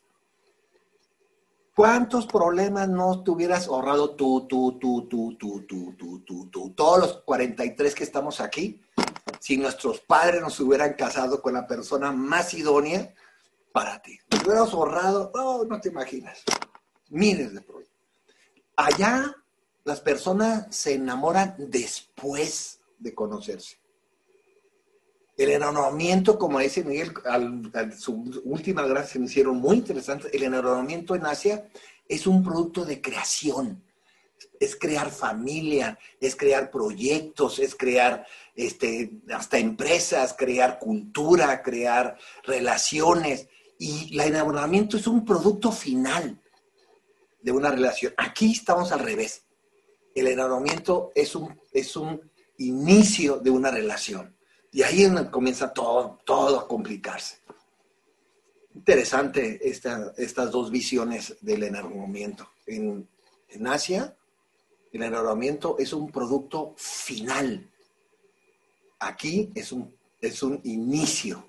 ¿Cuántos 1.74 2.26
problemas 2.26 2.88
no 2.88 3.22
te 3.22 3.30
hubieras 3.30 3.68
ahorrado 3.68 4.14
tú, 4.16 4.46
tú, 4.48 4.78
tú, 4.78 5.08
tú, 5.08 5.36
tú, 5.38 5.64
tú, 5.66 5.94
tú, 5.96 6.20
tú, 6.24 6.50
tú, 6.50 6.70
todos 6.70 6.98
los 6.98 7.16
43 7.22 7.94
que 7.94 8.04
estamos 8.04 8.40
aquí, 8.40 8.82
si 9.38 9.56
nuestros 9.56 10.00
padres 10.00 10.42
nos 10.42 10.58
hubieran 10.60 10.94
casado 10.94 11.40
con 11.40 11.54
la 11.54 11.66
persona 11.66 12.12
más 12.12 12.52
idónea 12.54 13.14
para 13.72 14.02
ti? 14.02 14.18
Te 14.28 14.38
hubieras 14.38 14.72
ahorrado, 14.72 15.30
oh, 15.34 15.64
no 15.64 15.80
te 15.80 15.88
imaginas, 15.88 16.42
miles 17.08 17.54
de 17.54 17.60
problemas. 17.60 17.94
Allá 18.76 19.36
las 19.84 20.00
personas 20.00 20.74
se 20.74 20.94
enamoran 20.94 21.54
después 21.58 22.80
de 22.98 23.14
conocerse. 23.14 23.79
El 25.40 25.52
enamoramiento, 25.52 26.38
como 26.38 26.58
dice 26.58 26.84
Miguel, 26.84 27.14
al, 27.24 27.98
su 27.98 28.12
última 28.44 28.82
gracia 28.82 29.18
me 29.18 29.24
hicieron 29.24 29.56
muy 29.56 29.78
interesante, 29.78 30.28
el 30.36 30.42
enamoramiento 30.42 31.14
en 31.14 31.24
Asia 31.24 31.66
es 32.06 32.26
un 32.26 32.42
producto 32.42 32.84
de 32.84 33.00
creación, 33.00 33.82
es 34.60 34.76
crear 34.76 35.10
familia, 35.10 35.98
es 36.20 36.36
crear 36.36 36.70
proyectos, 36.70 37.58
es 37.58 37.74
crear 37.74 38.26
este, 38.54 39.12
hasta 39.32 39.56
empresas, 39.56 40.34
crear 40.36 40.78
cultura, 40.78 41.62
crear 41.62 42.18
relaciones. 42.44 43.48
Y 43.78 44.12
el 44.12 44.20
enamoramiento 44.20 44.98
es 44.98 45.06
un 45.06 45.24
producto 45.24 45.72
final 45.72 46.38
de 47.40 47.50
una 47.50 47.70
relación. 47.70 48.12
Aquí 48.18 48.52
estamos 48.52 48.92
al 48.92 49.00
revés. 49.00 49.44
El 50.14 50.26
enamoramiento 50.26 51.12
es 51.14 51.34
un, 51.34 51.58
es 51.72 51.96
un 51.96 52.30
inicio 52.58 53.38
de 53.38 53.48
una 53.48 53.70
relación. 53.70 54.38
Y 54.72 54.82
ahí 54.82 55.06
comienza 55.30 55.72
todo, 55.72 56.18
todo 56.24 56.60
a 56.60 56.68
complicarse. 56.68 57.38
Interesante 58.74 59.60
estas 59.68 60.50
dos 60.50 60.70
visiones 60.70 61.36
del 61.40 61.64
enamoramiento. 61.64 62.48
En, 62.66 63.08
en 63.48 63.66
Asia, 63.66 64.16
el 64.92 65.02
enamoramiento 65.02 65.76
es 65.78 65.92
un 65.92 66.10
producto 66.10 66.74
final. 66.76 67.68
Aquí 69.00 69.50
es 69.54 69.72
un, 69.72 69.94
es 70.20 70.42
un 70.42 70.60
inicio. 70.64 71.44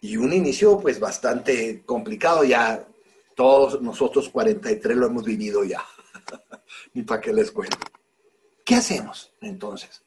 Y 0.00 0.16
un 0.16 0.32
inicio 0.32 0.78
pues 0.78 1.00
bastante 1.00 1.82
complicado. 1.84 2.44
Ya 2.44 2.86
todos 3.34 3.80
nosotros 3.80 4.28
43 4.28 4.96
lo 4.96 5.06
hemos 5.06 5.24
vivido 5.24 5.64
ya. 5.64 5.84
Ni 6.94 7.02
para 7.02 7.20
qué 7.20 7.32
les 7.32 7.50
cuento. 7.50 7.78
¿Qué 8.64 8.76
hacemos 8.76 9.32
entonces? 9.40 10.02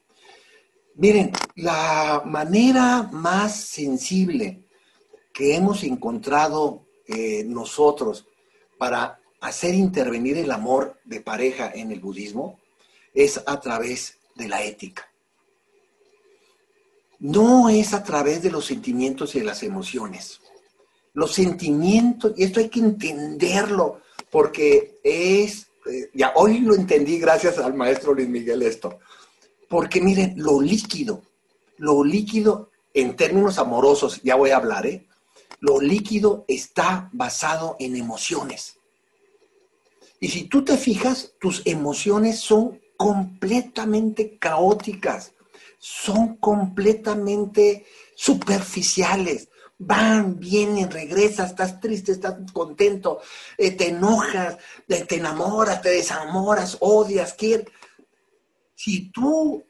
Miren, 0.98 1.30
la 1.54 2.22
manera 2.26 3.08
más 3.12 3.54
sensible 3.54 4.64
que 5.32 5.54
hemos 5.54 5.84
encontrado 5.84 6.88
eh, 7.06 7.44
nosotros 7.44 8.26
para 8.78 9.20
hacer 9.40 9.76
intervenir 9.76 10.38
el 10.38 10.50
amor 10.50 10.98
de 11.04 11.20
pareja 11.20 11.70
en 11.72 11.92
el 11.92 12.00
budismo 12.00 12.58
es 13.14 13.40
a 13.46 13.60
través 13.60 14.18
de 14.34 14.48
la 14.48 14.64
ética. 14.64 15.08
No 17.20 17.68
es 17.68 17.94
a 17.94 18.02
través 18.02 18.42
de 18.42 18.50
los 18.50 18.66
sentimientos 18.66 19.36
y 19.36 19.38
de 19.38 19.44
las 19.44 19.62
emociones. 19.62 20.40
Los 21.14 21.32
sentimientos, 21.32 22.32
y 22.36 22.42
esto 22.42 22.58
hay 22.58 22.70
que 22.70 22.80
entenderlo, 22.80 24.00
porque 24.32 24.98
es, 25.04 25.68
eh, 25.88 26.10
ya 26.12 26.32
hoy 26.34 26.58
lo 26.58 26.74
entendí 26.74 27.20
gracias 27.20 27.56
al 27.58 27.74
maestro 27.74 28.14
Luis 28.14 28.28
Miguel 28.28 28.62
esto 28.62 28.98
porque 29.68 30.00
miren, 30.00 30.34
lo 30.36 30.60
líquido, 30.60 31.22
lo 31.76 32.02
líquido 32.02 32.70
en 32.94 33.16
términos 33.16 33.58
amorosos, 33.58 34.20
ya 34.22 34.34
voy 34.34 34.50
a 34.50 34.56
hablar, 34.56 34.86
¿eh? 34.86 35.06
Lo 35.60 35.80
líquido 35.80 36.44
está 36.48 37.10
basado 37.12 37.76
en 37.78 37.96
emociones. 37.96 38.76
Y 40.20 40.28
si 40.28 40.44
tú 40.44 40.64
te 40.64 40.76
fijas, 40.76 41.32
tus 41.40 41.62
emociones 41.64 42.40
son 42.40 42.80
completamente 42.96 44.38
caóticas, 44.38 45.32
son 45.78 46.36
completamente 46.36 47.86
superficiales. 48.16 49.48
Van, 49.80 50.40
vienen, 50.40 50.90
regresas, 50.90 51.50
estás 51.50 51.80
triste, 51.80 52.10
estás 52.10 52.34
contento, 52.52 53.20
eh, 53.56 53.70
te 53.70 53.90
enojas, 53.90 54.56
te 54.88 55.14
enamoras, 55.14 55.82
te 55.82 55.90
desamoras, 55.90 56.78
odias, 56.80 57.34
quieres 57.34 57.66
si 58.78 59.10
tú, 59.10 59.64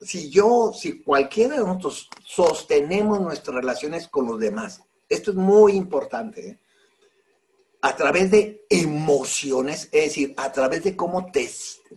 si 0.00 0.30
yo, 0.30 0.72
si 0.72 1.02
cualquiera 1.02 1.56
de 1.56 1.64
nosotros 1.64 2.08
sostenemos 2.24 3.20
nuestras 3.20 3.56
relaciones 3.56 4.06
con 4.06 4.24
los 4.24 4.38
demás, 4.38 4.84
esto 5.08 5.32
es 5.32 5.36
muy 5.36 5.72
importante, 5.72 6.50
¿eh? 6.50 6.58
a 7.80 7.96
través 7.96 8.30
de 8.30 8.64
emociones, 8.70 9.88
es 9.90 10.04
decir, 10.04 10.32
a 10.36 10.52
través 10.52 10.84
de 10.84 10.94
cómo, 10.94 11.26
te, 11.32 11.50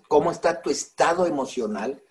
cómo 0.08 0.32
está 0.32 0.60
tu 0.60 0.72
estado 0.72 1.28
emocional, 1.28 2.02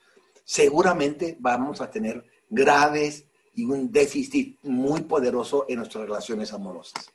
seguramente 0.44 1.36
vamos 1.40 1.80
a 1.80 1.90
tener 1.90 2.24
graves 2.48 3.24
y 3.54 3.64
un 3.64 3.90
déficit 3.90 4.56
muy 4.62 5.00
poderoso 5.00 5.64
en 5.68 5.78
nuestras 5.78 6.04
relaciones 6.04 6.52
amorosas. 6.52 7.10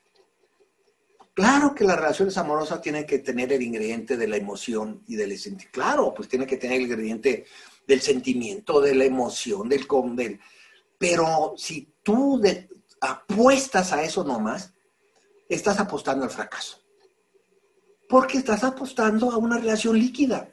Claro 1.33 1.73
que 1.73 1.83
las 1.83 1.97
relaciones 1.97 2.37
amorosas 2.37 2.81
tienen 2.81 3.07
que 3.07 3.19
tener 3.19 3.51
el 3.51 3.63
ingrediente 3.63 4.17
de 4.17 4.27
la 4.27 4.37
emoción 4.37 5.03
y 5.07 5.15
del 5.15 5.37
sentimiento. 5.39 5.71
Claro, 5.71 6.13
pues 6.13 6.29
tiene 6.29 6.45
que 6.45 6.57
tener 6.57 6.77
el 6.77 6.83
ingrediente 6.83 7.45
del 7.87 8.01
sentimiento, 8.01 8.79
de 8.79 8.93
la 8.93 9.05
emoción, 9.05 9.67
del 9.67 9.87
del. 9.87 10.39
Pero 10.97 11.55
si 11.57 11.91
tú 12.03 12.39
apuestas 13.01 13.93
a 13.93 14.03
eso 14.03 14.23
nomás, 14.23 14.73
estás 15.49 15.79
apostando 15.79 16.23
al 16.23 16.29
fracaso. 16.29 16.77
Porque 18.07 18.37
estás 18.37 18.63
apostando 18.63 19.31
a 19.31 19.37
una 19.37 19.57
relación 19.57 19.97
líquida, 19.97 20.49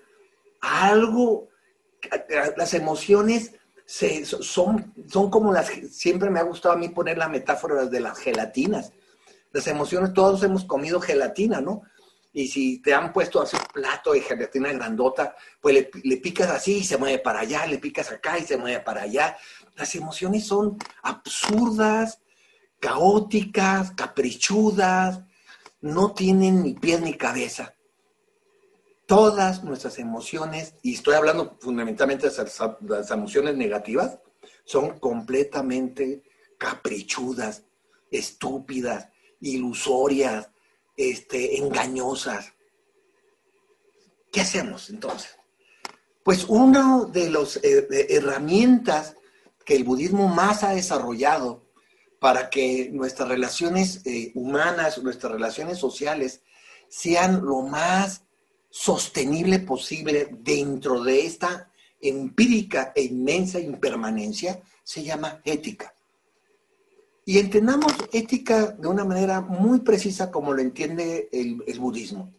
a 0.62 0.88
algo, 0.88 1.48
las 2.56 2.72
emociones 2.72 3.52
son, 3.84 4.94
son 5.08 5.30
como 5.30 5.52
las, 5.52 5.68
siempre 5.90 6.30
me 6.30 6.40
ha 6.40 6.44
gustado 6.44 6.74
a 6.74 6.78
mí 6.78 6.88
poner 6.88 7.18
la 7.18 7.28
metáfora 7.28 7.84
de 7.84 8.00
las 8.00 8.18
gelatinas 8.18 8.92
las 9.52 9.66
emociones, 9.66 10.12
todos 10.12 10.42
hemos 10.42 10.64
comido 10.64 11.00
gelatina, 11.00 11.60
¿no? 11.60 11.82
Y 12.32 12.46
si 12.48 12.80
te 12.80 12.94
han 12.94 13.12
puesto 13.12 13.40
a 13.40 13.42
hacer 13.42 13.60
un 13.60 13.82
plato 13.82 14.12
de 14.12 14.20
gelatina 14.20 14.72
grandota, 14.72 15.34
pues 15.60 15.88
le, 16.04 16.16
picas 16.18 16.48
así 16.50 16.78
y 16.78 16.84
se 16.84 16.96
mueve 16.96 17.18
para 17.18 17.40
allá, 17.40 17.66
le 17.66 17.78
picas 17.78 18.12
acá 18.12 18.38
y 18.38 18.42
se 18.42 18.56
mueve 18.56 18.80
para 18.80 19.02
allá. 19.02 19.36
Las 19.74 19.94
emociones 19.96 20.46
son 20.46 20.78
absurdas, 21.02 22.20
caóticas, 22.78 23.90
caprichudas, 23.92 25.22
no 25.80 26.12
tienen 26.12 26.62
ni 26.62 26.74
pies 26.74 27.00
ni 27.00 27.14
cabeza. 27.14 27.74
Todas 29.06 29.64
nuestras 29.64 29.98
emociones, 29.98 30.76
y 30.82 30.94
estoy 30.94 31.14
hablando 31.14 31.56
fundamentalmente 31.58 32.28
de 32.30 32.44
las 32.82 33.10
emociones 33.10 33.56
negativas, 33.56 34.20
son 34.64 35.00
completamente 35.00 36.22
caprichudas, 36.58 37.64
estúpidas, 38.12 39.08
ilusorias, 39.40 40.50
este, 40.96 41.58
engañosas. 41.58 42.52
¿Qué 44.32 44.40
hacemos 44.40 44.90
entonces? 44.90 45.36
Pues 46.22 46.44
una 46.48 47.04
de 47.06 47.30
las 47.30 47.56
eh, 47.56 47.86
herramientas 48.10 49.16
que 49.64 49.74
el 49.76 49.84
budismo 49.84 50.28
más 50.28 50.62
ha 50.62 50.70
desarrollado 50.70 51.70
para 52.20 52.50
que 52.50 52.90
nuestras 52.92 53.28
relaciones 53.28 54.02
eh, 54.04 54.30
humanas, 54.34 55.02
nuestras 55.02 55.32
relaciones 55.32 55.78
sociales 55.78 56.42
sean 56.88 57.40
lo 57.42 57.62
más 57.62 58.24
sostenible 58.68 59.58
posible 59.60 60.28
dentro 60.30 61.02
de 61.02 61.24
esta 61.24 61.70
empírica 62.00 62.92
e 62.94 63.02
inmensa 63.02 63.58
impermanencia, 63.58 64.62
se 64.84 65.02
llama 65.02 65.40
ética. 65.44 65.94
Y 67.24 67.38
entendamos 67.38 67.92
ética 68.12 68.68
de 68.68 68.88
una 68.88 69.04
manera 69.04 69.40
muy 69.40 69.80
precisa 69.80 70.30
como 70.30 70.52
lo 70.52 70.62
entiende 70.62 71.28
el, 71.32 71.78
budismo. 71.78 72.32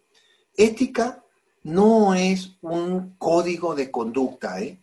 Ética 0.55 1.23
no 1.63 2.13
es 2.13 2.51
un 2.61 3.15
código 3.17 3.75
de 3.75 3.91
conducta, 3.91 4.59
¿eh? 4.61 4.79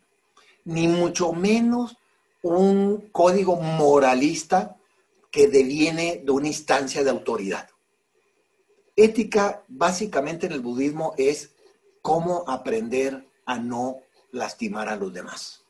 ni 0.65 0.89
mucho 0.89 1.33
menos 1.33 1.97
un 2.43 3.09
código 3.11 3.57
moralista 3.57 4.77
que 5.31 5.49
deviene 5.49 6.23
de 6.25 6.31
una 6.31 6.47
instancia 6.47 7.03
de 7.03 7.11
autoridad. 7.11 7.69
Ética 8.97 9.65
básicamente 9.69 10.47
en 10.47 10.53
el 10.53 10.61
budismo 10.61 11.15
es 11.19 11.51
cómo 12.03 12.45
aprender 12.47 13.27
a 13.45 13.59
no 13.59 13.99
lastimar 14.33 14.89
a 14.89 14.97
los 14.97 15.13
demás. 15.13 15.65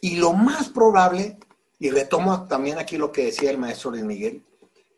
Y 0.00 0.16
lo 0.16 0.32
más 0.32 0.68
probable, 0.68 1.38
y 1.78 1.90
retomo 1.90 2.46
también 2.46 2.78
aquí 2.78 2.96
lo 2.96 3.12
que 3.12 3.26
decía 3.26 3.50
el 3.50 3.58
maestro 3.58 3.90
Luis 3.90 4.04
Miguel, 4.04 4.44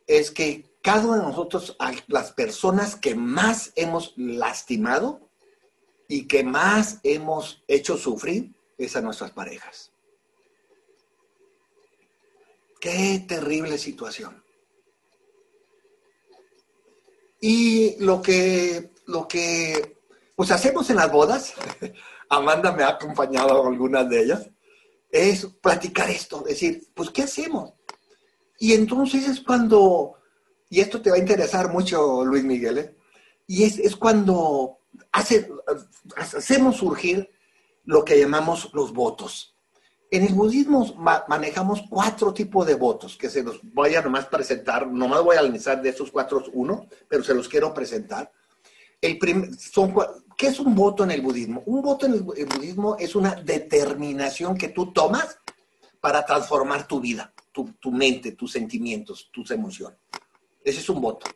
es 0.06 0.31
que 0.31 0.70
cada 0.82 1.05
uno 1.05 1.16
de 1.16 1.22
nosotros, 1.22 1.77
las 2.09 2.32
personas 2.32 2.97
que 2.97 3.14
más 3.14 3.72
hemos 3.77 4.14
lastimado 4.16 5.20
y 6.09 6.27
que 6.27 6.43
más 6.43 6.98
hemos 7.02 7.62
hecho 7.68 7.97
sufrir, 7.97 8.52
es 8.78 8.97
a 8.97 9.01
nuestras 9.01 9.31
parejas. 9.31 9.93
Qué 12.81 13.24
terrible 13.28 13.77
situación. 13.77 14.43
Y 17.40 17.97
lo 18.02 18.20
que, 18.20 18.90
lo 19.06 19.28
que 19.28 19.97
pues 20.35 20.51
hacemos 20.51 20.89
en 20.89 20.97
las 20.97 21.12
bodas, 21.12 21.55
Amanda 22.31 22.72
me 22.72 22.82
ha 22.82 22.89
acompañado 22.89 23.62
a 23.62 23.68
algunas 23.68 24.09
de 24.09 24.22
ellas, 24.22 24.51
es 25.10 25.46
platicar 25.46 26.10
esto, 26.10 26.42
decir, 26.46 26.88
pues, 26.94 27.10
¿qué 27.10 27.22
hacemos? 27.22 27.72
Y 28.58 28.74
entonces 28.74 29.28
es 29.28 29.40
cuando, 29.40 30.14
y 30.68 30.80
esto 30.80 31.00
te 31.00 31.10
va 31.10 31.16
a 31.16 31.20
interesar 31.20 31.72
mucho, 31.72 32.24
Luis 32.24 32.44
Miguel, 32.44 32.78
¿eh? 32.78 32.96
y 33.46 33.64
es, 33.64 33.78
es 33.78 33.96
cuando 33.96 34.78
hace, 35.12 35.48
hacemos 36.16 36.76
surgir 36.76 37.30
lo 37.84 38.04
que 38.04 38.18
llamamos 38.18 38.70
los 38.72 38.92
votos. 38.92 39.56
En 40.12 40.24
el 40.24 40.34
budismo 40.34 40.94
manejamos 41.28 41.84
cuatro 41.88 42.34
tipos 42.34 42.66
de 42.66 42.74
votos, 42.74 43.16
que 43.16 43.30
se 43.30 43.42
los 43.42 43.60
voy 43.62 43.94
a 43.94 44.02
nomás 44.02 44.26
presentar, 44.26 44.86
nomás 44.86 45.22
voy 45.22 45.36
a 45.36 45.40
analizar 45.40 45.80
de 45.80 45.90
esos 45.90 46.10
cuatro 46.10 46.42
uno, 46.52 46.86
pero 47.08 47.22
se 47.22 47.34
los 47.34 47.48
quiero 47.48 47.72
presentar. 47.72 48.30
El 49.00 49.18
son, 49.58 49.94
¿Qué 50.40 50.46
es 50.46 50.58
un 50.58 50.74
voto 50.74 51.04
en 51.04 51.10
el 51.10 51.20
budismo? 51.20 51.62
Un 51.66 51.82
voto 51.82 52.06
en 52.06 52.14
el, 52.14 52.22
budismo 52.22 52.96
es 52.98 53.14
una 53.14 53.34
determinación 53.34 54.56
que 54.56 54.68
tú 54.68 54.90
tomas 54.90 55.38
para 56.00 56.24
transformar 56.24 56.88
tu 56.88 56.98
vida, 56.98 57.30
tu, 57.52 57.92
mente, 57.92 58.32
tus 58.32 58.50
sentimientos, 58.50 59.28
tus 59.30 59.50
emociones. 59.50 59.98
Ese 60.64 60.80
es 60.80 60.88
un 60.88 60.98
voto, 60.98 61.26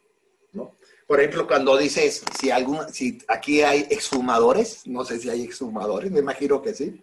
¿no? 0.55 0.77
Por 1.07 1.21
ejemplo, 1.21 1.47
cuando 1.47 1.77
dices, 1.77 2.25
si, 2.41 2.51
algún, 2.51 2.79
si 2.95 3.19
aquí 3.29 3.61
hay 3.61 3.81
exfumadores, 3.91 4.87
no 4.87 5.05
sé 5.05 5.19
si 5.19 5.29
hay 5.29 5.43
exfumadores, 5.43 6.11
me 6.11 6.21
imagino 6.21 6.63
que 6.63 6.73
sí. 6.73 6.99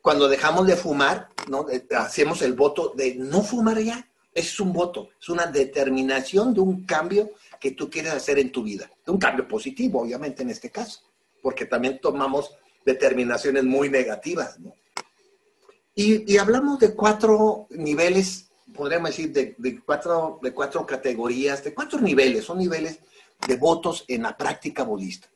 Cuando 0.00 0.26
dejamos 0.26 0.66
de 0.66 0.74
fumar, 0.74 1.28
¿no? 1.46 1.66
hacemos 1.96 2.42
el 2.42 2.54
voto 2.54 2.94
de 2.96 3.14
no 3.14 3.42
fumar 3.42 3.78
ya. 3.78 4.08
Ese 4.34 4.48
es 4.48 4.58
un 4.58 4.72
voto, 4.72 5.10
es 5.20 5.28
una 5.28 5.46
determinación 5.46 6.52
de 6.52 6.62
un 6.62 6.84
cambio 6.84 7.30
que 7.60 7.70
tú 7.70 7.88
quieres 7.88 8.12
hacer 8.12 8.40
en 8.40 8.50
tu 8.50 8.64
vida. 8.64 8.90
De 9.06 9.12
un 9.12 9.18
cambio 9.18 9.46
positivo, 9.46 10.00
obviamente, 10.00 10.42
en 10.42 10.50
este 10.50 10.70
caso, 10.70 11.11
porque 11.42 11.66
también 11.66 11.98
tomamos 12.00 12.56
determinaciones 12.86 13.64
muy 13.64 13.90
negativas. 13.90 14.58
¿no? 14.58 14.74
Y, 15.94 16.32
y, 16.32 16.38
hablamos 16.38 16.78
de 16.78 16.94
cuatro 16.94 17.66
niveles, 17.70 18.48
podríamos 18.74 19.10
decir, 19.10 19.32
de, 19.32 19.54
de, 19.58 19.80
cuatro, 19.80 20.38
de 20.42 20.54
cuatro 20.54 20.86
categorías, 20.86 21.62
de 21.62 21.74
cuatro 21.74 22.00
niveles, 22.00 22.44
son 22.44 22.58
niveles 22.58 23.00
de 23.46 23.56
votos 23.56 24.04
en 24.08 24.22
la 24.22 24.36
práctica 24.36 24.84
budista. 24.84 25.28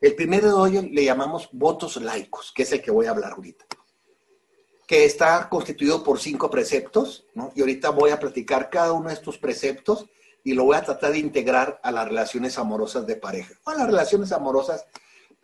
El 0.00 0.14
primero 0.14 0.48
de 0.48 0.54
hoy 0.54 0.90
le 0.90 1.04
llamamos 1.04 1.48
votos 1.52 1.96
laicos, 1.96 2.52
que 2.54 2.64
es 2.64 2.72
el 2.72 2.82
que 2.82 2.90
voy 2.90 3.06
a 3.06 3.10
hablar 3.10 3.32
ahorita, 3.32 3.64
que 4.86 5.04
está 5.04 5.48
constituido 5.48 6.02
por 6.02 6.18
cinco 6.18 6.50
preceptos, 6.50 7.24
¿no? 7.34 7.52
Y 7.54 7.60
ahorita 7.60 7.90
voy 7.90 8.10
a 8.10 8.18
platicar 8.18 8.68
cada 8.68 8.92
uno 8.92 9.08
de 9.08 9.14
estos 9.14 9.38
preceptos 9.38 10.06
y 10.42 10.54
lo 10.54 10.64
voy 10.64 10.76
a 10.76 10.82
tratar 10.82 11.12
de 11.12 11.18
integrar 11.18 11.80
a 11.84 11.92
las 11.92 12.08
relaciones 12.08 12.58
amorosas 12.58 13.06
de 13.06 13.14
pareja, 13.14 13.54
o 13.64 13.70
a 13.70 13.76
las 13.76 13.86
relaciones 13.86 14.32
amorosas 14.32 14.84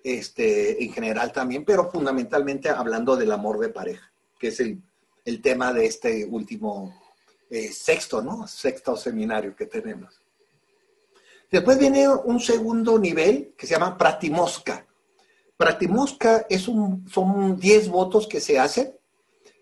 este, 0.02 0.82
en 0.82 0.92
general 0.92 1.32
también, 1.32 1.64
pero 1.64 1.90
fundamentalmente 1.90 2.68
hablando 2.68 3.16
del 3.16 3.32
amor 3.32 3.58
de 3.58 3.68
pareja, 3.68 4.12
que 4.38 4.48
es 4.48 4.60
el, 4.60 4.80
el 5.24 5.42
tema 5.42 5.72
de 5.72 5.86
este 5.86 6.24
último 6.24 6.94
eh, 7.50 7.72
sexto, 7.72 8.22
¿no? 8.22 8.46
Sexto 8.46 8.96
seminario 8.96 9.56
que 9.56 9.66
tenemos. 9.66 10.20
Después 11.50 11.78
viene 11.78 12.06
un 12.08 12.40
segundo 12.40 12.98
nivel 12.98 13.54
que 13.56 13.66
se 13.66 13.74
llama 13.74 13.96
pratimosca. 13.96 14.86
Pratimosca 15.56 16.46
es 16.48 16.68
un, 16.68 17.08
son 17.08 17.58
10 17.58 17.88
votos 17.88 18.26
que 18.26 18.40
se 18.40 18.58
hacen 18.58 18.94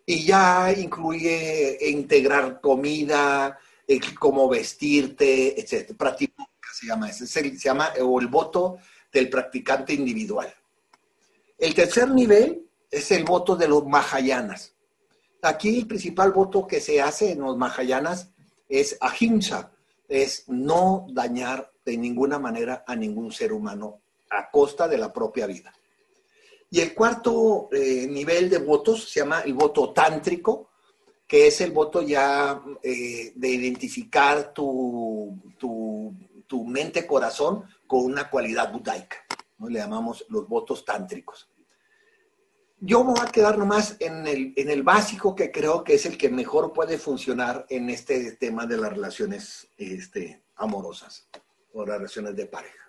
y 0.04 0.24
ya 0.24 0.72
incluye 0.72 1.78
integrar 1.90 2.60
comida, 2.60 3.58
cómo 4.18 4.48
vestirte, 4.48 5.60
etc. 5.60 5.96
Pratimosca 5.96 6.68
se 6.74 6.86
llama 6.86 7.08
ese, 7.08 7.26
se 7.26 7.56
llama 7.56 7.92
o 8.02 8.20
el 8.20 8.26
voto 8.26 8.78
del 9.12 9.28
practicante 9.30 9.92
individual. 9.92 10.52
El 11.58 11.74
tercer 11.74 12.10
nivel 12.10 12.66
es 12.90 13.10
el 13.10 13.24
voto 13.24 13.56
de 13.56 13.68
los 13.68 13.86
Mahayanas. 13.86 14.74
Aquí 15.42 15.78
el 15.78 15.86
principal 15.86 16.32
voto 16.32 16.66
que 16.66 16.80
se 16.80 17.00
hace 17.00 17.32
en 17.32 17.40
los 17.40 17.56
Mahayanas 17.56 18.30
es 18.68 18.96
ahimsa, 19.00 19.72
es 20.08 20.44
no 20.48 21.06
dañar 21.10 21.72
de 21.84 21.96
ninguna 21.96 22.38
manera 22.38 22.84
a 22.86 22.96
ningún 22.96 23.32
ser 23.32 23.52
humano 23.52 24.00
a 24.30 24.50
costa 24.50 24.88
de 24.88 24.98
la 24.98 25.12
propia 25.12 25.46
vida. 25.46 25.72
Y 26.70 26.80
el 26.80 26.94
cuarto 26.94 27.68
eh, 27.72 28.06
nivel 28.08 28.50
de 28.50 28.58
votos 28.58 29.08
se 29.08 29.20
llama 29.20 29.40
el 29.40 29.54
voto 29.54 29.92
tántrico, 29.92 30.70
que 31.26 31.46
es 31.46 31.60
el 31.60 31.70
voto 31.70 32.02
ya 32.02 32.60
eh, 32.82 33.32
de 33.34 33.48
identificar 33.48 34.52
tu, 34.52 35.38
tu, 35.58 36.14
mente-corazón 36.64 37.64
con 37.86 38.04
una 38.04 38.30
cualidad 38.30 38.72
budaica. 38.72 39.16
¿no? 39.58 39.68
Le 39.68 39.78
llamamos 39.78 40.24
los 40.28 40.48
votos 40.48 40.84
tántricos. 40.84 41.48
Yo 42.78 43.02
me 43.04 43.12
voy 43.12 43.20
a 43.22 43.32
quedar 43.32 43.56
nomás 43.56 43.96
en 44.00 44.26
el, 44.26 44.52
en 44.56 44.70
el 44.70 44.82
básico 44.82 45.34
que 45.34 45.50
creo 45.50 45.82
que 45.82 45.94
es 45.94 46.04
el 46.04 46.18
que 46.18 46.28
mejor 46.28 46.74
puede 46.74 46.98
funcionar 46.98 47.64
en 47.70 47.88
este 47.88 48.32
tema 48.32 48.66
de 48.66 48.76
las 48.76 48.90
relaciones 48.90 49.68
este, 49.78 50.42
amorosas 50.56 51.28
o 51.72 51.84
relaciones 51.86 52.36
de 52.36 52.46
pareja. 52.46 52.86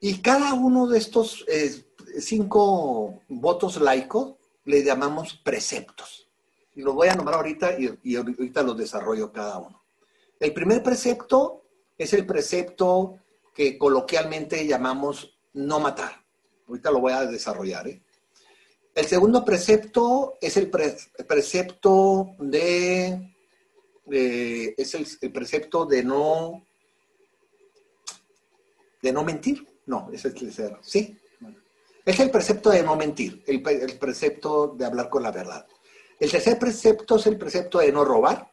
Y 0.00 0.20
cada 0.20 0.54
uno 0.54 0.86
de 0.86 0.98
estos 0.98 1.44
eh, 1.48 1.84
cinco 2.20 3.22
votos 3.28 3.80
laicos 3.80 4.36
le 4.64 4.82
llamamos 4.82 5.34
preceptos. 5.34 6.30
Y 6.74 6.82
los 6.82 6.94
voy 6.94 7.08
a 7.08 7.14
nombrar 7.14 7.36
ahorita 7.36 7.78
y, 7.78 7.98
y 8.02 8.16
ahorita 8.16 8.62
los 8.62 8.76
desarrollo 8.76 9.30
cada 9.30 9.58
uno. 9.58 9.82
El 10.40 10.52
primer 10.52 10.82
precepto 10.82 11.63
es 11.96 12.12
el 12.12 12.26
precepto 12.26 13.18
que 13.54 13.78
coloquialmente 13.78 14.66
llamamos 14.66 15.36
no 15.52 15.80
matar. 15.80 16.24
Ahorita 16.68 16.90
lo 16.90 17.00
voy 17.00 17.12
a 17.12 17.26
desarrollar. 17.26 17.86
¿eh? 17.88 18.02
El 18.94 19.06
segundo 19.06 19.44
precepto 19.44 20.38
es 20.40 20.56
el 20.56 20.70
precepto 20.70 22.34
de 22.38 23.30
es 24.06 24.94
el, 24.94 25.32
precepto 25.32 25.86
de 25.86 26.04
no, 26.04 26.66
de 29.00 29.12
no 29.12 29.24
mentir. 29.24 29.66
No, 29.86 30.10
es 30.12 30.24
el 30.24 30.34
tercero. 30.34 30.78
Sí. 30.82 31.18
Es 32.04 32.20
el 32.20 32.30
precepto 32.30 32.70
de 32.70 32.82
no 32.82 32.96
mentir, 32.96 33.42
el 33.46 33.62
precepto 33.62 34.74
de 34.76 34.84
hablar 34.84 35.08
con 35.08 35.22
la 35.22 35.30
verdad. 35.30 35.66
El 36.20 36.30
tercer 36.30 36.58
precepto 36.58 37.16
es 37.16 37.26
el 37.26 37.38
precepto 37.38 37.78
de 37.78 37.90
no 37.90 38.04
robar. 38.04 38.52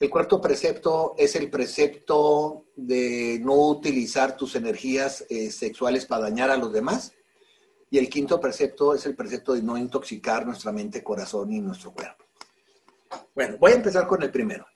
El 0.00 0.10
cuarto 0.10 0.40
precepto 0.40 1.14
es 1.18 1.34
el 1.34 1.50
precepto 1.50 2.66
de 2.76 3.40
no 3.42 3.54
utilizar 3.54 4.36
tus 4.36 4.54
energías 4.54 5.24
eh, 5.28 5.50
sexuales 5.50 6.06
para 6.06 6.22
dañar 6.22 6.50
a 6.50 6.56
los 6.56 6.72
demás. 6.72 7.14
Y 7.90 7.98
el 7.98 8.08
quinto 8.08 8.40
precepto 8.40 8.94
es 8.94 9.06
el 9.06 9.16
precepto 9.16 9.54
de 9.54 9.62
no 9.62 9.76
intoxicar 9.76 10.46
nuestra 10.46 10.70
mente, 10.70 11.02
corazón 11.02 11.52
y 11.52 11.60
nuestro 11.60 11.92
cuerpo. 11.92 12.24
Bueno, 13.34 13.56
voy 13.58 13.72
a 13.72 13.76
empezar 13.76 14.06
con 14.06 14.22
el 14.22 14.30
primero. 14.30 14.66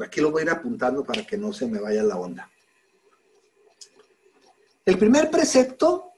Aquí 0.00 0.20
lo 0.22 0.30
voy 0.30 0.42
a 0.42 0.44
ir 0.44 0.50
apuntando 0.50 1.04
para 1.04 1.26
que 1.26 1.36
no 1.36 1.52
se 1.52 1.66
me 1.66 1.78
vaya 1.78 2.02
la 2.02 2.16
onda. 2.16 2.50
El 4.86 4.96
primer 4.96 5.30
precepto 5.30 6.12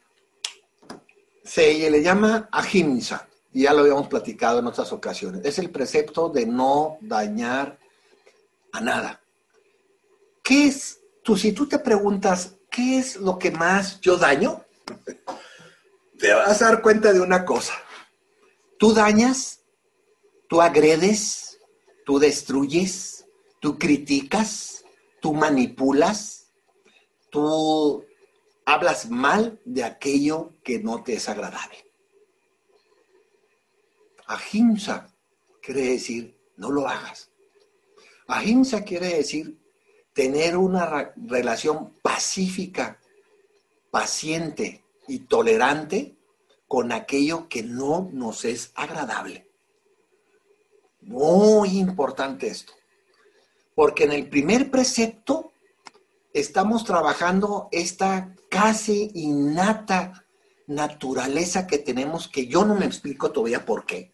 se 1.43 1.91
le 1.91 2.03
llama 2.03 2.49
ahimsa, 2.53 3.29
y 3.53 3.63
ya 3.63 3.73
lo 3.73 3.81
habíamos 3.81 4.07
platicado 4.07 4.61
en 4.61 4.67
otras 4.67 4.93
ocasiones. 4.93 5.45
Es 5.45 5.59
el 5.59 5.71
precepto 5.71 6.29
de 6.29 6.47
no 6.47 6.99
dañar 7.01 7.79
a 8.73 8.81
nada. 8.81 9.23
¿Qué 10.43 10.66
es? 10.66 11.01
Tú, 11.23 11.36
si 11.36 11.53
tú 11.53 11.69
te 11.69 11.78
preguntas, 11.78 12.57
¿qué 12.70 12.99
es 12.99 13.16
lo 13.16 13.39
que 13.39 13.51
más 13.51 14.01
yo 14.01 14.16
daño? 14.16 14.65
Te 16.19 16.32
vas 16.32 16.62
a 16.62 16.66
dar 16.66 16.82
cuenta 16.82 17.12
de 17.12 17.20
una 17.20 17.44
cosa. 17.44 17.74
Tú 18.78 18.93
dañas, 18.93 19.62
tú 20.49 20.61
agredes, 20.61 21.61
tú 22.05 22.19
destruyes, 22.19 23.27
tú 23.61 23.78
criticas, 23.78 24.85
tú 25.20 25.32
manipulas, 25.35 26.53
tú 27.31 28.05
hablas 28.65 29.09
mal 29.09 29.61
de 29.65 29.85
aquello 29.85 30.55
que 30.65 30.78
no 30.78 31.03
te 31.03 31.15
es 31.15 31.28
agradable. 31.28 31.86
Ahimsa 34.27 35.15
quiere 35.61 35.82
decir 35.82 36.39
no 36.57 36.70
lo 36.70 36.89
hagas. 36.89 37.32
Ahimsa 38.33 38.83
quiere 38.83 39.09
decir 39.09 39.59
tener 40.15 40.57
una 40.57 41.13
relación 41.17 41.93
pacífica, 42.01 42.99
paciente 43.91 44.83
y 45.07 45.21
tolerante 45.21 46.17
con 46.67 46.93
aquello 46.93 47.47
que 47.51 47.63
no 47.63 48.09
nos 48.11 48.47
es 48.47 48.73
agradable. 48.75 49.47
Muy 51.03 51.79
importante 51.79 52.47
esto. 52.47 52.73
Porque 53.75 54.05
en 54.05 54.13
el 54.13 54.31
primer 54.31 54.71
precepto 54.71 55.53
estamos 56.33 56.85
trabajando 56.85 57.69
esta 57.71 58.35
casi 58.49 59.11
innata 59.13 60.25
naturaleza 60.67 61.67
que 61.67 61.77
tenemos, 61.77 62.29
que 62.29 62.47
yo 62.47 62.65
no 62.65 62.75
me 62.77 62.87
explico 62.87 63.31
todavía 63.31 63.67
por 63.67 63.85
qué. 63.85 64.11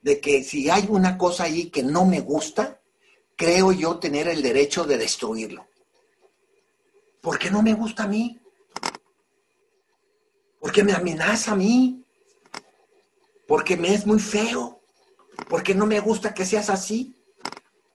De 0.00 0.18
que 0.18 0.42
si 0.44 0.70
hay 0.70 0.86
una 0.88 1.18
cosa 1.18 1.44
ahí 1.44 1.68
que 1.68 1.82
no 1.82 2.06
me 2.06 2.20
gusta, 2.20 2.77
creo 3.38 3.70
yo 3.70 4.00
tener 4.00 4.26
el 4.26 4.42
derecho 4.42 4.84
de 4.84 4.98
destruirlo. 4.98 5.68
Porque 7.22 7.50
no 7.52 7.62
me 7.62 7.72
gusta 7.72 8.02
a 8.02 8.08
mí. 8.08 8.36
Porque 10.58 10.82
me 10.82 10.92
amenaza 10.92 11.52
a 11.52 11.56
mí. 11.56 12.04
Porque 13.46 13.76
me 13.76 13.94
es 13.94 14.04
muy 14.04 14.18
feo. 14.18 14.82
Porque 15.48 15.72
no 15.72 15.86
me 15.86 16.00
gusta 16.00 16.34
que 16.34 16.44
seas 16.44 16.68
así. 16.68 17.14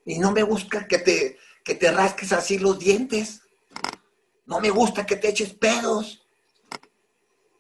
Y 0.05 0.17
no 0.17 0.31
me 0.31 0.43
gusta 0.43 0.87
que 0.87 0.99
te, 0.99 1.37
que 1.61 1.75
te 1.75 1.91
rasques 1.91 2.31
así 2.31 2.57
los 2.57 2.79
dientes. 2.79 3.41
No 4.45 4.61
me 4.61 4.69
gusta 4.69 5.05
que 5.05 5.17
te 5.17 5.27
eches 5.27 5.53
pedos. 5.53 6.25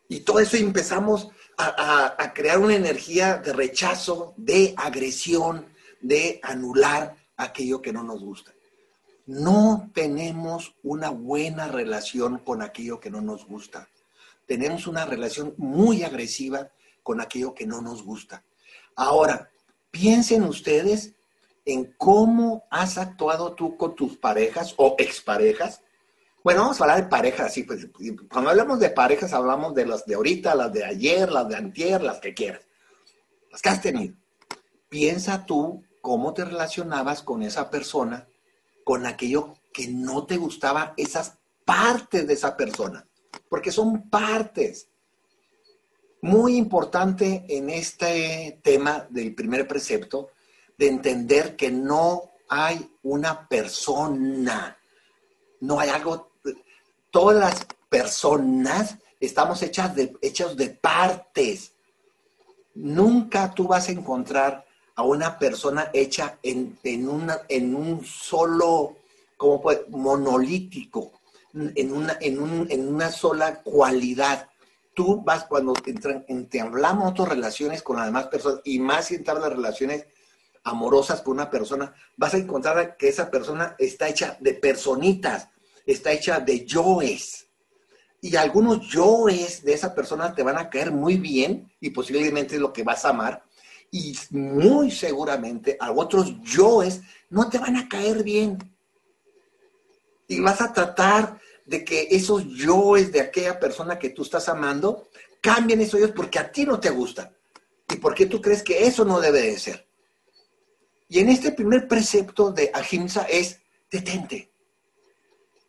Y 0.07 0.21
todo 0.21 0.39
eso 0.39 0.55
empezamos 0.55 1.27
a, 1.57 2.31
crear 2.33 2.59
una 2.59 2.75
energía 2.75 3.37
de 3.37 3.51
rechazo, 3.51 4.33
de 4.37 4.73
agresión, 4.77 5.67
de 5.99 6.39
anular 6.43 7.22
aquello 7.37 7.81
que 7.81 7.93
no 7.93 8.03
nos 8.03 8.21
gusta. 8.21 8.53
No 9.25 9.89
tenemos 9.93 10.75
una 10.83 11.09
buena 11.09 11.67
relación 11.67 12.39
con 12.39 12.61
aquello 12.61 12.99
que 12.99 13.09
no 13.09 13.21
nos 13.21 13.45
gusta. 13.45 13.87
Tenemos 14.45 14.87
una 14.87 15.05
relación 15.05 15.53
muy 15.57 16.03
agresiva 16.03 16.69
con 17.01 17.21
aquello 17.21 17.53
que 17.53 17.65
no 17.65 17.81
nos 17.81 18.03
gusta. 18.03 18.43
Ahora, 18.95 19.49
piensen 19.91 20.43
ustedes 20.43 21.13
en 21.65 21.93
cómo 21.97 22.65
has 22.69 22.97
actuado 22.97 23.53
tú 23.53 23.77
con 23.77 23.95
tus 23.95 24.17
parejas 24.17 24.73
o 24.77 24.95
exparejas. 24.97 25.81
Bueno, 26.43 26.61
vamos 26.61 26.81
a 26.81 26.83
hablar 26.83 27.03
de 27.03 27.09
parejas, 27.09 27.53
sí, 27.53 27.63
pues 27.63 27.87
cuando 28.29 28.49
hablamos 28.49 28.79
de 28.79 28.89
parejas 28.89 29.31
hablamos 29.31 29.73
de 29.73 29.85
las 29.85 30.05
de 30.05 30.15
ahorita, 30.15 30.55
las 30.55 30.73
de 30.73 30.83
ayer, 30.83 31.31
las 31.31 31.47
de 31.47 31.55
antier, 31.55 32.01
las 32.01 32.19
que 32.19 32.33
quieras, 32.33 32.61
las 33.49 33.61
que 33.61 33.69
has 33.69 33.81
tenido. 33.81 34.15
Piensa 34.89 35.45
tú 35.45 35.81
cómo 36.03 36.33
te 36.33 36.43
relacionabas 36.43 37.23
con 37.23 37.43
esa 37.43 37.69
persona, 37.69 38.27
con 38.83 39.05
aquello 39.05 39.53
que 39.71 39.87
no 39.87 40.25
te 40.25 40.35
gustaba, 40.35 40.93
esas 40.97 41.37
partes 41.63 42.27
de 42.27 42.33
esa 42.33 42.57
persona, 42.57 43.07
porque 43.47 43.71
son 43.71 44.09
partes. 44.09 44.89
Muy 46.21 46.57
importante 46.57 47.45
en 47.47 47.69
este 47.69 48.59
tema 48.61 49.07
del 49.09 49.33
primer 49.33 49.65
precepto, 49.65 50.31
de 50.77 50.89
entender 50.89 51.55
que 51.55 51.71
no 51.71 52.31
hay 52.49 52.85
una 53.03 53.47
persona, 53.47 54.77
no 55.61 55.79
hay 55.79 55.87
algo, 55.87 56.33
todas 57.11 57.37
las 57.37 57.65
personas 57.87 58.97
estamos 59.21 59.63
hechas 59.63 59.95
de, 59.95 60.17
de 60.57 60.69
partes. 60.69 61.71
Nunca 62.75 63.53
tú 63.53 63.69
vas 63.69 63.87
a 63.87 63.93
encontrar 63.93 64.65
a 64.95 65.03
una 65.03 65.37
persona 65.39 65.89
hecha 65.93 66.37
en, 66.43 66.77
una, 67.07 67.41
en 67.49 67.75
un 67.75 68.05
solo, 68.05 68.97
como 69.37 69.61
puede, 69.61 69.85
monolítico, 69.89 71.11
en 71.53 71.91
una, 71.91 72.17
en, 72.19 72.39
un, 72.39 72.67
en 72.69 72.87
una 72.87 73.11
sola 73.11 73.61
cualidad. 73.61 74.49
Tú 74.93 75.23
vas, 75.23 75.45
cuando 75.45 75.73
te 75.73 76.61
hablamos 76.61 77.11
otras 77.11 77.29
relaciones 77.29 77.81
con 77.81 77.97
las 77.97 78.05
demás 78.05 78.27
personas, 78.27 78.61
y 78.63 78.79
más 78.79 79.05
si 79.05 79.15
entrar 79.15 79.37
las 79.37 79.51
relaciones 79.51 80.05
amorosas 80.63 81.21
con 81.21 81.33
una 81.33 81.49
persona, 81.49 81.93
vas 82.15 82.33
a 82.33 82.37
encontrar 82.37 82.95
que 82.95 83.09
esa 83.09 83.29
persona 83.29 83.75
está 83.79 84.07
hecha 84.07 84.37
de 84.39 84.53
personitas, 84.53 85.49
está 85.85 86.11
hecha 86.11 86.39
de 86.39 86.65
yoes. 86.65 87.47
Y 88.21 88.35
algunos 88.37 88.87
yoes 88.87 89.65
de 89.65 89.73
esa 89.73 89.93
persona 89.93 90.33
te 90.33 90.43
van 90.43 90.57
a 90.57 90.69
caer 90.69 90.91
muy 90.91 91.17
bien 91.17 91.71
y 91.81 91.89
posiblemente 91.89 92.55
es 92.55 92.61
lo 92.61 92.71
que 92.71 92.83
vas 92.83 93.03
a 93.03 93.09
amar, 93.09 93.43
y 93.93 94.17
muy 94.31 94.89
seguramente 94.89 95.77
a 95.79 95.91
otros 95.91 96.41
yoes 96.41 97.01
no 97.29 97.47
te 97.47 97.59
van 97.59 97.75
a 97.77 97.87
caer 97.87 98.23
bien. 98.23 98.57
Y 100.27 100.39
vas 100.39 100.61
a 100.61 100.73
tratar 100.73 101.39
de 101.67 101.85
que 101.85 102.07
esos 102.09 102.43
yoes 102.47 103.11
de 103.11 103.21
aquella 103.21 103.59
persona 103.59 103.99
que 103.99 104.09
tú 104.09 104.23
estás 104.23 104.49
amando 104.49 105.09
cambien 105.39 105.79
esos 105.79 105.99
yoes 105.99 106.11
porque 106.11 106.39
a 106.39 106.51
ti 106.51 106.65
no 106.65 106.79
te 106.79 106.89
gustan 106.89 107.31
y 107.87 107.97
porque 107.97 108.25
tú 108.25 108.41
crees 108.41 108.63
que 108.63 108.87
eso 108.87 109.05
no 109.05 109.21
debe 109.21 109.41
de 109.41 109.59
ser. 109.59 109.87
Y 111.07 111.19
en 111.19 111.29
este 111.29 111.51
primer 111.51 111.87
precepto 111.87 112.51
de 112.51 112.71
Ahimsa 112.73 113.27
es 113.29 113.59
detente. 113.91 114.51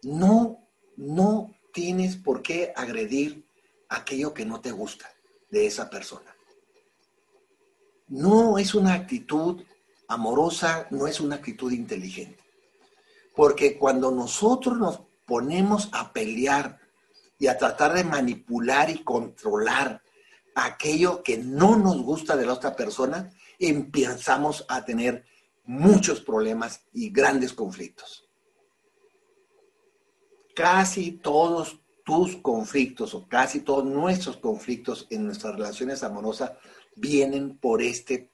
No, 0.03 0.67
no 0.97 1.55
tienes 1.75 2.17
por 2.17 2.41
qué 2.41 2.73
agredir 2.75 3.45
aquello 3.91 4.33
que 4.33 4.47
no 4.47 4.63
te 4.63 4.71
gusta 4.71 5.13
de 5.51 5.67
esa 5.67 5.91
persona 5.91 6.34
no 8.09 8.59
es 8.59 8.75
una 8.75 8.95
actitud 8.95 9.63
amorosa, 10.09 10.87
no 10.91 11.07
es 11.07 11.21
una 11.21 11.37
actitud 11.37 11.73
inteligente. 11.73 12.43
Porque 13.35 13.79
cuando 13.79 14.11
nosotros 14.11 14.79
nos 14.79 15.01
ponemos 15.25 15.89
a 15.93 16.13
pelear 16.13 16.79
y 17.39 17.47
a 17.47 17.59
tratar 17.59 17.95
de 17.95 18.05
manipular 18.05 18.91
y 18.91 19.03
controlar 19.03 20.03
aquello 20.55 21.23
que 21.23 21.39
no 21.39 21.77
nos 21.77 22.01
gusta 22.03 22.37
de 22.37 22.47
la 22.47 22.53
otra 22.53 22.77
persona, 22.77 23.31
empezamos 23.59 24.65
a 24.69 24.85
tener 24.85 25.25
muchos 25.65 26.21
problemas 26.21 26.85
y 26.93 27.11
grandes 27.11 27.53
conflictos. 27.53 28.29
Casi 30.55 31.13
todos 31.13 31.81
tus 32.05 32.37
conflictos 32.37 33.15
o 33.15 33.27
casi 33.27 33.61
todos 33.61 33.85
nuestros 33.85 34.37
conflictos 34.37 35.07
en 35.11 35.25
nuestras 35.25 35.55
relaciones 35.55 36.05
amorosas 36.05 36.53
vienen 36.97 37.59
por 37.59 37.83
este, 37.83 38.31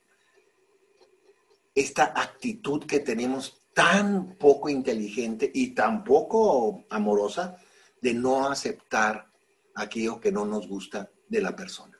esta 1.74 2.12
actitud 2.14 2.84
que 2.84 3.00
tenemos 3.00 3.62
tan 3.72 4.36
poco 4.36 4.68
inteligente 4.68 5.50
y 5.52 5.68
tan 5.68 6.04
poco 6.04 6.84
amorosa 6.90 7.56
de 8.00 8.14
no 8.14 8.48
aceptar 8.48 9.30
aquello 9.74 10.20
que 10.20 10.32
no 10.32 10.44
nos 10.44 10.68
gusta 10.68 11.10
de 11.28 11.40
la 11.40 11.54
persona. 11.54 11.98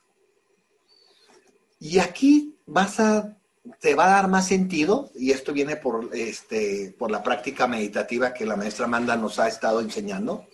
Y 1.78 1.98
aquí 1.98 2.58
vas 2.66 3.00
a, 3.00 3.38
te 3.80 3.94
va 3.94 4.06
a 4.06 4.16
dar 4.16 4.28
más 4.28 4.46
sentido, 4.46 5.10
y 5.14 5.30
esto 5.30 5.52
viene 5.52 5.76
por, 5.76 6.10
este, 6.14 6.94
por 6.98 7.10
la 7.10 7.22
práctica 7.22 7.66
meditativa 7.66 8.34
que 8.34 8.44
la 8.44 8.56
maestra 8.56 8.84
Amanda 8.84 9.16
nos 9.16 9.38
ha 9.38 9.48
estado 9.48 9.80
enseñando, 9.80 10.46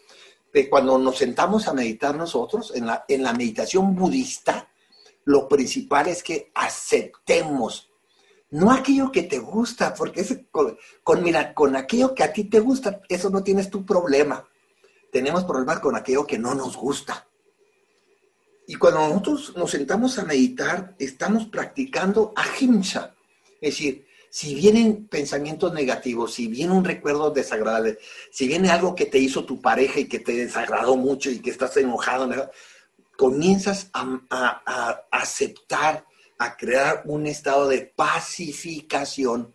de 0.53 0.69
cuando 0.69 0.99
nos 0.99 1.19
sentamos 1.19 1.67
a 1.67 1.75
meditar 1.75 2.15
nosotros, 2.15 2.73
en 2.75 2.87
la, 2.87 3.05
en 3.09 3.23
la 3.23 3.33
meditación 3.33 3.95
budista, 3.95 4.66
lo 5.27 5.49
principal 5.49 6.07
es 6.07 6.23
que 6.23 6.51
aceptemos, 6.55 7.91
no 8.51 8.71
aquello 8.71 9.11
que 9.11 9.25
te 9.25 9.39
gusta, 9.39 9.93
porque 9.93 10.25
con, 10.51 10.77
con 11.53 11.77
aquello 11.77 12.15
que 12.15 12.23
a 12.23 12.33
ti 12.33 12.45
te 12.45 12.61
gusta, 12.61 13.03
eso 13.09 13.29
no 13.29 13.43
tienes 13.43 13.69
tu 13.69 13.85
problema. 13.85 14.49
Tenemos 15.11 15.45
problemas 15.45 15.81
con 15.81 15.97
aquello 15.97 16.27
que 16.27 16.39
no 16.39 16.55
nos 16.55 16.77
gusta. 16.77 17.27
Y 18.69 18.77
cuando 18.77 19.01
nosotros 19.01 19.55
nos 19.57 19.71
sentamos 19.71 20.17
a 20.19 20.25
meditar, 20.25 20.95
estamos 20.99 21.47
practicando 21.47 22.33
ahimsa. 22.37 23.15
Es 23.61 23.75
decir, 23.75 24.07
si 24.31 24.55
vienen 24.55 25.09
pensamientos 25.09 25.73
negativos, 25.73 26.35
si 26.35 26.47
viene 26.47 26.73
un 26.73 26.85
recuerdo 26.85 27.31
desagradable, 27.31 27.99
si 28.31 28.47
viene 28.47 28.71
algo 28.71 28.95
que 28.95 29.07
te 29.07 29.19
hizo 29.19 29.45
tu 29.45 29.61
pareja 29.61 29.99
y 29.99 30.05
que 30.07 30.21
te 30.21 30.33
desagradó 30.33 30.97
mucho 30.97 31.31
y 31.31 31.41
que 31.41 31.51
estás 31.51 31.77
enojado, 31.79 32.29
comienzas 33.17 33.91
a, 33.93 35.03
aceptar, 35.11 36.05
a 36.39 36.57
crear 36.57 37.03
un 37.07 37.27
estado 37.27 37.69
de 37.69 37.83
pacificación 37.83 39.55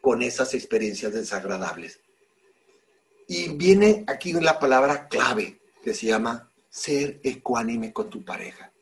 con 0.00 0.22
esas 0.22 0.54
experiencias 0.54 1.12
desagradables. 1.12 2.00
Y 3.26 3.48
viene 3.48 4.04
aquí 4.06 4.32
la 4.32 4.58
palabra 4.58 5.08
clave 5.08 5.60
que 5.82 5.94
se 5.94 6.06
llama 6.06 6.50
ser 6.68 7.20
ecuánime 7.22 7.92
con 7.92 8.10
tu 8.10 8.24
pareja. 8.24 8.72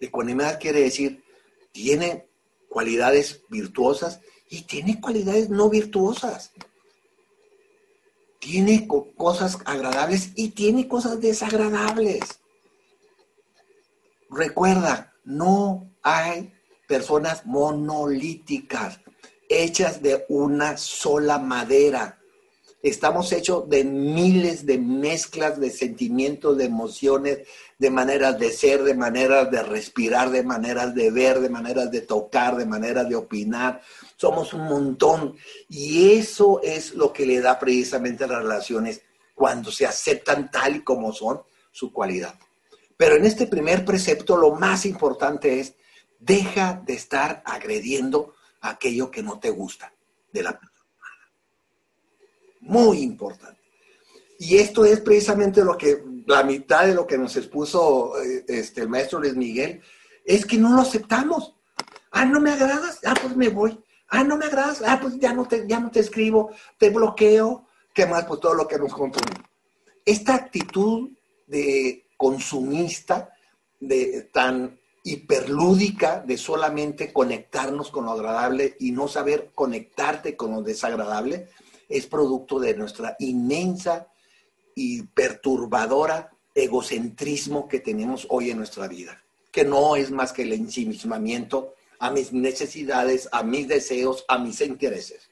Ecuanimidad 0.00 0.58
quiere 0.58 0.80
decir, 0.80 1.22
tiene 1.72 2.26
cualidades 2.68 3.42
virtuosas 3.48 4.20
y 4.48 4.62
tiene 4.62 5.00
cualidades 5.00 5.50
no 5.50 5.68
virtuosas. 5.68 6.52
Tiene 8.38 8.88
cosas 9.16 9.58
agradables 9.66 10.32
y 10.34 10.50
tiene 10.50 10.88
cosas 10.88 11.20
desagradables. 11.20 12.39
Recuerda, 14.30 15.12
no 15.24 15.90
hay 16.02 16.52
personas 16.86 17.46
monolíticas, 17.46 19.00
hechas 19.48 20.02
de 20.02 20.24
una 20.28 20.76
sola 20.76 21.38
madera. 21.38 22.20
Estamos 22.80 23.32
hechos 23.32 23.68
de 23.68 23.82
miles 23.82 24.64
de 24.66 24.78
mezclas 24.78 25.58
de 25.58 25.70
sentimientos, 25.70 26.56
de 26.56 26.64
emociones, 26.64 27.40
de 27.78 27.90
maneras 27.90 28.38
de 28.38 28.52
ser, 28.52 28.84
de 28.84 28.94
maneras 28.94 29.50
de 29.50 29.64
respirar, 29.64 30.30
de 30.30 30.44
maneras 30.44 30.94
de 30.94 31.10
ver, 31.10 31.40
de 31.40 31.50
maneras 31.50 31.90
de 31.90 32.00
tocar, 32.00 32.56
de 32.56 32.66
maneras 32.66 33.08
de 33.08 33.16
opinar. 33.16 33.82
Somos 34.16 34.54
un 34.54 34.64
montón. 34.66 35.34
Y 35.68 36.12
eso 36.12 36.60
es 36.62 36.94
lo 36.94 37.12
que 37.12 37.26
le 37.26 37.40
da 37.40 37.58
precisamente 37.58 38.24
a 38.24 38.28
las 38.28 38.42
relaciones 38.42 39.02
cuando 39.34 39.72
se 39.72 39.86
aceptan 39.86 40.50
tal 40.52 40.76
y 40.76 40.84
como 40.84 41.12
son 41.12 41.42
su 41.72 41.92
cualidad. 41.92 42.34
Pero 43.00 43.16
en 43.16 43.24
este 43.24 43.46
primer 43.46 43.86
precepto 43.86 44.36
lo 44.36 44.56
más 44.56 44.84
importante 44.84 45.58
es, 45.58 45.74
deja 46.18 46.82
de 46.84 46.92
estar 46.92 47.42
agrediendo 47.46 48.34
aquello 48.60 49.10
que 49.10 49.22
no 49.22 49.40
te 49.40 49.48
gusta 49.48 49.90
de 50.30 50.42
la 50.42 50.52
persona. 50.52 50.76
muy 52.60 52.98
importante. 52.98 53.58
Y 54.38 54.58
esto 54.58 54.84
es 54.84 55.00
precisamente 55.00 55.64
lo 55.64 55.78
que, 55.78 56.04
la 56.26 56.42
mitad 56.42 56.84
de 56.84 56.94
lo 56.94 57.06
que 57.06 57.16
nos 57.16 57.34
expuso 57.38 58.22
eh, 58.22 58.44
este, 58.48 58.82
el 58.82 58.90
maestro 58.90 59.18
Luis 59.18 59.34
Miguel, 59.34 59.80
es 60.22 60.44
que 60.44 60.58
no 60.58 60.74
lo 60.74 60.82
aceptamos. 60.82 61.54
Ah, 62.10 62.26
no 62.26 62.38
me 62.38 62.50
agradas, 62.50 63.00
ah, 63.06 63.14
pues 63.18 63.34
me 63.34 63.48
voy. 63.48 63.82
Ah, 64.08 64.24
no 64.24 64.36
me 64.36 64.44
agradas, 64.44 64.82
ah, 64.86 64.98
pues 65.00 65.18
ya 65.18 65.32
no 65.32 65.48
te, 65.48 65.66
ya 65.66 65.80
no 65.80 65.90
te 65.90 66.00
escribo, 66.00 66.50
te 66.76 66.90
bloqueo. 66.90 67.66
¿Qué 67.94 68.04
más? 68.04 68.26
Pues 68.26 68.40
todo 68.40 68.52
lo 68.52 68.68
que 68.68 68.78
nos 68.78 68.92
compone. 68.92 69.32
Esta 70.04 70.34
actitud 70.34 71.08
de 71.46 72.04
consumista, 72.20 73.32
de 73.80 74.28
tan 74.30 74.78
hiperlúdica 75.02 76.20
de 76.20 76.36
solamente 76.36 77.14
conectarnos 77.14 77.90
con 77.90 78.04
lo 78.04 78.10
agradable 78.10 78.76
y 78.78 78.92
no 78.92 79.08
saber 79.08 79.52
conectarte 79.54 80.36
con 80.36 80.50
lo 80.50 80.60
desagradable, 80.60 81.48
es 81.88 82.06
producto 82.06 82.60
de 82.60 82.74
nuestra 82.74 83.16
inmensa 83.20 84.08
y 84.74 85.02
perturbadora 85.02 86.30
egocentrismo 86.54 87.66
que 87.66 87.80
tenemos 87.80 88.26
hoy 88.28 88.50
en 88.50 88.58
nuestra 88.58 88.86
vida, 88.86 89.24
que 89.50 89.64
no 89.64 89.96
es 89.96 90.10
más 90.10 90.34
que 90.34 90.42
el 90.42 90.52
ensimismamiento 90.52 91.72
a 92.00 92.10
mis 92.10 92.34
necesidades, 92.34 93.30
a 93.32 93.42
mis 93.42 93.66
deseos, 93.66 94.26
a 94.28 94.36
mis 94.36 94.60
intereses. 94.60 95.30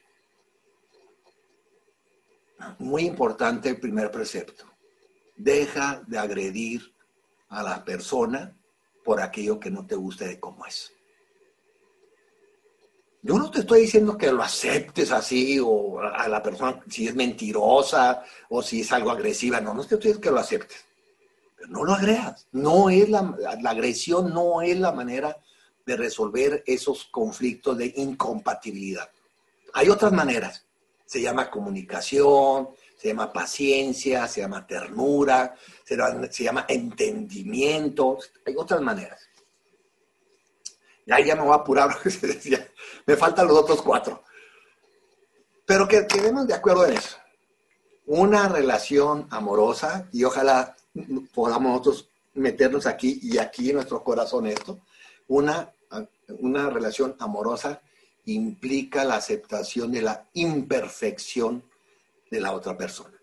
Muy 2.79 3.03
importante 3.05 3.69
el 3.69 3.79
primer 3.79 4.09
precepto. 4.09 4.68
Deja 5.39 6.03
de 6.05 6.19
agredir 6.19 6.93
a 7.47 7.63
la 7.63 7.85
persona 7.85 8.53
por 9.05 9.21
aquello 9.21 9.57
que 9.57 9.71
no 9.71 9.87
te 9.87 9.95
guste 9.95 10.27
de 10.27 10.37
cómo 10.37 10.65
es. 10.65 10.91
Yo 13.21 13.37
no 13.37 13.49
te 13.49 13.61
estoy 13.61 13.81
diciendo 13.81 14.17
que 14.17 14.31
lo 14.31 14.43
aceptes 14.43 15.11
así 15.11 15.57
o 15.63 16.01
a 16.01 16.27
la 16.27 16.43
persona 16.43 16.81
si 16.89 17.07
es 17.07 17.15
mentirosa 17.15 18.21
o 18.49 18.61
si 18.61 18.81
es 18.81 18.91
algo 18.91 19.11
agresiva. 19.11 19.61
No, 19.61 19.73
no 19.73 19.79
te 19.85 19.95
estoy 19.95 20.11
diciendo 20.11 20.21
que 20.21 20.31
lo 20.31 20.39
aceptes. 20.39 20.85
Pero 21.55 21.69
no 21.69 21.85
lo 21.85 21.93
agregas. 21.93 22.47
No 22.51 22.89
es 22.89 23.09
la, 23.09 23.33
la 23.61 23.69
agresión 23.69 24.33
no 24.33 24.61
es 24.61 24.77
la 24.77 24.91
manera 24.91 25.37
de 25.85 25.95
resolver 25.95 26.63
esos 26.65 27.05
conflictos 27.05 27.77
de 27.77 27.93
incompatibilidad. 27.95 29.09
Hay 29.73 29.87
otras 29.87 30.11
maneras. 30.11 30.65
Se 31.05 31.21
llama 31.21 31.49
comunicación, 31.49 32.69
se 32.99 33.07
llama 33.07 33.31
paciencia, 33.31 34.27
se 34.27 34.41
llama 34.41 34.67
ternura, 34.67 35.55
se 35.85 35.95
se 36.31 36.43
llama 36.43 36.65
entendimiento. 36.67 38.17
Hay 38.45 38.55
otras 38.57 38.81
maneras. 38.81 39.21
Ya, 41.05 41.17
ya 41.21 41.33
me 41.35 41.43
voy 41.43 41.53
a 41.53 41.61
apurar, 41.61 41.95
me 43.05 43.15
faltan 43.15 43.47
los 43.47 43.57
otros 43.57 43.81
cuatro. 43.81 44.21
Pero 45.65 45.87
que 45.87 46.05
quedemos 46.07 46.45
de 46.45 46.53
acuerdo 46.53 46.85
en 46.87 46.97
eso. 46.97 47.15
Una 48.05 48.49
relación 48.49 49.27
amorosa, 49.29 50.09
y 50.11 50.25
ojalá 50.25 50.75
podamos 51.33 51.71
nosotros 51.71 52.09
meternos 52.33 52.85
aquí 52.85 53.17
y 53.21 53.37
aquí 53.37 53.69
en 53.69 53.75
nuestro 53.77 54.03
corazón 54.03 54.45
esto, 54.45 54.81
una, 55.29 55.71
una 56.39 56.69
relación 56.69 57.15
amorosa 57.19 57.81
implica 58.25 59.05
la 59.05 59.15
aceptación 59.15 59.89
de 59.89 60.01
la 60.01 60.27
imperfección 60.33 61.63
de 62.29 62.39
la 62.39 62.53
otra 62.53 62.77
persona. 62.77 63.17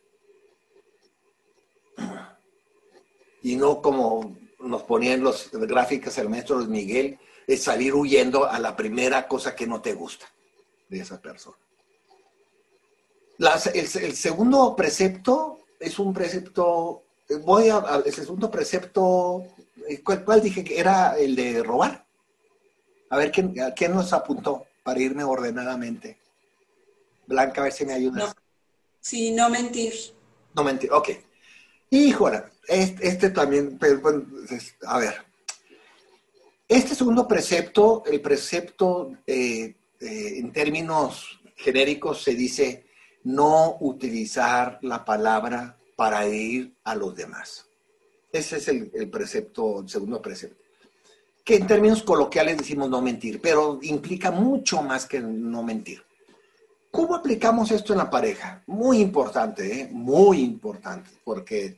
Y 3.43 3.57
no 3.57 3.81
como 3.81 4.37
nos 4.61 4.83
ponían 4.83 5.23
los 5.23 5.51
gráficas 5.53 6.19
el 6.19 6.28
maestro 6.28 6.57
Luis 6.57 6.69
Miguel, 6.69 7.19
es 7.47 7.62
salir 7.62 7.95
huyendo 7.95 8.45
a 8.45 8.59
la 8.59 8.74
primera 8.74 9.28
cosa 9.28 9.55
que 9.55 9.66
no 9.66 9.81
te 9.81 9.95
gusta 9.95 10.27
de 10.89 11.01
esa 11.01 11.20
persona. 11.20 11.57
el, 13.74 14.16
segundo 14.16 14.74
precepto 14.74 15.61
es 15.78 15.99
un 15.99 16.12
precepto, 16.12 17.05
voy 17.43 17.69
a, 17.69 18.03
el 18.05 18.12
segundo 18.12 18.51
precepto, 18.51 19.45
¿cuál, 20.05 20.43
dije 20.43 20.65
que 20.65 20.81
era 20.81 21.16
el 21.16 21.37
de 21.37 21.62
robar? 21.62 22.05
A 23.11 23.16
ver, 23.16 23.31
¿quién, 23.31 23.55
¿quién 23.77 23.95
nos 23.95 24.12
apuntó 24.12 24.66
para 24.83 25.01
irme 25.01 25.23
ordenadamente? 25.23 26.19
Blanca, 27.27 27.61
a 27.61 27.65
ver 27.65 27.73
si 27.73 27.85
me 27.87 27.93
ayudas. 27.93 28.35
Sí, 29.01 29.31
no 29.31 29.48
mentir. 29.51 29.93
No 30.55 30.64
mentir, 30.64 30.93
ok. 30.93 31.10
Híjole, 31.90 32.43
este, 32.66 33.09
este 33.09 33.31
también, 33.31 33.78
a 34.86 34.98
ver, 34.98 35.14
este 36.68 36.94
segundo 36.97 37.28
precepto, 37.28 38.02
el 38.06 38.20
precepto 38.20 39.12
eh, 39.27 39.77
eh, 40.01 40.39
en 40.39 40.52
términos 40.52 41.40
genéricos 41.55 42.23
se 42.23 42.35
dice 42.35 42.86
no 43.23 43.77
utilizar 43.81 44.78
la 44.82 45.05
palabra 45.05 45.78
para 45.94 46.27
ir 46.28 46.74
a 46.85 46.94
los 46.94 47.14
demás. 47.14 47.66
Ese 48.32 48.56
es 48.56 48.68
el, 48.68 48.90
el 48.94 49.09
precepto, 49.09 49.81
el 49.81 49.89
segundo 49.89 50.20
precepto. 50.20 50.62
Que 51.44 51.56
en 51.56 51.66
términos 51.66 52.02
coloquiales 52.02 52.59
decimos 52.59 52.90
no 52.90 53.01
mentir, 53.01 53.40
pero 53.40 53.78
implica 53.82 54.32
mucho 54.32 54.82
más 54.82 55.06
que 55.06 55.20
no 55.20 55.62
mentir. 55.62 56.02
¿Cómo 56.97 57.14
aplicamos 57.14 57.70
esto 57.73 57.93
en 57.93 57.98
la 57.98 58.09
pareja? 58.09 58.62
Muy 58.66 59.02
importante, 59.02 59.82
¿eh? 59.82 59.89
muy 59.93 60.40
importante, 60.40 61.10
porque 61.24 61.77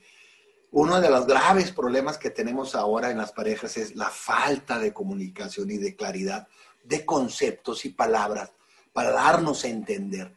uno 0.71 1.01
de 1.01 1.11
los 1.11 1.27
graves 1.27 1.73
problemas 1.73 2.19
que 2.19 2.31
tenemos 2.31 2.77
ahora 2.77 3.11
en 3.11 3.19
las 3.19 3.33
parejas 3.33 3.77
es 3.79 3.97
la 3.97 4.11
falta 4.11 4.79
de 4.79 4.93
comunicación 4.93 5.73
y 5.73 5.77
de 5.77 5.97
claridad 5.97 6.47
de 6.85 7.05
conceptos 7.05 7.85
y 7.85 7.89
palabras 7.89 8.53
para 8.93 9.11
darnos 9.11 9.65
a 9.65 9.69
entender. 9.69 10.33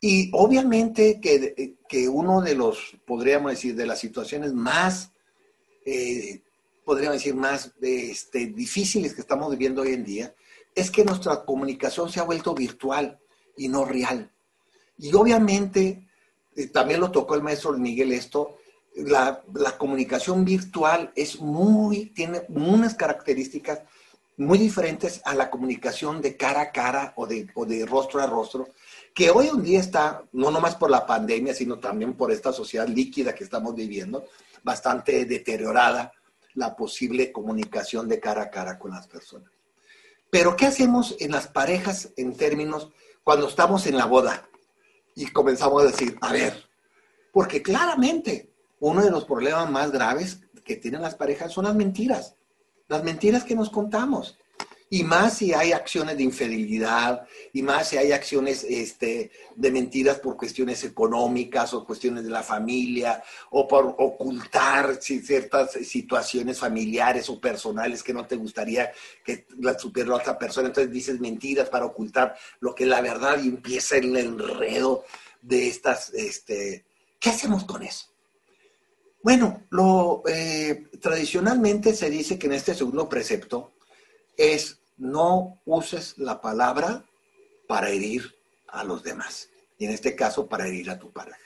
Y 0.00 0.30
obviamente 0.34 1.20
que, 1.20 1.74
que 1.88 2.08
uno 2.08 2.42
de 2.42 2.54
los, 2.54 2.96
podríamos 3.04 3.50
decir, 3.50 3.74
de 3.74 3.86
las 3.86 3.98
situaciones 3.98 4.52
más, 4.52 5.10
eh, 5.84 6.42
podríamos 6.84 7.16
decir, 7.18 7.34
más 7.34 7.72
este, 7.80 8.46
difíciles 8.46 9.14
que 9.14 9.20
estamos 9.20 9.50
viviendo 9.50 9.82
hoy 9.82 9.94
en 9.94 10.04
día, 10.04 10.32
es 10.76 10.92
que 10.92 11.04
nuestra 11.04 11.44
comunicación 11.44 12.08
se 12.08 12.20
ha 12.20 12.22
vuelto 12.22 12.54
virtual 12.54 13.18
y 13.56 13.68
no 13.68 13.84
real. 13.84 14.30
Y 14.98 15.14
obviamente, 15.14 16.06
eh, 16.54 16.66
también 16.68 17.00
lo 17.00 17.10
tocó 17.10 17.34
el 17.34 17.42
maestro 17.42 17.72
Miguel 17.72 18.12
esto, 18.12 18.58
la, 18.94 19.42
comunicación 19.78 20.44
virtual 20.44 21.12
es 21.16 21.40
muy, 21.40 22.06
tiene 22.06 22.42
unas 22.48 22.94
características 22.94 23.80
muy 24.36 24.58
diferentes 24.58 25.20
a 25.24 25.34
la 25.34 25.50
comunicación 25.50 26.20
de 26.20 26.36
cara 26.36 26.62
a 26.62 26.72
cara 26.72 27.12
o 27.16 27.26
de, 27.26 27.48
o 27.54 27.64
de 27.64 27.86
rostro 27.86 28.20
a 28.20 28.26
rostro, 28.26 28.68
que 29.14 29.30
hoy 29.30 29.48
en 29.48 29.62
día 29.62 29.80
está, 29.80 30.22
no 30.32 30.50
nomás 30.50 30.74
por 30.74 30.90
la 30.90 31.06
pandemia, 31.06 31.54
sino 31.54 31.78
también 31.78 32.14
por 32.14 32.32
esta 32.32 32.52
sociedad 32.52 32.88
líquida 32.88 33.34
que 33.34 33.44
estamos 33.44 33.74
viviendo, 33.74 34.26
bastante 34.62 35.24
deteriorada 35.24 36.12
la 36.54 36.76
posible 36.76 37.32
comunicación 37.32 38.08
de 38.08 38.20
cara 38.20 38.42
a 38.42 38.50
cara 38.50 38.78
con 38.78 38.92
las 38.92 39.06
personas. 39.06 39.50
Pero 40.30 40.56
¿qué 40.56 40.66
hacemos 40.66 41.14
en 41.18 41.32
las 41.32 41.46
parejas 41.46 42.10
en 42.16 42.36
términos 42.36 42.90
cuando 43.24 43.48
estamos 43.48 43.86
en 43.86 43.96
la 43.96 44.06
boda 44.06 44.48
y 45.14 45.26
comenzamos 45.26 45.82
a 45.82 45.86
decir, 45.86 46.16
a 46.20 46.32
ver, 46.32 46.68
porque 47.32 47.62
claramente 47.62 48.52
uno 48.80 49.02
de 49.02 49.10
los 49.10 49.24
problemas 49.24 49.70
más 49.70 49.92
graves 49.92 50.40
que 50.64 50.76
tienen 50.76 51.02
las 51.02 51.14
parejas 51.14 51.52
son 51.52 51.64
las 51.64 51.74
mentiras, 51.74 52.36
las 52.88 53.04
mentiras 53.04 53.44
que 53.44 53.54
nos 53.54 53.70
contamos. 53.70 54.38
Y 54.92 55.04
más 55.04 55.38
si 55.38 55.54
hay 55.54 55.72
acciones 55.72 56.18
de 56.18 56.22
infidelidad, 56.22 57.26
y 57.54 57.62
más 57.62 57.88
si 57.88 57.96
hay 57.96 58.12
acciones 58.12 58.62
este, 58.68 59.30
de 59.56 59.70
mentiras 59.70 60.18
por 60.18 60.36
cuestiones 60.36 60.84
económicas 60.84 61.72
o 61.72 61.86
cuestiones 61.86 62.24
de 62.24 62.28
la 62.28 62.42
familia, 62.42 63.24
o 63.52 63.66
por 63.66 63.86
ocultar 63.86 64.96
ciertas 65.00 65.72
situaciones 65.72 66.58
familiares 66.58 67.30
o 67.30 67.40
personales 67.40 68.02
que 68.02 68.12
no 68.12 68.26
te 68.26 68.36
gustaría 68.36 68.92
que 69.24 69.46
la 69.60 69.78
supiera 69.78 70.10
la 70.10 70.16
otra 70.16 70.38
persona. 70.38 70.68
Entonces 70.68 70.92
dices 70.92 71.18
mentiras 71.20 71.70
para 71.70 71.86
ocultar 71.86 72.36
lo 72.60 72.74
que 72.74 72.84
es 72.84 72.90
la 72.90 73.00
verdad 73.00 73.42
y 73.42 73.48
empieza 73.48 73.96
el 73.96 74.14
enredo 74.14 75.04
de 75.40 75.68
estas, 75.68 76.12
este, 76.12 76.84
¿qué 77.18 77.30
hacemos 77.30 77.64
con 77.64 77.82
eso? 77.82 78.08
Bueno, 79.22 79.62
lo, 79.70 80.22
eh, 80.26 80.90
tradicionalmente 81.00 81.94
se 81.94 82.10
dice 82.10 82.38
que 82.38 82.46
en 82.46 82.52
este 82.52 82.74
segundo 82.74 83.08
precepto 83.08 83.72
es 84.36 84.81
no 85.02 85.60
uses 85.64 86.16
la 86.16 86.40
palabra 86.40 87.04
para 87.66 87.88
herir 87.88 88.36
a 88.68 88.84
los 88.84 89.02
demás. 89.02 89.50
Y 89.76 89.84
en 89.84 89.90
este 89.90 90.14
caso, 90.14 90.46
para 90.46 90.68
herir 90.68 90.90
a 90.90 90.98
tu 90.98 91.10
pareja. 91.10 91.38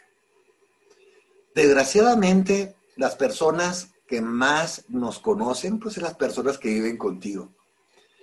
Desgraciadamente, 1.54 2.76
las 2.96 3.16
personas 3.16 3.92
que 4.06 4.20
más 4.20 4.84
nos 4.88 5.18
conocen, 5.18 5.80
pues 5.80 5.94
son 5.94 6.04
las 6.04 6.16
personas 6.16 6.58
que 6.58 6.68
viven 6.68 6.98
contigo. 6.98 7.54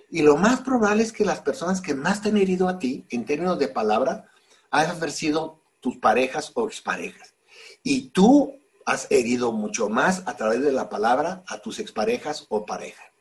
Y 0.08 0.22
lo 0.22 0.36
más 0.36 0.60
probable 0.60 1.02
es 1.02 1.12
que 1.12 1.24
las 1.24 1.40
personas 1.40 1.80
que 1.80 1.94
más 1.94 2.22
te 2.22 2.28
han 2.28 2.36
herido 2.36 2.68
a 2.68 2.78
ti, 2.78 3.04
en 3.10 3.24
términos 3.24 3.58
de 3.58 3.66
palabra, 3.66 4.30
hayan 4.70 5.10
sido 5.10 5.60
tus 5.80 5.96
parejas 5.96 6.52
o 6.54 6.68
exparejas. 6.68 7.34
Y 7.82 8.10
tú 8.10 8.54
has 8.86 9.10
herido 9.10 9.50
mucho 9.50 9.88
más 9.88 10.22
a 10.26 10.36
través 10.36 10.60
de 10.60 10.70
la 10.70 10.88
palabra 10.88 11.42
a 11.48 11.58
tus 11.58 11.80
exparejas 11.80 12.46
o 12.50 12.64
parejas 12.64 13.13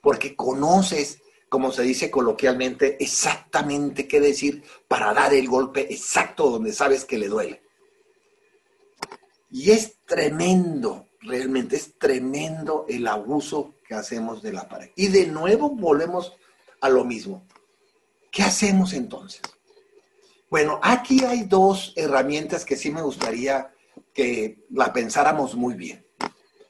porque 0.00 0.36
conoces 0.36 1.20
como 1.50 1.72
se 1.72 1.82
dice 1.82 2.12
coloquialmente, 2.12 2.96
exactamente 3.02 4.06
qué 4.06 4.20
decir 4.20 4.62
para 4.86 5.12
dar 5.12 5.34
el 5.34 5.48
golpe 5.48 5.92
exacto 5.92 6.48
donde 6.48 6.72
sabes 6.72 7.04
que 7.04 7.18
le 7.18 7.26
duele. 7.26 7.60
Y 9.50 9.72
es 9.72 9.96
tremendo, 10.06 11.08
realmente 11.20 11.74
es 11.74 11.98
tremendo 11.98 12.86
el 12.88 13.04
abuso 13.08 13.74
que 13.84 13.94
hacemos 13.94 14.42
de 14.42 14.52
la 14.52 14.68
pareja. 14.68 14.92
Y 14.94 15.08
de 15.08 15.26
nuevo 15.26 15.70
volvemos 15.70 16.32
a 16.80 16.88
lo 16.88 17.04
mismo. 17.04 17.44
¿Qué 18.30 18.44
hacemos 18.44 18.92
entonces? 18.92 19.42
Bueno, 20.48 20.78
aquí 20.84 21.24
hay 21.24 21.44
dos 21.44 21.92
herramientas 21.96 22.64
que 22.64 22.76
sí 22.76 22.92
me 22.92 23.02
gustaría 23.02 23.72
que 24.14 24.66
la 24.70 24.92
pensáramos 24.92 25.56
muy 25.56 25.74
bien. 25.74 26.06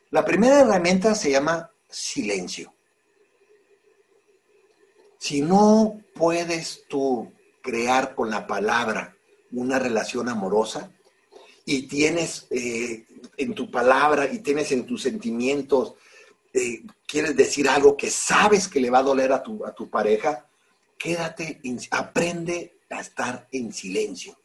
La 0.09 0.25
primera 0.25 0.61
herramienta 0.61 1.15
se 1.15 1.33
llama 1.33 1.71
silencio. 1.87 2.73
Si 5.21 5.43
no 5.43 6.01
puedes 6.15 6.85
tú 6.89 7.31
crear 7.61 8.15
con 8.15 8.31
la 8.31 8.47
palabra 8.47 9.15
una 9.53 9.79
relación 9.79 10.31
amorosa 10.31 10.93
y 11.67 11.83
tienes 11.83 12.47
eh, 12.49 13.05
en 13.37 13.55
tu 13.55 13.71
palabra 13.71 14.33
y 14.33 14.39
tienes 14.39 14.73
en 14.73 14.87
tus 14.87 15.03
sentimientos, 15.03 15.93
eh, 16.55 16.85
quieres 17.07 17.37
decir 17.37 17.69
algo 17.69 17.99
que 17.99 18.11
sabes 18.11 18.67
que 18.67 18.81
le 18.81 18.89
va 18.89 19.01
a 19.01 19.03
doler 19.03 19.31
a 19.35 19.43
tu, 19.43 19.63
a 19.67 19.75
tu 19.75 19.91
pareja, 19.91 20.49
quédate, 20.97 21.61
aprende 21.91 22.79
a 22.89 23.03
estar 23.03 23.47
en 23.53 23.75
silencio. 23.75 24.39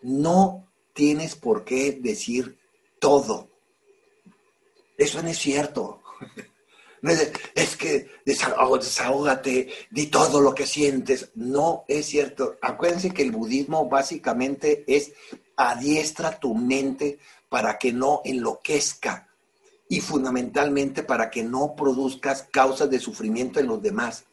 No 0.00 0.70
tienes 0.94 1.36
por 1.36 1.66
qué 1.66 1.92
decir 2.00 2.56
todo. 2.98 3.50
Eso 4.96 5.22
no 5.22 5.28
es 5.28 5.38
cierto. 5.38 6.02
es, 7.54 7.76
que 7.76 8.08
desahógate, 8.24 9.68
di 9.90 10.06
todo 10.06 10.40
lo 10.40 10.54
que 10.54 10.66
sientes. 10.66 11.30
No 11.34 11.84
es 11.88 12.06
cierto. 12.06 12.56
Acuérdense 12.60 13.10
que 13.10 13.22
el 13.22 13.32
budismo 13.32 13.88
básicamente 13.88 14.84
es 14.86 15.12
adiestra 15.56 16.38
tu 16.38 16.54
mente 16.54 17.18
para 17.48 17.78
que 17.78 17.92
no 17.92 18.20
enloquezca 18.24 19.28
y 19.88 20.00
fundamentalmente 20.00 21.02
para 21.02 21.30
que 21.30 21.42
no 21.42 21.74
produzcas 21.74 22.46
causas 22.50 22.90
de 22.90 23.00
sufrimiento 23.00 23.58
en 23.58 23.68
los 23.68 23.82
demás. 23.82 24.24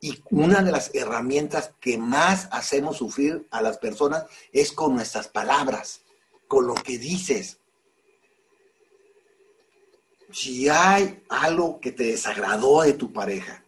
Y 0.00 0.22
una 0.30 0.62
de 0.62 0.72
las 0.72 0.90
herramientas 0.94 1.72
que 1.80 1.98
más 1.98 2.48
hacemos 2.50 2.96
sufrir 2.96 3.46
a 3.50 3.60
las 3.60 3.78
personas 3.78 4.24
es 4.52 4.72
con 4.72 4.94
nuestras 4.94 5.28
palabras, 5.28 6.00
con 6.48 6.66
lo 6.66 6.74
que 6.74 6.98
dices 6.98 7.59
si 10.32 10.68
hay 10.68 11.22
algo 11.28 11.80
que 11.80 11.92
te 11.92 12.04
desagradó 12.04 12.82
de 12.82 12.92
tu 12.92 13.12
pareja, 13.12 13.64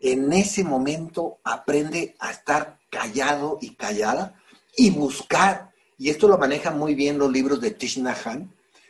en 0.00 0.32
ese 0.32 0.64
momento 0.64 1.38
aprende 1.44 2.16
a 2.18 2.30
estar 2.30 2.78
callado 2.90 3.58
y 3.60 3.74
callada 3.74 4.34
y 4.76 4.90
buscar, 4.90 5.72
y 5.98 6.10
esto 6.10 6.28
lo 6.28 6.38
manejan 6.38 6.78
muy 6.78 6.94
bien 6.94 7.18
los 7.18 7.30
libros 7.30 7.60
de 7.60 7.70
Thich 7.72 7.98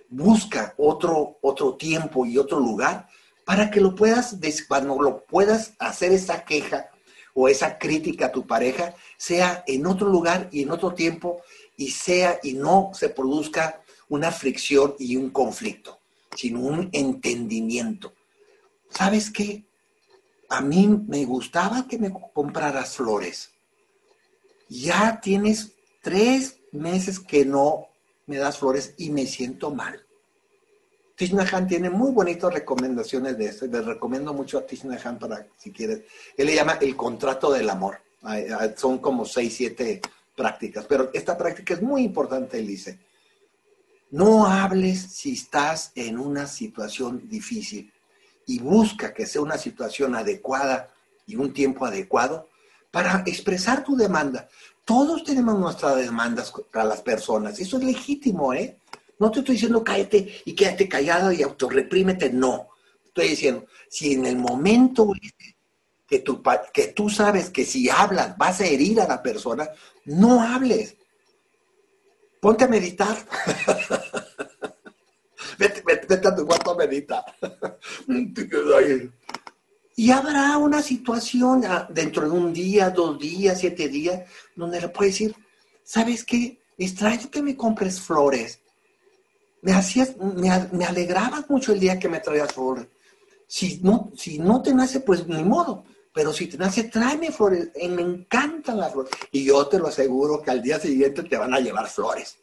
busca 0.08 0.74
otro, 0.76 1.38
otro 1.40 1.74
tiempo 1.74 2.26
y 2.26 2.38
otro 2.38 2.58
lugar 2.58 3.08
para 3.44 3.70
que 3.70 3.80
lo 3.80 3.94
puedas, 3.94 4.36
cuando 4.68 5.00
lo 5.00 5.24
puedas 5.24 5.74
hacer 5.78 6.12
esa 6.12 6.44
queja 6.44 6.90
o 7.34 7.48
esa 7.48 7.78
crítica 7.78 8.26
a 8.26 8.32
tu 8.32 8.46
pareja, 8.46 8.94
sea 9.16 9.64
en 9.66 9.86
otro 9.86 10.08
lugar 10.08 10.48
y 10.52 10.62
en 10.62 10.70
otro 10.70 10.94
tiempo 10.94 11.42
y 11.76 11.90
sea 11.90 12.38
y 12.42 12.54
no 12.54 12.90
se 12.92 13.08
produzca 13.08 13.82
una 14.08 14.30
fricción 14.32 14.94
y 14.98 15.16
un 15.16 15.30
conflicto 15.30 15.99
sino 16.36 16.61
un 16.61 16.89
entendimiento. 16.93 18.12
¿Sabes 18.89 19.31
qué? 19.31 19.65
A 20.48 20.61
mí 20.61 20.89
me 21.07 21.24
gustaba 21.24 21.86
que 21.86 21.98
me 21.98 22.12
compraras 22.32 22.97
flores. 22.97 23.51
Ya 24.69 25.20
tienes 25.20 25.73
tres 26.02 26.59
meses 26.73 27.20
que 27.20 27.44
no 27.44 27.89
me 28.27 28.36
das 28.36 28.59
flores 28.59 28.94
y 28.97 29.11
me 29.11 29.27
siento 29.27 29.70
mal. 29.70 30.05
Tishnahan 31.16 31.66
tiene 31.66 31.90
muy 31.90 32.12
bonitas 32.12 32.52
recomendaciones 32.52 33.36
de 33.36 33.47
esto. 33.47 33.66
Les 33.66 33.85
recomiendo 33.85 34.32
mucho 34.32 34.59
a 34.59 34.66
Tishnahan 34.66 35.19
para 35.19 35.47
si 35.59 35.70
quieres. 35.70 36.02
Él 36.36 36.47
le 36.47 36.55
llama 36.55 36.78
el 36.81 36.97
contrato 36.97 37.52
del 37.52 37.69
amor. 37.69 38.01
Son 38.77 38.98
como 38.98 39.24
seis, 39.24 39.55
siete 39.55 40.01
prácticas. 40.35 40.86
Pero 40.86 41.11
esta 41.12 41.36
práctica 41.36 41.74
es 41.74 41.82
muy 41.82 42.02
importante, 42.02 42.59
él 42.59 42.66
dice. 42.66 42.98
No 44.11 44.47
hables 44.47 45.01
si 45.01 45.32
estás 45.32 45.93
en 45.95 46.19
una 46.19 46.47
situación 46.47 47.28
difícil 47.28 47.93
y 48.47 48.59
busca 48.59 49.15
que 49.15 49.27
sea 49.27 49.43
una 49.43 49.57
situación 49.57 50.16
adecuada 50.16 50.89
y 51.27 51.37
un 51.37 51.53
tiempo 51.53 51.87
adecuado 51.87 52.49
para 52.91 53.23
expresar 53.27 53.85
tu 53.85 53.97
demanda. 53.97 54.49
Todos 54.85 55.23
tenemos 55.23 55.57
nuestras 55.59 55.97
demandas 55.97 56.53
para 56.73 56.85
las 56.85 57.03
personas. 57.03 57.61
Eso 57.61 57.78
es 57.78 57.85
legítimo, 57.85 58.53
¿eh? 58.53 58.77
No 59.20 59.31
te 59.31 59.41
estoy 59.41 59.55
diciendo 59.55 59.85
cállate 59.85 60.43
y 60.45 60.55
quédate 60.55 60.89
callado 60.89 61.31
y 61.31 61.43
autorreprímete. 61.43 62.31
No. 62.32 62.70
Estoy 63.05 63.28
diciendo, 63.28 63.66
si 63.89 64.15
en 64.15 64.27
el 64.27 64.37
momento 64.37 65.12
que 66.09 66.24
que 66.73 66.87
tú 66.89 67.09
sabes 67.09 67.51
que 67.51 67.65
si 67.65 67.89
hablas 67.89 68.37
vas 68.37 68.61
a 68.61 68.66
herir 68.66 69.01
a 69.01 69.07
la 69.07 69.23
persona, 69.23 69.69
no 70.05 70.43
hables 70.43 70.97
ponte 72.40 72.64
a 72.64 72.68
meditar. 72.68 73.16
vete, 75.58 75.82
vete, 75.86 76.28
a 76.28 76.34
tu 76.34 76.46
cuarto 76.46 76.72
a 76.72 76.76
meditar. 76.76 77.24
y 79.96 80.10
habrá 80.10 80.58
una 80.58 80.82
situación 80.82 81.64
ah, 81.66 81.88
dentro 81.90 82.24
de 82.24 82.30
un 82.30 82.52
día, 82.52 82.90
dos 82.90 83.18
días, 83.18 83.60
siete 83.60 83.88
días, 83.88 84.22
donde 84.56 84.80
le 84.80 84.88
puedes 84.88 85.14
decir, 85.14 85.34
¿sabes 85.84 86.24
qué? 86.24 86.60
Extraño 86.78 87.30
que 87.30 87.42
me 87.42 87.56
compres 87.56 88.00
flores. 88.00 88.60
Me 89.62 89.72
hacías, 89.72 90.16
me, 90.16 90.50
me 90.72 90.84
alegrabas 90.86 91.48
mucho 91.50 91.72
el 91.72 91.80
día 91.80 91.98
que 91.98 92.08
me 92.08 92.20
traías 92.20 92.52
flores. 92.52 92.86
Si 93.46 93.80
no, 93.82 94.10
si 94.16 94.38
no 94.38 94.62
te 94.62 94.72
nace, 94.72 95.00
pues 95.00 95.26
ni 95.26 95.44
modo. 95.44 95.84
Pero 96.12 96.32
si 96.32 96.49
te 96.49 96.59
nace, 96.59 96.85
tráeme 96.85 97.31
flores. 97.31 97.70
Y 97.81 97.89
me 97.89 98.03
encantan 98.03 98.78
las 98.78 98.93
flores. 98.93 99.12
Y 99.31 99.45
yo 99.45 99.66
te 99.69 99.78
lo 99.78 99.89
aseguro 99.89 100.43
que 100.43 100.51
al 100.51 100.62
día 100.62 100.81
siguiente 100.81 101.23
te 101.23 101.37
van 101.37 101.55
a 101.55 101.61
llevar 101.61 101.89
flores. 101.89 102.39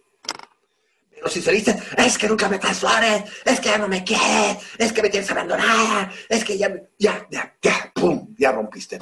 Pero 1.17 1.29
si 1.29 1.41
se 1.41 1.51
dice, 1.51 1.77
es 1.97 2.17
que 2.17 2.27
nunca 2.27 2.47
me 2.47 2.59
traes 2.59 2.77
flores, 2.77 3.23
es 3.43 3.59
que 3.59 3.69
ya 3.69 3.79
no 3.79 3.87
me 3.87 4.03
quieres, 4.03 4.57
es 4.77 4.93
que 4.93 5.01
me 5.01 5.09
tienes 5.09 5.29
abandonada, 5.31 6.11
es 6.29 6.45
que 6.45 6.59
ya, 6.59 6.71
ya, 6.99 7.27
ya, 7.31 7.57
ya, 7.59 7.91
pum, 7.95 8.35
ya 8.37 8.51
rompiste. 8.51 8.99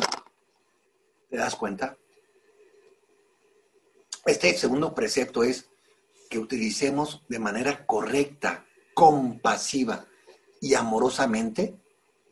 ¿Te 1.30 1.36
das 1.36 1.56
cuenta? 1.58 1.98
Este 4.26 4.58
segundo 4.58 4.96
precepto 4.96 5.44
es 5.44 5.70
que 6.30 6.40
utilicemos 6.40 7.22
de 7.28 7.38
manera 7.38 7.86
correcta, 7.86 8.66
compasiva 8.94 10.06
y 10.62 10.74
amorosamente 10.74 11.76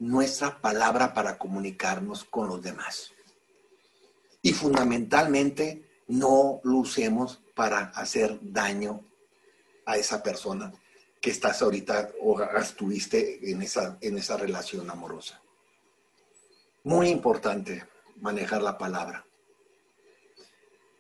nuestra 0.04 0.60
palabra 0.60 1.14
para 1.14 1.38
comunicarnos 1.38 2.26
con 2.26 2.50
los 2.50 2.62
demás. 2.62 3.12
Y 4.42 4.52
fundamentalmente, 4.52 5.88
no 6.08 6.60
lo 6.64 6.78
usemos 6.78 7.42
para 7.56 7.86
hacer 7.96 8.38
daño 8.42 9.06
a 9.86 9.96
esa 9.98 10.22
persona 10.22 10.74
que 11.22 11.30
estás 11.30 11.62
ahorita 11.62 12.12
o 12.22 12.42
estuviste 12.42 13.50
en 13.50 13.62
esa, 13.62 13.98
en 14.02 14.18
esa 14.18 14.36
relación 14.36 14.90
amorosa. 14.90 15.42
Muy 16.84 17.08
importante 17.08 17.86
manejar 18.20 18.62
la 18.62 18.78
palabra. 18.78 19.26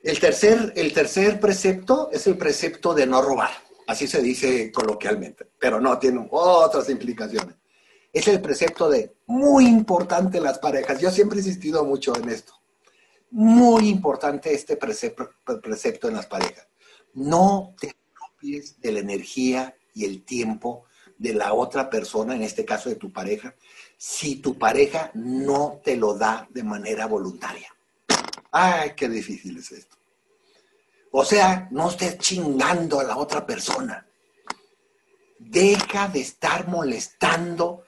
El 0.02 0.20
tercer, 0.20 0.72
el 0.78 0.94
tercer 0.94 1.42
precepto 1.42 2.10
es 2.12 2.26
el 2.28 2.38
precepto 2.38 2.94
de 2.94 3.06
no 3.06 3.22
robar. 3.22 3.52
Así 3.86 4.08
se 4.08 4.22
dice 4.22 4.72
coloquialmente, 4.72 5.46
pero 5.60 5.82
no, 5.82 6.00
tiene 6.00 6.26
otras 6.32 6.90
implicaciones 6.90 7.62
es 8.14 8.27
el 8.27 8.40
precepto 8.41 8.90
de 8.90 9.15
muy 9.26 9.65
importante 9.65 10.38
en 10.38 10.44
las 10.44 10.60
parejas. 10.60 11.02
Yo 11.02 11.10
siempre 11.10 11.40
he 11.40 11.41
insistido 11.41 11.84
mucho 11.84 12.15
en 12.15 12.30
esto. 12.30 12.53
Muy 13.31 13.90
importante 13.90 14.53
este 14.53 14.77
precepto, 14.77 16.07
en 16.07 16.15
las 16.15 16.27
parejas. 16.27 16.68
No 17.15 17.73
te 17.80 17.90
apropies 17.90 18.80
de 18.80 18.91
la 18.91 18.99
energía 18.99 19.76
y 19.95 20.06
el 20.06 20.23
tiempo 20.23 20.85
de 21.18 21.34
la 21.34 21.53
otra 21.53 21.90
persona, 21.90 22.35
en 22.35 22.44
este 22.44 22.64
caso 22.64 22.90
de 22.90 22.95
tu 22.95 23.11
pareja, 23.11 23.56
si 23.98 24.35
tu 24.35 24.60
pareja 24.60 25.10
no 25.15 25.81
te 25.84 25.95
lo 25.95 26.14
da 26.14 26.48
de 26.52 26.64
manera 26.64 27.07
voluntaria. 27.07 27.73
Ay, 28.52 28.91
qué 28.95 29.10
difícil 29.10 29.57
es 29.57 29.72
esto. 29.72 29.98
O 31.11 31.26
sea, 31.26 31.68
no 31.72 31.90
estés 31.90 32.19
chingando 32.19 32.99
a 32.99 33.03
la 33.03 33.18
otra 33.18 33.45
persona. 33.45 34.06
Deja 35.40 36.07
de 36.07 36.22
estar 36.22 36.68
molestando 36.68 37.84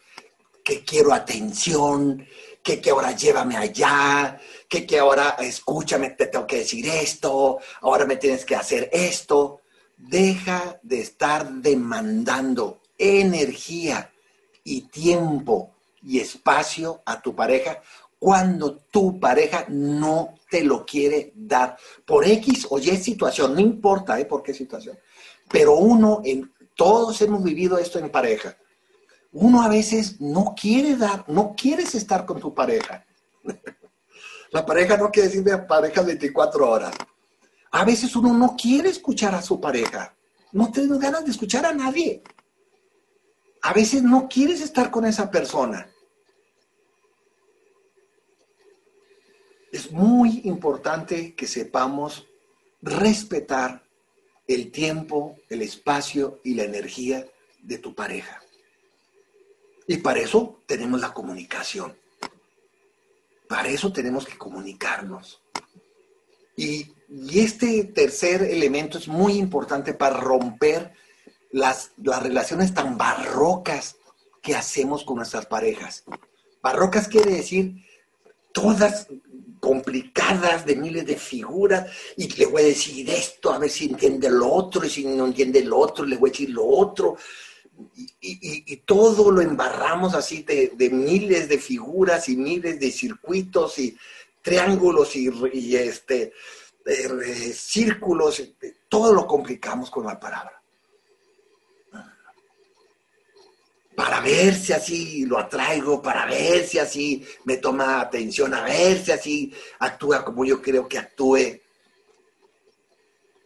que 0.66 0.84
quiero 0.84 1.14
atención, 1.14 2.28
que, 2.64 2.82
que 2.82 2.90
ahora 2.90 3.12
llévame 3.12 3.56
allá, 3.56 4.42
que, 4.68 4.86
que 4.86 4.98
ahora 4.98 5.36
escúchame, 5.40 6.10
te 6.10 6.26
tengo 6.26 6.48
que 6.48 6.58
decir 6.58 6.88
esto, 6.88 7.60
ahora 7.82 8.06
me 8.06 8.18
tienes 8.18 8.44
que 8.44 8.56
hacer 8.56 8.90
esto. 8.92 9.62
Deja 9.96 10.80
de 10.82 11.02
estar 11.02 11.48
demandando 11.50 12.82
energía 12.98 14.12
y 14.64 14.82
tiempo 14.82 15.76
y 16.02 16.20
espacio 16.20 17.04
a 17.06 17.22
tu 17.22 17.36
pareja 17.36 17.82
cuando 18.18 18.78
tu 18.90 19.20
pareja 19.20 19.66
no 19.70 20.34
te 20.50 20.64
lo 20.64 20.84
quiere 20.84 21.32
dar 21.36 21.78
por 22.06 22.26
X 22.26 22.66
o 22.72 22.80
Y 22.80 22.98
situación, 22.98 23.54
no 23.54 23.60
importa 23.60 24.20
¿eh? 24.20 24.26
por 24.26 24.42
qué 24.42 24.54
situación, 24.54 24.98
pero 25.48 25.76
uno, 25.76 26.22
en, 26.26 26.52
todos 26.76 27.22
hemos 27.22 27.44
vivido 27.44 27.78
esto 27.78 28.00
en 28.00 28.10
pareja, 28.10 28.58
uno 29.38 29.62
a 29.62 29.68
veces 29.68 30.22
no 30.22 30.56
quiere 30.60 30.96
dar, 30.96 31.26
no 31.28 31.56
quieres 31.58 31.94
estar 31.94 32.26
con 32.26 32.40
tu 32.40 32.54
pareja. 32.54 33.06
La 34.52 34.66
pareja 34.66 34.96
no 34.96 35.12
quiere 35.12 35.28
decir 35.28 35.44
de 35.44 35.58
pareja 35.58 36.02
24 36.02 36.70
horas. 36.70 36.96
A 37.72 37.84
veces 37.84 38.16
uno 38.16 38.34
no 38.34 38.56
quiere 38.56 38.88
escuchar 38.88 39.36
a 39.36 39.42
su 39.42 39.60
pareja, 39.60 40.16
no 40.54 40.72
tienes 40.72 40.98
ganas 41.00 41.26
de 41.26 41.32
escuchar 41.32 41.66
a 41.66 41.74
nadie. 41.74 42.24
A 43.62 43.74
veces 43.74 44.04
no 44.04 44.30
quieres 44.30 44.62
estar 44.62 44.90
con 44.90 45.06
esa 45.06 45.30
persona. 45.30 45.90
Es 49.70 49.92
muy 49.92 50.42
importante 50.46 51.36
que 51.36 51.48
sepamos 51.48 52.26
respetar 52.82 53.84
el 54.48 54.72
tiempo, 54.72 55.36
el 55.50 55.62
espacio 55.62 56.40
y 56.46 56.54
la 56.54 56.64
energía 56.64 57.26
de 57.62 57.80
tu 57.80 57.94
pareja. 57.94 58.45
Y 59.88 59.98
para 59.98 60.20
eso 60.20 60.62
tenemos 60.66 61.00
la 61.00 61.14
comunicación. 61.14 61.96
Para 63.48 63.70
eso 63.70 63.92
tenemos 63.92 64.26
que 64.26 64.38
comunicarnos. 64.38 65.42
Y, 66.58 66.92
este 67.32 67.84
tercer 67.84 68.42
elemento 68.42 68.98
es 68.98 69.08
muy 69.08 69.34
importante 69.34 69.94
para 69.94 70.18
romper 70.18 70.92
las, 71.52 71.92
las 72.02 72.24
relaciones 72.24 72.74
tan 72.74 72.98
barrocas 72.98 73.98
que 74.42 74.56
hacemos 74.56 75.04
con 75.04 75.18
nuestras 75.18 75.46
parejas. 75.46 76.04
Barrocas 76.64 77.08
quiere 77.08 77.32
decir 77.32 77.76
todas 78.52 79.08
complicadas 79.60 80.66
de 80.66 80.76
miles 80.76 81.06
de 81.06 81.16
figuras 81.16 81.90
y 82.18 82.28
le 82.36 82.46
voy 82.48 82.62
a 82.62 82.66
decir 82.66 83.10
esto 83.10 83.52
a 83.52 83.60
ver 83.60 83.70
si 83.70 83.86
entiende 83.86 84.30
lo 84.30 84.52
otro 84.52 84.86
y 84.86 84.90
si 84.90 85.06
no 85.06 85.26
entiende 85.26 85.64
lo 85.64 85.80
otro 85.80 86.06
le 86.06 86.18
voy 86.18 86.30
a 86.30 86.32
decir 86.32 86.50
lo 86.52 86.66
otro 86.66 87.18
y, 88.22 88.78
todo 88.86 89.32
lo 89.32 89.42
embarramos 89.42 90.14
así 90.14 90.44
de, 90.44 90.90
miles 90.92 91.50
de 91.50 91.58
figuras 91.58 92.30
y 92.30 92.38
miles 92.38 92.80
de 92.80 92.92
circuitos 92.92 93.80
y 93.80 93.98
triángulos 94.42 95.16
y, 95.16 95.76
este 95.76 96.34
círculos 97.54 98.44
todo 98.88 99.14
lo 99.14 99.26
complicamos 99.26 99.90
con 99.90 100.06
la 100.06 100.20
palabra 100.20 100.62
para 103.96 104.20
ver 104.20 104.54
si 104.54 104.74
así 104.74 105.26
lo 105.26 105.40
atraigo, 105.40 106.02
para 106.02 106.26
ver 106.26 106.68
si 106.68 106.78
así 106.78 107.26
me 107.46 107.58
toma 107.58 108.02
atención, 108.02 108.54
a 108.54 108.64
ver 108.64 109.04
si 109.04 109.12
así 109.12 109.54
actúa 109.80 110.24
como 110.24 110.44
yo 110.44 110.62
creo 110.62 110.88
que 110.88 111.00
actúe. 111.00 111.62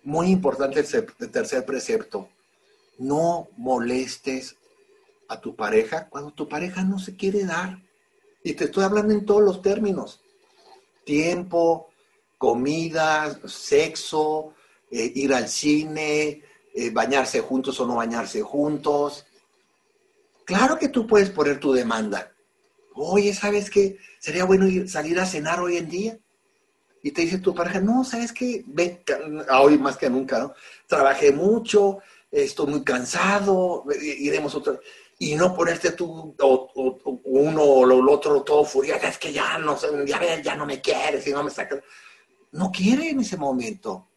Muy 0.04 0.32
importante 0.32 0.80
el 0.80 1.32
tercer 1.32 1.66
precepto. 1.66 2.30
No 3.00 3.50
molestes 3.58 4.56
a 5.28 5.42
tu 5.42 5.56
pareja 5.56 6.08
cuando 6.10 6.32
tu 6.32 6.48
pareja 6.48 6.84
no 6.84 7.00
se 7.00 7.16
quiere 7.16 7.46
dar. 7.46 7.82
Y 8.44 8.54
te 8.54 8.66
estoy 8.66 8.84
hablando 8.84 9.14
en 9.14 9.26
todos 9.26 9.42
los 9.42 9.62
términos. 9.62 10.22
Tiempo, 11.04 11.90
comida, 12.38 13.40
sexo, 13.46 14.54
eh, 14.92 15.12
ir 15.16 15.34
al 15.34 15.48
cine, 15.48 16.44
eh, 16.74 16.90
bañarse 16.92 17.42
juntos 17.42 17.80
o 17.80 17.88
no 17.88 17.96
bañarse 17.96 18.42
juntos, 18.42 19.26
Claro 20.50 20.80
que 20.80 20.90
tú 20.90 21.06
puedes 21.06 21.30
poner 21.30 21.60
tu 21.60 21.74
demanda. 21.74 22.32
Oye, 22.96 23.36
¿sabes 23.36 23.70
qué? 23.70 23.98
Sería 24.18 24.46
bueno 24.46 24.68
ir, 24.68 24.90
salir 24.90 25.20
a 25.20 25.28
cenar 25.28 25.60
hoy 25.60 25.78
en 25.78 25.88
día. 25.88 26.18
Y 27.04 27.12
te 27.12 27.22
dice 27.22 27.38
tu 27.38 27.54
pareja, 27.54 27.80
no, 27.80 28.04
¿sabes 28.04 28.34
qué? 28.34 28.64
Ven, 28.66 29.04
hoy 29.62 29.78
más 29.78 29.96
que 29.96 30.10
nunca, 30.10 30.40
¿no? 30.40 30.56
Trabajé 30.88 31.32
mucho, 31.32 32.00
estoy 32.32 32.68
muy 32.68 32.84
cansado, 32.84 33.86
iremos 34.02 34.56
otro. 34.56 34.80
Y 35.18 35.36
no 35.36 35.54
ponerte 35.54 35.92
tú 35.92 36.36
o, 36.40 37.20
uno 37.26 37.62
o 37.62 37.84
el 37.86 38.08
otro 38.08 38.42
todo 38.44 38.64
furioso, 38.64 39.06
es 39.06 39.18
que 39.18 39.34
ya 39.34 39.58
no, 39.58 39.78
ya, 40.06 40.42
ya 40.42 40.56
no 40.56 40.66
me 40.66 40.80
quieres 40.80 41.28
y 41.28 41.32
no 41.32 41.44
me 41.44 41.52
sacas. 41.52 41.84
No 42.52 42.72
quiere 42.72 43.10
en 43.10 43.20
ese 43.20 43.38
momento. 43.38 44.08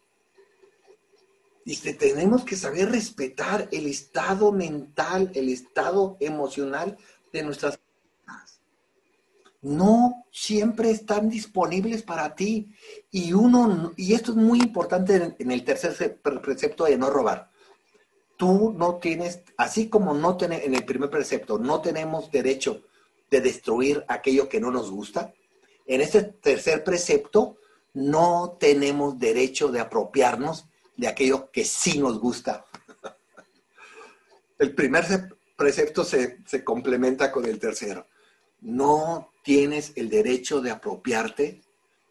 Dice, 1.64 1.94
tenemos 1.94 2.44
que 2.44 2.56
saber 2.56 2.90
respetar 2.90 3.68
el 3.70 3.86
estado 3.86 4.50
mental, 4.52 5.30
el 5.34 5.48
estado 5.48 6.16
emocional 6.18 6.96
de 7.32 7.42
nuestras 7.42 7.78
personas. 7.78 8.60
No 9.60 10.24
siempre 10.32 10.90
están 10.90 11.28
disponibles 11.28 12.02
para 12.02 12.34
ti. 12.34 12.74
Y 13.12 13.32
uno, 13.32 13.92
y 13.96 14.14
esto 14.14 14.32
es 14.32 14.36
muy 14.36 14.60
importante 14.60 15.34
en, 15.38 15.50
el 15.50 15.64
tercer 15.64 16.20
precepto 16.20 16.84
de 16.84 16.98
no 16.98 17.10
robar. 17.10 17.51
Tú 18.42 18.74
no 18.76 18.96
tienes, 18.96 19.42
así 19.56 19.88
como 19.88 20.14
no 20.14 20.36
tenemos, 20.36 20.66
en 20.66 20.74
el 20.74 20.84
primer 20.84 21.08
precepto, 21.08 21.60
no 21.60 21.80
tenemos 21.80 22.28
derecho 22.28 22.82
de 23.30 23.40
destruir 23.40 24.04
aquello 24.08 24.48
que 24.48 24.58
no 24.58 24.72
nos 24.72 24.90
gusta. 24.90 25.32
En 25.86 26.00
este 26.00 26.24
tercer 26.24 26.82
precepto, 26.82 27.58
no 27.94 28.56
tenemos 28.58 29.16
derecho 29.16 29.68
de 29.68 29.78
apropiarnos 29.78 30.64
de 30.96 31.06
aquello 31.06 31.52
que 31.52 31.64
sí 31.64 32.00
nos 32.00 32.18
gusta. 32.18 32.66
El 34.58 34.74
primer 34.74 35.04
precepto 35.54 36.02
se, 36.02 36.64
complementa 36.64 37.30
con 37.30 37.44
el 37.44 37.60
tercero. 37.60 38.08
No 38.60 39.30
tienes 39.44 39.92
el 39.94 40.08
derecho 40.08 40.60
de 40.60 40.72
apropiarte 40.72 41.60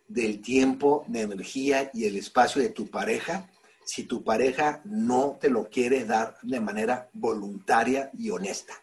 del 0.07 0.41
tiempo, 0.41 1.03
de 1.09 1.23
energía 1.23 1.91
y 1.93 2.05
el 2.05 2.15
espacio 2.15 2.61
de 2.61 2.69
tu 2.69 2.87
pareja 2.87 3.50
si 3.83 4.03
tu 4.03 4.23
pareja 4.23 4.81
no 4.85 5.37
te 5.39 5.49
lo 5.49 5.69
quiere 5.69 6.05
dar 6.05 6.37
de 6.41 6.59
manera 6.59 7.09
voluntaria 7.13 8.11
y 8.17 8.29
honesta. 8.29 8.73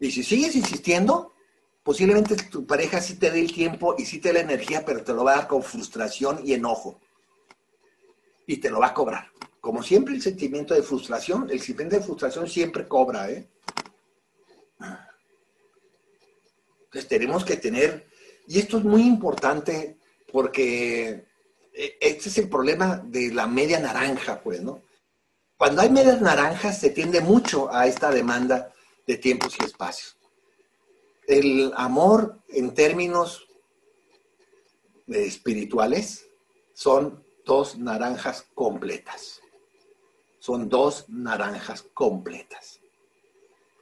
Y 0.00 0.10
si 0.10 0.22
sigues 0.22 0.56
insistiendo, 0.56 1.32
posiblemente 1.82 2.36
tu 2.36 2.66
pareja 2.66 3.00
sí 3.00 3.14
te 3.18 3.30
dé 3.30 3.40
el 3.40 3.52
tiempo 3.52 3.94
y 3.96 4.04
sí 4.04 4.18
te 4.18 4.28
dé 4.28 4.34
la 4.34 4.40
energía, 4.40 4.84
pero 4.84 5.02
te 5.02 5.12
lo 5.12 5.24
va 5.24 5.32
a 5.32 5.36
dar 5.36 5.48
con 5.48 5.62
frustración 5.62 6.40
y 6.44 6.52
enojo 6.52 7.00
y 8.46 8.58
te 8.58 8.70
lo 8.70 8.80
va 8.80 8.88
a 8.88 8.94
cobrar. 8.94 9.30
Como 9.60 9.82
siempre, 9.82 10.14
el 10.14 10.22
sentimiento 10.22 10.74
de 10.74 10.82
frustración, 10.82 11.48
el 11.50 11.60
sentimiento 11.60 11.96
de 11.96 12.02
frustración 12.02 12.48
siempre 12.48 12.86
cobra, 12.86 13.30
¿eh? 13.30 13.48
Entonces 16.84 17.08
tenemos 17.08 17.44
que 17.44 17.56
tener, 17.56 18.06
y 18.46 18.60
esto 18.60 18.78
es 18.78 18.84
muy 18.84 19.02
importante 19.02 19.98
porque 20.32 21.26
este 21.76 22.28
es 22.30 22.38
el 22.38 22.48
problema 22.48 22.96
de 23.04 23.32
la 23.32 23.46
media 23.46 23.78
naranja, 23.78 24.40
pues, 24.42 24.62
¿no? 24.62 24.82
Cuando 25.58 25.82
hay 25.82 25.90
medias 25.90 26.20
naranjas 26.20 26.78
se 26.80 26.90
tiende 26.90 27.20
mucho 27.20 27.72
a 27.72 27.86
esta 27.86 28.10
demanda 28.10 28.72
de 29.06 29.16
tiempos 29.16 29.56
y 29.60 29.64
espacios. 29.64 30.16
El 31.26 31.72
amor 31.76 32.40
en 32.48 32.74
términos 32.74 33.46
espirituales 35.06 36.26
son 36.74 37.24
dos 37.44 37.78
naranjas 37.78 38.46
completas. 38.54 39.40
Son 40.38 40.68
dos 40.68 41.06
naranjas 41.08 41.82
completas 41.94 42.80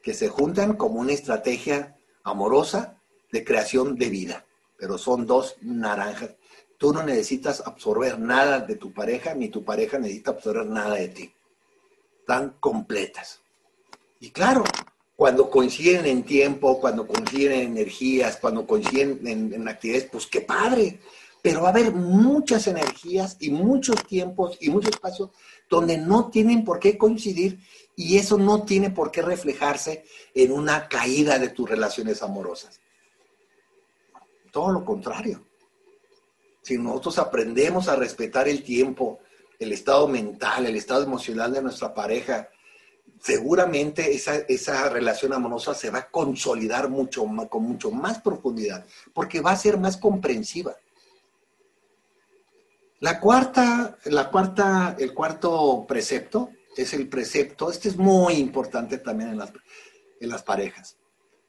que 0.02 0.14
se 0.14 0.28
juntan 0.28 0.76
como 0.76 1.00
una 1.00 1.12
estrategia 1.12 1.96
amorosa 2.24 3.00
de 3.32 3.42
creación 3.42 3.96
de 3.96 4.10
vida, 4.10 4.46
pero 4.76 4.98
son 4.98 5.26
dos 5.26 5.56
naranjas. 5.62 6.36
Tú 6.84 6.92
no 6.92 7.02
necesitas 7.02 7.62
absorber 7.64 8.18
nada 8.18 8.60
de 8.60 8.76
tu 8.76 8.92
pareja, 8.92 9.32
ni 9.32 9.48
tu 9.48 9.64
pareja 9.64 9.98
necesita 9.98 10.32
absorber 10.32 10.66
nada 10.66 10.96
de 10.96 11.08
ti. 11.08 11.32
Están 12.20 12.56
completas. 12.60 13.40
Y 14.20 14.28
claro, 14.28 14.64
cuando 15.16 15.48
coinciden 15.48 16.04
en 16.04 16.24
tiempo, 16.24 16.78
cuando 16.78 17.06
coinciden 17.06 17.52
en 17.52 17.66
energías, 17.68 18.36
cuando 18.36 18.66
coinciden 18.66 19.26
en, 19.26 19.66
actividades, 19.66 20.10
pues 20.12 20.26
qué 20.26 20.42
padre 20.42 21.00
pero 21.40 21.62
va 21.62 21.68
a 21.68 21.70
haber 21.72 21.92
muchas 21.92 22.66
energías 22.66 23.38
y 23.40 23.50
muchos 23.50 24.06
tiempos 24.06 24.58
y 24.60 24.68
mucho 24.68 24.90
espacio 24.90 25.32
donde 25.70 25.96
no 25.96 26.28
tienen 26.28 26.64
por 26.64 26.78
qué 26.78 26.98
coincidir 26.98 27.60
y 27.96 28.18
eso 28.18 28.36
no 28.36 28.64
tiene 28.64 28.90
por 28.90 29.10
qué 29.10 29.22
reflejarse 29.22 30.04
en 30.34 30.52
una 30.52 30.86
caída 30.86 31.38
de 31.38 31.48
tus 31.48 31.68
relaciones 31.68 32.22
amorosas. 32.22 32.78
Todo 34.52 34.70
lo 34.70 34.84
contrario. 34.84 35.46
Si 36.64 36.76
nosotros 36.76 37.18
aprendemos 37.18 37.86
a 37.86 37.94
respetar 37.94 38.48
el 38.48 38.64
tiempo, 38.64 39.20
el 39.60 39.70
estado 39.72 40.08
mental, 40.08 40.66
el 40.66 40.74
estado 40.74 41.04
emocional 41.04 41.52
de 41.52 41.62
nuestra 41.62 41.94
pareja, 41.94 42.48
seguramente 43.20 44.12
esa, 44.12 44.38
esa 44.48 44.88
relación 44.88 45.32
amorosa 45.32 45.74
se 45.74 45.90
va 45.90 45.98
a 46.00 46.10
consolidar 46.10 46.88
mucho 46.88 47.24
con 47.48 47.62
mucho 47.62 47.92
más 47.92 48.20
profundidad, 48.20 48.84
porque 49.12 49.40
va 49.40 49.52
a 49.52 49.56
ser 49.56 49.78
más 49.78 49.96
comprensiva 49.96 50.74
la 53.04 53.20
cuarta, 53.20 53.98
la 54.06 54.30
cuarta, 54.30 54.96
el 54.98 55.12
cuarto 55.12 55.84
precepto 55.86 56.52
es 56.74 56.94
el 56.94 57.06
precepto, 57.06 57.70
este 57.70 57.90
es 57.90 57.98
muy 57.98 58.32
importante 58.36 58.96
también 58.96 59.28
en 59.28 59.36
las, 59.36 59.52
en 60.20 60.30
las 60.30 60.42
parejas. 60.42 60.96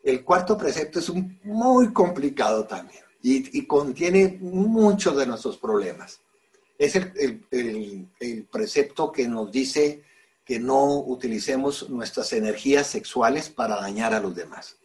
El 0.04 0.26
cuarto 0.26 0.58
precepto 0.58 1.00
es 1.00 1.08
un, 1.08 1.40
muy 1.46 1.94
complicado 1.94 2.66
también 2.66 3.05
y, 3.28 3.66
contiene 3.66 4.38
muchos 4.40 5.18
de 5.18 5.26
nuestros 5.26 5.58
problemas. 5.58 6.20
Es 6.78 6.96
el, 6.96 7.42
el 8.20 8.44
precepto 8.52 9.12
que 9.12 9.28
nos 9.28 9.52
dice 9.52 10.04
que 10.46 10.60
no 10.60 11.00
utilicemos 11.00 11.90
nuestras 11.90 12.32
energías 12.34 12.86
sexuales 12.86 13.50
para 13.50 13.78
dañar 13.78 14.14
a 14.14 14.20
los 14.20 14.36
demás. 14.36 14.78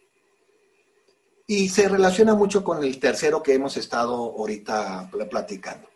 Y 1.45 1.69
se 1.69 1.87
relaciona 1.87 2.33
mucho 2.33 2.63
con 2.63 2.83
el 2.83 2.99
tercero 2.99 3.43
que 3.43 3.53
hemos 3.53 3.77
estado 3.77 4.15
ahorita 4.15 5.11
platicando. 5.29 5.87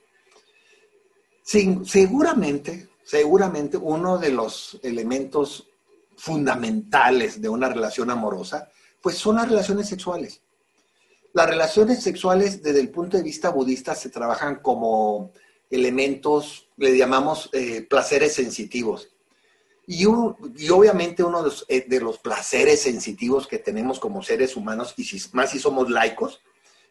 seguramente, 1.44 2.90
seguramente 3.04 3.78
uno 3.78 4.20
de 4.20 4.30
los 4.30 4.80
elementos 4.84 5.68
fundamentales 6.16 7.42
de 7.42 7.50
una 7.50 7.70
relación 7.70 8.12
amorosa, 8.12 8.70
pues 9.02 9.18
son 9.18 9.38
las 9.38 9.50
relaciones 9.50 9.90
sexuales. 9.90 10.42
Las 11.36 11.49
relaciones 11.49 12.02
sexuales 12.02 12.64
desde 12.64 12.80
el 12.80 12.90
punto 12.90 13.18
de 13.18 13.24
vista 13.24 13.49
budista 13.49 13.94
se 13.94 14.07
trabajan 14.07 14.56
como 14.62 15.34
elementos, 15.70 16.70
le 16.78 16.98
llamamos 16.98 17.49
eh, 17.52 17.86
placeres 17.90 18.34
sensitivos. 18.36 19.10
Y, 19.86 20.06
obviamente 20.06 21.24
uno 21.24 21.44
eh, 21.68 21.86
de 21.90 21.99
los, 21.99 22.20
placeres 22.20 22.84
sensitivos 22.84 23.48
que 23.48 23.60
tenemos 23.60 23.99
como 23.99 24.24
seres 24.24 24.56
humanos, 24.56 24.94
y 24.95 25.03
si, 25.03 25.22
más 25.34 25.49
si 25.49 25.60
somos 25.60 25.90
laicos, 25.90 26.40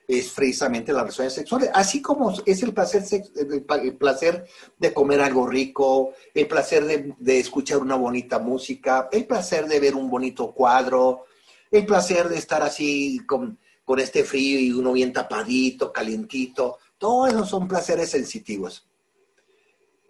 es 0.06 0.28
precisamente 0.28 0.92
las 0.92 1.04
relaciones 1.04 1.32
sexuales. 1.32 1.70
Así 1.72 2.02
como 2.02 2.30
es 2.44 2.62
el 2.62 2.74
placer, 2.74 3.02
el, 3.36 3.96
placer 3.96 4.44
de 4.78 4.92
comer 4.92 5.22
algo 5.22 5.46
rico, 5.46 6.12
el 6.34 6.46
placer 6.46 6.84
de, 7.18 7.38
escuchar 7.38 7.78
una 7.78 7.96
bonita 7.96 8.38
música, 8.38 9.08
el 9.10 9.24
placer 9.24 9.68
de 9.68 9.80
ver 9.80 9.94
un 9.94 10.10
bonito 10.10 10.52
cuadro, 10.52 11.24
el 11.70 11.86
placer 11.86 12.28
de 12.28 12.36
estar 12.36 12.62
así 12.62 13.20
con, 13.26 13.58
con 13.84 14.00
este 14.00 14.24
frío 14.24 14.58
y 14.58 14.72
uno 14.72 14.92
bien 14.92 15.12
tapadito, 15.12 15.92
calientito. 15.92 16.78
Todos 16.98 17.30
esos 17.30 17.48
son 17.48 17.68
placeres 17.68 18.10
sensitivos. 18.10 18.86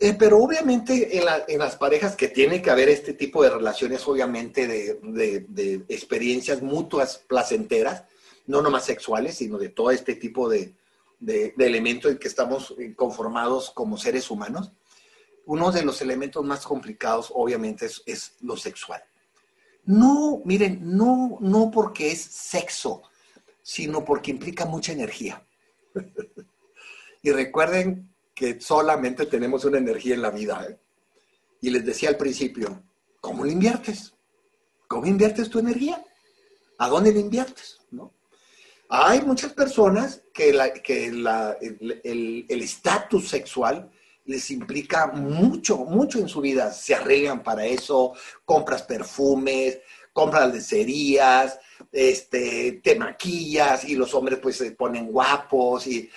Eh, 0.01 0.15
pero 0.19 0.39
obviamente 0.43 1.19
en, 1.19 1.59
las 1.59 1.77
parejas 1.77 2.17
que 2.17 2.29
tiene 2.29 2.61
que 2.61 2.71
haber 2.71 2.89
este 2.89 3.15
tipo 3.15 3.43
de 3.43 3.51
relaciones, 3.51 4.07
obviamente 4.07 4.67
de, 4.67 5.85
experiencias 5.89 6.63
mutuas 6.63 7.19
placenteras, 7.19 8.05
no 8.47 8.61
nomás 8.61 8.85
sexuales, 8.85 9.37
sino 9.37 9.57
de 9.57 9.71
todo 9.71 9.91
este 9.91 10.17
tipo 10.17 10.49
de, 10.49 10.75
elementos 11.27 12.11
en 12.11 12.19
que 12.19 12.29
estamos 12.29 12.75
conformados 12.97 13.71
como 13.71 13.97
seres 13.97 14.31
humanos, 14.31 14.73
uno 15.47 15.71
de 15.71 15.85
los 15.85 16.03
elementos 16.03 16.45
más 16.45 16.67
complicados 16.67 17.31
obviamente 17.35 17.87
es, 17.87 18.03
es 18.05 18.35
lo 18.41 18.57
sexual. 18.57 19.03
No, 19.87 20.43
miren, 20.45 20.81
no, 20.83 21.39
no 21.41 21.71
porque 21.71 22.11
es 22.11 22.21
sexo, 22.21 23.03
sino 23.65 24.05
porque 24.05 24.31
implica 24.31 24.67
mucha 24.67 24.93
energía. 24.93 25.43
y 27.23 27.31
recuerden 27.33 28.15
que 28.35 28.61
solamente 28.61 29.25
tenemos 29.25 29.65
una 29.65 29.79
energía 29.79 30.15
en 30.15 30.23
la 30.23 30.31
vida. 30.31 30.67
¿eh? 30.69 30.79
Y 31.63 31.71
les 31.71 31.85
decía 31.85 32.11
al 32.11 32.19
principio, 32.19 32.85
¿cómo 33.23 33.43
la 33.43 33.53
inviertes? 33.53 34.15
¿Cómo 34.87 35.07
inviertes 35.07 35.49
tu 35.49 35.59
energía? 35.59 36.05
¿A 36.79 36.89
dónde 36.91 37.13
la 37.13 37.21
inviertes? 37.21 37.81
¿No? 37.91 38.13
Hay 38.91 39.23
muchas 39.23 39.55
personas 39.55 40.23
que, 40.35 40.53
la, 40.53 40.75
que 40.75 41.07
el 41.07 42.47
estatus 42.63 43.29
sexual 43.31 43.91
les 44.27 44.51
implica 44.51 45.07
mucho, 45.07 45.79
mucho 45.79 46.19
en 46.19 46.29
su 46.29 46.43
vida. 46.43 46.71
Se 46.71 46.95
arreglan 46.95 47.43
para 47.43 47.65
eso, 47.65 48.13
compras 48.45 48.83
perfumes, 48.83 49.79
compras 50.13 50.53
lencerías, 50.53 51.59
este, 51.95 52.81
te 52.83 52.97
maquillas 52.97 53.85
y 53.85 53.95
los 53.95 54.13
hombres 54.15 54.41
pues 54.41 54.57
se 54.57 54.73
ponen 54.73 55.07
guapos 55.07 55.87
y, 55.87 56.11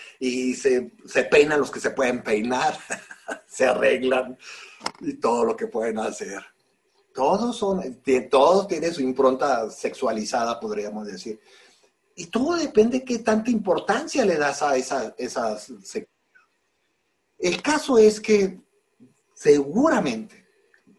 se, 0.56 0.92
peinan 1.30 1.60
los 1.60 1.70
que 1.70 1.80
se 1.80 1.92
pueden 1.92 2.24
peinar, 2.24 2.76
se 3.46 3.68
arreglan 3.68 4.36
y 5.02 5.14
todo 5.14 5.46
lo 5.46 5.56
que 5.56 5.68
pueden 5.68 6.00
hacer. 6.00 6.44
Todos 7.14 7.56
son, 7.56 8.02
todos 8.30 8.68
tienen 8.68 8.92
su 8.92 9.02
impronta 9.02 9.70
sexualizada, 9.70 10.60
podríamos 10.60 11.06
decir. 11.06 11.40
Y 12.16 12.26
todo 12.26 12.56
depende 12.56 13.00
de 13.00 13.06
qué 13.06 13.20
tanta 13.20 13.52
importancia 13.52 14.26
le 14.26 14.36
das 14.36 14.64
a 14.64 14.76
esa, 14.78 15.14
esas 15.16 15.72
El 17.38 17.62
caso 17.62 18.00
es 18.00 18.20
que 18.20 18.60
seguramente 19.36 20.48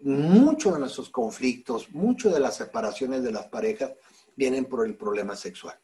muchos 0.03 0.75
de 0.75 0.79
nuestros 0.79 1.11
conflictos, 1.11 1.91
muchas 1.91 2.33
de 2.33 2.41
las 2.41 2.57
separaciones 2.57 3.25
de 3.25 3.33
las 3.33 3.47
parejas 3.47 3.93
vienen 4.39 4.67
por 4.67 4.87
el 4.87 4.97
problema 4.97 5.35
sexual. 5.35 5.77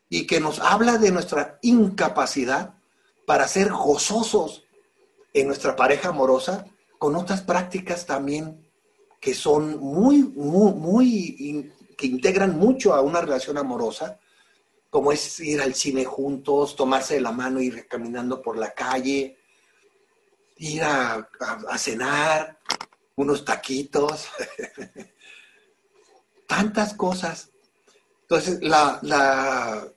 Y 0.08 0.26
que 0.26 0.40
nos 0.40 0.58
habla 0.58 0.96
de 0.98 1.12
nuestra 1.12 1.60
incapacidad 1.62 2.74
para 3.26 3.46
ser 3.46 3.70
gozosos 3.70 4.64
en 5.32 5.46
nuestra 5.46 5.76
pareja 5.76 6.08
amorosa 6.08 6.66
con 6.98 7.14
otras 7.14 7.42
prácticas 7.42 8.06
también 8.06 8.66
que 9.20 9.34
son 9.34 9.78
muy, 9.78 10.22
muy, 10.22 10.72
muy, 10.72 11.72
que 11.96 12.06
integran 12.06 12.58
mucho 12.58 12.94
a 12.94 13.02
una 13.02 13.20
relación 13.20 13.58
amorosa, 13.58 14.18
como 14.90 15.12
es 15.12 15.38
ir 15.38 15.62
al 15.62 15.74
cine 15.74 16.04
juntos, 16.04 16.74
tomarse 16.74 17.14
de 17.14 17.20
la 17.20 17.30
mano, 17.30 17.60
ir 17.60 17.86
caminando 17.86 18.42
por 18.42 18.58
la 18.58 18.74
calle, 18.74 19.38
ir 20.56 20.82
a, 20.82 21.28
cenar, 21.78 22.58
unos 23.14 23.44
taquitos, 23.44 24.26
tantas 26.46 26.94
cosas. 26.94 27.50
Entonces, 28.22 28.60
la, 28.62 28.98
la, 29.02 29.92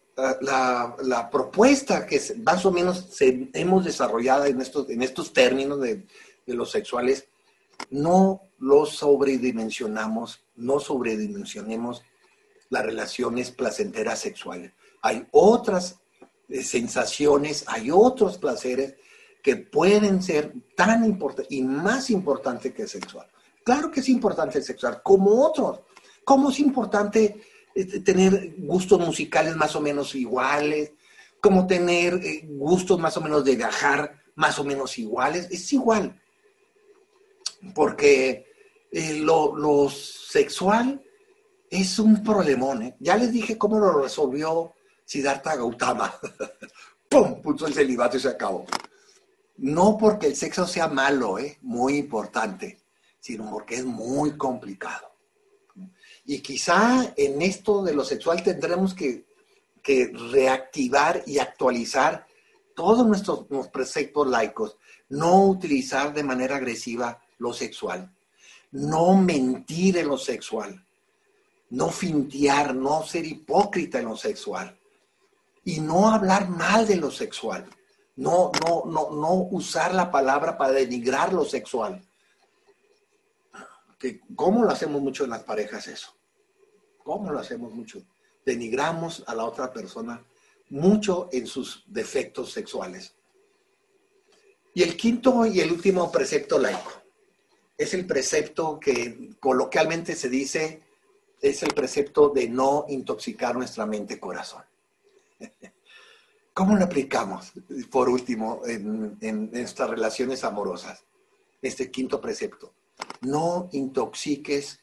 propuesta 1.31 2.05
que 2.05 2.21
más 2.43 2.63
o 2.65 2.71
menos 2.71 3.07
hemos 3.19 3.83
desarrollado 3.83 4.45
en 4.45 4.61
estos, 4.61 4.87
en 4.91 5.01
estos 5.01 5.33
términos 5.33 5.81
de, 5.81 6.05
de 6.45 6.53
los 6.53 6.69
sexuales, 6.69 7.27
no 7.89 8.43
lo 8.59 8.85
sobredimensionamos, 8.85 10.43
no 10.55 10.79
sobredimensionemos 10.79 12.03
las 12.69 12.85
relaciones 12.85 13.49
placenteras 13.51 14.19
sexuales 14.19 14.71
hay 15.03 15.27
otras 15.31 15.99
eh, 16.47 16.63
sensaciones, 16.63 17.65
hay 17.67 17.91
otros 17.91 18.38
placeres 18.38 18.95
que 19.43 19.57
pueden 19.57 20.23
ser 20.23 20.53
tan 20.75 21.03
importantes 21.03 21.51
y 21.51 21.61
más 21.61 22.09
importantes 22.09 22.73
que 22.73 22.84
el 22.84 22.88
sexual. 22.88 23.27
Claro 23.65 23.91
que 23.91 23.99
es 23.99 24.07
importante 24.07 24.57
el 24.57 24.63
sexual, 24.63 25.01
como 25.03 25.45
otros. 25.45 25.81
¿Cómo 26.23 26.49
es 26.49 26.59
importante 26.61 27.41
eh, 27.75 27.99
tener 27.99 28.55
gustos 28.59 28.97
musicales 28.97 29.57
más 29.57 29.75
o 29.75 29.81
menos 29.81 30.15
iguales? 30.15 30.93
¿Cómo 31.41 31.67
tener 31.67 32.13
eh, 32.13 32.45
gustos 32.47 32.97
más 32.97 33.17
o 33.17 33.21
menos 33.21 33.43
de 33.43 33.57
viajar 33.57 34.23
más 34.35 34.57
o 34.57 34.63
menos 34.63 34.97
iguales? 34.97 35.49
Es 35.51 35.73
igual. 35.73 36.17
Porque 37.75 38.45
lo, 39.19 39.89
sexual 39.89 41.03
es 41.69 41.99
un 41.99 42.23
problemón. 42.23 42.95
Ya 42.99 43.17
les 43.17 43.34
dije 43.34 43.57
cómo 43.57 43.80
lo 43.80 44.01
resolvió 44.01 44.73
Siddhartha 45.14 45.56
Gautama. 45.56 46.11
¡Pum! 47.10 47.40
Puso 47.40 47.68
el 47.68 47.73
celibato 47.76 48.18
y 48.18 48.19
se 48.19 48.30
acabó. 48.30 48.65
No 49.57 49.95
porque 49.95 50.26
el 50.26 50.35
sexo 50.35 50.65
sea 50.65 50.88
malo, 50.88 51.38
¿eh? 51.38 51.60
muy 51.61 51.98
importante, 51.98 52.80
sino 53.19 53.52
porque 53.52 53.76
es 53.76 53.85
muy 53.85 54.35
complicado. 54.35 55.11
Y 56.26 56.40
quizá 56.40 57.14
en 57.15 57.44
esto 57.44 57.84
de 57.84 57.94
lo 57.94 58.03
sexual 58.03 58.41
tendremos 58.41 58.95
que, 58.95 59.26
reactivar 60.31 61.22
y 61.27 61.38
actualizar 61.38 62.26
todos 62.73 63.06
nuestros, 63.06 63.48
nuestros 63.52 63.68
preceptos 63.68 64.27
laicos. 64.27 64.77
No 65.10 65.45
utilizar 65.45 66.11
de 66.11 66.23
manera 66.23 66.56
agresiva 66.56 67.22
lo 67.38 67.53
sexual. 67.53 68.11
No 68.72 69.15
mentir 69.15 69.98
en 69.98 70.07
lo 70.07 70.18
sexual. 70.18 70.84
No 71.69 71.90
fintear, 71.90 72.73
no 72.73 73.03
ser 73.03 73.27
hipócrita 73.27 73.99
en 73.99 74.06
lo 74.06 74.18
sexual 74.18 74.76
y 75.64 75.80
no 75.80 76.10
hablar 76.10 76.49
mal 76.49 76.88
de 76.88 76.98
lo 76.98 77.11
sexual. 77.11 77.65
No, 78.15 78.52
no, 78.65 78.84
no, 78.85 79.11
no 79.11 79.34
usar 79.52 79.94
la 79.94 80.11
palabra 80.11 80.57
para 80.57 80.73
denigrar 80.73 81.34
lo 81.34 81.45
sexual. 81.45 82.02
Que, 83.98 84.22
¿Cómo 84.35 84.64
lo 84.64 84.69
hacemos 84.69 85.02
mucho 85.02 85.23
en 85.23 85.31
las 85.31 85.44
parejas 85.44 85.88
eso? 85.88 86.14
¿Cómo 87.03 87.31
lo 87.31 87.40
hacemos 87.40 87.73
mucho? 87.73 88.02
Denigramos 88.45 89.23
a 89.26 89.34
la 89.34 89.45
otra 89.45 89.72
persona 89.72 90.23
mucho 90.69 91.30
en 91.31 91.48
sus 91.48 91.84
defectos 91.88 92.52
sexuales. 92.52 93.14
Y 94.73 94.84
el 94.84 94.98
quinto 94.98 95.45
y 95.45 95.60
el 95.60 95.72
último 95.72 96.11
precepto 96.11 96.57
laico 96.60 96.91
es 97.77 97.94
el 97.94 98.06
precepto 98.06 98.80
que 98.80 99.31
coloquialmente 99.40 100.15
se 100.15 100.30
dice, 100.30 100.81
es 101.41 101.64
el 101.64 101.73
precepto 101.73 102.30
de 102.30 102.48
no 102.48 102.85
intoxicar 102.88 103.56
nuestra 103.56 103.85
mente 103.85 104.19
corazón. 104.19 104.64
¿Cómo 106.53 106.75
lo 106.75 106.85
aplicamos, 106.85 107.53
por 107.89 108.09
último, 108.09 108.61
en, 108.65 109.17
en 109.21 109.49
estas 109.53 109.89
relaciones 109.89 110.43
amorosas? 110.43 111.03
Este 111.61 111.89
quinto 111.89 112.21
precepto. 112.21 112.73
No 113.21 113.69
intoxiques 113.71 114.79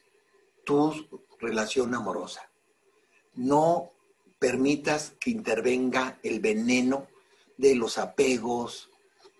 tu 0.65 0.93
relación 1.39 1.95
amorosa. 1.95 2.41
No 3.35 3.91
permitas 4.37 5.13
que 5.19 5.31
intervenga 5.31 6.19
el 6.23 6.39
veneno 6.41 7.07
de 7.57 7.75
los 7.75 7.97
apegos, 7.97 8.89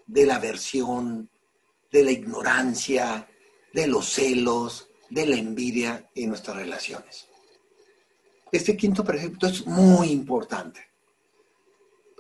de 0.05 0.25
la 0.25 0.35
aversión, 0.35 1.29
de 1.91 2.03
la 2.03 2.11
ignorancia, 2.11 3.27
de 3.73 3.87
los 3.87 4.07
celos, 4.07 4.89
de 5.09 5.25
la 5.25 5.35
envidia 5.35 6.09
en 6.15 6.29
nuestras 6.29 6.55
relaciones. 6.55 7.27
Este 8.51 8.77
quinto 8.77 9.03
precepto 9.03 9.47
es 9.47 9.65
muy 9.65 10.11
importante 10.11 10.90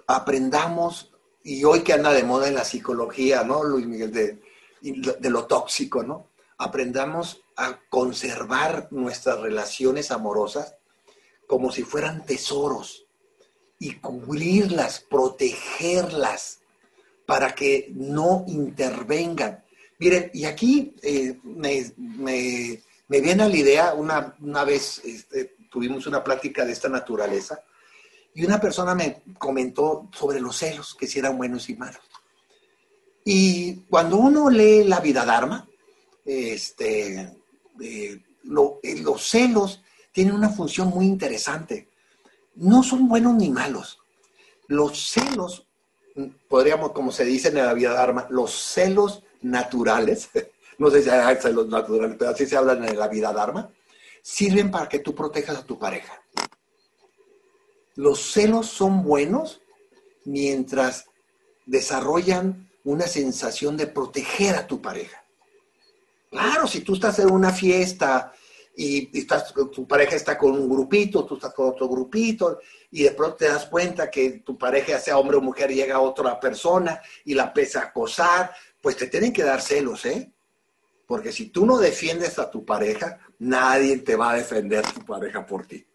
aprendamos, 0.07 1.11
y 1.43 1.63
hoy 1.63 1.81
que 1.81 1.93
anda 1.93 2.11
de 2.13 2.23
moda 2.23 2.47
en 2.47 2.55
la 2.55 2.63
psicología, 2.63 3.43
¿no, 3.43 3.63
Luis 3.63 3.85
Miguel? 3.85 4.11
De, 4.11 5.29
lo 5.29 5.45
tóxico, 5.45 6.03
¿no? 6.03 6.29
Aprendamos 6.57 7.43
a 7.55 7.79
conservar 7.89 8.87
nuestras 8.91 9.39
relaciones 9.39 10.11
amorosas 10.11 10.75
como 11.47 11.71
si 11.71 11.83
fueran 11.83 12.25
tesoros 12.25 13.05
y 13.77 13.95
cubrirlas, 13.95 14.99
protegerlas 15.01 16.61
para 17.25 17.53
que 17.53 17.91
no 17.93 18.45
intervengan. 18.47 19.63
Miren, 19.99 20.31
y 20.33 20.45
aquí 20.45 20.95
eh, 21.03 21.39
me, 21.43 21.91
viene 23.07 23.43
a 23.43 23.47
la 23.47 23.55
idea, 23.55 23.93
una, 23.93 24.35
una 24.39 24.63
vez 24.63 25.01
este, 25.03 25.55
tuvimos 25.69 26.07
una 26.07 26.23
plática 26.23 26.65
de 26.65 26.73
esta 26.73 26.89
naturaleza, 26.89 27.63
y 28.33 28.45
una 28.45 28.59
persona 28.59 28.95
me 28.95 29.21
comentó 29.37 30.09
sobre 30.13 30.39
los 30.39 30.57
celos, 30.57 30.95
que 30.95 31.07
si 31.07 31.19
eran 31.19 31.37
buenos 31.37 31.69
y 31.69 31.75
malos. 31.75 32.01
Y 33.23 33.75
cuando 33.89 34.17
uno 34.17 34.49
lee 34.49 34.83
la 34.83 34.99
vida 34.99 35.25
Dharma, 35.25 35.67
este, 36.25 37.19
eh, 37.81 38.21
eh, 38.83 39.01
los 39.01 39.29
celos 39.29 39.81
tienen 40.11 40.35
una 40.35 40.49
función 40.49 40.89
muy 40.89 41.05
interesante. 41.05 41.89
No 42.55 42.83
son 42.83 43.07
buenos 43.07 43.35
ni 43.35 43.49
malos. 43.49 43.99
Los 44.67 45.11
celos, 45.11 45.67
podríamos, 46.47 46.93
como 46.93 47.11
se 47.11 47.25
dice 47.25 47.49
en 47.49 47.55
la 47.55 47.73
vida 47.73 47.93
Dharma, 47.93 48.27
los 48.29 48.51
celos 48.51 49.23
naturales, 49.41 50.29
no 50.77 50.89
sé 50.89 51.03
si 51.03 51.09
hay 51.09 51.35
celos 51.37 51.67
naturales, 51.67 52.15
pero 52.17 52.31
así 52.31 52.45
se 52.45 52.57
hablan 52.57 52.87
en 52.87 52.97
la 52.97 53.07
vida 53.07 53.33
Dharma, 53.33 53.69
sirven 54.21 54.71
para 54.71 54.87
que 54.87 54.99
tú 54.99 55.13
protejas 55.13 55.57
a 55.57 55.65
tu 55.65 55.77
pareja. 55.77 56.20
Los 57.95 58.31
celos 58.31 58.67
son 58.67 59.03
buenos 59.03 59.61
mientras 60.25 61.05
desarrollan 61.65 62.69
una 62.83 63.07
sensación 63.07 63.77
de 63.77 63.87
proteger 63.87 64.55
a 64.55 64.67
tu 64.67 64.81
pareja. 64.81 65.23
Claro, 66.29 66.67
si 66.67 66.81
tú 66.81 66.93
estás 66.93 67.19
en 67.19 67.31
una 67.31 67.51
fiesta 67.51 68.33
y 68.75 69.17
estás, 69.17 69.53
tu 69.53 69.85
pareja 69.85 70.15
está 70.15 70.37
con 70.37 70.51
un 70.51 70.69
grupito, 70.69 71.25
tú 71.25 71.35
estás 71.35 71.53
con 71.53 71.69
otro 71.69 71.89
grupito, 71.89 72.59
y 72.89 73.03
de 73.03 73.11
pronto 73.11 73.37
te 73.37 73.49
das 73.49 73.65
cuenta 73.65 74.09
que 74.09 74.39
tu 74.39 74.57
pareja, 74.57 74.97
sea 74.99 75.17
hombre 75.17 75.37
o 75.37 75.41
mujer, 75.41 75.71
llega 75.71 75.95
a 75.95 76.01
otra 76.01 76.39
persona 76.39 77.01
y 77.25 77.33
la 77.33 77.53
pesa 77.53 77.81
a 77.81 77.83
acosar, 77.85 78.51
pues 78.81 78.95
te 78.95 79.07
tienen 79.07 79.33
que 79.33 79.43
dar 79.43 79.61
celos, 79.61 80.05
¿eh? 80.05 80.31
Porque 81.05 81.31
si 81.31 81.49
tú 81.49 81.65
no 81.65 81.77
defiendes 81.77 82.39
a 82.39 82.49
tu 82.49 82.63
pareja, 82.63 83.19
nadie 83.39 83.97
te 83.97 84.15
va 84.15 84.31
a 84.31 84.35
defender 84.35 84.85
tu 84.93 85.05
pareja 85.05 85.45
por 85.45 85.65
ti. 85.65 85.85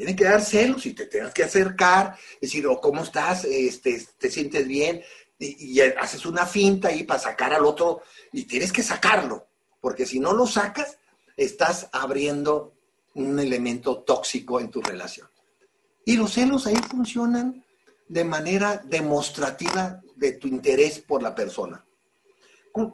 Tiene 0.00 0.16
que 0.16 0.24
dar 0.24 0.40
celos 0.40 0.86
y 0.86 0.94
te 0.94 1.04
tienes 1.04 1.34
que 1.34 1.44
acercar, 1.44 2.16
decir, 2.40 2.66
oh, 2.66 2.80
¿cómo 2.80 3.02
estás? 3.02 3.44
Este, 3.44 4.02
¿Te 4.16 4.30
sientes 4.30 4.66
bien? 4.66 5.02
Y, 5.38 5.78
haces 5.78 6.24
una 6.24 6.46
finta 6.46 6.88
ahí 6.88 7.04
para 7.04 7.20
sacar 7.20 7.52
al 7.52 7.66
otro 7.66 8.00
y 8.32 8.44
tienes 8.44 8.72
que 8.72 8.82
sacarlo, 8.82 9.48
porque 9.78 10.06
si 10.06 10.18
no 10.18 10.32
lo 10.32 10.46
sacas, 10.46 10.96
estás 11.36 11.90
abriendo 11.92 12.72
un 13.12 13.38
elemento 13.38 13.98
tóxico 13.98 14.58
en 14.58 14.70
tu 14.70 14.80
relación. 14.80 15.28
Y 16.06 16.16
los 16.16 16.32
celos 16.32 16.66
ahí 16.66 16.78
funcionan 16.90 17.62
de 18.08 18.24
manera 18.24 18.78
demostrativa 18.82 20.00
de 20.16 20.32
tu 20.32 20.48
interés 20.48 21.00
por 21.00 21.22
la 21.22 21.34
persona. 21.34 21.84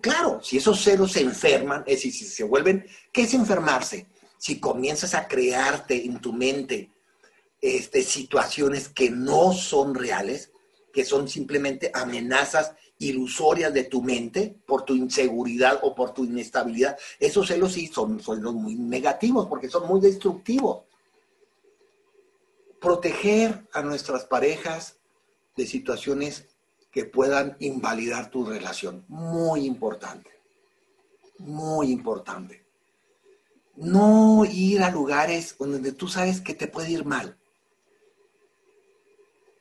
Claro, 0.00 0.40
si 0.42 0.56
esos 0.56 0.82
celos 0.82 1.12
se 1.12 1.20
enferman, 1.20 1.84
es 1.86 2.02
decir, 2.02 2.12
si 2.12 2.24
se 2.24 2.42
vuelven, 2.42 2.84
¿qué 3.12 3.22
es 3.22 3.34
enfermarse? 3.34 4.08
Si 4.38 4.58
comienzas 4.58 5.14
a 5.14 5.28
crearte 5.28 6.04
en 6.04 6.20
tu 6.20 6.32
mente 6.32 6.90
este, 7.60 8.02
situaciones 8.02 8.88
que 8.88 9.10
no 9.10 9.52
son 9.52 9.94
reales, 9.94 10.52
que 10.92 11.04
son 11.04 11.28
simplemente 11.28 11.90
amenazas 11.94 12.74
ilusorias 12.98 13.72
de 13.74 13.84
tu 13.84 14.02
mente 14.02 14.56
por 14.66 14.84
tu 14.84 14.94
inseguridad 14.94 15.80
o 15.82 15.94
por 15.94 16.12
tu 16.12 16.24
inestabilidad, 16.24 16.98
esos 17.18 17.48
celos 17.48 17.72
sí 17.72 17.86
son, 17.88 18.20
son 18.20 18.42
muy 18.54 18.74
negativos 18.74 19.46
porque 19.46 19.68
son 19.68 19.86
muy 19.86 20.00
destructivos. 20.00 20.84
Proteger 22.80 23.66
a 23.72 23.82
nuestras 23.82 24.24
parejas 24.24 24.96
de 25.56 25.66
situaciones 25.66 26.46
que 26.90 27.04
puedan 27.04 27.56
invalidar 27.60 28.30
tu 28.30 28.46
relación, 28.46 29.04
muy 29.08 29.66
importante, 29.66 30.30
muy 31.38 31.90
importante. 31.90 32.64
No 33.76 34.44
ir 34.46 34.82
a 34.82 34.90
lugares 34.90 35.56
donde 35.58 35.92
tú 35.92 36.08
sabes 36.08 36.40
que 36.40 36.54
te 36.54 36.66
puede 36.66 36.90
ir 36.90 37.04
mal 37.04 37.36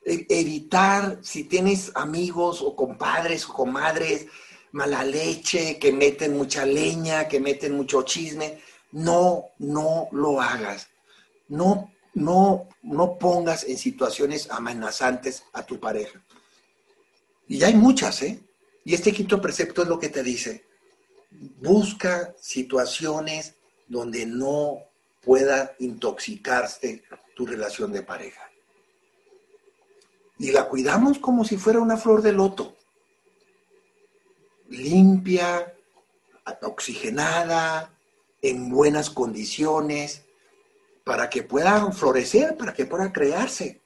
evitar, 0.06 1.20
si 1.22 1.46
tienes 1.46 1.92
amigos 1.96 2.62
o 2.62 2.76
compadres 2.76 3.50
o 3.50 3.54
comadres, 3.54 4.28
mala 4.72 5.04
leche, 5.04 5.80
que 5.80 5.92
meten 5.92 6.38
mucha 6.38 6.66
leña, 6.66 7.28
que 7.28 7.40
meten 7.40 7.76
mucho 7.76 8.04
chisme, 8.04 8.60
no, 8.92 9.52
no 9.60 10.08
lo 10.12 10.40
hagas. 10.40 10.88
No, 11.48 11.92
no, 12.14 12.70
no 12.84 13.18
pongas 13.18 13.64
en 13.64 13.78
situaciones 13.78 14.50
amenazantes 14.52 15.44
a 15.54 15.66
tu 15.66 15.80
pareja. 15.80 16.24
Y 17.48 17.64
hay 17.64 17.74
muchas, 17.74 18.22
¿eh? 18.22 18.40
Y 18.84 18.94
este 18.94 19.12
quinto 19.12 19.42
precepto 19.42 19.82
es 19.82 19.88
lo 19.88 20.00
que 20.00 20.10
te 20.10 20.24
dice. 20.24 20.66
Busca 21.32 22.34
situaciones 22.40 23.56
donde 23.88 24.26
no 24.26 24.80
pueda 25.22 25.76
intoxicarse 25.80 27.04
tu 27.36 27.46
relación 27.46 27.92
de 27.92 28.04
pareja. 28.04 28.45
Y 30.38 30.52
la 30.52 30.68
cuidamos 30.68 31.20
como 31.20 31.46
si 31.46 31.58
fuera 31.58 31.80
una 31.80 31.98
flor 31.98 32.22
de 32.22 32.34
loto. 32.34 32.76
Limpia, 34.70 35.74
oxigenada, 36.62 37.92
en 38.42 38.70
buenas 38.70 39.10
condiciones, 39.10 40.24
para 41.04 41.30
que 41.30 41.44
pueda 41.44 41.92
florecer, 41.92 42.58
para 42.58 42.74
que 42.74 42.86
pueda 42.86 43.12
crearse. 43.12 43.82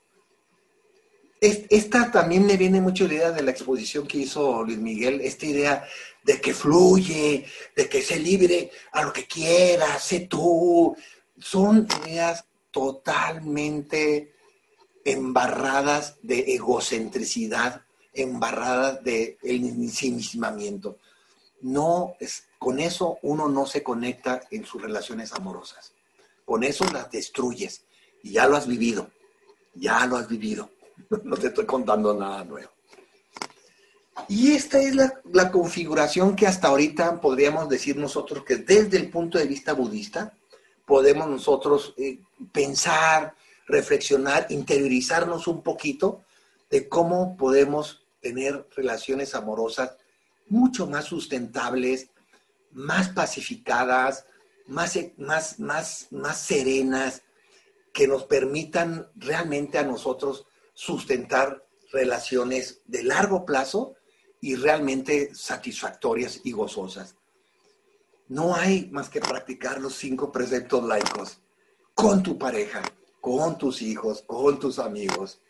Esta 1.41 2.11
también 2.11 2.45
me 2.45 2.57
viene 2.57 2.81
mucho 2.81 3.07
la 3.07 3.13
idea 3.13 3.31
de 3.31 3.43
la 3.43 3.51
exposición 3.51 4.05
que 4.05 4.17
hizo 4.17 4.63
Luis 4.63 4.77
Miguel, 4.77 5.21
esta 5.21 5.45
idea 5.45 5.87
de 6.23 6.41
que 6.41 6.53
fluye, 6.53 7.45
de 7.75 7.87
que 7.87 8.01
se 8.01 8.19
libre 8.19 8.71
a 8.91 9.03
lo 9.03 9.13
que 9.13 9.25
quiera, 9.25 9.97
sé 9.99 10.21
tú. 10.21 10.95
Son 11.37 11.87
ideas 12.05 12.43
totalmente 12.71 14.33
embarradas 15.05 16.15
de 16.21 16.53
egocentricidad, 16.55 17.83
embarradas 18.13 19.03
de 19.03 19.37
el 19.41 19.65
ensimismamiento. 19.65 20.97
No 21.61 22.15
es, 22.19 22.43
con 22.57 22.79
eso 22.79 23.17
uno 23.21 23.47
no 23.47 23.65
se 23.65 23.83
conecta 23.83 24.41
en 24.51 24.65
sus 24.65 24.81
relaciones 24.81 25.33
amorosas. 25.33 25.93
Con 26.45 26.63
eso 26.63 26.85
las 26.91 27.11
destruyes. 27.11 27.83
Y 28.23 28.31
ya 28.31 28.47
lo 28.47 28.55
has 28.55 28.67
vivido. 28.67 29.09
Ya 29.75 30.05
lo 30.05 30.17
has 30.17 30.27
vivido. 30.27 30.69
No 31.23 31.37
te 31.37 31.47
estoy 31.47 31.65
contando 31.65 32.13
nada 32.13 32.43
nuevo. 32.43 32.69
Y 34.27 34.51
esta 34.51 34.79
es 34.79 34.95
la, 34.95 35.51
configuración 35.51 36.35
que 36.35 36.45
hasta 36.45 36.67
ahorita 36.67 37.21
podríamos 37.21 37.69
decir 37.69 37.95
nosotros 37.95 38.43
que 38.43 38.57
desde 38.57 38.97
el 38.97 39.09
punto 39.09 39.37
de 39.37 39.45
vista 39.45 39.73
budista 39.73 40.33
podemos 40.85 41.29
nosotros 41.29 41.93
eh, 41.97 42.19
pensar, 42.51 43.33
reflexionar, 43.69 44.47
interiorizarnos 44.49 45.47
un 45.47 45.61
poquito 45.61 46.25
de 46.69 46.89
cómo 46.89 47.37
podemos 47.37 48.05
tener 48.19 48.67
relaciones 48.75 49.35
amorosas 49.35 49.95
mucho 50.47 50.87
más 50.87 51.05
sustentables, 51.05 52.09
más 52.71 53.09
pacificadas, 53.09 54.25
más, 54.67 54.97
más, 55.17 55.59
más, 55.59 56.07
más 56.11 56.39
serenas, 56.39 57.21
que 57.93 58.07
nos 58.07 58.25
permitan 58.25 59.07
realmente 59.15 59.77
a 59.77 59.83
nosotros 59.83 60.45
sustentar 60.73 61.65
relaciones 61.91 62.81
de 62.85 63.03
largo 63.03 63.45
plazo 63.45 63.95
y 64.41 64.55
realmente 64.55 65.33
satisfactorias 65.33 66.41
y 66.43 66.51
gozosas. 66.51 67.15
No 68.27 68.55
hay 68.55 68.89
más 68.91 69.09
que 69.09 69.19
practicar 69.19 69.81
los 69.81 69.95
cinco 69.95 70.31
preceptos 70.31 70.83
laicos 70.83 71.39
con 71.95 72.21
tu 72.21 72.37
pareja, 72.37 72.81
con 73.21 73.57
tus 73.57 73.81
hijos, 73.81 74.23
con 74.25 74.59
tus 74.59 74.79
amigos. 74.79 75.41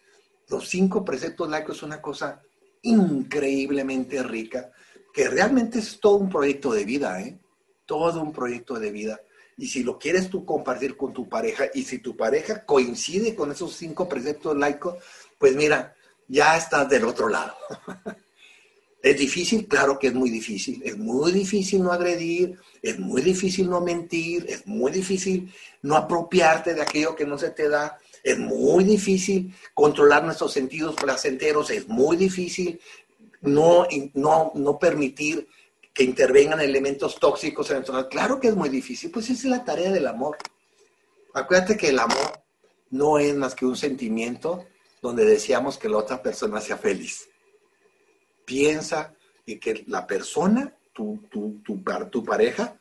Los 0.48 0.68
cinco 0.68 1.06
preceptos 1.06 1.50
laicos 1.50 1.78
es 1.78 1.84
una 1.84 2.02
cosa 2.02 2.42
increíblemente 2.82 4.24
rica, 4.24 4.72
que 5.14 5.28
realmente 5.28 5.80
es 5.80 6.00
todo 6.00 6.16
un 6.16 6.30
proyecto 6.30 6.72
de 6.72 6.86
vida, 6.86 7.22
¿eh? 7.22 7.40
Todo 7.86 8.22
un 8.22 8.32
proyecto 8.32 8.80
de 8.80 8.92
vida. 8.92 9.20
Y 9.58 9.68
si 9.68 9.84
lo 9.84 10.00
quieres 10.00 10.30
tú 10.30 10.46
compartir 10.46 10.96
con 10.96 11.12
tu 11.12 11.28
pareja, 11.28 11.66
y 11.74 11.84
si 11.84 12.00
tu 12.00 12.16
pareja 12.16 12.66
coincide 12.66 13.36
con 13.36 13.52
esos 13.52 13.74
cinco 13.74 14.08
preceptos 14.08 14.56
laicos, 14.56 14.96
pues 15.38 15.56
mira, 15.56 15.96
ya 16.28 16.56
estás 16.56 16.88
del 16.88 17.06
otro 17.06 17.28
lado. 17.28 17.56
¿Es 19.02 19.18
difícil? 19.18 19.68
Claro 19.68 19.98
que 19.98 20.08
es 20.08 20.14
muy 20.14 20.30
difícil. 20.30 20.82
Es 20.84 20.98
muy 20.98 21.32
difícil 21.32 21.82
no 21.82 21.92
agredir, 21.92 22.60
es 22.82 23.00
muy 23.00 23.22
difícil 23.22 23.70
no 23.70 23.80
mentir, 23.80 24.46
es 24.50 24.68
muy 24.68 24.92
difícil 24.92 25.54
no 25.84 25.96
apropiarte 25.96 26.74
de 26.74 26.82
aquello 26.82 27.16
que 27.16 27.26
no 27.26 27.38
se 27.38 27.52
te 27.52 27.70
da, 27.70 27.98
es 28.22 28.38
muy 28.38 28.84
difícil 28.84 29.56
controlar 29.74 30.26
nuestros 30.26 30.52
sentidos 30.52 30.96
placenteros, 30.96 31.70
es 31.70 31.88
muy 31.88 32.18
difícil 32.18 32.80
no, 33.42 33.88
no, 34.16 34.52
no 34.56 34.78
permitir 34.78 35.48
que 35.94 36.04
intervengan 36.04 36.60
elementos 36.60 37.18
tóxicos 37.18 37.70
en 37.70 37.78
nuestro 37.78 38.10
Claro 38.10 38.40
que 38.40 38.50
es 38.50 38.56
muy 38.56 38.68
difícil, 38.68 39.12
pues 39.12 39.30
esa 39.30 39.34
es 39.34 39.46
la 39.46 39.64
tarea 39.64 39.92
del 39.92 40.08
amor. 40.08 40.38
Acuérdate 41.34 41.78
que 41.78 41.90
el 41.90 42.00
amor 42.00 42.42
no 42.90 43.18
es 43.18 43.34
más 43.34 43.56
que 43.56 43.66
un 43.66 43.78
sentimiento 43.78 44.66
donde 45.02 45.24
deseamos 45.24 45.78
que 45.78 45.88
la 45.88 45.98
otra 45.98 46.22
persona 46.22 46.60
sea 46.60 46.76
feliz 46.78 47.30
piensa 48.50 49.14
en 49.46 49.60
que 49.60 49.84
la 49.86 50.08
persona, 50.08 50.76
tu, 50.92 51.20
tu, 51.30 51.62
tu, 51.64 52.24
pareja, 52.24 52.76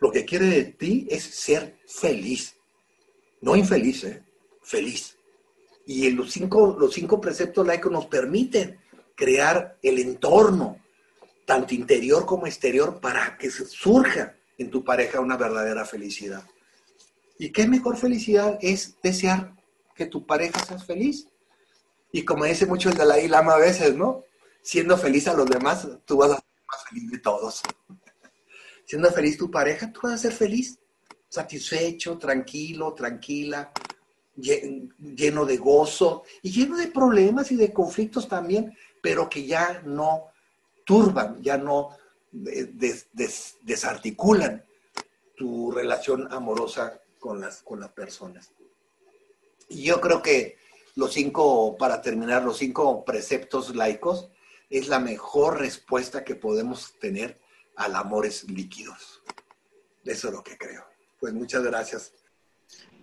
lo 0.00 0.10
que 0.10 0.24
quiere 0.24 0.46
de 0.46 0.64
ti 0.64 1.06
es 1.08 1.22
ser 1.22 1.78
feliz. 1.86 2.56
No 3.40 3.54
infeliz, 3.54 4.02
¿eh? 4.02 4.24
feliz. 4.62 5.16
Y 5.86 6.10
los 6.10 6.32
cinco, 6.32 6.76
los 6.78 6.92
cinco 6.92 7.20
preceptos 7.20 7.64
laicos 7.64 7.92
nos 7.92 8.06
permiten 8.06 8.80
crear 9.14 9.78
el 9.80 10.00
entorno, 10.00 10.80
tanto 11.46 11.72
interior 11.72 12.26
como 12.26 12.48
exterior, 12.48 13.00
para 13.00 13.38
que 13.38 13.48
surja 13.48 14.34
en 14.58 14.70
tu 14.70 14.82
pareja 14.82 15.20
una 15.20 15.36
verdadera 15.36 15.84
felicidad. 15.84 16.44
¿Y 17.38 17.50
qué 17.50 17.68
mejor 17.68 17.96
felicidad 17.96 18.58
es 18.60 18.96
desear 19.02 19.54
que 19.94 20.06
tu 20.06 20.26
pareja 20.26 20.64
sea 20.64 20.80
feliz? 20.80 21.28
Y 22.10 22.24
como 22.24 22.44
dice 22.44 22.66
mucho 22.66 22.88
el 22.88 22.96
Dalai 22.96 23.28
Lama 23.28 23.54
a 23.54 23.58
veces, 23.58 23.94
¿no? 23.94 24.24
Siendo 24.62 24.96
feliz 24.96 25.26
a 25.28 25.34
los 25.34 25.46
demás, 25.46 25.86
tú 26.04 26.18
vas 26.18 26.30
a 26.30 26.36
ser 26.36 26.44
más 26.68 26.84
feliz 26.88 27.10
de 27.10 27.18
todos. 27.18 27.62
Siendo 28.84 29.10
feliz 29.10 29.36
tu 29.36 29.50
pareja, 29.50 29.92
tú 29.92 30.00
vas 30.04 30.14
a 30.14 30.18
ser 30.18 30.32
feliz, 30.32 30.78
satisfecho, 31.28 32.18
tranquilo, 32.18 32.94
tranquila, 32.94 33.72
lleno 34.36 35.44
de 35.44 35.56
gozo 35.56 36.22
y 36.42 36.50
lleno 36.50 36.76
de 36.76 36.88
problemas 36.88 37.52
y 37.52 37.56
de 37.56 37.72
conflictos 37.72 38.28
también, 38.28 38.76
pero 39.00 39.28
que 39.28 39.44
ya 39.44 39.82
no 39.84 40.28
turban, 40.84 41.42
ya 41.42 41.58
no 41.58 41.96
desarticulan 42.30 44.64
tu 45.36 45.70
relación 45.70 46.32
amorosa 46.32 47.00
con 47.18 47.40
las, 47.40 47.62
con 47.62 47.80
las 47.80 47.90
personas. 47.90 48.52
Y 49.68 49.84
yo 49.84 50.00
creo 50.00 50.22
que 50.22 50.56
los 50.94 51.12
cinco, 51.12 51.76
para 51.76 52.02
terminar, 52.02 52.42
los 52.42 52.58
cinco 52.58 53.04
preceptos 53.04 53.74
laicos 53.74 54.28
es 54.72 54.88
la 54.88 54.98
mejor 54.98 55.60
respuesta 55.60 56.24
que 56.24 56.34
podemos 56.34 56.98
tener 56.98 57.38
al 57.76 57.94
amores 57.94 58.44
líquidos. 58.50 59.22
Eso 60.02 60.28
es 60.28 60.34
lo 60.34 60.42
que 60.42 60.56
creo. 60.56 60.84
Pues 61.20 61.34
muchas 61.34 61.62
gracias. 61.62 62.12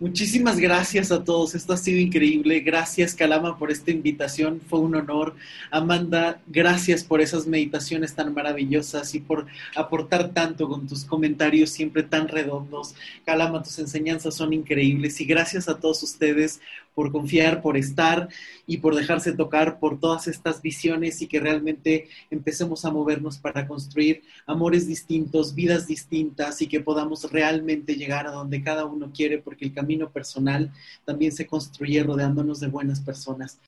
Muchísimas 0.00 0.58
gracias 0.58 1.12
a 1.12 1.22
todos, 1.22 1.54
esto 1.54 1.74
ha 1.74 1.76
sido 1.76 2.00
increíble. 2.00 2.60
Gracias, 2.60 3.14
Calama, 3.14 3.58
por 3.58 3.70
esta 3.70 3.90
invitación, 3.90 4.58
fue 4.66 4.80
un 4.80 4.96
honor. 4.96 5.36
Amanda, 5.70 6.40
gracias 6.46 7.04
por 7.04 7.20
esas 7.20 7.46
meditaciones 7.46 8.14
tan 8.14 8.32
maravillosas 8.32 9.14
y 9.14 9.20
por 9.20 9.46
aportar 9.76 10.32
tanto 10.32 10.68
con 10.68 10.88
tus 10.88 11.04
comentarios 11.04 11.68
siempre 11.68 12.02
tan 12.02 12.28
redondos. 12.28 12.94
Calama, 13.26 13.62
tus 13.62 13.78
enseñanzas 13.78 14.34
son 14.34 14.54
increíbles 14.54 15.20
y 15.20 15.26
gracias 15.26 15.68
a 15.68 15.78
todos 15.78 16.02
ustedes 16.02 16.62
por 16.94 17.12
confiar, 17.12 17.62
por 17.62 17.76
estar 17.76 18.28
y 18.66 18.78
por 18.78 18.94
dejarse 18.94 19.32
tocar 19.32 19.78
por 19.78 19.98
todas 19.98 20.28
estas 20.28 20.62
visiones 20.62 21.22
y 21.22 21.26
que 21.26 21.40
realmente 21.40 22.08
empecemos 22.30 22.84
a 22.84 22.90
movernos 22.90 23.38
para 23.38 23.66
construir 23.66 24.22
amores 24.46 24.86
distintos, 24.86 25.54
vidas 25.54 25.86
distintas 25.86 26.60
y 26.62 26.66
que 26.66 26.80
podamos 26.80 27.30
realmente 27.30 27.96
llegar 27.96 28.26
a 28.26 28.32
donde 28.32 28.62
cada 28.62 28.84
uno 28.84 29.10
quiere 29.14 29.38
porque 29.38 29.64
el 29.64 29.72
camino 29.72 30.10
personal 30.10 30.72
también 31.04 31.32
se 31.32 31.46
construye 31.46 32.02
rodeándonos 32.02 32.60
de 32.60 32.68
buenas 32.68 33.00
personas. 33.00 33.58